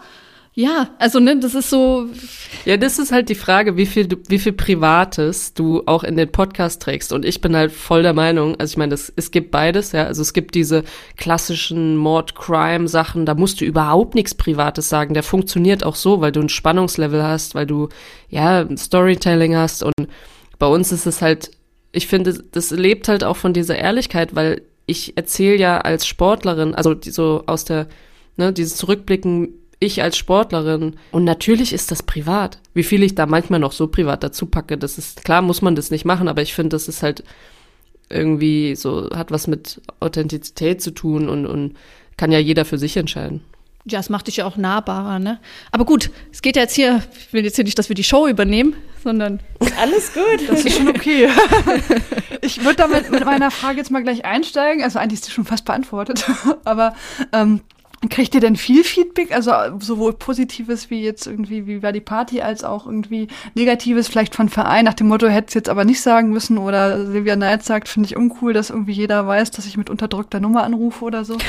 ja, 0.59 0.89
also 0.97 1.19
ne, 1.19 1.39
das 1.39 1.53
ist 1.53 1.69
so. 1.69 2.07
Ja, 2.65 2.77
das 2.77 2.97
ist 2.97 3.11
halt 3.11 3.29
die 3.29 3.35
Frage, 3.35 3.77
wie 3.77 3.85
viel, 3.85 4.07
wie 4.27 4.39
viel 4.39 4.53
Privates 4.53 5.53
du 5.53 5.83
auch 5.85 6.03
in 6.03 6.17
den 6.17 6.31
Podcast 6.31 6.81
trägst. 6.81 7.13
Und 7.13 7.25
ich 7.25 7.41
bin 7.41 7.55
halt 7.55 7.71
voll 7.71 8.01
der 8.01 8.13
Meinung, 8.13 8.59
also 8.59 8.71
ich 8.71 8.77
meine, 8.77 8.95
es 8.95 9.29
gibt 9.29 9.51
beides, 9.51 9.91
ja. 9.91 10.05
Also 10.05 10.23
es 10.23 10.33
gibt 10.33 10.55
diese 10.55 10.83
klassischen 11.15 11.95
Mord-Crime-Sachen, 11.97 13.27
da 13.27 13.35
musst 13.35 13.61
du 13.61 13.65
überhaupt 13.65 14.15
nichts 14.15 14.33
Privates 14.33 14.89
sagen. 14.89 15.13
Der 15.13 15.21
funktioniert 15.21 15.83
auch 15.83 15.93
so, 15.93 16.21
weil 16.21 16.31
du 16.31 16.39
ein 16.39 16.49
Spannungslevel 16.49 17.21
hast, 17.21 17.53
weil 17.53 17.67
du 17.67 17.89
ja 18.27 18.67
Storytelling 18.75 19.55
hast. 19.55 19.83
Und 19.83 20.07
bei 20.57 20.65
uns 20.65 20.91
ist 20.91 21.05
es 21.05 21.21
halt, 21.21 21.51
ich 21.91 22.07
finde, 22.07 22.33
das 22.51 22.71
lebt 22.71 23.09
halt 23.09 23.23
auch 23.23 23.37
von 23.37 23.53
dieser 23.53 23.77
Ehrlichkeit, 23.77 24.33
weil 24.33 24.63
ich 24.87 25.15
erzähle 25.17 25.57
ja 25.57 25.81
als 25.81 26.07
Sportlerin, 26.07 26.73
also 26.73 26.95
so 26.99 27.43
aus 27.45 27.63
der, 27.63 27.85
ne, 28.37 28.51
dieses 28.51 28.75
Zurückblicken 28.77 29.53
ich 29.79 30.01
als 30.01 30.17
Sportlerin. 30.17 30.95
Und 31.11 31.23
natürlich 31.23 31.73
ist 31.73 31.91
das 31.91 32.03
privat. 32.03 32.59
Wie 32.73 32.83
viel 32.83 33.03
ich 33.03 33.15
da 33.15 33.25
manchmal 33.25 33.59
noch 33.59 33.71
so 33.71 33.87
privat 33.87 34.23
dazu 34.23 34.47
packe, 34.47 34.77
das 34.77 34.97
ist 34.97 35.23
klar, 35.23 35.41
muss 35.41 35.61
man 35.61 35.75
das 35.75 35.91
nicht 35.91 36.05
machen, 36.05 36.27
aber 36.27 36.41
ich 36.41 36.53
finde, 36.53 36.69
das 36.69 36.87
ist 36.87 37.03
halt 37.03 37.23
irgendwie 38.09 38.75
so, 38.75 39.09
hat 39.13 39.31
was 39.31 39.47
mit 39.47 39.81
Authentizität 39.99 40.81
zu 40.81 40.91
tun 40.91 41.29
und, 41.29 41.45
und 41.45 41.75
kann 42.15 42.31
ja 42.31 42.39
jeder 42.39 42.65
für 42.65 42.77
sich 42.77 42.97
entscheiden. 42.97 43.41
Ja, 43.89 43.99
es 43.99 44.09
macht 44.09 44.27
dich 44.27 44.37
ja 44.37 44.45
auch 44.45 44.57
nahbarer, 44.57 45.17
ne? 45.17 45.39
Aber 45.71 45.85
gut, 45.85 46.09
es 46.31 46.41
geht 46.41 46.57
ja 46.57 46.63
jetzt 46.63 46.75
hier, 46.75 47.01
ich 47.17 47.31
will 47.31 47.45
jetzt 47.45 47.55
hier 47.55 47.63
nicht, 47.63 47.79
dass 47.79 47.87
wir 47.87 47.95
die 47.95 48.03
Show 48.03 48.27
übernehmen, 48.27 48.75
sondern. 49.01 49.39
Alles 49.79 50.13
gut. 50.13 50.49
Das 50.49 50.65
ist 50.65 50.77
schon 50.77 50.89
okay. 50.89 51.29
ich 52.41 52.61
würde 52.65 52.75
damit 52.75 53.09
mit 53.09 53.23
meiner 53.23 53.49
Frage 53.49 53.77
jetzt 53.77 53.89
mal 53.89 54.03
gleich 54.03 54.25
einsteigen. 54.25 54.83
Also 54.83 54.99
eigentlich 54.99 55.21
ist 55.21 55.27
die 55.27 55.31
schon 55.31 55.45
fast 55.45 55.63
beantwortet. 55.63 56.25
Aber 56.65 56.95
ähm, 57.31 57.61
Kriegt 58.11 58.35
ihr 58.35 58.41
denn 58.41 58.55
viel 58.55 58.83
Feedback, 58.83 59.31
also 59.31 59.51
sowohl 59.79 60.13
Positives 60.13 60.91
wie 60.91 61.01
jetzt 61.01 61.25
irgendwie, 61.25 61.65
wie 61.65 61.81
war 61.81 61.91
die 61.91 61.99
Party, 61.99 62.41
als 62.41 62.63
auch 62.63 62.85
irgendwie 62.85 63.27
Negatives, 63.55 64.07
vielleicht 64.07 64.35
von 64.35 64.49
Verein 64.49 64.85
nach 64.85 64.93
dem 64.93 65.07
Motto, 65.07 65.27
hätte 65.27 65.47
es 65.47 65.53
jetzt 65.55 65.67
aber 65.69 65.83
nicht 65.83 66.01
sagen 66.01 66.29
müssen 66.29 66.59
oder 66.59 67.07
Silvia 67.07 67.35
Neid 67.35 67.63
sagt, 67.63 67.89
finde 67.89 68.07
ich 68.07 68.15
uncool, 68.15 68.53
dass 68.53 68.69
irgendwie 68.69 68.91
jeder 68.91 69.25
weiß, 69.25 69.49
dass 69.49 69.65
ich 69.65 69.77
mit 69.77 69.89
unterdrückter 69.89 70.39
Nummer 70.39 70.63
anrufe 70.63 71.03
oder 71.03 71.25
so? 71.25 71.39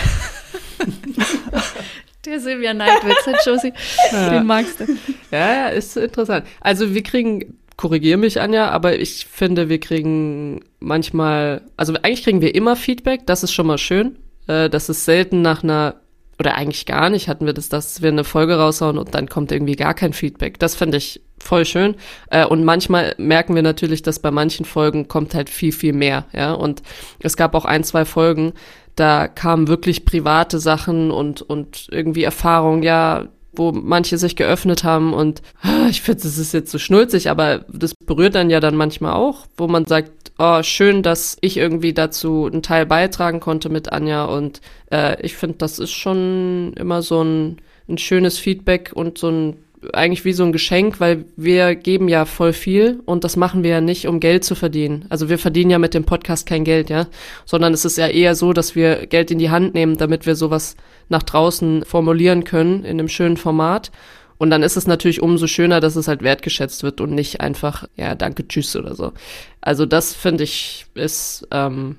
Der 2.24 2.40
Silvia 2.40 2.72
Neidwitz, 2.74 3.26
hat 3.26 3.46
Josie. 3.46 3.72
Ja. 4.12 4.30
Den 4.30 4.46
magst 4.46 4.80
du. 4.80 4.86
Ja, 5.30 5.54
ja, 5.54 5.68
ist 5.68 5.96
interessant. 5.96 6.46
Also 6.60 6.94
wir 6.94 7.02
kriegen, 7.02 7.58
korrigiere 7.76 8.18
mich 8.18 8.40
Anja, 8.40 8.70
aber 8.70 8.98
ich 8.98 9.26
finde, 9.26 9.68
wir 9.68 9.80
kriegen 9.80 10.64
manchmal, 10.80 11.62
also 11.76 11.94
eigentlich 11.94 12.24
kriegen 12.24 12.40
wir 12.40 12.54
immer 12.54 12.74
Feedback, 12.74 13.26
das 13.26 13.42
ist 13.42 13.52
schon 13.52 13.66
mal 13.66 13.78
schön. 13.78 14.16
Äh, 14.46 14.70
das 14.70 14.88
ist 14.88 15.04
selten 15.04 15.42
nach 15.42 15.62
einer 15.62 15.96
oder 16.38 16.54
eigentlich 16.54 16.86
gar 16.86 17.10
nicht 17.10 17.28
hatten 17.28 17.46
wir 17.46 17.52
das, 17.52 17.68
dass 17.68 18.00
wir 18.00 18.10
eine 18.10 18.24
Folge 18.24 18.58
raushauen 18.58 18.98
und 18.98 19.14
dann 19.14 19.28
kommt 19.28 19.50
irgendwie 19.50 19.76
gar 19.76 19.94
kein 19.94 20.12
Feedback. 20.12 20.58
Das 20.58 20.74
finde 20.74 20.98
ich 20.98 21.20
voll 21.38 21.64
schön. 21.64 21.96
Äh, 22.30 22.46
und 22.46 22.64
manchmal 22.64 23.14
merken 23.18 23.54
wir 23.54 23.62
natürlich, 23.62 24.02
dass 24.02 24.18
bei 24.18 24.30
manchen 24.30 24.64
Folgen 24.64 25.08
kommt 25.08 25.34
halt 25.34 25.50
viel, 25.50 25.72
viel 25.72 25.92
mehr, 25.92 26.26
ja. 26.32 26.52
Und 26.52 26.82
es 27.20 27.36
gab 27.36 27.54
auch 27.54 27.64
ein, 27.64 27.84
zwei 27.84 28.04
Folgen, 28.04 28.52
da 28.94 29.28
kamen 29.28 29.68
wirklich 29.68 30.04
private 30.04 30.58
Sachen 30.58 31.10
und, 31.10 31.42
und 31.42 31.88
irgendwie 31.90 32.24
Erfahrungen, 32.24 32.82
ja, 32.82 33.28
wo 33.58 33.72
manche 33.72 34.16
sich 34.18 34.36
geöffnet 34.36 34.84
haben 34.84 35.12
und 35.12 35.42
ah, 35.62 35.88
ich 35.90 36.02
finde, 36.02 36.22
das 36.22 36.38
ist 36.38 36.52
jetzt 36.52 36.70
so 36.70 36.78
schnulzig, 36.78 37.28
aber 37.28 37.64
das 37.68 37.94
berührt 37.94 38.34
dann 38.34 38.50
ja 38.50 38.60
dann 38.60 38.76
manchmal 38.76 39.14
auch, 39.14 39.46
wo 39.56 39.66
man 39.66 39.84
sagt, 39.84 40.32
oh, 40.38 40.62
schön, 40.62 41.02
dass 41.02 41.36
ich 41.40 41.56
irgendwie 41.56 41.92
dazu 41.92 42.46
einen 42.46 42.62
Teil 42.62 42.86
beitragen 42.86 43.40
konnte 43.40 43.68
mit 43.68 43.92
Anja 43.92 44.24
und 44.24 44.60
äh, 44.90 45.20
ich 45.20 45.36
finde, 45.36 45.58
das 45.58 45.78
ist 45.78 45.92
schon 45.92 46.72
immer 46.76 47.02
so 47.02 47.22
ein, 47.22 47.58
ein 47.88 47.98
schönes 47.98 48.38
Feedback 48.38 48.92
und 48.94 49.18
so 49.18 49.28
ein 49.28 49.56
eigentlich 49.92 50.24
wie 50.24 50.32
so 50.32 50.44
ein 50.44 50.52
Geschenk, 50.52 51.00
weil 51.00 51.24
wir 51.36 51.74
geben 51.74 52.08
ja 52.08 52.24
voll 52.24 52.52
viel 52.52 53.00
und 53.04 53.24
das 53.24 53.36
machen 53.36 53.62
wir 53.62 53.70
ja 53.70 53.80
nicht, 53.80 54.06
um 54.08 54.20
Geld 54.20 54.44
zu 54.44 54.54
verdienen. 54.54 55.04
Also 55.08 55.28
wir 55.28 55.38
verdienen 55.38 55.70
ja 55.70 55.78
mit 55.78 55.94
dem 55.94 56.04
Podcast 56.04 56.46
kein 56.46 56.64
Geld, 56.64 56.90
ja, 56.90 57.06
sondern 57.44 57.72
es 57.72 57.84
ist 57.84 57.98
ja 57.98 58.08
eher 58.08 58.34
so, 58.34 58.52
dass 58.52 58.74
wir 58.74 59.06
Geld 59.06 59.30
in 59.30 59.38
die 59.38 59.50
Hand 59.50 59.74
nehmen, 59.74 59.96
damit 59.96 60.26
wir 60.26 60.34
sowas 60.34 60.76
nach 61.08 61.22
draußen 61.22 61.84
formulieren 61.84 62.44
können 62.44 62.84
in 62.84 62.98
einem 62.98 63.08
schönen 63.08 63.36
Format. 63.36 63.90
Und 64.38 64.50
dann 64.50 64.62
ist 64.62 64.76
es 64.76 64.86
natürlich 64.86 65.20
umso 65.20 65.46
schöner, 65.46 65.80
dass 65.80 65.96
es 65.96 66.08
halt 66.08 66.22
wertgeschätzt 66.22 66.82
wird 66.82 67.00
und 67.00 67.10
nicht 67.12 67.40
einfach, 67.40 67.88
ja, 67.96 68.14
danke, 68.14 68.46
tschüss 68.46 68.76
oder 68.76 68.94
so. 68.94 69.12
Also 69.60 69.84
das 69.84 70.14
finde 70.14 70.44
ich 70.44 70.86
ist 70.94 71.46
ähm, 71.50 71.96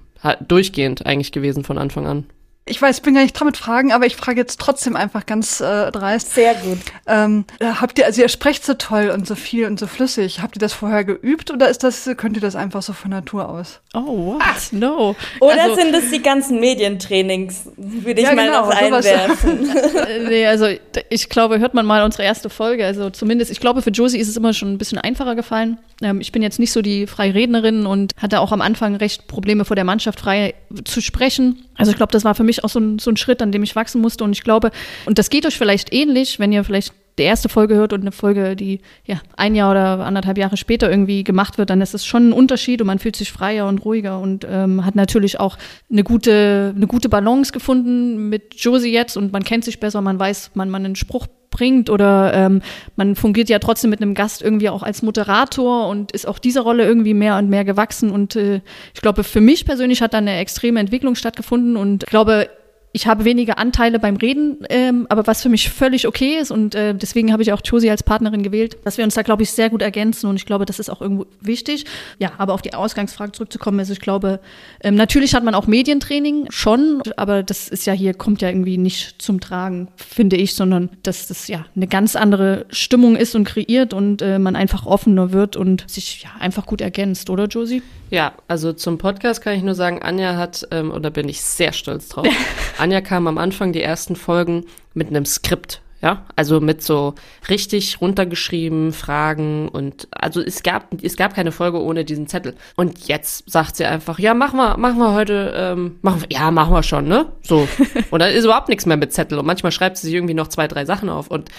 durchgehend 0.48 1.06
eigentlich 1.06 1.32
gewesen 1.32 1.64
von 1.64 1.78
Anfang 1.78 2.08
an. 2.08 2.26
Ich 2.70 2.82
weiß, 2.82 2.98
ich 2.98 3.02
bin 3.02 3.16
gar 3.16 3.24
nicht 3.24 3.34
dran 3.34 3.48
mit 3.48 3.58
Fragen, 3.58 3.92
aber 3.92 4.06
ich 4.06 4.16
frage 4.16 4.40
jetzt 4.40 4.60
trotzdem 4.60 4.96
einfach 4.96 5.26
ganz 5.26 5.60
äh, 5.60 5.92
dreist. 5.92 6.36
Sehr 6.36 6.54
gut. 6.54 6.78
Ähm, 7.08 7.46
äh, 7.60 7.66
habt 7.66 7.98
ihr, 7.98 8.06
also 8.06 8.22
ihr 8.22 8.30
sprecht 8.30 8.64
so 8.64 8.76
toll 8.76 9.10
und 9.10 9.28
so 9.28 9.36
viel 9.36 9.66
und 9.66 9.80
so 9.80 9.88
flüssig. 9.88 10.42
Habt 10.42 10.56
ihr 10.56 10.60
das 10.60 10.74
vorher 10.74 11.04
geübt 11.04 11.52
oder 11.52 11.70
ist 11.70 11.84
das, 11.84 12.10
könnt 12.18 12.38
ihr 12.38 12.42
das 12.42 12.56
einfach 12.56 12.82
so 12.84 12.94
von 12.94 13.12
Natur 13.12 13.50
aus? 13.50 13.80
Oh, 13.96 14.34
what? 14.34 14.42
Ach, 14.42 14.72
no. 14.72 15.16
Oder 15.40 15.64
also, 15.64 15.76
sind 15.76 15.96
es 15.96 16.12
die 16.12 16.22
ganzen 16.22 16.60
Medientrainings? 16.60 17.70
Würde 17.76 18.22
ich 18.22 18.28
ja, 18.28 18.36
mal 18.36 18.46
genau, 18.46 18.68
noch 18.68 18.76
einwerfen. 18.76 19.70
Äh, 20.00 20.28
nee, 20.28 20.46
also 20.46 20.68
ich 21.10 21.30
glaube, 21.30 21.60
hört 21.60 21.74
man 21.74 21.86
mal 21.86 22.04
unsere 22.04 22.24
erste 22.24 22.50
Folge. 22.50 22.86
Also 22.86 23.10
zumindest, 23.10 23.52
ich 23.52 23.60
glaube, 23.60 23.82
für 23.82 23.90
Josie 23.90 24.18
ist 24.18 24.28
es 24.28 24.38
immer 24.38 24.54
schon 24.54 24.72
ein 24.72 24.78
bisschen 24.78 24.98
einfacher 24.98 25.36
gefallen. 25.36 25.78
Ähm, 26.02 26.22
ich 26.22 26.32
bin 26.32 26.42
jetzt 26.42 26.60
nicht 26.60 26.72
so 26.72 26.82
die 26.82 27.08
freie 27.08 27.34
Rednerin 27.34 27.86
und 27.86 28.14
hatte 28.18 28.40
auch 28.40 28.52
am 28.52 28.62
Anfang 28.62 28.96
recht 28.96 29.28
Probleme 29.28 29.66
vor 29.66 29.76
der 29.76 29.86
Mannschaft 29.86 30.20
frei 30.20 30.54
zu 30.86 31.02
sprechen. 31.02 31.66
Also 31.80 31.92
ich 31.92 31.98
glaube, 31.98 32.12
das 32.12 32.26
war 32.26 32.36
für 32.36 32.44
mich 32.44 32.64
auch 32.64 32.70
so 32.70 32.80
ein, 32.80 33.00
so 33.00 33.10
ein 33.10 33.18
Schritt, 33.18 33.42
an 33.42 33.52
dem 33.52 33.64
ich 33.64 33.76
wachsen 33.76 34.02
musste. 34.02 34.24
Und 34.24 34.34
ich 34.34 34.44
glaube, 34.44 34.72
und 35.06 35.18
das 35.18 35.30
geht 35.30 35.46
euch 35.46 35.58
vielleicht 35.58 35.94
ähnlich, 35.94 36.40
wenn 36.40 36.52
ihr 36.52 36.64
vielleicht 36.64 36.94
die 37.18 37.24
erste 37.24 37.50
Folge 37.50 37.76
hört 37.76 37.94
und 37.94 38.02
eine 38.02 38.12
Folge, 38.12 38.56
die 38.56 38.80
ja 39.06 39.22
ein 39.36 39.56
Jahr 39.56 39.72
oder 39.72 40.06
anderthalb 40.06 40.38
Jahre 40.38 40.58
später 40.58 40.90
irgendwie 40.90 41.24
gemacht 41.24 41.58
wird, 41.58 41.70
dann 41.70 41.82
ist 41.82 41.94
es 41.94 42.06
schon 42.06 42.30
ein 42.30 42.34
Unterschied 42.34 42.82
und 42.82 42.88
man 42.88 43.00
fühlt 43.00 43.16
sich 43.16 43.32
freier 43.32 43.68
und 43.68 43.80
ruhiger 43.80 44.20
und 44.20 44.48
ähm, 44.50 44.86
hat 44.86 44.96
natürlich 44.96 45.40
auch 45.40 45.58
eine 45.92 46.04
gute, 46.04 46.74
eine 46.76 46.88
gute 46.88 47.10
Balance 47.10 47.52
gefunden 47.52 48.30
mit 48.30 48.56
Josie 48.56 48.92
jetzt 48.92 49.18
und 49.18 49.34
man 49.34 49.44
kennt 49.44 49.66
sich 49.66 49.80
besser, 49.80 50.02
man 50.02 50.18
weiß, 50.18 50.52
man 50.54 50.70
man 50.70 50.86
einen 50.86 50.96
Spruch 50.96 51.28
bringt 51.50 51.90
oder 51.90 52.34
ähm, 52.34 52.62
man 52.96 53.16
fungiert 53.16 53.50
ja 53.50 53.60
trotzdem 53.60 53.90
mit 53.90 54.02
einem 54.02 54.14
Gast 54.14 54.42
irgendwie 54.42 54.70
auch 54.70 54.84
als 54.84 55.02
Moderator 55.02 55.88
und 55.88 56.12
ist 56.12 56.28
auch 56.28 56.40
dieser 56.40 56.62
Rolle 56.62 56.86
irgendwie 56.86 57.14
mehr 57.14 57.38
und 57.38 57.50
mehr 57.50 57.66
gewachsen. 57.66 58.12
Und 58.12 58.36
äh, 58.36 58.62
ich 58.94 59.02
glaube, 59.02 59.24
für 59.24 59.42
mich 59.42 59.66
persönlich 59.66 60.02
hat 60.02 60.14
da 60.14 60.20
eine 60.20 60.38
extreme 60.38 60.80
Entwicklung 60.80 61.16
stattgefunden 61.16 61.78
und 61.78 62.04
ich 62.04 62.10
glaube, 62.10 62.50
ich 62.92 63.08
habe 63.08 63.26
weniger 63.26 63.60
Anteile 63.60 64.00
beim 64.00 64.16
Reden, 64.16 64.66
ähm, 64.70 65.06
aber 65.10 65.28
was 65.28 65.44
für 65.44 65.50
mich 65.50 65.70
völlig 65.70 66.08
okay 66.08 66.38
ist 66.40 66.52
und 66.52 66.74
äh, 66.74 66.96
deswegen 66.96 67.32
habe 67.32 67.44
ich 67.44 67.54
auch 67.54 67.62
Josie 67.64 67.90
als 67.92 68.02
Partnerin 68.04 68.42
gewählt, 68.42 68.78
dass 68.84 68.98
wir 68.98 69.06
uns 69.06 69.14
da, 69.14 69.22
glaube 69.22 69.44
ich, 69.44 69.52
sehr 69.52 69.70
gut 69.70 69.82
ergänzen 69.82 70.28
und 70.28 70.38
ich 70.38 70.46
glaube, 70.46 70.66
das 70.66 70.80
ist 70.80 70.90
auch 70.90 71.02
irgendwo 71.02 71.26
wichtig. 71.40 71.86
Ja, 72.18 72.32
aber 72.38 72.54
auf 72.54 72.62
die 72.62 72.74
Ausgangsfrage 72.74 73.32
zurückzukommen, 73.32 73.80
also 73.80 73.94
ich 73.94 74.00
glaube, 74.00 74.40
ähm, 74.82 74.96
natürlich 74.96 75.36
hat 75.36 75.44
man 75.44 75.54
auch 75.54 75.68
Medientraining 75.68 76.48
schon, 76.50 77.04
aber 77.16 77.44
das 77.44 77.68
ist 77.68 77.86
ja 77.86 77.94
hier, 77.94 78.14
kommt 78.14 78.42
ja 78.42 78.50
irgendwie 78.50 78.78
nicht 78.78 79.22
zum 79.22 79.40
Tragen, 79.40 79.90
finde 79.96 80.36
ich, 80.36 80.56
sondern 80.56 80.90
dass 81.04 81.28
das 81.28 81.48
ja 81.48 81.66
eine 81.76 81.88
ganz 81.88 82.16
andere 82.16 82.66
Stimmung 82.70 83.16
ist 83.16 83.36
und 83.36 83.44
kreiert 83.44 83.94
und 83.94 84.22
äh, 84.22 84.40
man 84.40 84.56
einfach 84.56 84.86
offener 84.86 85.32
wird 85.32 85.56
und 85.56 85.90
sich 85.90 86.24
ja 86.24 86.30
einfach 86.40 86.66
gut 86.66 86.82
ergänzt, 86.82 87.30
oder 87.30 87.46
Josie? 87.46 87.84
Ja, 88.10 88.34
also 88.48 88.74
zum 88.74 88.98
Podcast 88.98 89.42
kann 89.42 89.54
ich 89.56 89.62
nur 89.62 89.76
sagen, 89.76 90.02
Anja 90.02 90.36
hat, 90.36 90.68
ähm, 90.72 90.90
und 90.90 91.04
da 91.04 91.10
bin 91.12 91.30
ich 91.30 91.42
sehr 91.42 91.74
stolz 91.74 92.10
drauf, 92.10 92.28
Anja 92.80 93.02
kam 93.02 93.28
am 93.28 93.38
Anfang 93.38 93.74
die 93.74 93.82
ersten 93.82 94.16
Folgen 94.16 94.66
mit 94.94 95.10
einem 95.10 95.26
Skript. 95.26 95.82
Ja, 96.02 96.26
also 96.38 96.62
mit 96.62 96.82
so 96.82 97.16
richtig 97.50 98.00
runtergeschrieben 98.00 98.94
Fragen 98.94 99.68
und 99.68 100.08
also 100.12 100.40
es 100.40 100.64
gab 100.64 100.88
es 101.04 101.18
gab 101.18 101.34
keine 101.34 101.52
Folge 101.52 101.82
ohne 101.82 102.06
diesen 102.06 102.26
Zettel. 102.28 102.56
Und 102.78 103.10
jetzt 103.10 103.52
sagt 103.52 103.76
sie 103.76 103.84
einfach, 103.84 104.18
ja 104.18 104.34
machen 104.34 104.56
wir 104.56 104.78
machen 104.78 104.98
wir 104.98 105.14
heute, 105.14 105.54
ähm, 105.54 105.98
machen 106.02 106.22
wir, 106.22 106.28
ja 106.32 106.52
machen 106.52 106.74
wir 106.74 106.84
schon, 106.84 107.10
ne? 107.10 107.26
So 107.42 107.68
und 108.12 108.20
dann 108.20 108.32
ist 108.32 108.46
überhaupt 108.46 108.70
nichts 108.70 108.86
mehr 108.86 108.96
mit 108.96 109.12
Zettel 109.12 109.38
und 109.40 109.46
manchmal 109.46 109.74
schreibt 109.74 109.98
sie 109.98 110.08
sich 110.08 110.16
irgendwie 110.16 110.36
noch 110.36 110.48
zwei 110.48 110.70
drei 110.70 110.86
Sachen 110.86 111.10
auf 111.10 111.28
und 111.28 111.50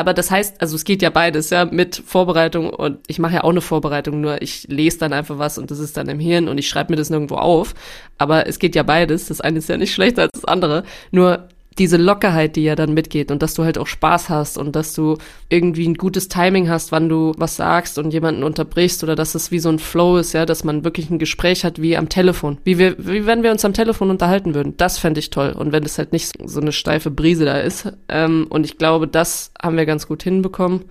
aber 0.00 0.14
das 0.14 0.30
heißt, 0.30 0.60
also 0.60 0.76
es 0.76 0.84
geht 0.84 1.02
ja 1.02 1.10
beides, 1.10 1.50
ja, 1.50 1.66
mit 1.66 2.02
Vorbereitung 2.04 2.70
und 2.70 2.98
ich 3.06 3.18
mache 3.18 3.34
ja 3.34 3.44
auch 3.44 3.50
eine 3.50 3.60
Vorbereitung, 3.60 4.20
nur 4.20 4.40
ich 4.40 4.66
lese 4.68 4.98
dann 4.98 5.12
einfach 5.12 5.38
was 5.38 5.58
und 5.58 5.70
das 5.70 5.78
ist 5.78 5.96
dann 5.96 6.08
im 6.08 6.18
Hirn 6.18 6.48
und 6.48 6.58
ich 6.58 6.68
schreibe 6.68 6.92
mir 6.92 6.96
das 6.96 7.10
nirgendwo 7.10 7.36
auf. 7.36 7.74
Aber 8.18 8.46
es 8.46 8.58
geht 8.58 8.74
ja 8.74 8.82
beides. 8.82 9.26
Das 9.26 9.40
eine 9.40 9.58
ist 9.58 9.68
ja 9.68 9.76
nicht 9.76 9.92
schlechter 9.94 10.22
als 10.22 10.32
das 10.32 10.44
andere. 10.46 10.84
Nur 11.10 11.48
diese 11.78 11.96
Lockerheit, 11.96 12.56
die 12.56 12.64
ja 12.64 12.74
dann 12.74 12.94
mitgeht 12.94 13.30
und 13.30 13.42
dass 13.42 13.54
du 13.54 13.64
halt 13.64 13.78
auch 13.78 13.86
Spaß 13.86 14.28
hast 14.28 14.58
und 14.58 14.74
dass 14.74 14.92
du 14.94 15.16
irgendwie 15.48 15.86
ein 15.86 15.94
gutes 15.94 16.28
Timing 16.28 16.68
hast, 16.68 16.92
wann 16.92 17.08
du 17.08 17.32
was 17.36 17.56
sagst 17.56 17.98
und 17.98 18.12
jemanden 18.12 18.42
unterbrichst 18.42 19.02
oder 19.04 19.14
dass 19.14 19.34
es 19.34 19.50
wie 19.50 19.60
so 19.60 19.68
ein 19.68 19.78
Flow 19.78 20.16
ist, 20.16 20.32
ja, 20.32 20.46
dass 20.46 20.64
man 20.64 20.84
wirklich 20.84 21.10
ein 21.10 21.18
Gespräch 21.18 21.64
hat 21.64 21.80
wie 21.80 21.96
am 21.96 22.08
Telefon, 22.08 22.58
wie 22.64 22.78
wir, 22.78 22.96
wie 22.98 23.24
wenn 23.24 23.42
wir 23.42 23.52
uns 23.52 23.64
am 23.64 23.72
Telefon 23.72 24.10
unterhalten 24.10 24.54
würden. 24.54 24.76
Das 24.76 24.98
fände 24.98 25.20
ich 25.20 25.30
toll 25.30 25.52
und 25.52 25.72
wenn 25.72 25.84
es 25.84 25.96
halt 25.96 26.12
nicht 26.12 26.32
so 26.44 26.60
eine 26.60 26.72
steife 26.72 27.10
Brise 27.10 27.44
da 27.44 27.58
ist. 27.58 27.92
Ähm, 28.08 28.46
und 28.50 28.64
ich 28.64 28.76
glaube, 28.76 29.06
das 29.06 29.52
haben 29.62 29.76
wir 29.76 29.86
ganz 29.86 30.06
gut 30.06 30.22
hinbekommen. 30.22 30.84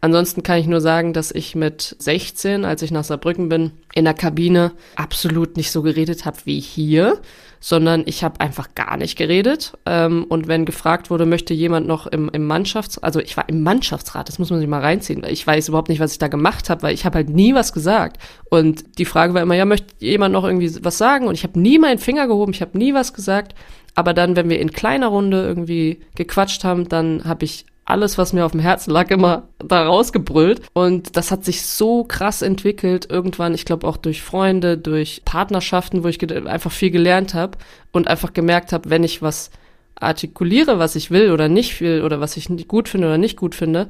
Ansonsten 0.00 0.42
kann 0.42 0.58
ich 0.58 0.66
nur 0.66 0.80
sagen, 0.80 1.12
dass 1.12 1.32
ich 1.32 1.54
mit 1.54 1.96
16, 1.98 2.64
als 2.64 2.82
ich 2.82 2.90
nach 2.90 3.04
Saarbrücken 3.04 3.48
bin, 3.48 3.72
in 3.94 4.04
der 4.04 4.14
Kabine 4.14 4.72
absolut 4.94 5.56
nicht 5.56 5.70
so 5.70 5.82
geredet 5.82 6.26
habe 6.26 6.36
wie 6.44 6.60
hier 6.60 7.20
sondern 7.66 8.04
ich 8.06 8.22
habe 8.22 8.40
einfach 8.40 8.76
gar 8.76 8.96
nicht 8.96 9.18
geredet. 9.18 9.76
Ähm, 9.86 10.24
und 10.28 10.46
wenn 10.46 10.66
gefragt 10.66 11.10
wurde, 11.10 11.26
möchte 11.26 11.52
jemand 11.52 11.88
noch 11.88 12.06
im, 12.06 12.28
im 12.28 12.46
Mannschafts-, 12.46 13.00
also 13.00 13.18
ich 13.18 13.36
war 13.36 13.48
im 13.48 13.64
Mannschaftsrat, 13.64 14.28
das 14.28 14.38
muss 14.38 14.50
man 14.50 14.60
sich 14.60 14.68
mal 14.68 14.82
reinziehen. 14.82 15.24
Ich 15.28 15.44
weiß 15.44 15.66
überhaupt 15.66 15.88
nicht, 15.88 15.98
was 15.98 16.12
ich 16.12 16.18
da 16.18 16.28
gemacht 16.28 16.70
habe, 16.70 16.82
weil 16.82 16.94
ich 16.94 17.04
habe 17.04 17.16
halt 17.16 17.28
nie 17.28 17.54
was 17.54 17.72
gesagt. 17.72 18.22
Und 18.50 18.98
die 18.98 19.04
Frage 19.04 19.34
war 19.34 19.42
immer, 19.42 19.56
ja, 19.56 19.64
möchte 19.64 19.94
jemand 19.98 20.32
noch 20.32 20.44
irgendwie 20.44 20.72
was 20.84 20.96
sagen? 20.96 21.26
Und 21.26 21.34
ich 21.34 21.42
habe 21.42 21.58
nie 21.58 21.80
meinen 21.80 21.98
Finger 21.98 22.28
gehoben, 22.28 22.52
ich 22.52 22.60
habe 22.60 22.78
nie 22.78 22.94
was 22.94 23.12
gesagt. 23.12 23.56
Aber 23.96 24.14
dann, 24.14 24.36
wenn 24.36 24.48
wir 24.48 24.60
in 24.60 24.70
kleiner 24.70 25.08
Runde 25.08 25.42
irgendwie 25.42 25.98
gequatscht 26.14 26.62
haben, 26.62 26.88
dann 26.88 27.24
habe 27.24 27.46
ich 27.46 27.66
alles, 27.86 28.18
was 28.18 28.32
mir 28.32 28.44
auf 28.44 28.52
dem 28.52 28.60
Herzen 28.60 28.90
lag, 28.90 29.10
immer 29.10 29.48
da 29.58 29.86
rausgebrüllt. 29.86 30.60
Und 30.74 31.16
das 31.16 31.30
hat 31.30 31.44
sich 31.44 31.64
so 31.64 32.04
krass 32.04 32.42
entwickelt, 32.42 33.08
irgendwann, 33.08 33.54
ich 33.54 33.64
glaube 33.64 33.86
auch 33.86 33.96
durch 33.96 34.22
Freunde, 34.22 34.76
durch 34.76 35.22
Partnerschaften, 35.24 36.04
wo 36.04 36.08
ich 36.08 36.20
einfach 36.46 36.72
viel 36.72 36.90
gelernt 36.90 37.32
habe 37.32 37.56
und 37.92 38.08
einfach 38.08 38.32
gemerkt 38.32 38.72
habe, 38.72 38.90
wenn 38.90 39.04
ich 39.04 39.22
was 39.22 39.50
artikuliere, 39.94 40.78
was 40.78 40.96
ich 40.96 41.10
will 41.10 41.30
oder 41.30 41.48
nicht 41.48 41.80
will 41.80 42.02
oder 42.02 42.20
was 42.20 42.36
ich 42.36 42.48
gut 42.68 42.88
finde 42.88 43.06
oder 43.06 43.18
nicht 43.18 43.36
gut 43.36 43.54
finde, 43.54 43.88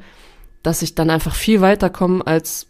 dass 0.62 0.82
ich 0.82 0.94
dann 0.94 1.10
einfach 1.10 1.34
viel 1.34 1.60
weiterkomme 1.62 2.24
als, 2.26 2.68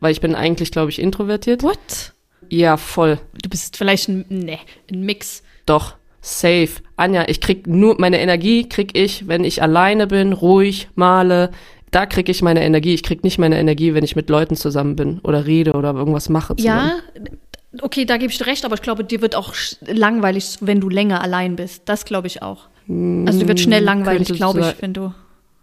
weil 0.00 0.12
ich 0.12 0.20
bin 0.20 0.34
eigentlich, 0.34 0.72
glaube 0.72 0.90
ich, 0.90 0.98
introvertiert. 0.98 1.62
What? 1.62 2.12
Ja, 2.48 2.76
voll. 2.76 3.18
Du 3.40 3.48
bist 3.48 3.76
vielleicht 3.76 4.08
ein, 4.08 4.26
ne, 4.28 4.58
ein 4.90 5.00
Mix. 5.00 5.42
Doch 5.64 5.94
safe. 6.26 6.82
Anja, 6.96 7.24
ich 7.28 7.40
krieg 7.40 7.66
nur, 7.66 8.00
meine 8.00 8.20
Energie 8.20 8.68
krieg 8.68 8.96
ich, 8.98 9.28
wenn 9.28 9.44
ich 9.44 9.62
alleine 9.62 10.06
bin, 10.06 10.32
ruhig, 10.32 10.88
male. 10.94 11.50
Da 11.92 12.04
krieg 12.04 12.28
ich 12.28 12.42
meine 12.42 12.64
Energie. 12.64 12.94
Ich 12.94 13.04
krieg 13.04 13.22
nicht 13.22 13.38
meine 13.38 13.58
Energie, 13.58 13.94
wenn 13.94 14.04
ich 14.04 14.16
mit 14.16 14.28
Leuten 14.28 14.56
zusammen 14.56 14.96
bin 14.96 15.20
oder 15.20 15.46
rede 15.46 15.74
oder 15.74 15.94
irgendwas 15.94 16.28
mache. 16.28 16.56
Zusammen. 16.56 16.90
Ja, 17.14 17.82
okay, 17.82 18.04
da 18.04 18.16
gebe 18.16 18.32
ich 18.32 18.38
dir 18.38 18.46
recht, 18.46 18.64
aber 18.64 18.74
ich 18.74 18.82
glaube, 18.82 19.04
dir 19.04 19.22
wird 19.22 19.36
auch 19.36 19.54
langweilig, 19.86 20.58
wenn 20.60 20.80
du 20.80 20.88
länger 20.88 21.22
allein 21.22 21.56
bist. 21.56 21.82
Das 21.86 22.04
glaube 22.04 22.26
ich 22.26 22.42
auch. 22.42 22.68
Also 22.88 23.38
dir 23.40 23.48
wird 23.48 23.60
schnell 23.60 23.80
hm, 23.80 23.86
langweilig, 23.86 24.28
glaube 24.32 24.60
ich, 24.60 24.82
wenn 24.82 24.92
du. 24.92 25.12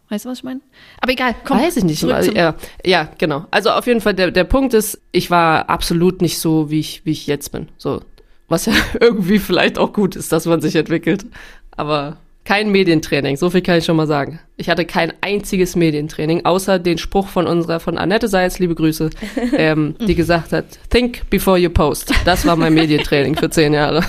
Weißt 0.10 0.26
du, 0.26 0.30
was 0.30 0.40
ich 0.40 0.44
meine? 0.44 0.62
Aber 1.02 1.12
egal, 1.12 1.36
komm. 1.44 1.60
Weiß 1.60 1.78
ich 1.78 1.84
nicht. 1.84 2.04
Ja, 2.04 2.56
ja, 2.86 3.10
genau. 3.18 3.46
Also 3.52 3.72
auf 3.72 3.88
jeden 3.88 4.02
Fall, 4.02 4.14
der, 4.14 4.32
der 4.32 4.44
Punkt 4.44 4.74
ist, 4.74 5.02
ich 5.12 5.30
war 5.30 5.70
absolut 5.70 6.22
nicht 6.22 6.40
so, 6.40 6.70
wie 6.70 6.80
ich, 6.80 7.06
wie 7.06 7.12
ich 7.12 7.26
jetzt 7.28 7.52
bin. 7.52 7.70
So, 7.78 8.02
was 8.54 8.68
ja 8.68 8.74
irgendwie 9.00 9.40
vielleicht 9.40 9.78
auch 9.78 9.92
gut 9.92 10.16
ist, 10.16 10.32
dass 10.32 10.46
man 10.46 10.62
sich 10.62 10.76
entwickelt. 10.76 11.26
Aber 11.72 12.18
Kein 12.46 12.72
Medientraining, 12.72 13.38
so 13.38 13.50
viel 13.50 13.62
kann 13.62 13.78
ich 13.78 13.86
schon 13.86 13.96
mal 13.96 14.08
sagen. 14.08 14.40
Ich 14.58 14.70
hatte 14.70 14.84
kein 14.84 15.14
einziges 15.22 15.78
Medientraining, 15.78 16.44
außer 16.44 16.78
den 16.78 16.98
Spruch 16.98 17.30
von 17.30 17.48
unserer, 17.48 17.80
von 17.80 17.98
Annette 17.98 18.28
Seitz, 18.28 18.60
liebe 18.60 18.76
Grüße, 18.76 19.12
ähm, 19.58 19.96
die 20.06 20.14
gesagt 20.14 20.52
hat, 20.52 20.66
think 20.90 21.30
before 21.30 21.58
you 21.58 21.70
post. 21.70 22.14
Das 22.26 22.46
war 22.46 22.58
mein 22.58 22.74
Medientraining 22.74 23.36
für 23.38 23.50
zehn 23.50 23.74
Jahre. 23.74 24.04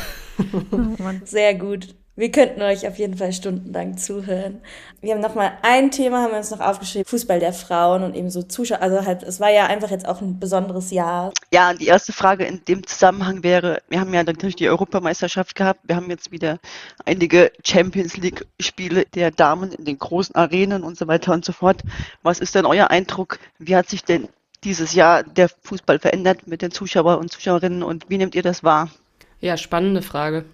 Sehr 1.24 1.55
gut. 1.55 1.95
Wir 2.16 2.30
könnten 2.30 2.62
euch 2.62 2.86
auf 2.86 2.96
jeden 2.96 3.16
Fall 3.16 3.32
stundenlang 3.32 3.98
zuhören. 3.98 4.60
Wir 5.00 5.14
haben 5.14 5.20
noch 5.20 5.34
mal 5.34 5.58
ein 5.62 5.90
Thema, 5.90 6.22
haben 6.22 6.30
wir 6.30 6.38
uns 6.38 6.52
noch 6.52 6.60
aufgeschrieben, 6.60 7.04
Fußball 7.06 7.40
der 7.40 7.52
Frauen 7.52 8.04
und 8.04 8.14
eben 8.14 8.30
so 8.30 8.44
Zuschauer. 8.44 8.80
Also 8.80 9.04
halt, 9.04 9.24
es 9.24 9.40
war 9.40 9.50
ja 9.50 9.66
einfach 9.66 9.90
jetzt 9.90 10.06
auch 10.06 10.20
ein 10.20 10.38
besonderes 10.38 10.92
Jahr. 10.92 11.32
Ja, 11.52 11.74
die 11.74 11.86
erste 11.86 12.12
Frage 12.12 12.44
in 12.44 12.64
dem 12.66 12.86
Zusammenhang 12.86 13.42
wäre, 13.42 13.82
wir 13.88 13.98
haben 13.98 14.14
ja 14.14 14.22
natürlich 14.22 14.54
die 14.54 14.68
Europameisterschaft 14.68 15.56
gehabt, 15.56 15.80
wir 15.82 15.96
haben 15.96 16.08
jetzt 16.08 16.30
wieder 16.30 16.60
einige 17.04 17.50
Champions 17.64 18.16
League 18.16 18.46
Spiele 18.60 19.06
der 19.06 19.32
Damen 19.32 19.72
in 19.72 19.84
den 19.84 19.98
großen 19.98 20.36
Arenen 20.36 20.84
und 20.84 20.96
so 20.96 21.08
weiter 21.08 21.32
und 21.32 21.44
so 21.44 21.52
fort. 21.52 21.82
Was 22.22 22.38
ist 22.38 22.54
denn 22.54 22.64
euer 22.64 22.92
Eindruck? 22.92 23.40
Wie 23.58 23.74
hat 23.74 23.88
sich 23.88 24.04
denn 24.04 24.28
dieses 24.62 24.94
Jahr 24.94 25.24
der 25.24 25.48
Fußball 25.48 25.98
verändert 25.98 26.46
mit 26.46 26.62
den 26.62 26.70
Zuschauer 26.70 27.18
und 27.18 27.32
Zuschauerinnen 27.32 27.82
und 27.82 28.08
wie 28.08 28.18
nehmt 28.18 28.36
ihr 28.36 28.42
das 28.42 28.62
wahr? 28.62 28.88
Ja, 29.40 29.56
spannende 29.56 30.00
Frage. 30.00 30.44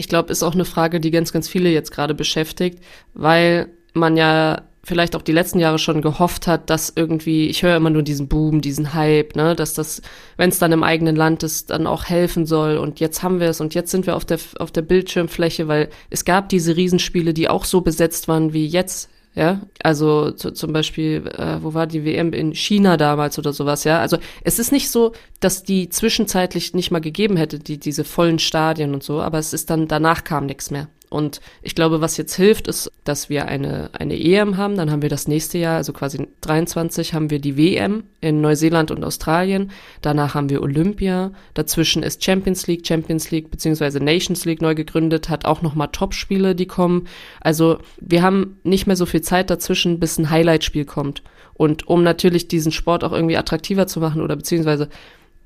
Ich 0.00 0.08
glaube, 0.08 0.32
ist 0.32 0.42
auch 0.42 0.54
eine 0.54 0.64
Frage, 0.64 0.98
die 0.98 1.10
ganz, 1.10 1.30
ganz 1.30 1.46
viele 1.46 1.68
jetzt 1.68 1.92
gerade 1.92 2.14
beschäftigt, 2.14 2.82
weil 3.12 3.68
man 3.92 4.16
ja 4.16 4.62
vielleicht 4.82 5.14
auch 5.14 5.20
die 5.20 5.32
letzten 5.32 5.58
Jahre 5.58 5.78
schon 5.78 6.00
gehofft 6.00 6.46
hat, 6.46 6.70
dass 6.70 6.90
irgendwie, 6.96 7.48
ich 7.48 7.62
höre 7.62 7.76
immer 7.76 7.90
nur 7.90 8.02
diesen 8.02 8.26
Boom, 8.26 8.62
diesen 8.62 8.94
Hype, 8.94 9.36
ne, 9.36 9.54
dass 9.54 9.74
das, 9.74 10.00
wenn 10.38 10.48
es 10.48 10.58
dann 10.58 10.72
im 10.72 10.82
eigenen 10.82 11.16
Land 11.16 11.42
ist, 11.42 11.68
dann 11.68 11.86
auch 11.86 12.04
helfen 12.04 12.46
soll. 12.46 12.78
Und 12.78 12.98
jetzt 12.98 13.22
haben 13.22 13.40
wir 13.40 13.50
es 13.50 13.60
und 13.60 13.74
jetzt 13.74 13.90
sind 13.90 14.06
wir 14.06 14.16
auf 14.16 14.24
der 14.24 14.38
auf 14.58 14.70
der 14.70 14.80
Bildschirmfläche, 14.80 15.68
weil 15.68 15.90
es 16.08 16.24
gab 16.24 16.48
diese 16.48 16.76
Riesenspiele, 16.76 17.34
die 17.34 17.50
auch 17.50 17.66
so 17.66 17.82
besetzt 17.82 18.26
waren 18.26 18.54
wie 18.54 18.66
jetzt 18.66 19.10
ja, 19.34 19.60
also 19.82 20.32
zu, 20.32 20.50
zum 20.52 20.72
Beispiel, 20.72 21.24
äh, 21.28 21.62
wo 21.62 21.72
war 21.72 21.86
die 21.86 22.04
WM 22.04 22.32
in 22.32 22.52
China 22.52 22.96
damals 22.96 23.38
oder 23.38 23.52
sowas, 23.52 23.84
ja. 23.84 24.00
Also 24.00 24.18
es 24.42 24.58
ist 24.58 24.72
nicht 24.72 24.90
so, 24.90 25.12
dass 25.38 25.62
die 25.62 25.88
zwischenzeitlich 25.88 26.74
nicht 26.74 26.90
mal 26.90 27.00
gegeben 27.00 27.36
hätte, 27.36 27.60
die 27.60 27.78
diese 27.78 28.04
vollen 28.04 28.40
Stadien 28.40 28.92
und 28.92 29.04
so, 29.04 29.20
aber 29.20 29.38
es 29.38 29.52
ist 29.52 29.70
dann 29.70 29.86
danach 29.86 30.24
kam 30.24 30.46
nichts 30.46 30.70
mehr. 30.70 30.88
Und 31.10 31.40
ich 31.60 31.74
glaube, 31.74 32.00
was 32.00 32.16
jetzt 32.16 32.36
hilft, 32.36 32.68
ist, 32.68 32.90
dass 33.02 33.28
wir 33.28 33.46
eine, 33.46 33.90
eine 33.94 34.18
EM 34.18 34.56
haben. 34.56 34.76
Dann 34.76 34.92
haben 34.92 35.02
wir 35.02 35.08
das 35.08 35.26
nächste 35.26 35.58
Jahr, 35.58 35.76
also 35.76 35.92
quasi 35.92 36.28
23, 36.40 37.14
haben 37.14 37.30
wir 37.30 37.40
die 37.40 37.56
WM 37.56 38.04
in 38.20 38.40
Neuseeland 38.40 38.92
und 38.92 39.02
Australien. 39.04 39.72
Danach 40.02 40.34
haben 40.34 40.48
wir 40.50 40.62
Olympia. 40.62 41.32
Dazwischen 41.54 42.04
ist 42.04 42.24
Champions 42.24 42.68
League, 42.68 42.86
Champions 42.86 43.32
League 43.32 43.50
beziehungsweise 43.50 43.98
Nations 43.98 44.44
League 44.44 44.62
neu 44.62 44.76
gegründet, 44.76 45.28
hat 45.28 45.46
auch 45.46 45.62
nochmal 45.62 45.88
Topspiele, 45.88 46.54
die 46.54 46.66
kommen. 46.66 47.08
Also 47.40 47.78
wir 48.00 48.22
haben 48.22 48.60
nicht 48.62 48.86
mehr 48.86 48.96
so 48.96 49.04
viel 49.04 49.22
Zeit 49.22 49.50
dazwischen, 49.50 49.98
bis 49.98 50.16
ein 50.16 50.30
Highlight-Spiel 50.30 50.84
kommt. 50.84 51.24
Und 51.54 51.88
um 51.88 52.04
natürlich 52.04 52.46
diesen 52.46 52.70
Sport 52.70 53.02
auch 53.02 53.12
irgendwie 53.12 53.36
attraktiver 53.36 53.88
zu 53.88 53.98
machen 53.98 54.22
oder 54.22 54.36
beziehungsweise 54.36 54.88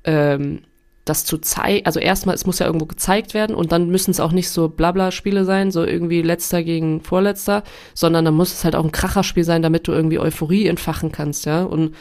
ähm, 0.03 0.61
das 1.05 1.23
zu 1.23 1.37
zeigen, 1.37 1.85
also 1.85 1.99
erstmal, 1.99 2.35
es 2.35 2.47
muss 2.47 2.59
ja 2.59 2.65
irgendwo 2.65 2.87
gezeigt 2.87 3.35
werden 3.35 3.55
und 3.55 3.71
dann 3.71 3.89
müssen 3.89 4.11
es 4.11 4.19
auch 4.19 4.31
nicht 4.31 4.49
so 4.49 4.67
Blabla-Spiele 4.69 5.45
sein, 5.45 5.71
so 5.71 5.85
irgendwie 5.85 6.23
letzter 6.23 6.63
gegen 6.63 7.01
vorletzter, 7.01 7.63
sondern 7.93 8.25
dann 8.25 8.33
muss 8.33 8.51
es 8.51 8.63
halt 8.63 8.75
auch 8.75 8.83
ein 8.83 8.91
Kracherspiel 8.91 9.43
sein, 9.43 9.61
damit 9.61 9.87
du 9.87 9.91
irgendwie 9.91 10.19
Euphorie 10.19 10.65
entfachen 10.65 11.11
kannst, 11.11 11.45
ja. 11.45 11.63
Und 11.63 11.95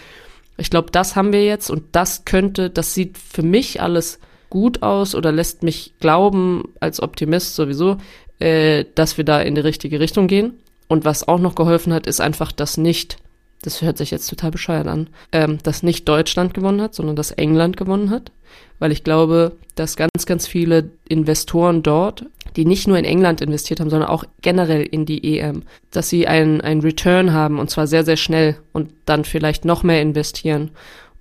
ich 0.56 0.70
glaube, 0.70 0.90
das 0.90 1.16
haben 1.16 1.32
wir 1.32 1.44
jetzt 1.44 1.70
und 1.70 1.84
das 1.92 2.24
könnte, 2.24 2.70
das 2.70 2.94
sieht 2.94 3.18
für 3.18 3.42
mich 3.42 3.82
alles 3.82 4.20
gut 4.48 4.82
aus 4.82 5.14
oder 5.14 5.32
lässt 5.32 5.62
mich 5.62 5.94
glauben, 6.00 6.72
als 6.80 7.02
Optimist 7.02 7.56
sowieso, 7.56 7.98
äh, 8.38 8.84
dass 8.94 9.18
wir 9.18 9.24
da 9.24 9.40
in 9.40 9.54
die 9.54 9.60
richtige 9.60 10.00
Richtung 10.00 10.28
gehen. 10.28 10.54
Und 10.88 11.04
was 11.04 11.26
auch 11.26 11.40
noch 11.40 11.54
geholfen 11.54 11.92
hat, 11.92 12.06
ist 12.06 12.20
einfach, 12.20 12.52
dass 12.52 12.76
nicht 12.76 13.16
das 13.64 13.80
hört 13.80 13.96
sich 13.96 14.10
jetzt 14.10 14.28
total 14.28 14.50
bescheuert 14.50 14.86
an, 14.86 15.08
ähm, 15.32 15.58
dass 15.62 15.82
nicht 15.82 16.06
Deutschland 16.06 16.52
gewonnen 16.52 16.82
hat, 16.82 16.94
sondern 16.94 17.16
dass 17.16 17.30
England 17.30 17.76
gewonnen 17.76 18.10
hat. 18.10 18.30
Weil 18.78 18.92
ich 18.92 19.04
glaube, 19.04 19.56
dass 19.74 19.96
ganz, 19.96 20.26
ganz 20.26 20.46
viele 20.46 20.90
Investoren 21.08 21.82
dort, 21.82 22.26
die 22.56 22.66
nicht 22.66 22.86
nur 22.86 22.98
in 22.98 23.06
England 23.06 23.40
investiert 23.40 23.80
haben, 23.80 23.88
sondern 23.88 24.10
auch 24.10 24.24
generell 24.42 24.82
in 24.82 25.06
die 25.06 25.38
EM, 25.38 25.62
dass 25.90 26.10
sie 26.10 26.26
einen, 26.26 26.60
Return 26.80 27.32
haben 27.32 27.58
und 27.58 27.70
zwar 27.70 27.86
sehr, 27.86 28.04
sehr 28.04 28.16
schnell 28.16 28.56
und 28.72 28.90
dann 29.06 29.24
vielleicht 29.24 29.64
noch 29.64 29.82
mehr 29.82 30.02
investieren. 30.02 30.70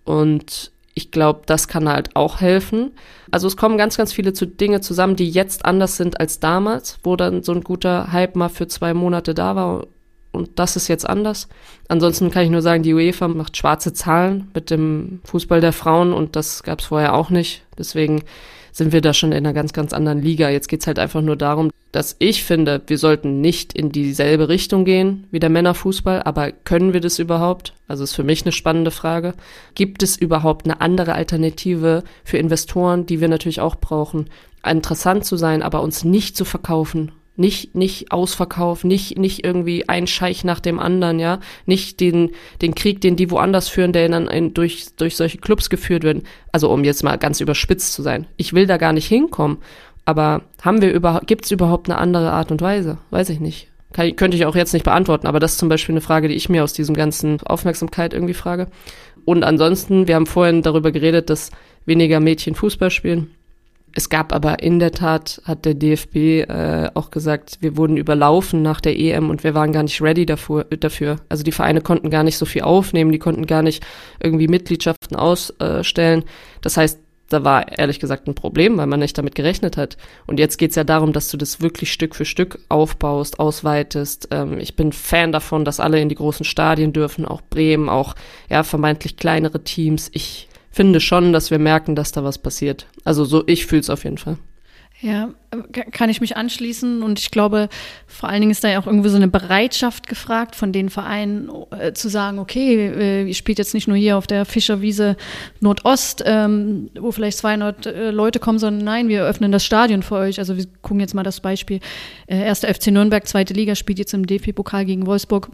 Und 0.03 0.71
ich 0.95 1.11
glaube, 1.11 1.43
das 1.45 1.67
kann 1.67 1.87
halt 1.87 2.15
auch 2.15 2.41
helfen. 2.41 2.91
Also 3.31 3.47
es 3.47 3.57
kommen 3.57 3.77
ganz, 3.77 3.97
ganz 3.97 4.11
viele 4.11 4.33
zu 4.33 4.45
Dinge 4.45 4.81
zusammen, 4.81 5.15
die 5.15 5.29
jetzt 5.29 5.65
anders 5.65 5.95
sind 5.95 6.19
als 6.19 6.39
damals, 6.39 6.99
wo 7.03 7.15
dann 7.15 7.41
so 7.41 7.53
ein 7.53 7.61
guter 7.61 8.11
Hype 8.11 8.35
mal 8.35 8.49
für 8.49 8.67
zwei 8.67 8.93
Monate 8.93 9.33
da 9.33 9.55
war 9.55 9.87
und 10.33 10.59
das 10.59 10.75
ist 10.75 10.87
jetzt 10.87 11.07
anders. 11.07 11.47
Ansonsten 11.87 12.31
kann 12.31 12.43
ich 12.43 12.49
nur 12.49 12.63
sagen, 12.63 12.83
die 12.83 12.93
UEFA 12.93 13.27
macht 13.27 13.55
schwarze 13.55 13.93
Zahlen 13.93 14.49
mit 14.53 14.71
dem 14.71 15.21
Fußball 15.23 15.61
der 15.61 15.73
Frauen 15.73 16.11
und 16.11 16.35
das 16.35 16.63
gab 16.63 16.79
es 16.79 16.87
vorher 16.87 17.13
auch 17.13 17.29
nicht. 17.29 17.63
Deswegen 17.77 18.23
sind 18.71 18.91
wir 18.91 19.01
da 19.01 19.13
schon 19.13 19.31
in 19.31 19.37
einer 19.37 19.53
ganz, 19.53 19.71
ganz 19.71 19.93
anderen 19.93 20.21
Liga. 20.21 20.49
Jetzt 20.49 20.67
geht's 20.67 20.87
halt 20.87 20.97
einfach 20.97 21.21
nur 21.21 21.35
darum, 21.35 21.69
dass 21.91 22.15
ich 22.17 22.43
finde, 22.43 22.81
wir 22.87 22.97
sollten 22.97 23.39
nicht 23.39 23.73
in 23.73 23.91
dieselbe 23.91 24.49
Richtung 24.49 24.83
gehen 24.83 25.27
wie 25.29 25.39
der 25.39 25.51
Männerfußball, 25.51 26.23
aber 26.23 26.51
können 26.51 26.91
wir 26.91 26.99
das 26.99 27.19
überhaupt? 27.19 27.73
Also 27.87 28.03
ist 28.03 28.15
für 28.15 28.23
mich 28.23 28.41
eine 28.41 28.51
spannende 28.51 28.89
Frage. 28.89 29.35
Gibt 29.75 30.01
es 30.01 30.17
überhaupt 30.17 30.65
eine 30.65 30.81
andere 30.81 31.13
Alternative 31.13 32.03
für 32.23 32.39
Investoren, 32.39 33.05
die 33.05 33.21
wir 33.21 33.27
natürlich 33.27 33.61
auch 33.61 33.75
brauchen, 33.75 34.31
interessant 34.65 35.25
zu 35.25 35.37
sein, 35.37 35.61
aber 35.61 35.83
uns 35.83 36.03
nicht 36.03 36.35
zu 36.35 36.43
verkaufen 36.43 37.11
nicht, 37.35 37.75
nicht 37.75 38.11
Ausverkauf, 38.11 38.83
nicht, 38.83 39.17
nicht 39.17 39.43
irgendwie 39.43 39.89
ein 39.89 40.07
Scheich 40.07 40.43
nach 40.43 40.59
dem 40.59 40.79
anderen, 40.79 41.19
ja. 41.19 41.39
Nicht 41.65 41.99
den, 41.99 42.31
den 42.61 42.75
Krieg, 42.75 43.01
den 43.01 43.15
die 43.15 43.31
woanders 43.31 43.69
führen, 43.69 43.93
der 43.93 44.07
dann 44.09 44.27
ein, 44.27 44.53
durch, 44.53 44.95
durch 44.95 45.15
solche 45.15 45.39
Clubs 45.39 45.69
geführt 45.69 46.03
wird. 46.03 46.23
Also 46.51 46.71
um 46.71 46.83
jetzt 46.83 47.03
mal 47.03 47.17
ganz 47.17 47.41
überspitzt 47.41 47.93
zu 47.93 48.01
sein. 48.01 48.27
Ich 48.37 48.53
will 48.53 48.67
da 48.67 48.77
gar 48.77 48.93
nicht 48.93 49.07
hinkommen. 49.07 49.57
Aber 50.05 50.41
haben 50.61 50.81
wir 50.81 50.91
überhaupt, 50.91 51.27
gibt 51.27 51.45
es 51.45 51.51
überhaupt 51.51 51.89
eine 51.89 51.97
andere 51.97 52.31
Art 52.31 52.51
und 52.51 52.61
Weise? 52.61 52.97
Weiß 53.09 53.29
ich 53.29 53.39
nicht. 53.39 53.69
Kann, 53.93 54.15
könnte 54.15 54.35
ich 54.35 54.45
auch 54.45 54.55
jetzt 54.55 54.73
nicht 54.73 54.83
beantworten, 54.83 55.27
aber 55.27 55.39
das 55.39 55.53
ist 55.53 55.59
zum 55.59 55.69
Beispiel 55.69 55.93
eine 55.93 56.01
Frage, 56.01 56.27
die 56.27 56.35
ich 56.35 56.49
mir 56.49 56.63
aus 56.63 56.73
diesem 56.73 56.95
ganzen 56.95 57.39
Aufmerksamkeit 57.41 58.13
irgendwie 58.13 58.33
frage. 58.33 58.67
Und 59.25 59.43
ansonsten, 59.43 60.07
wir 60.07 60.15
haben 60.15 60.25
vorhin 60.25 60.61
darüber 60.61 60.91
geredet, 60.91 61.29
dass 61.29 61.51
weniger 61.85 62.19
Mädchen 62.19 62.55
Fußball 62.55 62.91
spielen. 62.91 63.31
Es 63.95 64.09
gab 64.09 64.33
aber 64.33 64.63
in 64.63 64.79
der 64.79 64.91
Tat, 64.91 65.41
hat 65.45 65.65
der 65.65 65.75
DFB 65.75 66.15
äh, 66.15 66.89
auch 66.95 67.11
gesagt, 67.11 67.57
wir 67.61 67.77
wurden 67.77 67.95
überlaufen 67.95 68.63
nach 68.63 68.81
der 68.81 68.97
EM 68.97 69.29
und 69.29 69.43
wir 69.43 69.53
waren 69.53 69.71
gar 69.71 69.83
nicht 69.83 70.01
ready 70.01 70.25
dafür, 70.25 70.63
dafür. 70.63 71.17
Also 71.29 71.43
die 71.43 71.51
Vereine 71.51 71.81
konnten 71.81 72.09
gar 72.09 72.23
nicht 72.23 72.37
so 72.37 72.45
viel 72.45 72.63
aufnehmen, 72.63 73.11
die 73.11 73.19
konnten 73.19 73.45
gar 73.45 73.61
nicht 73.61 73.83
irgendwie 74.19 74.47
Mitgliedschaften 74.47 75.15
ausstellen. 75.15 76.23
Das 76.61 76.75
heißt, 76.75 76.99
da 77.29 77.43
war 77.43 77.77
ehrlich 77.77 77.99
gesagt 77.99 78.27
ein 78.27 78.35
Problem, 78.35 78.77
weil 78.77 78.87
man 78.87 78.99
nicht 78.99 79.17
damit 79.17 79.35
gerechnet 79.35 79.77
hat. 79.77 79.97
Und 80.27 80.39
jetzt 80.39 80.57
geht's 80.57 80.75
ja 80.75 80.83
darum, 80.83 81.13
dass 81.13 81.29
du 81.29 81.37
das 81.37 81.61
wirklich 81.61 81.91
Stück 81.91 82.15
für 82.15 82.25
Stück 82.25 82.59
aufbaust, 82.69 83.39
ausweitest. 83.39 84.29
Ähm, 84.31 84.59
ich 84.59 84.75
bin 84.75 84.91
Fan 84.91 85.31
davon, 85.31 85.65
dass 85.65 85.79
alle 85.79 85.99
in 85.99 86.09
die 86.09 86.15
großen 86.15 86.45
Stadien 86.45 86.93
dürfen, 86.93 87.25
auch 87.25 87.41
Bremen, 87.41 87.89
auch 87.89 88.15
ja 88.49 88.63
vermeintlich 88.63 89.17
kleinere 89.17 89.63
Teams. 89.63 90.09
Ich 90.13 90.47
finde 90.73 90.99
schon, 90.99 91.31
dass 91.31 91.51
wir 91.51 91.59
merken, 91.59 91.95
dass 91.95 92.11
da 92.11 92.23
was 92.23 92.37
passiert. 92.37 92.87
Also 93.05 93.23
so, 93.23 93.43
ich 93.47 93.65
fühle 93.65 93.81
es 93.81 93.89
auf 93.89 94.03
jeden 94.03 94.17
Fall. 94.17 94.37
Ja, 95.01 95.31
kann 95.91 96.09
ich 96.09 96.21
mich 96.21 96.37
anschließen 96.37 97.03
und 97.03 97.19
ich 97.19 97.29
glaube, 97.29 97.67
vor 98.07 98.29
allen 98.29 98.39
Dingen 98.39 98.51
ist 98.53 98.63
da 98.63 98.69
ja 98.69 98.79
auch 98.79 98.87
irgendwie 98.87 99.09
so 99.09 99.17
eine 99.17 99.27
Bereitschaft 99.27 100.07
gefragt 100.07 100.55
von 100.55 100.71
den 100.71 100.89
Vereinen 100.89 101.51
äh, 101.77 101.91
zu 101.91 102.07
sagen, 102.07 102.39
okay, 102.39 102.87
äh, 102.87 103.27
ihr 103.27 103.33
spielt 103.33 103.57
jetzt 103.57 103.73
nicht 103.73 103.89
nur 103.89 103.97
hier 103.97 104.17
auf 104.17 104.27
der 104.27 104.45
Fischerwiese 104.45 105.17
Nordost, 105.59 106.23
ähm, 106.25 106.89
wo 106.97 107.11
vielleicht 107.11 107.37
200 107.39 107.85
äh, 107.85 108.11
Leute 108.11 108.39
kommen, 108.39 108.59
sondern 108.59 108.85
nein, 108.85 109.09
wir 109.09 109.25
öffnen 109.25 109.51
das 109.51 109.65
Stadion 109.65 110.03
für 110.03 110.15
euch. 110.15 110.39
Also 110.39 110.55
wir 110.55 110.65
gucken 110.81 111.01
jetzt 111.01 111.13
mal 111.13 111.23
das 111.23 111.41
Beispiel. 111.41 111.81
Äh, 112.27 112.37
erster 112.37 112.73
FC 112.73 112.87
Nürnberg, 112.87 113.27
zweite 113.27 113.53
Liga, 113.53 113.75
spielt 113.75 113.99
jetzt 113.99 114.13
im 114.13 114.25
DFB-Pokal 114.25 114.85
gegen 114.85 115.05
Wolfsburg. 115.05 115.49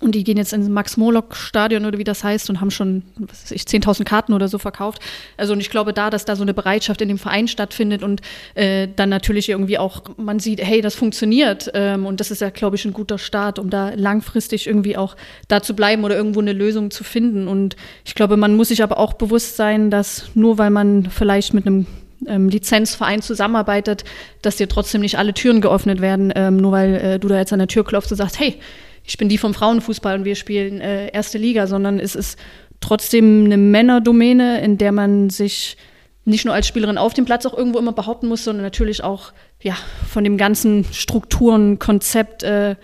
Und 0.00 0.14
die 0.14 0.24
gehen 0.24 0.36
jetzt 0.36 0.52
ins 0.52 0.68
Max-Morlock-Stadion 0.68 1.86
oder 1.86 1.98
wie 1.98 2.04
das 2.04 2.22
heißt 2.22 2.50
und 2.50 2.60
haben 2.60 2.70
schon, 2.70 3.02
was 3.16 3.44
weiß 3.44 3.50
ich, 3.52 3.62
10.000 3.62 4.04
Karten 4.04 4.34
oder 4.34 4.46
so 4.46 4.58
verkauft. 4.58 5.00
Also 5.38 5.54
und 5.54 5.60
ich 5.60 5.70
glaube 5.70 5.94
da, 5.94 6.10
dass 6.10 6.26
da 6.26 6.36
so 6.36 6.42
eine 6.42 6.52
Bereitschaft 6.52 7.00
in 7.00 7.08
dem 7.08 7.18
Verein 7.18 7.48
stattfindet 7.48 8.02
und 8.02 8.20
äh, 8.54 8.88
dann 8.94 9.08
natürlich 9.08 9.48
irgendwie 9.48 9.78
auch 9.78 10.02
man 10.18 10.38
sieht, 10.38 10.60
hey, 10.62 10.82
das 10.82 10.94
funktioniert. 10.94 11.70
Ähm, 11.72 12.04
und 12.04 12.20
das 12.20 12.30
ist 12.30 12.40
ja, 12.42 12.50
glaube 12.50 12.76
ich, 12.76 12.84
ein 12.84 12.92
guter 12.92 13.16
Start, 13.16 13.58
um 13.58 13.70
da 13.70 13.90
langfristig 13.94 14.66
irgendwie 14.66 14.96
auch 14.96 15.16
da 15.48 15.62
zu 15.62 15.74
bleiben 15.74 16.04
oder 16.04 16.16
irgendwo 16.16 16.40
eine 16.40 16.52
Lösung 16.52 16.90
zu 16.90 17.02
finden. 17.02 17.48
Und 17.48 17.76
ich 18.04 18.14
glaube, 18.14 18.36
man 18.36 18.54
muss 18.54 18.68
sich 18.68 18.82
aber 18.82 18.98
auch 18.98 19.14
bewusst 19.14 19.56
sein, 19.56 19.90
dass 19.90 20.30
nur 20.34 20.58
weil 20.58 20.70
man 20.70 21.08
vielleicht 21.10 21.54
mit 21.54 21.66
einem 21.66 21.86
ähm, 22.26 22.48
Lizenzverein 22.48 23.22
zusammenarbeitet, 23.22 24.04
dass 24.42 24.56
dir 24.56 24.68
trotzdem 24.68 25.00
nicht 25.00 25.18
alle 25.18 25.34
Türen 25.34 25.60
geöffnet 25.60 26.00
werden, 26.00 26.32
ähm, 26.34 26.56
nur 26.56 26.72
weil 26.72 26.94
äh, 26.94 27.18
du 27.18 27.28
da 27.28 27.38
jetzt 27.38 27.52
an 27.52 27.58
der 27.58 27.68
Tür 27.68 27.84
klopfst 27.84 28.10
und 28.10 28.16
sagst, 28.16 28.38
hey, 28.38 28.56
ich 29.06 29.18
bin 29.18 29.28
die 29.28 29.38
vom 29.38 29.54
Frauenfußball 29.54 30.18
und 30.18 30.24
wir 30.24 30.34
spielen 30.34 30.80
äh, 30.80 31.08
erste 31.12 31.38
Liga, 31.38 31.66
sondern 31.66 31.98
es 32.00 32.14
ist 32.14 32.38
trotzdem 32.80 33.44
eine 33.44 33.56
Männerdomäne, 33.56 34.60
in 34.60 34.78
der 34.78 34.92
man 34.92 35.30
sich 35.30 35.76
nicht 36.24 36.44
nur 36.44 36.52
als 36.52 36.66
Spielerin 36.66 36.98
auf 36.98 37.14
dem 37.14 37.24
Platz 37.24 37.46
auch 37.46 37.56
irgendwo 37.56 37.78
immer 37.78 37.92
behaupten 37.92 38.26
muss, 38.26 38.44
sondern 38.44 38.64
natürlich 38.64 39.04
auch 39.04 39.32
ja 39.62 39.76
von 40.08 40.24
dem 40.24 40.36
ganzen 40.36 40.84
Strukturen, 40.92 41.78
Konzept 41.78 42.42
äh, 42.42 42.74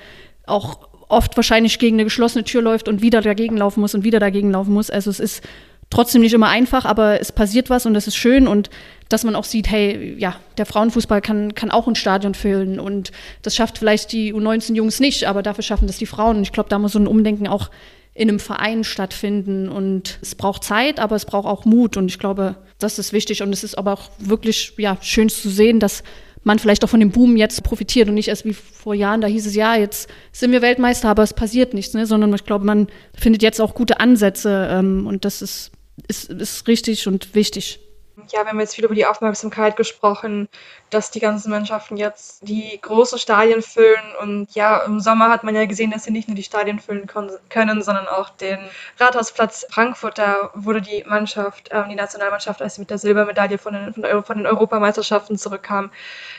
auch 0.47 0.89
oft 1.09 1.37
wahrscheinlich 1.37 1.79
gegen 1.79 1.97
eine 1.97 2.05
geschlossene 2.05 2.45
Tür 2.45 2.63
läuft 2.63 2.89
und 2.89 3.03
wieder 3.03 3.21
dagegen 3.21 3.57
laufen 3.57 3.81
muss 3.81 3.95
und 3.95 4.05
wieder 4.05 4.21
dagegen 4.21 4.53
laufen 4.53 4.73
muss. 4.73 4.91
Also 4.91 5.11
es 5.11 5.21
ist 5.21 5.43
trotzdem 5.91 6.23
nicht 6.23 6.33
immer 6.33 6.49
einfach, 6.49 6.85
aber 6.85 7.21
es 7.21 7.33
passiert 7.33 7.69
was 7.69 7.85
und 7.85 7.95
das 7.95 8.07
ist 8.07 8.17
schön 8.17 8.47
und 8.47 8.71
dass 9.13 9.25
man 9.25 9.37
auch 9.37 9.45
sieht, 9.45 9.71
hey, 9.71 10.15
ja, 10.19 10.37
der 10.57 10.67
Frauenfußball 10.67 11.21
kann, 11.21 11.55
kann 11.55 11.71
auch 11.71 11.87
ein 11.87 11.95
Stadion 11.95 12.35
füllen 12.35 12.81
und 12.81 13.13
das 13.43 13.55
schafft 13.55 13.79
vielleicht 13.79 14.13
die 14.13 14.33
U19-Jungs 14.33 15.01
nicht, 15.01 15.25
aber 15.25 15.43
dafür 15.43 15.63
schaffen 15.63 15.87
das 15.87 15.99
die 15.99 16.07
Frauen. 16.07 16.37
Und 16.39 16.43
ich 16.43 16.53
glaube, 16.53 16.71
da 16.71 16.79
muss 16.79 16.93
so 16.93 16.99
ein 16.99 17.07
Umdenken 17.07 17.47
auch 17.47 17.71
in 18.15 18.29
einem 18.29 18.41
Verein 18.41 18.85
stattfinden 18.85 19.69
und 19.69 20.19
es 20.21 20.35
braucht 20.35 20.65
Zeit, 20.65 21.01
aber 21.01 21.17
es 21.17 21.25
braucht 21.25 21.47
auch 21.47 21.65
Mut 21.65 21.97
und 21.97 22.11
ich 22.11 22.19
glaube, 22.19 22.57
das 22.79 22.99
ist 22.99 23.13
wichtig 23.13 23.43
und 23.43 23.53
es 23.53 23.65
ist 23.65 23.77
aber 23.77 23.93
auch 23.93 24.11
wirklich 24.19 24.75
ja, 24.77 24.99
schön 25.01 25.29
zu 25.29 25.49
sehen, 25.49 25.81
dass 25.81 26.03
man 26.45 26.59
vielleicht 26.59 26.85
auch 26.85 26.89
von 26.89 27.01
dem 27.01 27.11
Boom 27.11 27.37
jetzt 27.37 27.63
profitiert 27.63 28.09
und 28.09 28.15
nicht 28.15 28.29
erst 28.29 28.45
wie 28.45 28.53
vor 28.53 28.95
Jahren, 28.95 29.21
da 29.21 29.29
hieß 29.29 29.47
es 29.47 29.55
ja, 29.55 29.77
jetzt 29.77 30.11
sind 30.33 30.53
wir 30.53 30.61
Weltmeister, 30.61 31.09
aber 31.09 31.23
es 31.23 31.33
passiert 31.33 31.73
nichts, 31.73 31.95
ne? 31.95 32.05
sondern 32.05 32.35
ich 32.35 32.45
glaube, 32.45 32.67
man 32.67 32.89
findet 33.15 33.43
jetzt 33.43 33.61
auch 33.61 33.75
gute 33.75 34.01
Ansätze 34.01 34.69
ähm, 34.71 35.07
und 35.07 35.25
das 35.25 35.41
ist, 35.41 35.71
ist, 36.09 36.31
ist 36.31 36.67
richtig 36.69 37.07
und 37.07 37.35
wichtig 37.35 37.81
ja, 38.29 38.43
wir 38.43 38.47
haben 38.47 38.61
jetzt 38.61 38.75
viel 38.75 38.85
über 38.85 38.95
die 38.95 39.07
Aufmerksamkeit 39.07 39.77
gesprochen, 39.77 40.49
dass 40.93 41.11
die 41.11 41.21
ganzen 41.21 41.51
Mannschaften 41.51 41.97
jetzt 41.97 42.47
die 42.47 42.79
großen 42.81 43.19
Stadien 43.19 43.63
füllen. 43.63 44.15
Und 44.21 44.55
ja, 44.55 44.79
im 44.85 45.01
Sommer 45.01 45.31
hat 45.31 45.43
man 45.43 45.55
ja 45.55 45.65
gesehen, 45.65 45.91
dass 45.91 46.05
sie 46.05 46.11
nicht 46.11 46.29
nur 46.29 46.35
die 46.35 46.43
Stadien 46.43 46.79
füllen 46.79 47.07
können, 47.49 47.83
sondern 47.83 48.09
auch 48.09 48.29
den 48.29 48.59
Rathausplatz 48.99 49.67
Frankfurt. 49.71 50.19
Da 50.19 50.51
wurde 50.55 50.83
die 50.83 51.05
Mannschaft, 51.05 51.71
äh, 51.71 51.83
die 51.89 51.95
Nationalmannschaft, 51.95 52.61
als 52.61 52.75
sie 52.75 52.83
mit 52.83 52.91
der 52.91 52.99
Silbermedaille 52.99 53.59
von 53.59 53.73
den, 53.73 53.95
von, 53.95 54.25
von 54.25 54.37
den 54.37 54.47
Europameisterschaften 54.47 55.39
zurückkam, 55.39 55.91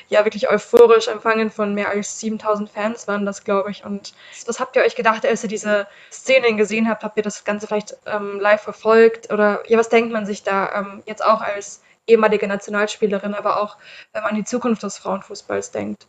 ja 0.09 0.23
wirklich 0.23 0.49
euphorisch 0.49 1.07
empfangen 1.07 1.49
von 1.49 1.73
mehr 1.73 1.89
als 1.89 2.19
7000 2.19 2.69
Fans 2.69 3.07
waren 3.07 3.25
das, 3.25 3.43
glaube 3.43 3.71
ich. 3.71 3.83
Und 3.83 4.13
was 4.45 4.59
habt 4.59 4.75
ihr 4.75 4.83
euch 4.83 4.95
gedacht, 4.95 5.25
als 5.25 5.43
ihr 5.43 5.49
diese 5.49 5.87
Szenen 6.11 6.57
gesehen 6.57 6.87
habt? 6.87 7.03
Habt 7.03 7.17
ihr 7.17 7.23
das 7.23 7.43
Ganze 7.43 7.67
vielleicht 7.67 7.97
ähm, 8.05 8.39
live 8.39 8.61
verfolgt? 8.61 9.31
Oder 9.33 9.63
ja, 9.67 9.77
was 9.77 9.89
denkt 9.89 10.11
man 10.11 10.25
sich 10.25 10.43
da 10.43 10.71
ähm, 10.75 11.03
jetzt 11.05 11.23
auch 11.25 11.41
als 11.41 11.81
ehemalige 12.07 12.47
Nationalspielerin, 12.47 13.33
aber 13.33 13.61
auch 13.61 13.77
wenn 14.11 14.23
man 14.23 14.31
an 14.31 14.37
die 14.37 14.43
Zukunft 14.43 14.83
des 14.83 14.97
Frauenfußballs 14.97 15.71
denkt? 15.71 16.07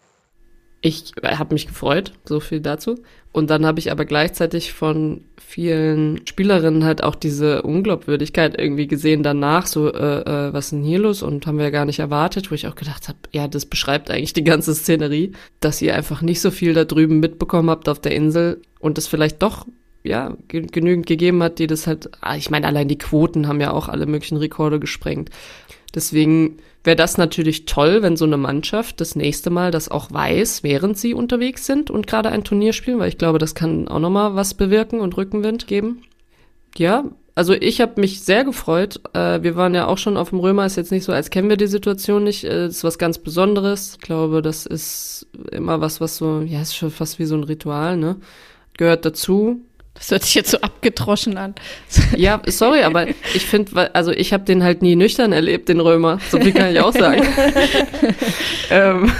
Ich 0.86 1.12
habe 1.24 1.54
mich 1.54 1.66
gefreut, 1.66 2.12
so 2.26 2.40
viel 2.40 2.60
dazu. 2.60 3.02
Und 3.32 3.48
dann 3.48 3.64
habe 3.64 3.78
ich 3.78 3.90
aber 3.90 4.04
gleichzeitig 4.04 4.74
von 4.74 5.24
vielen 5.42 6.26
Spielerinnen 6.26 6.84
halt 6.84 7.02
auch 7.02 7.14
diese 7.14 7.62
Unglaubwürdigkeit 7.62 8.60
irgendwie 8.60 8.86
gesehen 8.86 9.22
danach, 9.22 9.66
so, 9.66 9.90
äh, 9.90 10.20
äh, 10.20 10.52
was 10.52 10.66
ist 10.66 10.72
denn 10.72 10.82
hier 10.82 10.98
los? 10.98 11.22
Und 11.22 11.46
haben 11.46 11.56
wir 11.56 11.64
ja 11.64 11.70
gar 11.70 11.86
nicht 11.86 12.00
erwartet, 12.00 12.50
wo 12.50 12.54
ich 12.54 12.66
auch 12.66 12.74
gedacht 12.74 13.08
habe, 13.08 13.18
ja, 13.32 13.48
das 13.48 13.64
beschreibt 13.64 14.10
eigentlich 14.10 14.34
die 14.34 14.44
ganze 14.44 14.74
Szenerie, 14.74 15.32
dass 15.58 15.80
ihr 15.80 15.94
einfach 15.94 16.20
nicht 16.20 16.42
so 16.42 16.50
viel 16.50 16.74
da 16.74 16.84
drüben 16.84 17.18
mitbekommen 17.18 17.70
habt 17.70 17.88
auf 17.88 17.98
der 17.98 18.14
Insel 18.14 18.60
und 18.78 18.98
es 18.98 19.06
vielleicht 19.06 19.42
doch 19.42 19.66
ja, 20.04 20.36
genügend 20.48 21.06
gegeben 21.06 21.42
hat, 21.42 21.58
die 21.58 21.66
das 21.66 21.86
halt, 21.86 22.10
ah, 22.20 22.36
ich 22.36 22.50
meine, 22.50 22.66
allein 22.66 22.88
die 22.88 22.98
Quoten 22.98 23.48
haben 23.48 23.62
ja 23.62 23.72
auch 23.72 23.88
alle 23.88 24.04
möglichen 24.04 24.36
Rekorde 24.36 24.78
gesprengt. 24.78 25.30
Deswegen 25.94 26.58
wäre 26.82 26.96
das 26.96 27.18
natürlich 27.18 27.66
toll, 27.66 28.02
wenn 28.02 28.16
so 28.16 28.24
eine 28.24 28.36
Mannschaft 28.36 29.00
das 29.00 29.16
nächste 29.16 29.50
Mal 29.50 29.70
das 29.70 29.88
auch 29.88 30.10
weiß, 30.10 30.62
während 30.62 30.98
sie 30.98 31.14
unterwegs 31.14 31.66
sind 31.66 31.90
und 31.90 32.06
gerade 32.06 32.30
ein 32.30 32.44
Turnier 32.44 32.72
spielen, 32.72 32.98
weil 32.98 33.08
ich 33.08 33.18
glaube, 33.18 33.38
das 33.38 33.54
kann 33.54 33.88
auch 33.88 34.00
nochmal 34.00 34.34
was 34.34 34.54
bewirken 34.54 35.00
und 35.00 35.16
Rückenwind 35.16 35.66
geben. 35.66 36.02
Ja, 36.76 37.04
also 37.36 37.52
ich 37.52 37.80
habe 37.80 38.00
mich 38.00 38.22
sehr 38.22 38.44
gefreut. 38.44 39.00
Äh, 39.12 39.42
wir 39.42 39.56
waren 39.56 39.74
ja 39.74 39.86
auch 39.86 39.98
schon 39.98 40.16
auf 40.16 40.30
dem 40.30 40.38
Römer, 40.38 40.66
ist 40.66 40.76
jetzt 40.76 40.92
nicht 40.92 41.04
so, 41.04 41.12
als 41.12 41.30
kennen 41.30 41.48
wir 41.48 41.56
die 41.56 41.66
Situation 41.66 42.24
nicht. 42.24 42.44
Äh, 42.44 42.66
ist 42.66 42.84
was 42.84 42.98
ganz 42.98 43.18
Besonderes. 43.18 43.94
Ich 43.94 44.00
glaube, 44.00 44.40
das 44.42 44.66
ist 44.66 45.26
immer 45.50 45.80
was, 45.80 46.00
was 46.00 46.16
so, 46.16 46.42
ja, 46.42 46.60
ist 46.60 46.76
schon 46.76 46.90
fast 46.90 47.18
wie 47.18 47.24
so 47.24 47.34
ein 47.34 47.44
Ritual, 47.44 47.96
ne? 47.96 48.16
Gehört 48.76 49.04
dazu. 49.04 49.62
Das 49.94 50.10
hört 50.10 50.24
sich 50.24 50.34
jetzt 50.34 50.50
so 50.50 50.58
abgedroschen 50.58 51.38
an. 51.38 51.54
Ja, 52.16 52.42
sorry, 52.46 52.82
aber 52.82 53.06
ich 53.08 53.46
finde, 53.46 53.94
also 53.94 54.10
ich 54.10 54.32
habe 54.32 54.44
den 54.44 54.64
halt 54.64 54.82
nie 54.82 54.96
nüchtern 54.96 55.32
erlebt, 55.32 55.68
den 55.68 55.78
Römer. 55.78 56.18
So 56.30 56.40
viel 56.40 56.52
kann 56.52 56.72
ich 56.72 56.80
auch 56.80 56.92
sagen. 56.92 57.22
ähm, 58.70 59.12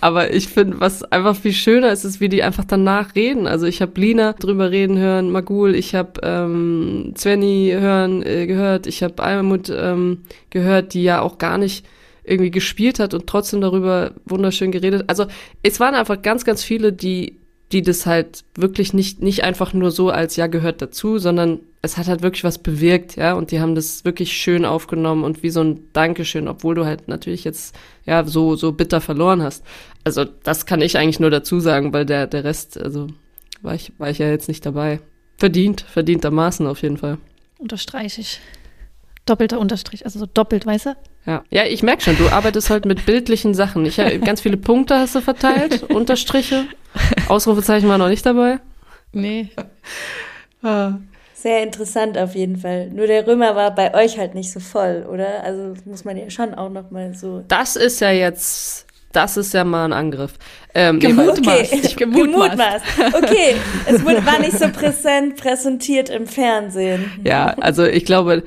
aber 0.00 0.32
ich 0.32 0.48
finde, 0.48 0.80
was 0.80 1.02
einfach 1.04 1.36
viel 1.36 1.52
schöner 1.52 1.92
ist, 1.92 2.04
ist, 2.04 2.20
wie 2.20 2.30
die 2.30 2.42
einfach 2.42 2.64
danach 2.64 3.14
reden. 3.14 3.46
Also 3.46 3.66
ich 3.66 3.82
habe 3.82 4.00
Lina 4.00 4.32
drüber 4.32 4.70
reden 4.70 4.98
hören, 4.98 5.30
Magul, 5.30 5.74
ich 5.74 5.94
habe 5.94 6.20
ähm, 6.22 7.14
Svenny 7.16 7.74
hören 7.78 8.22
äh, 8.22 8.46
gehört, 8.46 8.86
ich 8.86 9.02
habe 9.02 9.22
Almut 9.22 9.70
ähm, 9.74 10.22
gehört, 10.48 10.94
die 10.94 11.04
ja 11.04 11.20
auch 11.20 11.38
gar 11.38 11.58
nicht 11.58 11.86
irgendwie 12.24 12.50
gespielt 12.50 12.98
hat 12.98 13.12
und 13.12 13.26
trotzdem 13.26 13.60
darüber 13.60 14.12
wunderschön 14.24 14.72
geredet. 14.72 15.04
Also 15.06 15.26
es 15.62 15.80
waren 15.80 15.94
einfach 15.94 16.22
ganz, 16.22 16.44
ganz 16.44 16.64
viele, 16.64 16.92
die 16.92 17.38
die 17.72 17.82
das 17.82 18.06
halt 18.06 18.44
wirklich 18.54 18.92
nicht, 18.92 19.22
nicht 19.22 19.42
einfach 19.42 19.72
nur 19.72 19.90
so 19.90 20.10
als 20.10 20.36
ja 20.36 20.46
gehört 20.46 20.82
dazu, 20.82 21.18
sondern 21.18 21.60
es 21.82 21.96
hat 21.96 22.06
halt 22.06 22.22
wirklich 22.22 22.44
was 22.44 22.58
bewirkt, 22.58 23.16
ja, 23.16 23.34
und 23.34 23.50
die 23.50 23.60
haben 23.60 23.74
das 23.74 24.04
wirklich 24.04 24.32
schön 24.32 24.64
aufgenommen 24.64 25.24
und 25.24 25.42
wie 25.42 25.50
so 25.50 25.62
ein 25.62 25.88
Dankeschön, 25.92 26.48
obwohl 26.48 26.74
du 26.74 26.84
halt 26.84 27.08
natürlich 27.08 27.44
jetzt 27.44 27.74
ja 28.06 28.24
so, 28.24 28.56
so 28.56 28.72
bitter 28.72 29.00
verloren 29.00 29.42
hast. 29.42 29.64
Also 30.02 30.24
das 30.24 30.66
kann 30.66 30.80
ich 30.80 30.96
eigentlich 30.96 31.20
nur 31.20 31.30
dazu 31.30 31.60
sagen, 31.60 31.92
weil 31.92 32.06
der, 32.06 32.26
der 32.26 32.44
Rest, 32.44 32.80
also 32.80 33.08
war 33.62 33.74
ich, 33.74 33.92
war 33.98 34.10
ich 34.10 34.18
ja 34.18 34.28
jetzt 34.28 34.48
nicht 34.48 34.64
dabei. 34.64 35.00
Verdient, 35.36 35.80
verdientermaßen 35.82 36.66
auf 36.66 36.82
jeden 36.82 36.96
Fall. 36.96 37.18
Unterstreiche 37.58 38.20
ich. 38.20 38.40
Doppelter 39.26 39.58
Unterstrich, 39.58 40.04
also 40.04 40.18
so 40.18 40.26
doppelt, 40.26 40.66
weißt 40.66 40.86
du? 40.86 40.96
Ja, 41.26 41.44
ja 41.50 41.64
ich 41.64 41.82
merke 41.82 42.02
schon, 42.02 42.18
du 42.18 42.28
arbeitest 42.28 42.70
halt 42.70 42.84
mit 42.84 43.06
bildlichen 43.06 43.54
Sachen. 43.54 43.86
Ich 43.86 43.98
habe 43.98 44.18
ganz 44.18 44.42
viele 44.42 44.56
Punkte 44.56 44.98
hast 44.98 45.14
du 45.14 45.20
verteilt, 45.20 45.82
Unterstriche. 45.90 46.66
Ausrufezeichen 47.28 47.88
war 47.88 47.98
noch 47.98 48.08
nicht 48.08 48.24
dabei. 48.26 48.60
Nee. 49.12 49.48
Ah. 50.62 50.94
Sehr 51.34 51.62
interessant 51.62 52.16
auf 52.16 52.34
jeden 52.34 52.56
Fall. 52.56 52.88
Nur 52.88 53.06
der 53.06 53.26
Römer 53.26 53.54
war 53.54 53.74
bei 53.74 53.94
euch 53.94 54.18
halt 54.18 54.34
nicht 54.34 54.50
so 54.50 54.60
voll, 54.60 55.06
oder? 55.10 55.44
Also 55.44 55.74
muss 55.84 56.04
man 56.04 56.16
ja 56.16 56.30
schon 56.30 56.54
auch 56.54 56.70
noch 56.70 56.90
mal 56.90 57.14
so. 57.14 57.44
Das 57.48 57.76
ist 57.76 58.00
ja 58.00 58.10
jetzt, 58.10 58.86
das 59.12 59.36
ist 59.36 59.52
ja 59.52 59.62
mal 59.62 59.84
ein 59.84 59.92
Angriff. 59.92 60.38
Ähm, 60.74 60.98
gemutmaßt. 61.00 61.72
Okay. 61.72 61.80
Ich 61.82 61.96
gemutmaßt. 61.96 62.84
Okay, 63.12 63.56
es 63.86 64.02
wurde, 64.02 64.24
war 64.24 64.38
nicht 64.38 64.58
so 64.58 64.68
präsent 64.70 65.36
präsentiert 65.36 66.08
im 66.08 66.26
Fernsehen. 66.26 67.10
Ja, 67.24 67.54
also 67.60 67.84
ich 67.84 68.06
glaube, 68.06 68.44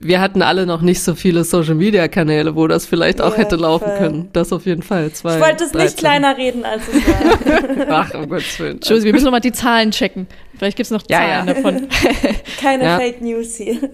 wir 0.00 0.20
hatten 0.20 0.42
alle 0.42 0.66
noch 0.66 0.82
nicht 0.82 1.00
so 1.02 1.14
viele 1.14 1.44
Social 1.44 1.74
Media 1.74 2.06
Kanäle, 2.08 2.54
wo 2.54 2.66
das 2.66 2.86
vielleicht 2.86 3.20
auch 3.20 3.32
ja, 3.32 3.38
hätte 3.38 3.56
laufen 3.56 3.86
voll. 3.86 3.98
können. 3.98 4.28
Das 4.32 4.52
auf 4.52 4.66
jeden 4.66 4.82
Fall. 4.82 5.10
Zwei, 5.12 5.36
ich 5.36 5.42
wollte 5.42 5.64
es 5.64 5.72
nicht 5.72 5.96
kleiner 5.96 6.36
reden, 6.36 6.64
als 6.64 6.82
es 6.88 7.88
war. 7.88 7.88
Ach, 7.88 8.14
um 8.14 8.28
Gottes 8.28 8.58
Willen. 8.60 8.74
Entschuldigung, 8.74 9.06
wir 9.06 9.12
müssen 9.14 9.24
nochmal 9.24 9.40
die 9.40 9.52
Zahlen 9.52 9.90
checken. 9.90 10.26
Vielleicht 10.56 10.76
gibt 10.76 10.86
es 10.86 10.90
noch 10.90 11.02
Zahlen 11.02 11.46
ja, 11.46 11.46
ja. 11.46 11.54
davon. 11.54 11.88
Keine 12.60 12.96
Fake 12.96 13.22
News 13.22 13.56
hier. 13.56 13.76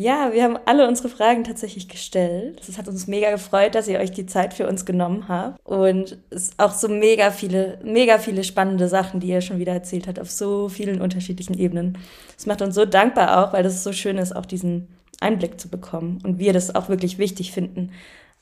Ja, 0.00 0.32
wir 0.32 0.44
haben 0.44 0.56
alle 0.64 0.86
unsere 0.86 1.08
Fragen 1.08 1.42
tatsächlich 1.42 1.88
gestellt. 1.88 2.60
Es 2.68 2.78
hat 2.78 2.86
uns 2.86 3.08
mega 3.08 3.32
gefreut, 3.32 3.74
dass 3.74 3.88
ihr 3.88 3.98
euch 3.98 4.12
die 4.12 4.26
Zeit 4.26 4.54
für 4.54 4.68
uns 4.68 4.86
genommen 4.86 5.26
habt. 5.26 5.58
Und 5.66 6.18
es 6.30 6.50
ist 6.50 6.54
auch 6.56 6.72
so 6.72 6.86
mega 6.86 7.32
viele, 7.32 7.80
mega 7.82 8.18
viele 8.18 8.44
spannende 8.44 8.86
Sachen, 8.86 9.18
die 9.18 9.26
ihr 9.26 9.40
schon 9.40 9.58
wieder 9.58 9.72
erzählt 9.72 10.06
habt, 10.06 10.20
auf 10.20 10.30
so 10.30 10.68
vielen 10.68 11.00
unterschiedlichen 11.00 11.58
Ebenen. 11.58 11.98
Es 12.36 12.46
macht 12.46 12.62
uns 12.62 12.76
so 12.76 12.84
dankbar 12.84 13.42
auch, 13.42 13.52
weil 13.52 13.66
es 13.66 13.82
so 13.82 13.92
schön 13.92 14.18
ist, 14.18 14.36
auch 14.36 14.46
diesen 14.46 14.86
Einblick 15.18 15.58
zu 15.58 15.68
bekommen. 15.68 16.20
Und 16.22 16.38
wir 16.38 16.52
das 16.52 16.76
auch 16.76 16.88
wirklich 16.88 17.18
wichtig 17.18 17.50
finden, 17.50 17.90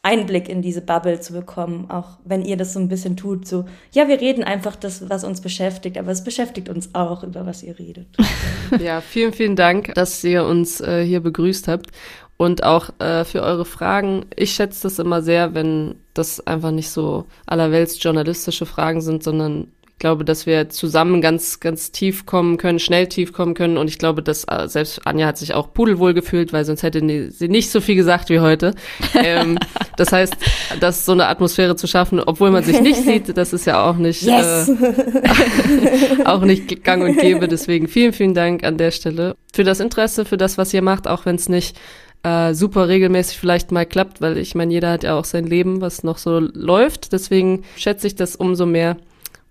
Einblick 0.02 0.48
in 0.48 0.62
diese 0.62 0.82
Bubble 0.82 1.20
zu 1.20 1.32
bekommen, 1.32 1.90
auch 1.90 2.18
wenn 2.24 2.44
ihr 2.44 2.56
das 2.56 2.72
so 2.72 2.78
ein 2.78 2.88
bisschen 2.88 3.16
tut, 3.16 3.46
so, 3.46 3.64
ja, 3.92 4.06
wir 4.06 4.20
reden 4.20 4.44
einfach 4.44 4.76
das, 4.76 5.08
was 5.10 5.24
uns 5.24 5.40
beschäftigt, 5.40 5.98
aber 5.98 6.12
es 6.12 6.22
beschäftigt 6.22 6.68
uns 6.68 6.94
auch, 6.94 7.24
über 7.24 7.44
was 7.44 7.62
ihr 7.62 7.78
redet. 7.78 8.06
ja, 8.78 9.00
vielen, 9.00 9.32
vielen 9.32 9.56
Dank, 9.56 9.94
dass 9.94 10.22
ihr 10.22 10.44
uns 10.44 10.80
äh, 10.80 11.04
hier 11.04 11.20
begrüßt 11.20 11.66
habt 11.66 11.90
und 12.36 12.62
auch 12.62 12.90
äh, 13.00 13.24
für 13.24 13.42
eure 13.42 13.64
Fragen. 13.64 14.26
Ich 14.36 14.52
schätze 14.52 14.84
das 14.84 14.98
immer 14.98 15.22
sehr, 15.22 15.54
wenn 15.54 15.96
das 16.14 16.46
einfach 16.46 16.70
nicht 16.70 16.90
so 16.90 17.26
allerwelts 17.46 18.02
journalistische 18.02 18.66
Fragen 18.66 19.00
sind, 19.00 19.22
sondern 19.22 19.68
glaube, 19.98 20.24
dass 20.24 20.44
wir 20.44 20.68
zusammen 20.68 21.20
ganz, 21.20 21.60
ganz 21.60 21.90
tief 21.90 22.26
kommen 22.26 22.58
können, 22.58 22.78
schnell 22.78 23.06
tief 23.06 23.32
kommen 23.32 23.54
können. 23.54 23.78
Und 23.78 23.88
ich 23.88 23.98
glaube, 23.98 24.22
dass 24.22 24.44
äh, 24.44 24.68
selbst 24.68 25.06
Anja 25.06 25.26
hat 25.26 25.38
sich 25.38 25.54
auch 25.54 25.72
pudelwohl 25.72 26.12
gefühlt, 26.12 26.52
weil 26.52 26.64
sonst 26.64 26.82
hätte 26.82 27.00
sie 27.30 27.48
nicht 27.48 27.70
so 27.70 27.80
viel 27.80 27.94
gesagt 27.94 28.28
wie 28.28 28.40
heute. 28.40 28.74
ähm, 29.14 29.58
das 29.96 30.12
heißt, 30.12 30.36
dass 30.80 31.06
so 31.06 31.12
eine 31.12 31.28
Atmosphäre 31.28 31.76
zu 31.76 31.86
schaffen, 31.86 32.20
obwohl 32.20 32.50
man 32.50 32.62
sich 32.62 32.80
nicht 32.80 33.02
sieht, 33.02 33.36
das 33.36 33.52
ist 33.54 33.64
ja 33.64 33.88
auch 33.88 33.96
nicht, 33.96 34.22
yes. 34.22 34.68
äh, 34.68 36.24
auch 36.24 36.42
nicht 36.42 36.84
gang 36.84 37.02
und 37.02 37.18
gäbe. 37.18 37.48
Deswegen 37.48 37.88
vielen, 37.88 38.12
vielen 38.12 38.34
Dank 38.34 38.64
an 38.64 38.76
der 38.76 38.90
Stelle 38.90 39.34
für 39.54 39.64
das 39.64 39.80
Interesse, 39.80 40.26
für 40.26 40.36
das, 40.36 40.58
was 40.58 40.74
ihr 40.74 40.82
macht, 40.82 41.08
auch 41.08 41.24
wenn 41.24 41.36
es 41.36 41.48
nicht 41.48 41.78
äh, 42.22 42.52
super 42.52 42.88
regelmäßig 42.88 43.38
vielleicht 43.38 43.72
mal 43.72 43.86
klappt, 43.86 44.20
weil 44.20 44.36
ich 44.36 44.54
meine, 44.54 44.72
jeder 44.72 44.90
hat 44.90 45.04
ja 45.04 45.18
auch 45.18 45.24
sein 45.24 45.46
Leben, 45.46 45.80
was 45.80 46.02
noch 46.02 46.18
so 46.18 46.38
läuft. 46.40 47.12
Deswegen 47.12 47.64
schätze 47.76 48.06
ich 48.08 48.14
das 48.14 48.36
umso 48.36 48.66
mehr 48.66 48.96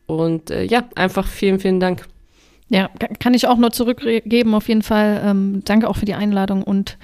und 0.07 0.51
äh, 0.51 0.63
ja, 0.63 0.83
einfach 0.95 1.27
vielen, 1.27 1.59
vielen 1.59 1.79
Dank. 1.79 2.07
Ja, 2.69 2.89
kann 3.19 3.33
ich 3.33 3.47
auch 3.47 3.57
nur 3.57 3.71
zurückgeben, 3.71 4.55
auf 4.55 4.67
jeden 4.67 4.81
Fall. 4.81 5.21
Ähm, 5.23 5.61
danke 5.65 5.87
auch 5.87 5.97
für 5.97 6.05
die 6.05 6.15
Einladung 6.15 6.63
und 6.63 6.97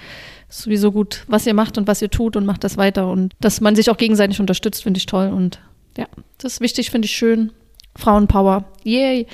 sowieso 0.48 0.92
gut, 0.92 1.24
was 1.28 1.46
ihr 1.46 1.54
macht 1.54 1.78
und 1.78 1.86
was 1.86 2.02
ihr 2.02 2.10
tut 2.10 2.36
und 2.36 2.44
macht 2.44 2.64
das 2.64 2.76
weiter. 2.76 3.08
Und 3.08 3.34
dass 3.40 3.60
man 3.60 3.76
sich 3.76 3.90
auch 3.90 3.96
gegenseitig 3.96 4.40
unterstützt, 4.40 4.82
finde 4.82 4.98
ich 4.98 5.06
toll. 5.06 5.28
Und 5.28 5.60
ja, 5.96 6.06
das 6.38 6.54
ist 6.54 6.60
wichtig, 6.60 6.90
finde 6.90 7.06
ich 7.06 7.12
schön. 7.12 7.52
Frauenpower. 7.96 8.64
Yay. 8.84 9.26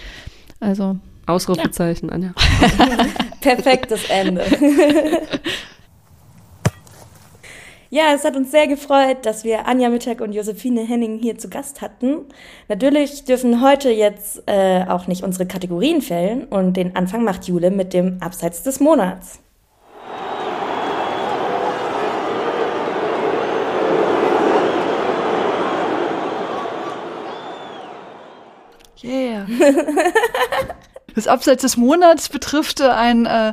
Also. 0.61 0.97
Ausrufezeichen, 1.27 2.09
ja. 2.09 2.15
Anja. 2.15 2.35
Perfektes 3.41 4.09
Ende. 4.09 4.45
Ja, 7.91 8.13
es 8.15 8.25
hat 8.25 8.37
uns 8.37 8.51
sehr 8.51 8.67
gefreut, 8.69 9.25
dass 9.25 9.45
wir 9.45 9.67
Anja 9.67 9.89
Mittag 9.89 10.21
und 10.21 10.33
Josephine 10.33 10.83
Henning 10.83 11.19
hier 11.19 11.39
zu 11.39 11.49
Gast 11.49 11.81
hatten. 11.81 12.27
Natürlich 12.69 13.25
dürfen 13.25 13.63
heute 13.63 13.91
jetzt 13.91 14.43
äh, 14.47 14.85
auch 14.87 15.07
nicht 15.07 15.23
unsere 15.23 15.47
Kategorien 15.47 16.03
fällen 16.03 16.45
und 16.45 16.77
den 16.77 16.97
Anfang 16.97 17.25
macht 17.25 17.47
Jule 17.49 17.71
mit 17.71 17.95
dem 17.95 18.19
Abseits 18.21 18.63
des 18.63 18.81
Monats. 18.81 19.41
Yeah. 29.03 29.47
Das 31.19 31.27
Abseits 31.27 31.63
des 31.63 31.77
Monats 31.77 32.29
betrifft 32.29 32.81
einen 32.81 33.27
äh, 33.27 33.53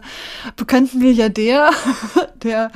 bekannten 0.56 1.00
Milliardär, 1.00 1.72
der 2.44 2.70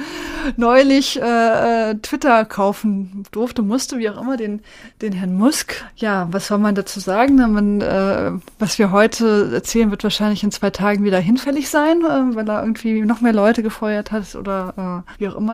neulich 0.58 1.22
äh, 1.22 1.92
äh, 1.92 1.96
Twitter 2.02 2.44
kaufen 2.44 3.24
durfte, 3.32 3.62
musste, 3.62 4.00
wie 4.00 4.10
auch 4.10 4.20
immer, 4.20 4.36
den, 4.36 4.62
den 5.04 5.14
Herrn 5.14 5.36
Musk. 5.36 5.86
Ja, 5.96 6.28
was 6.32 6.48
soll 6.48 6.58
man 6.58 6.74
dazu 6.74 7.00
sagen? 7.00 7.36
Man, 7.36 7.82
äh, 7.82 8.32
was 8.58 8.80
wir 8.80 8.92
heute 8.92 9.52
erzählen, 9.54 9.92
wird 9.92 10.04
wahrscheinlich 10.04 10.44
in 10.44 10.50
zwei 10.50 10.72
Tagen 10.72 11.04
wieder 11.04 11.20
hinfällig 11.20 11.70
sein, 11.70 12.02
äh, 12.02 12.36
weil 12.36 12.50
er 12.50 12.62
irgendwie 12.64 13.02
noch 13.02 13.22
mehr 13.22 13.34
Leute 13.34 13.62
gefeuert 13.62 14.12
hat 14.12 14.34
oder 14.34 15.04
äh, 15.06 15.20
wie 15.22 15.28
auch 15.28 15.36
immer. 15.36 15.52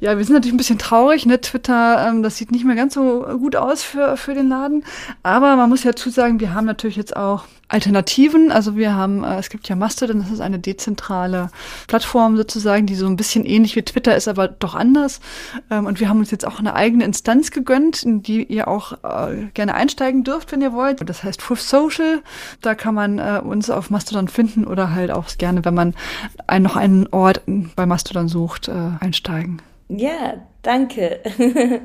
Ja, 0.00 0.16
wir 0.16 0.24
sind 0.24 0.34
natürlich 0.34 0.54
ein 0.54 0.58
bisschen 0.58 0.78
traurig, 0.78 1.26
ne? 1.26 1.40
Twitter, 1.40 2.06
ähm, 2.08 2.22
das 2.22 2.36
sieht 2.36 2.50
nicht 2.50 2.64
mehr 2.64 2.76
ganz 2.76 2.94
so 2.94 3.24
gut 3.38 3.56
aus 3.56 3.82
für, 3.82 4.16
für 4.16 4.34
den 4.34 4.48
Laden. 4.48 4.84
Aber 5.22 5.56
man 5.56 5.68
muss 5.68 5.84
ja 5.84 5.94
zusagen, 5.94 6.40
wir 6.40 6.54
haben 6.54 6.66
natürlich 6.66 6.96
jetzt 6.96 7.16
auch 7.16 7.44
Alternativen. 7.68 8.50
Also 8.50 8.76
wir 8.76 8.94
haben, 8.94 9.22
äh, 9.24 9.38
es 9.38 9.50
gibt 9.50 9.68
ja 9.68 9.76
Mastodon, 9.76 10.20
das 10.20 10.30
ist 10.30 10.40
eine 10.40 10.58
dezentrale 10.58 11.50
Plattform 11.86 12.36
sozusagen, 12.36 12.86
die 12.86 12.94
so 12.94 13.06
ein 13.06 13.16
bisschen 13.16 13.44
ähnlich 13.44 13.76
wie 13.76 13.82
Twitter 13.82 14.16
ist, 14.16 14.26
aber 14.26 14.48
doch 14.48 14.74
anders. 14.74 15.20
Ähm, 15.70 15.86
und 15.86 16.00
wir 16.00 16.08
haben 16.08 16.18
uns 16.18 16.30
jetzt 16.30 16.46
auch 16.46 16.58
eine 16.58 16.74
eigene 16.74 17.04
Instanz 17.04 17.50
gegönnt, 17.50 18.02
in 18.02 18.22
die 18.22 18.44
ihr 18.44 18.68
auch 18.68 18.92
äh, 19.04 19.48
gerne 19.54 19.74
einsteigen 19.74 20.24
dürft, 20.24 20.50
wenn 20.50 20.62
ihr 20.62 20.72
wollt. 20.72 21.08
Das 21.08 21.22
heißt 21.22 21.42
Full 21.42 21.58
Social. 21.58 22.22
Da 22.62 22.74
kann 22.74 22.94
man 22.94 23.18
äh, 23.18 23.40
uns 23.44 23.70
auf 23.70 23.90
Mastodon 23.90 24.28
finden 24.28 24.66
oder 24.66 24.94
halt 24.94 25.10
auch 25.10 25.28
gerne, 25.36 25.64
wenn 25.64 25.74
man 25.74 25.94
ein, 26.46 26.62
noch 26.62 26.76
einen 26.76 27.06
Ort 27.08 27.42
bei 27.76 27.86
Mastodon 27.86 28.28
sucht, 28.28 28.68
äh, 28.68 28.72
einsteigen. 29.00 29.60
Ja, 29.88 30.46
danke. 30.60 31.20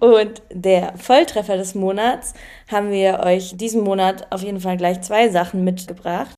Und 0.00 0.42
der 0.50 0.96
Volltreffer 0.96 1.58
des 1.58 1.74
Monats 1.74 2.32
haben 2.70 2.90
wir 2.90 3.20
euch 3.20 3.54
diesen 3.56 3.84
Monat 3.84 4.26
auf 4.32 4.42
jeden 4.42 4.60
Fall 4.60 4.78
gleich 4.78 5.02
zwei 5.02 5.28
Sachen 5.28 5.62
mitgebracht. 5.62 6.34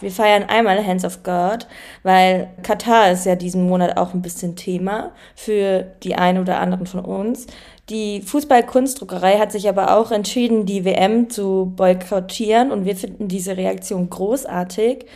Wir 0.00 0.10
feiern 0.12 0.44
einmal 0.44 0.84
Hands 0.84 1.04
of 1.04 1.22
God, 1.22 1.66
weil 2.02 2.50
Katar 2.62 3.10
ist 3.10 3.26
ja 3.26 3.34
diesen 3.34 3.68
Monat 3.68 3.96
auch 3.96 4.14
ein 4.14 4.22
bisschen 4.22 4.54
Thema 4.54 5.12
für 5.34 5.82
die 6.02 6.14
einen 6.14 6.40
oder 6.40 6.60
anderen 6.60 6.86
von 6.86 7.04
uns. 7.04 7.46
Die 7.90 8.20
Fußballkunstdruckerei 8.20 9.38
hat 9.38 9.50
sich 9.50 9.68
aber 9.68 9.96
auch 9.96 10.10
entschieden, 10.10 10.66
die 10.66 10.84
WM 10.84 11.30
zu 11.30 11.72
boykottieren 11.74 12.70
und 12.70 12.84
wir 12.84 12.96
finden 12.96 13.28
diese 13.28 13.56
Reaktion 13.56 14.10
großartig, 14.10 15.06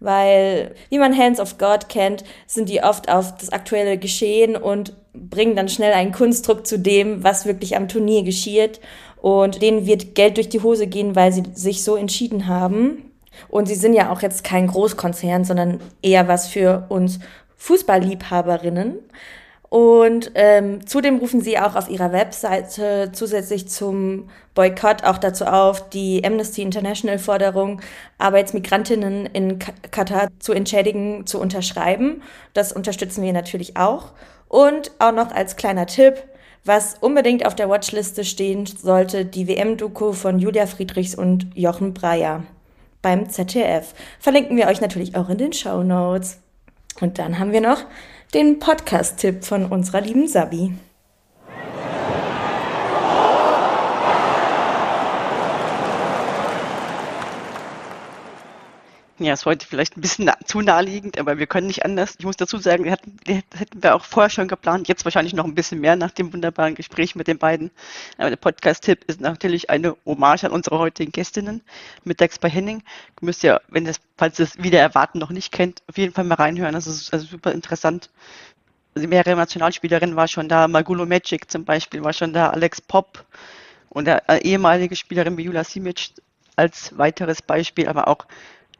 weil, 0.00 0.74
wie 0.88 0.98
man 0.98 1.16
Hands 1.16 1.38
of 1.38 1.58
God 1.58 1.90
kennt, 1.90 2.24
sind 2.46 2.68
die 2.70 2.82
oft 2.82 3.10
auf 3.10 3.36
das 3.36 3.52
aktuelle 3.52 3.98
Geschehen 3.98 4.56
und 4.56 4.94
bringen 5.12 5.56
dann 5.56 5.68
schnell 5.68 5.92
einen 5.92 6.12
Kunstdruck 6.12 6.66
zu 6.66 6.78
dem, 6.78 7.22
was 7.22 7.44
wirklich 7.44 7.76
am 7.76 7.88
Turnier 7.88 8.22
geschieht. 8.22 8.80
Und 9.20 9.62
denen 9.62 9.86
wird 9.86 10.14
Geld 10.14 10.38
durch 10.38 10.48
die 10.48 10.62
Hose 10.62 10.88
gehen, 10.88 11.14
weil 11.14 11.32
sie 11.32 11.44
sich 11.54 11.84
so 11.84 11.94
entschieden 11.94 12.48
haben. 12.48 13.12
Und 13.48 13.68
sie 13.68 13.76
sind 13.76 13.94
ja 13.94 14.10
auch 14.10 14.22
jetzt 14.22 14.42
kein 14.42 14.66
Großkonzern, 14.66 15.44
sondern 15.44 15.80
eher 16.02 16.26
was 16.26 16.48
für 16.48 16.86
uns 16.88 17.20
Fußballliebhaberinnen. 17.56 18.98
Und 19.72 20.32
ähm, 20.34 20.86
zudem 20.86 21.16
rufen 21.16 21.40
sie 21.40 21.58
auch 21.58 21.76
auf 21.76 21.88
ihrer 21.88 22.12
Webseite 22.12 23.08
zusätzlich 23.14 23.70
zum 23.70 24.28
Boykott 24.54 25.02
auch 25.02 25.16
dazu 25.16 25.46
auf, 25.46 25.88
die 25.88 26.22
Amnesty 26.26 26.60
International 26.60 27.18
Forderung, 27.18 27.80
Arbeitsmigrantinnen 28.18 29.24
in 29.24 29.58
Katar 29.90 30.28
zu 30.40 30.52
entschädigen, 30.52 31.26
zu 31.26 31.40
unterschreiben. 31.40 32.20
Das 32.52 32.74
unterstützen 32.74 33.24
wir 33.24 33.32
natürlich 33.32 33.78
auch. 33.78 34.12
Und 34.46 34.92
auch 34.98 35.12
noch 35.12 35.30
als 35.32 35.56
kleiner 35.56 35.86
Tipp, 35.86 36.22
was 36.66 36.96
unbedingt 37.00 37.46
auf 37.46 37.54
der 37.54 37.70
Watchliste 37.70 38.26
stehen 38.26 38.66
sollte, 38.66 39.24
die 39.24 39.48
WM-Doku 39.48 40.12
von 40.12 40.38
Julia 40.38 40.66
Friedrichs 40.66 41.14
und 41.14 41.46
Jochen 41.54 41.94
Breyer 41.94 42.42
beim 43.00 43.30
ZDF. 43.30 43.94
Verlinken 44.20 44.54
wir 44.58 44.66
euch 44.66 44.82
natürlich 44.82 45.16
auch 45.16 45.30
in 45.30 45.38
den 45.38 45.54
Show 45.54 45.82
Notes. 45.82 46.40
Und 47.00 47.18
dann 47.18 47.38
haben 47.38 47.52
wir 47.52 47.62
noch 47.62 47.86
den 48.34 48.58
Podcast-Tipp 48.58 49.44
von 49.44 49.66
unserer 49.66 50.00
lieben 50.00 50.26
Sabi. 50.26 50.72
Ja, 59.18 59.34
ist 59.34 59.44
heute 59.44 59.66
vielleicht 59.66 59.96
ein 59.96 60.00
bisschen 60.00 60.30
zu 60.46 60.62
naheliegend, 60.62 61.18
aber 61.18 61.38
wir 61.38 61.46
können 61.46 61.66
nicht 61.66 61.84
anders. 61.84 62.16
Ich 62.18 62.24
muss 62.24 62.36
dazu 62.36 62.56
sagen, 62.56 62.84
wir 62.84 62.92
hatten, 62.92 63.16
hätten 63.26 63.82
wir 63.82 63.94
auch 63.94 64.04
vorher 64.04 64.30
schon 64.30 64.48
geplant, 64.48 64.88
jetzt 64.88 65.04
wahrscheinlich 65.04 65.34
noch 65.34 65.44
ein 65.44 65.54
bisschen 65.54 65.80
mehr 65.80 65.96
nach 65.96 66.10
dem 66.12 66.32
wunderbaren 66.32 66.74
Gespräch 66.74 67.14
mit 67.14 67.28
den 67.28 67.38
beiden. 67.38 67.70
Aber 68.16 68.30
der 68.30 68.36
Podcast-Tipp 68.36 69.04
ist 69.06 69.20
natürlich 69.20 69.68
eine 69.68 69.96
Hommage 70.06 70.44
an 70.44 70.52
unsere 70.52 70.78
heutigen 70.78 71.12
Gästinnen, 71.12 71.62
mittags 72.04 72.38
bei 72.38 72.48
Henning. 72.48 72.78
Ihr 73.20 73.26
müsst 73.26 73.42
ja, 73.42 73.60
wenn 73.68 73.84
das, 73.84 74.00
falls 74.16 74.38
ihr 74.38 74.46
es 74.46 74.62
wieder 74.62 74.80
erwarten 74.80 75.18
noch 75.18 75.30
nicht 75.30 75.52
kennt, 75.52 75.82
auf 75.88 75.98
jeden 75.98 76.14
Fall 76.14 76.24
mal 76.24 76.36
reinhören. 76.36 76.72
Das 76.72 76.86
ist 76.86 77.12
also 77.12 77.26
super 77.26 77.52
interessant. 77.52 78.08
Also 78.94 79.08
mehrere 79.08 79.36
Nationalspielerinnen 79.36 80.16
war 80.16 80.26
schon 80.26 80.48
da, 80.48 80.68
Magulo 80.68 81.04
Magic 81.04 81.50
zum 81.50 81.64
Beispiel 81.64 82.02
war 82.02 82.14
schon 82.14 82.32
da, 82.32 82.50
Alex 82.50 82.80
Pop 82.80 83.24
und 83.90 84.06
der 84.06 84.28
äh, 84.28 84.38
ehemalige 84.38 84.96
Spielerin 84.96 85.36
wie 85.36 85.44
Jula 85.44 85.64
Simic 85.64 86.12
als 86.56 86.96
weiteres 86.98 87.42
Beispiel, 87.42 87.88
aber 87.88 88.08
auch 88.08 88.26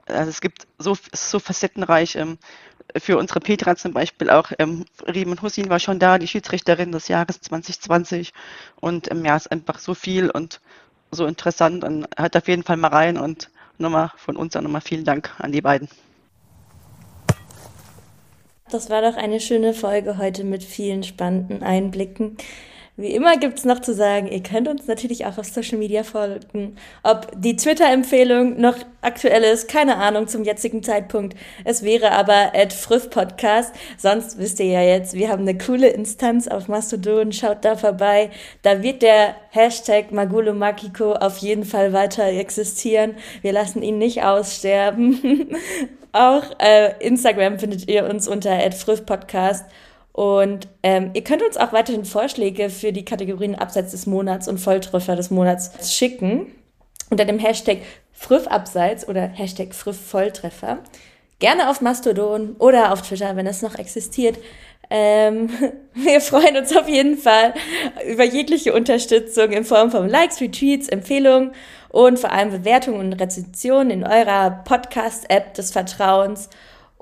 also 0.07 0.31
es 0.31 0.41
gibt 0.41 0.67
so, 0.79 0.97
so 1.13 1.39
facettenreich. 1.39 2.17
Ähm, 2.17 2.39
für 2.97 3.17
unsere 3.17 3.41
Petra 3.41 3.77
zum 3.77 3.93
Beispiel 3.93 4.29
auch 4.29 4.53
ähm, 4.59 4.85
Riemen 5.07 5.41
Hussin 5.41 5.71
war 5.71 5.79
schon 5.79 5.99
da, 5.99 6.19
die 6.19 6.27
Schiedsrichterin 6.29 6.93
des 6.93 7.09
Jahres 7.09 7.41
2020. 7.41 8.33
Und 8.81 9.11
ähm, 9.11 9.25
ja, 9.25 9.37
es 9.37 9.47
ist 9.47 9.53
einfach 9.53 9.79
so 9.79 9.95
viel 9.95 10.31
und 10.31 10.61
so 11.11 11.27
interessant 11.27 11.85
und 11.85 12.07
hört 12.17 12.37
auf 12.37 12.49
jeden 12.49 12.63
Fall 12.63 12.77
mal 12.77 12.89
rein 12.89 13.19
und 13.19 13.51
nochmal 13.79 14.11
von 14.17 14.37
uns 14.37 14.57
auch 14.57 14.63
nochmal 14.63 14.81
vielen 14.81 15.05
Dank 15.05 15.35
an 15.39 15.53
die 15.53 15.61
beiden. 15.61 15.89
Das 18.71 18.89
war 18.89 19.03
doch 19.03 19.17
eine 19.17 19.41
schöne 19.41 19.75
Folge 19.75 20.17
heute 20.17 20.45
mit 20.45 20.65
vielen 20.65 21.03
spannenden 21.03 21.63
Einblicken. 21.63 22.39
Wie 22.99 23.15
immer 23.15 23.39
gibt 23.39 23.59
es 23.59 23.65
noch 23.65 23.81
zu 23.81 23.95
sagen, 23.95 24.29
ihr 24.29 24.43
könnt 24.43 24.69
uns 24.69 24.87
natürlich 24.87 25.25
auch 25.25 25.39
auf 25.39 25.47
Social 25.47 25.79
Media 25.79 26.03
folgen. 26.03 26.77
Ob 27.03 27.27
die 27.35 27.57
Twitter-Empfehlung 27.57 28.61
noch 28.61 28.77
aktuell 29.01 29.45
ist, 29.45 29.67
keine 29.67 29.97
Ahnung 29.97 30.29
zum 30.29 30.45
jetzigen 30.45 30.83
Zeitpunkt. 30.83 31.35
Es 31.65 31.83
wäre 31.83 32.13
aber 32.13 32.53
at 32.55 32.77
Podcast. 33.11 33.75
Sonst 33.97 34.39
wisst 34.39 34.61
ihr 34.61 34.67
ja 34.67 34.83
jetzt, 34.83 35.15
wir 35.15 35.31
haben 35.31 35.49
eine 35.49 35.57
coole 35.57 35.89
Instanz 35.89 36.49
auf 36.49 36.69
Mastodon. 36.69 37.33
Schaut 37.33 37.65
da 37.65 37.77
vorbei. 37.77 38.29
Da 38.61 38.83
wird 38.83 39.01
der 39.01 39.37
Hashtag 39.49 40.13
Magulo 40.13 40.53
Makiko 40.53 41.15
auf 41.15 41.39
jeden 41.39 41.65
Fall 41.65 41.95
weiter 41.95 42.25
existieren. 42.25 43.15
Wir 43.41 43.53
lassen 43.53 43.81
ihn 43.81 43.97
nicht 43.97 44.23
aussterben. 44.23 45.57
auch 46.13 46.45
äh, 46.59 46.93
Instagram 47.01 47.59
findet 47.59 47.89
ihr 47.89 48.05
uns 48.05 48.29
unter 48.29 48.53
at 48.53 48.77
Podcast. 49.07 49.65
Und 50.13 50.69
ähm, 50.83 51.11
ihr 51.15 51.25
könnt 51.25 51.43
uns 51.43 51.57
auch 51.57 51.73
weiterhin 51.73 52.05
Vorschläge 52.05 52.69
für 52.69 52.93
die 52.93 53.05
Kategorien 53.05 53.55
Abseits 53.55 53.93
des 53.93 54.07
Monats 54.07 54.47
und 54.47 54.59
Volltreffer 54.59 55.17
des 55.17 55.31
Monats 55.31 55.95
schicken 55.95 56.47
unter 57.09 57.25
dem 57.25 57.39
Hashtag 57.39 57.79
Früffabseits 58.13 59.09
oder 59.09 59.23
Hashtag 59.23 59.75
Früff-Volltreffer. 59.75 60.79
Gerne 61.39 61.71
auf 61.71 61.81
Mastodon 61.81 62.55
oder 62.59 62.93
auf 62.93 63.03
Twitter, 63.03 63.35
wenn 63.37 63.47
es 63.47 63.63
noch 63.63 63.75
existiert. 63.75 64.39
Ähm, 64.91 65.51
wir 65.95 66.21
freuen 66.21 66.57
uns 66.57 66.77
auf 66.77 66.89
jeden 66.89 67.17
Fall 67.17 67.55
über 68.09 68.25
jegliche 68.25 68.75
Unterstützung 68.75 69.51
in 69.51 69.65
Form 69.65 69.91
von 69.91 70.09
Likes, 70.09 70.41
Retweets, 70.41 70.89
Empfehlungen 70.89 71.53
und 71.89 72.19
vor 72.19 72.31
allem 72.31 72.51
Bewertungen 72.51 73.01
und 73.01 73.13
Rezensionen 73.15 73.91
in 73.91 74.05
eurer 74.05 74.63
Podcast-App 74.65 75.55
des 75.55 75.73
Vertrauens 75.73 76.49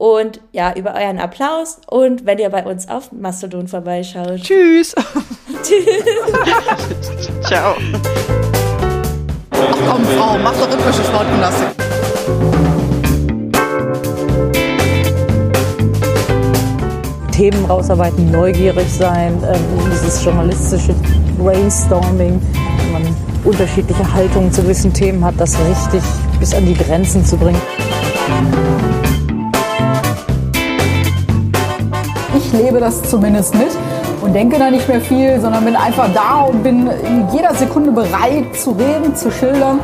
und 0.01 0.41
ja, 0.53 0.73
über 0.75 0.95
euren 0.95 1.19
Applaus 1.19 1.79
und 1.87 2.25
wenn 2.25 2.39
ihr 2.39 2.49
bei 2.49 2.65
uns 2.65 2.89
auf 2.89 3.13
Mastodon 3.13 3.69
vorbeischaut. 3.69 4.41
Tschüss. 4.41 4.95
Tschüss. 5.63 7.29
Ciao. 7.47 7.75
Ach 9.51 9.77
komm, 9.87 10.05
Frau, 10.07 10.39
mach 10.43 10.55
doch 10.55 10.73
rhythmische 10.73 11.05
Sportgymnastik. 11.05 11.69
Themen 17.33 17.65
rausarbeiten, 17.67 18.31
neugierig 18.31 18.91
sein, 18.91 19.39
ähm, 19.53 19.91
dieses 19.93 20.25
journalistische 20.25 20.95
Brainstorming, 21.39 22.41
wenn 22.79 22.93
man 22.93 23.17
unterschiedliche 23.45 24.15
Haltungen 24.15 24.51
zu 24.51 24.63
gewissen 24.63 24.95
Themen 24.95 25.23
hat, 25.23 25.35
das 25.37 25.59
richtig 25.59 26.03
bis 26.39 26.55
an 26.55 26.65
die 26.65 26.75
Grenzen 26.75 27.23
zu 27.23 27.37
bringen. 27.37 27.61
Ich 32.53 32.59
lebe 32.59 32.81
das 32.81 33.01
zumindest 33.09 33.55
mit 33.55 33.69
und 34.23 34.33
denke 34.35 34.59
da 34.59 34.73
nicht 34.73 34.89
mehr 34.89 35.01
viel, 35.01 35.41
sondern 35.41 35.65
bin 35.65 35.77
einfach 35.77 36.13
da 36.13 36.41
und 36.41 36.65
bin 36.65 36.89
in 36.89 37.29
jeder 37.33 37.55
Sekunde 37.55 37.93
bereit 37.93 38.57
zu 38.57 38.73
reden, 38.73 39.15
zu 39.15 39.31
schildern. 39.31 39.79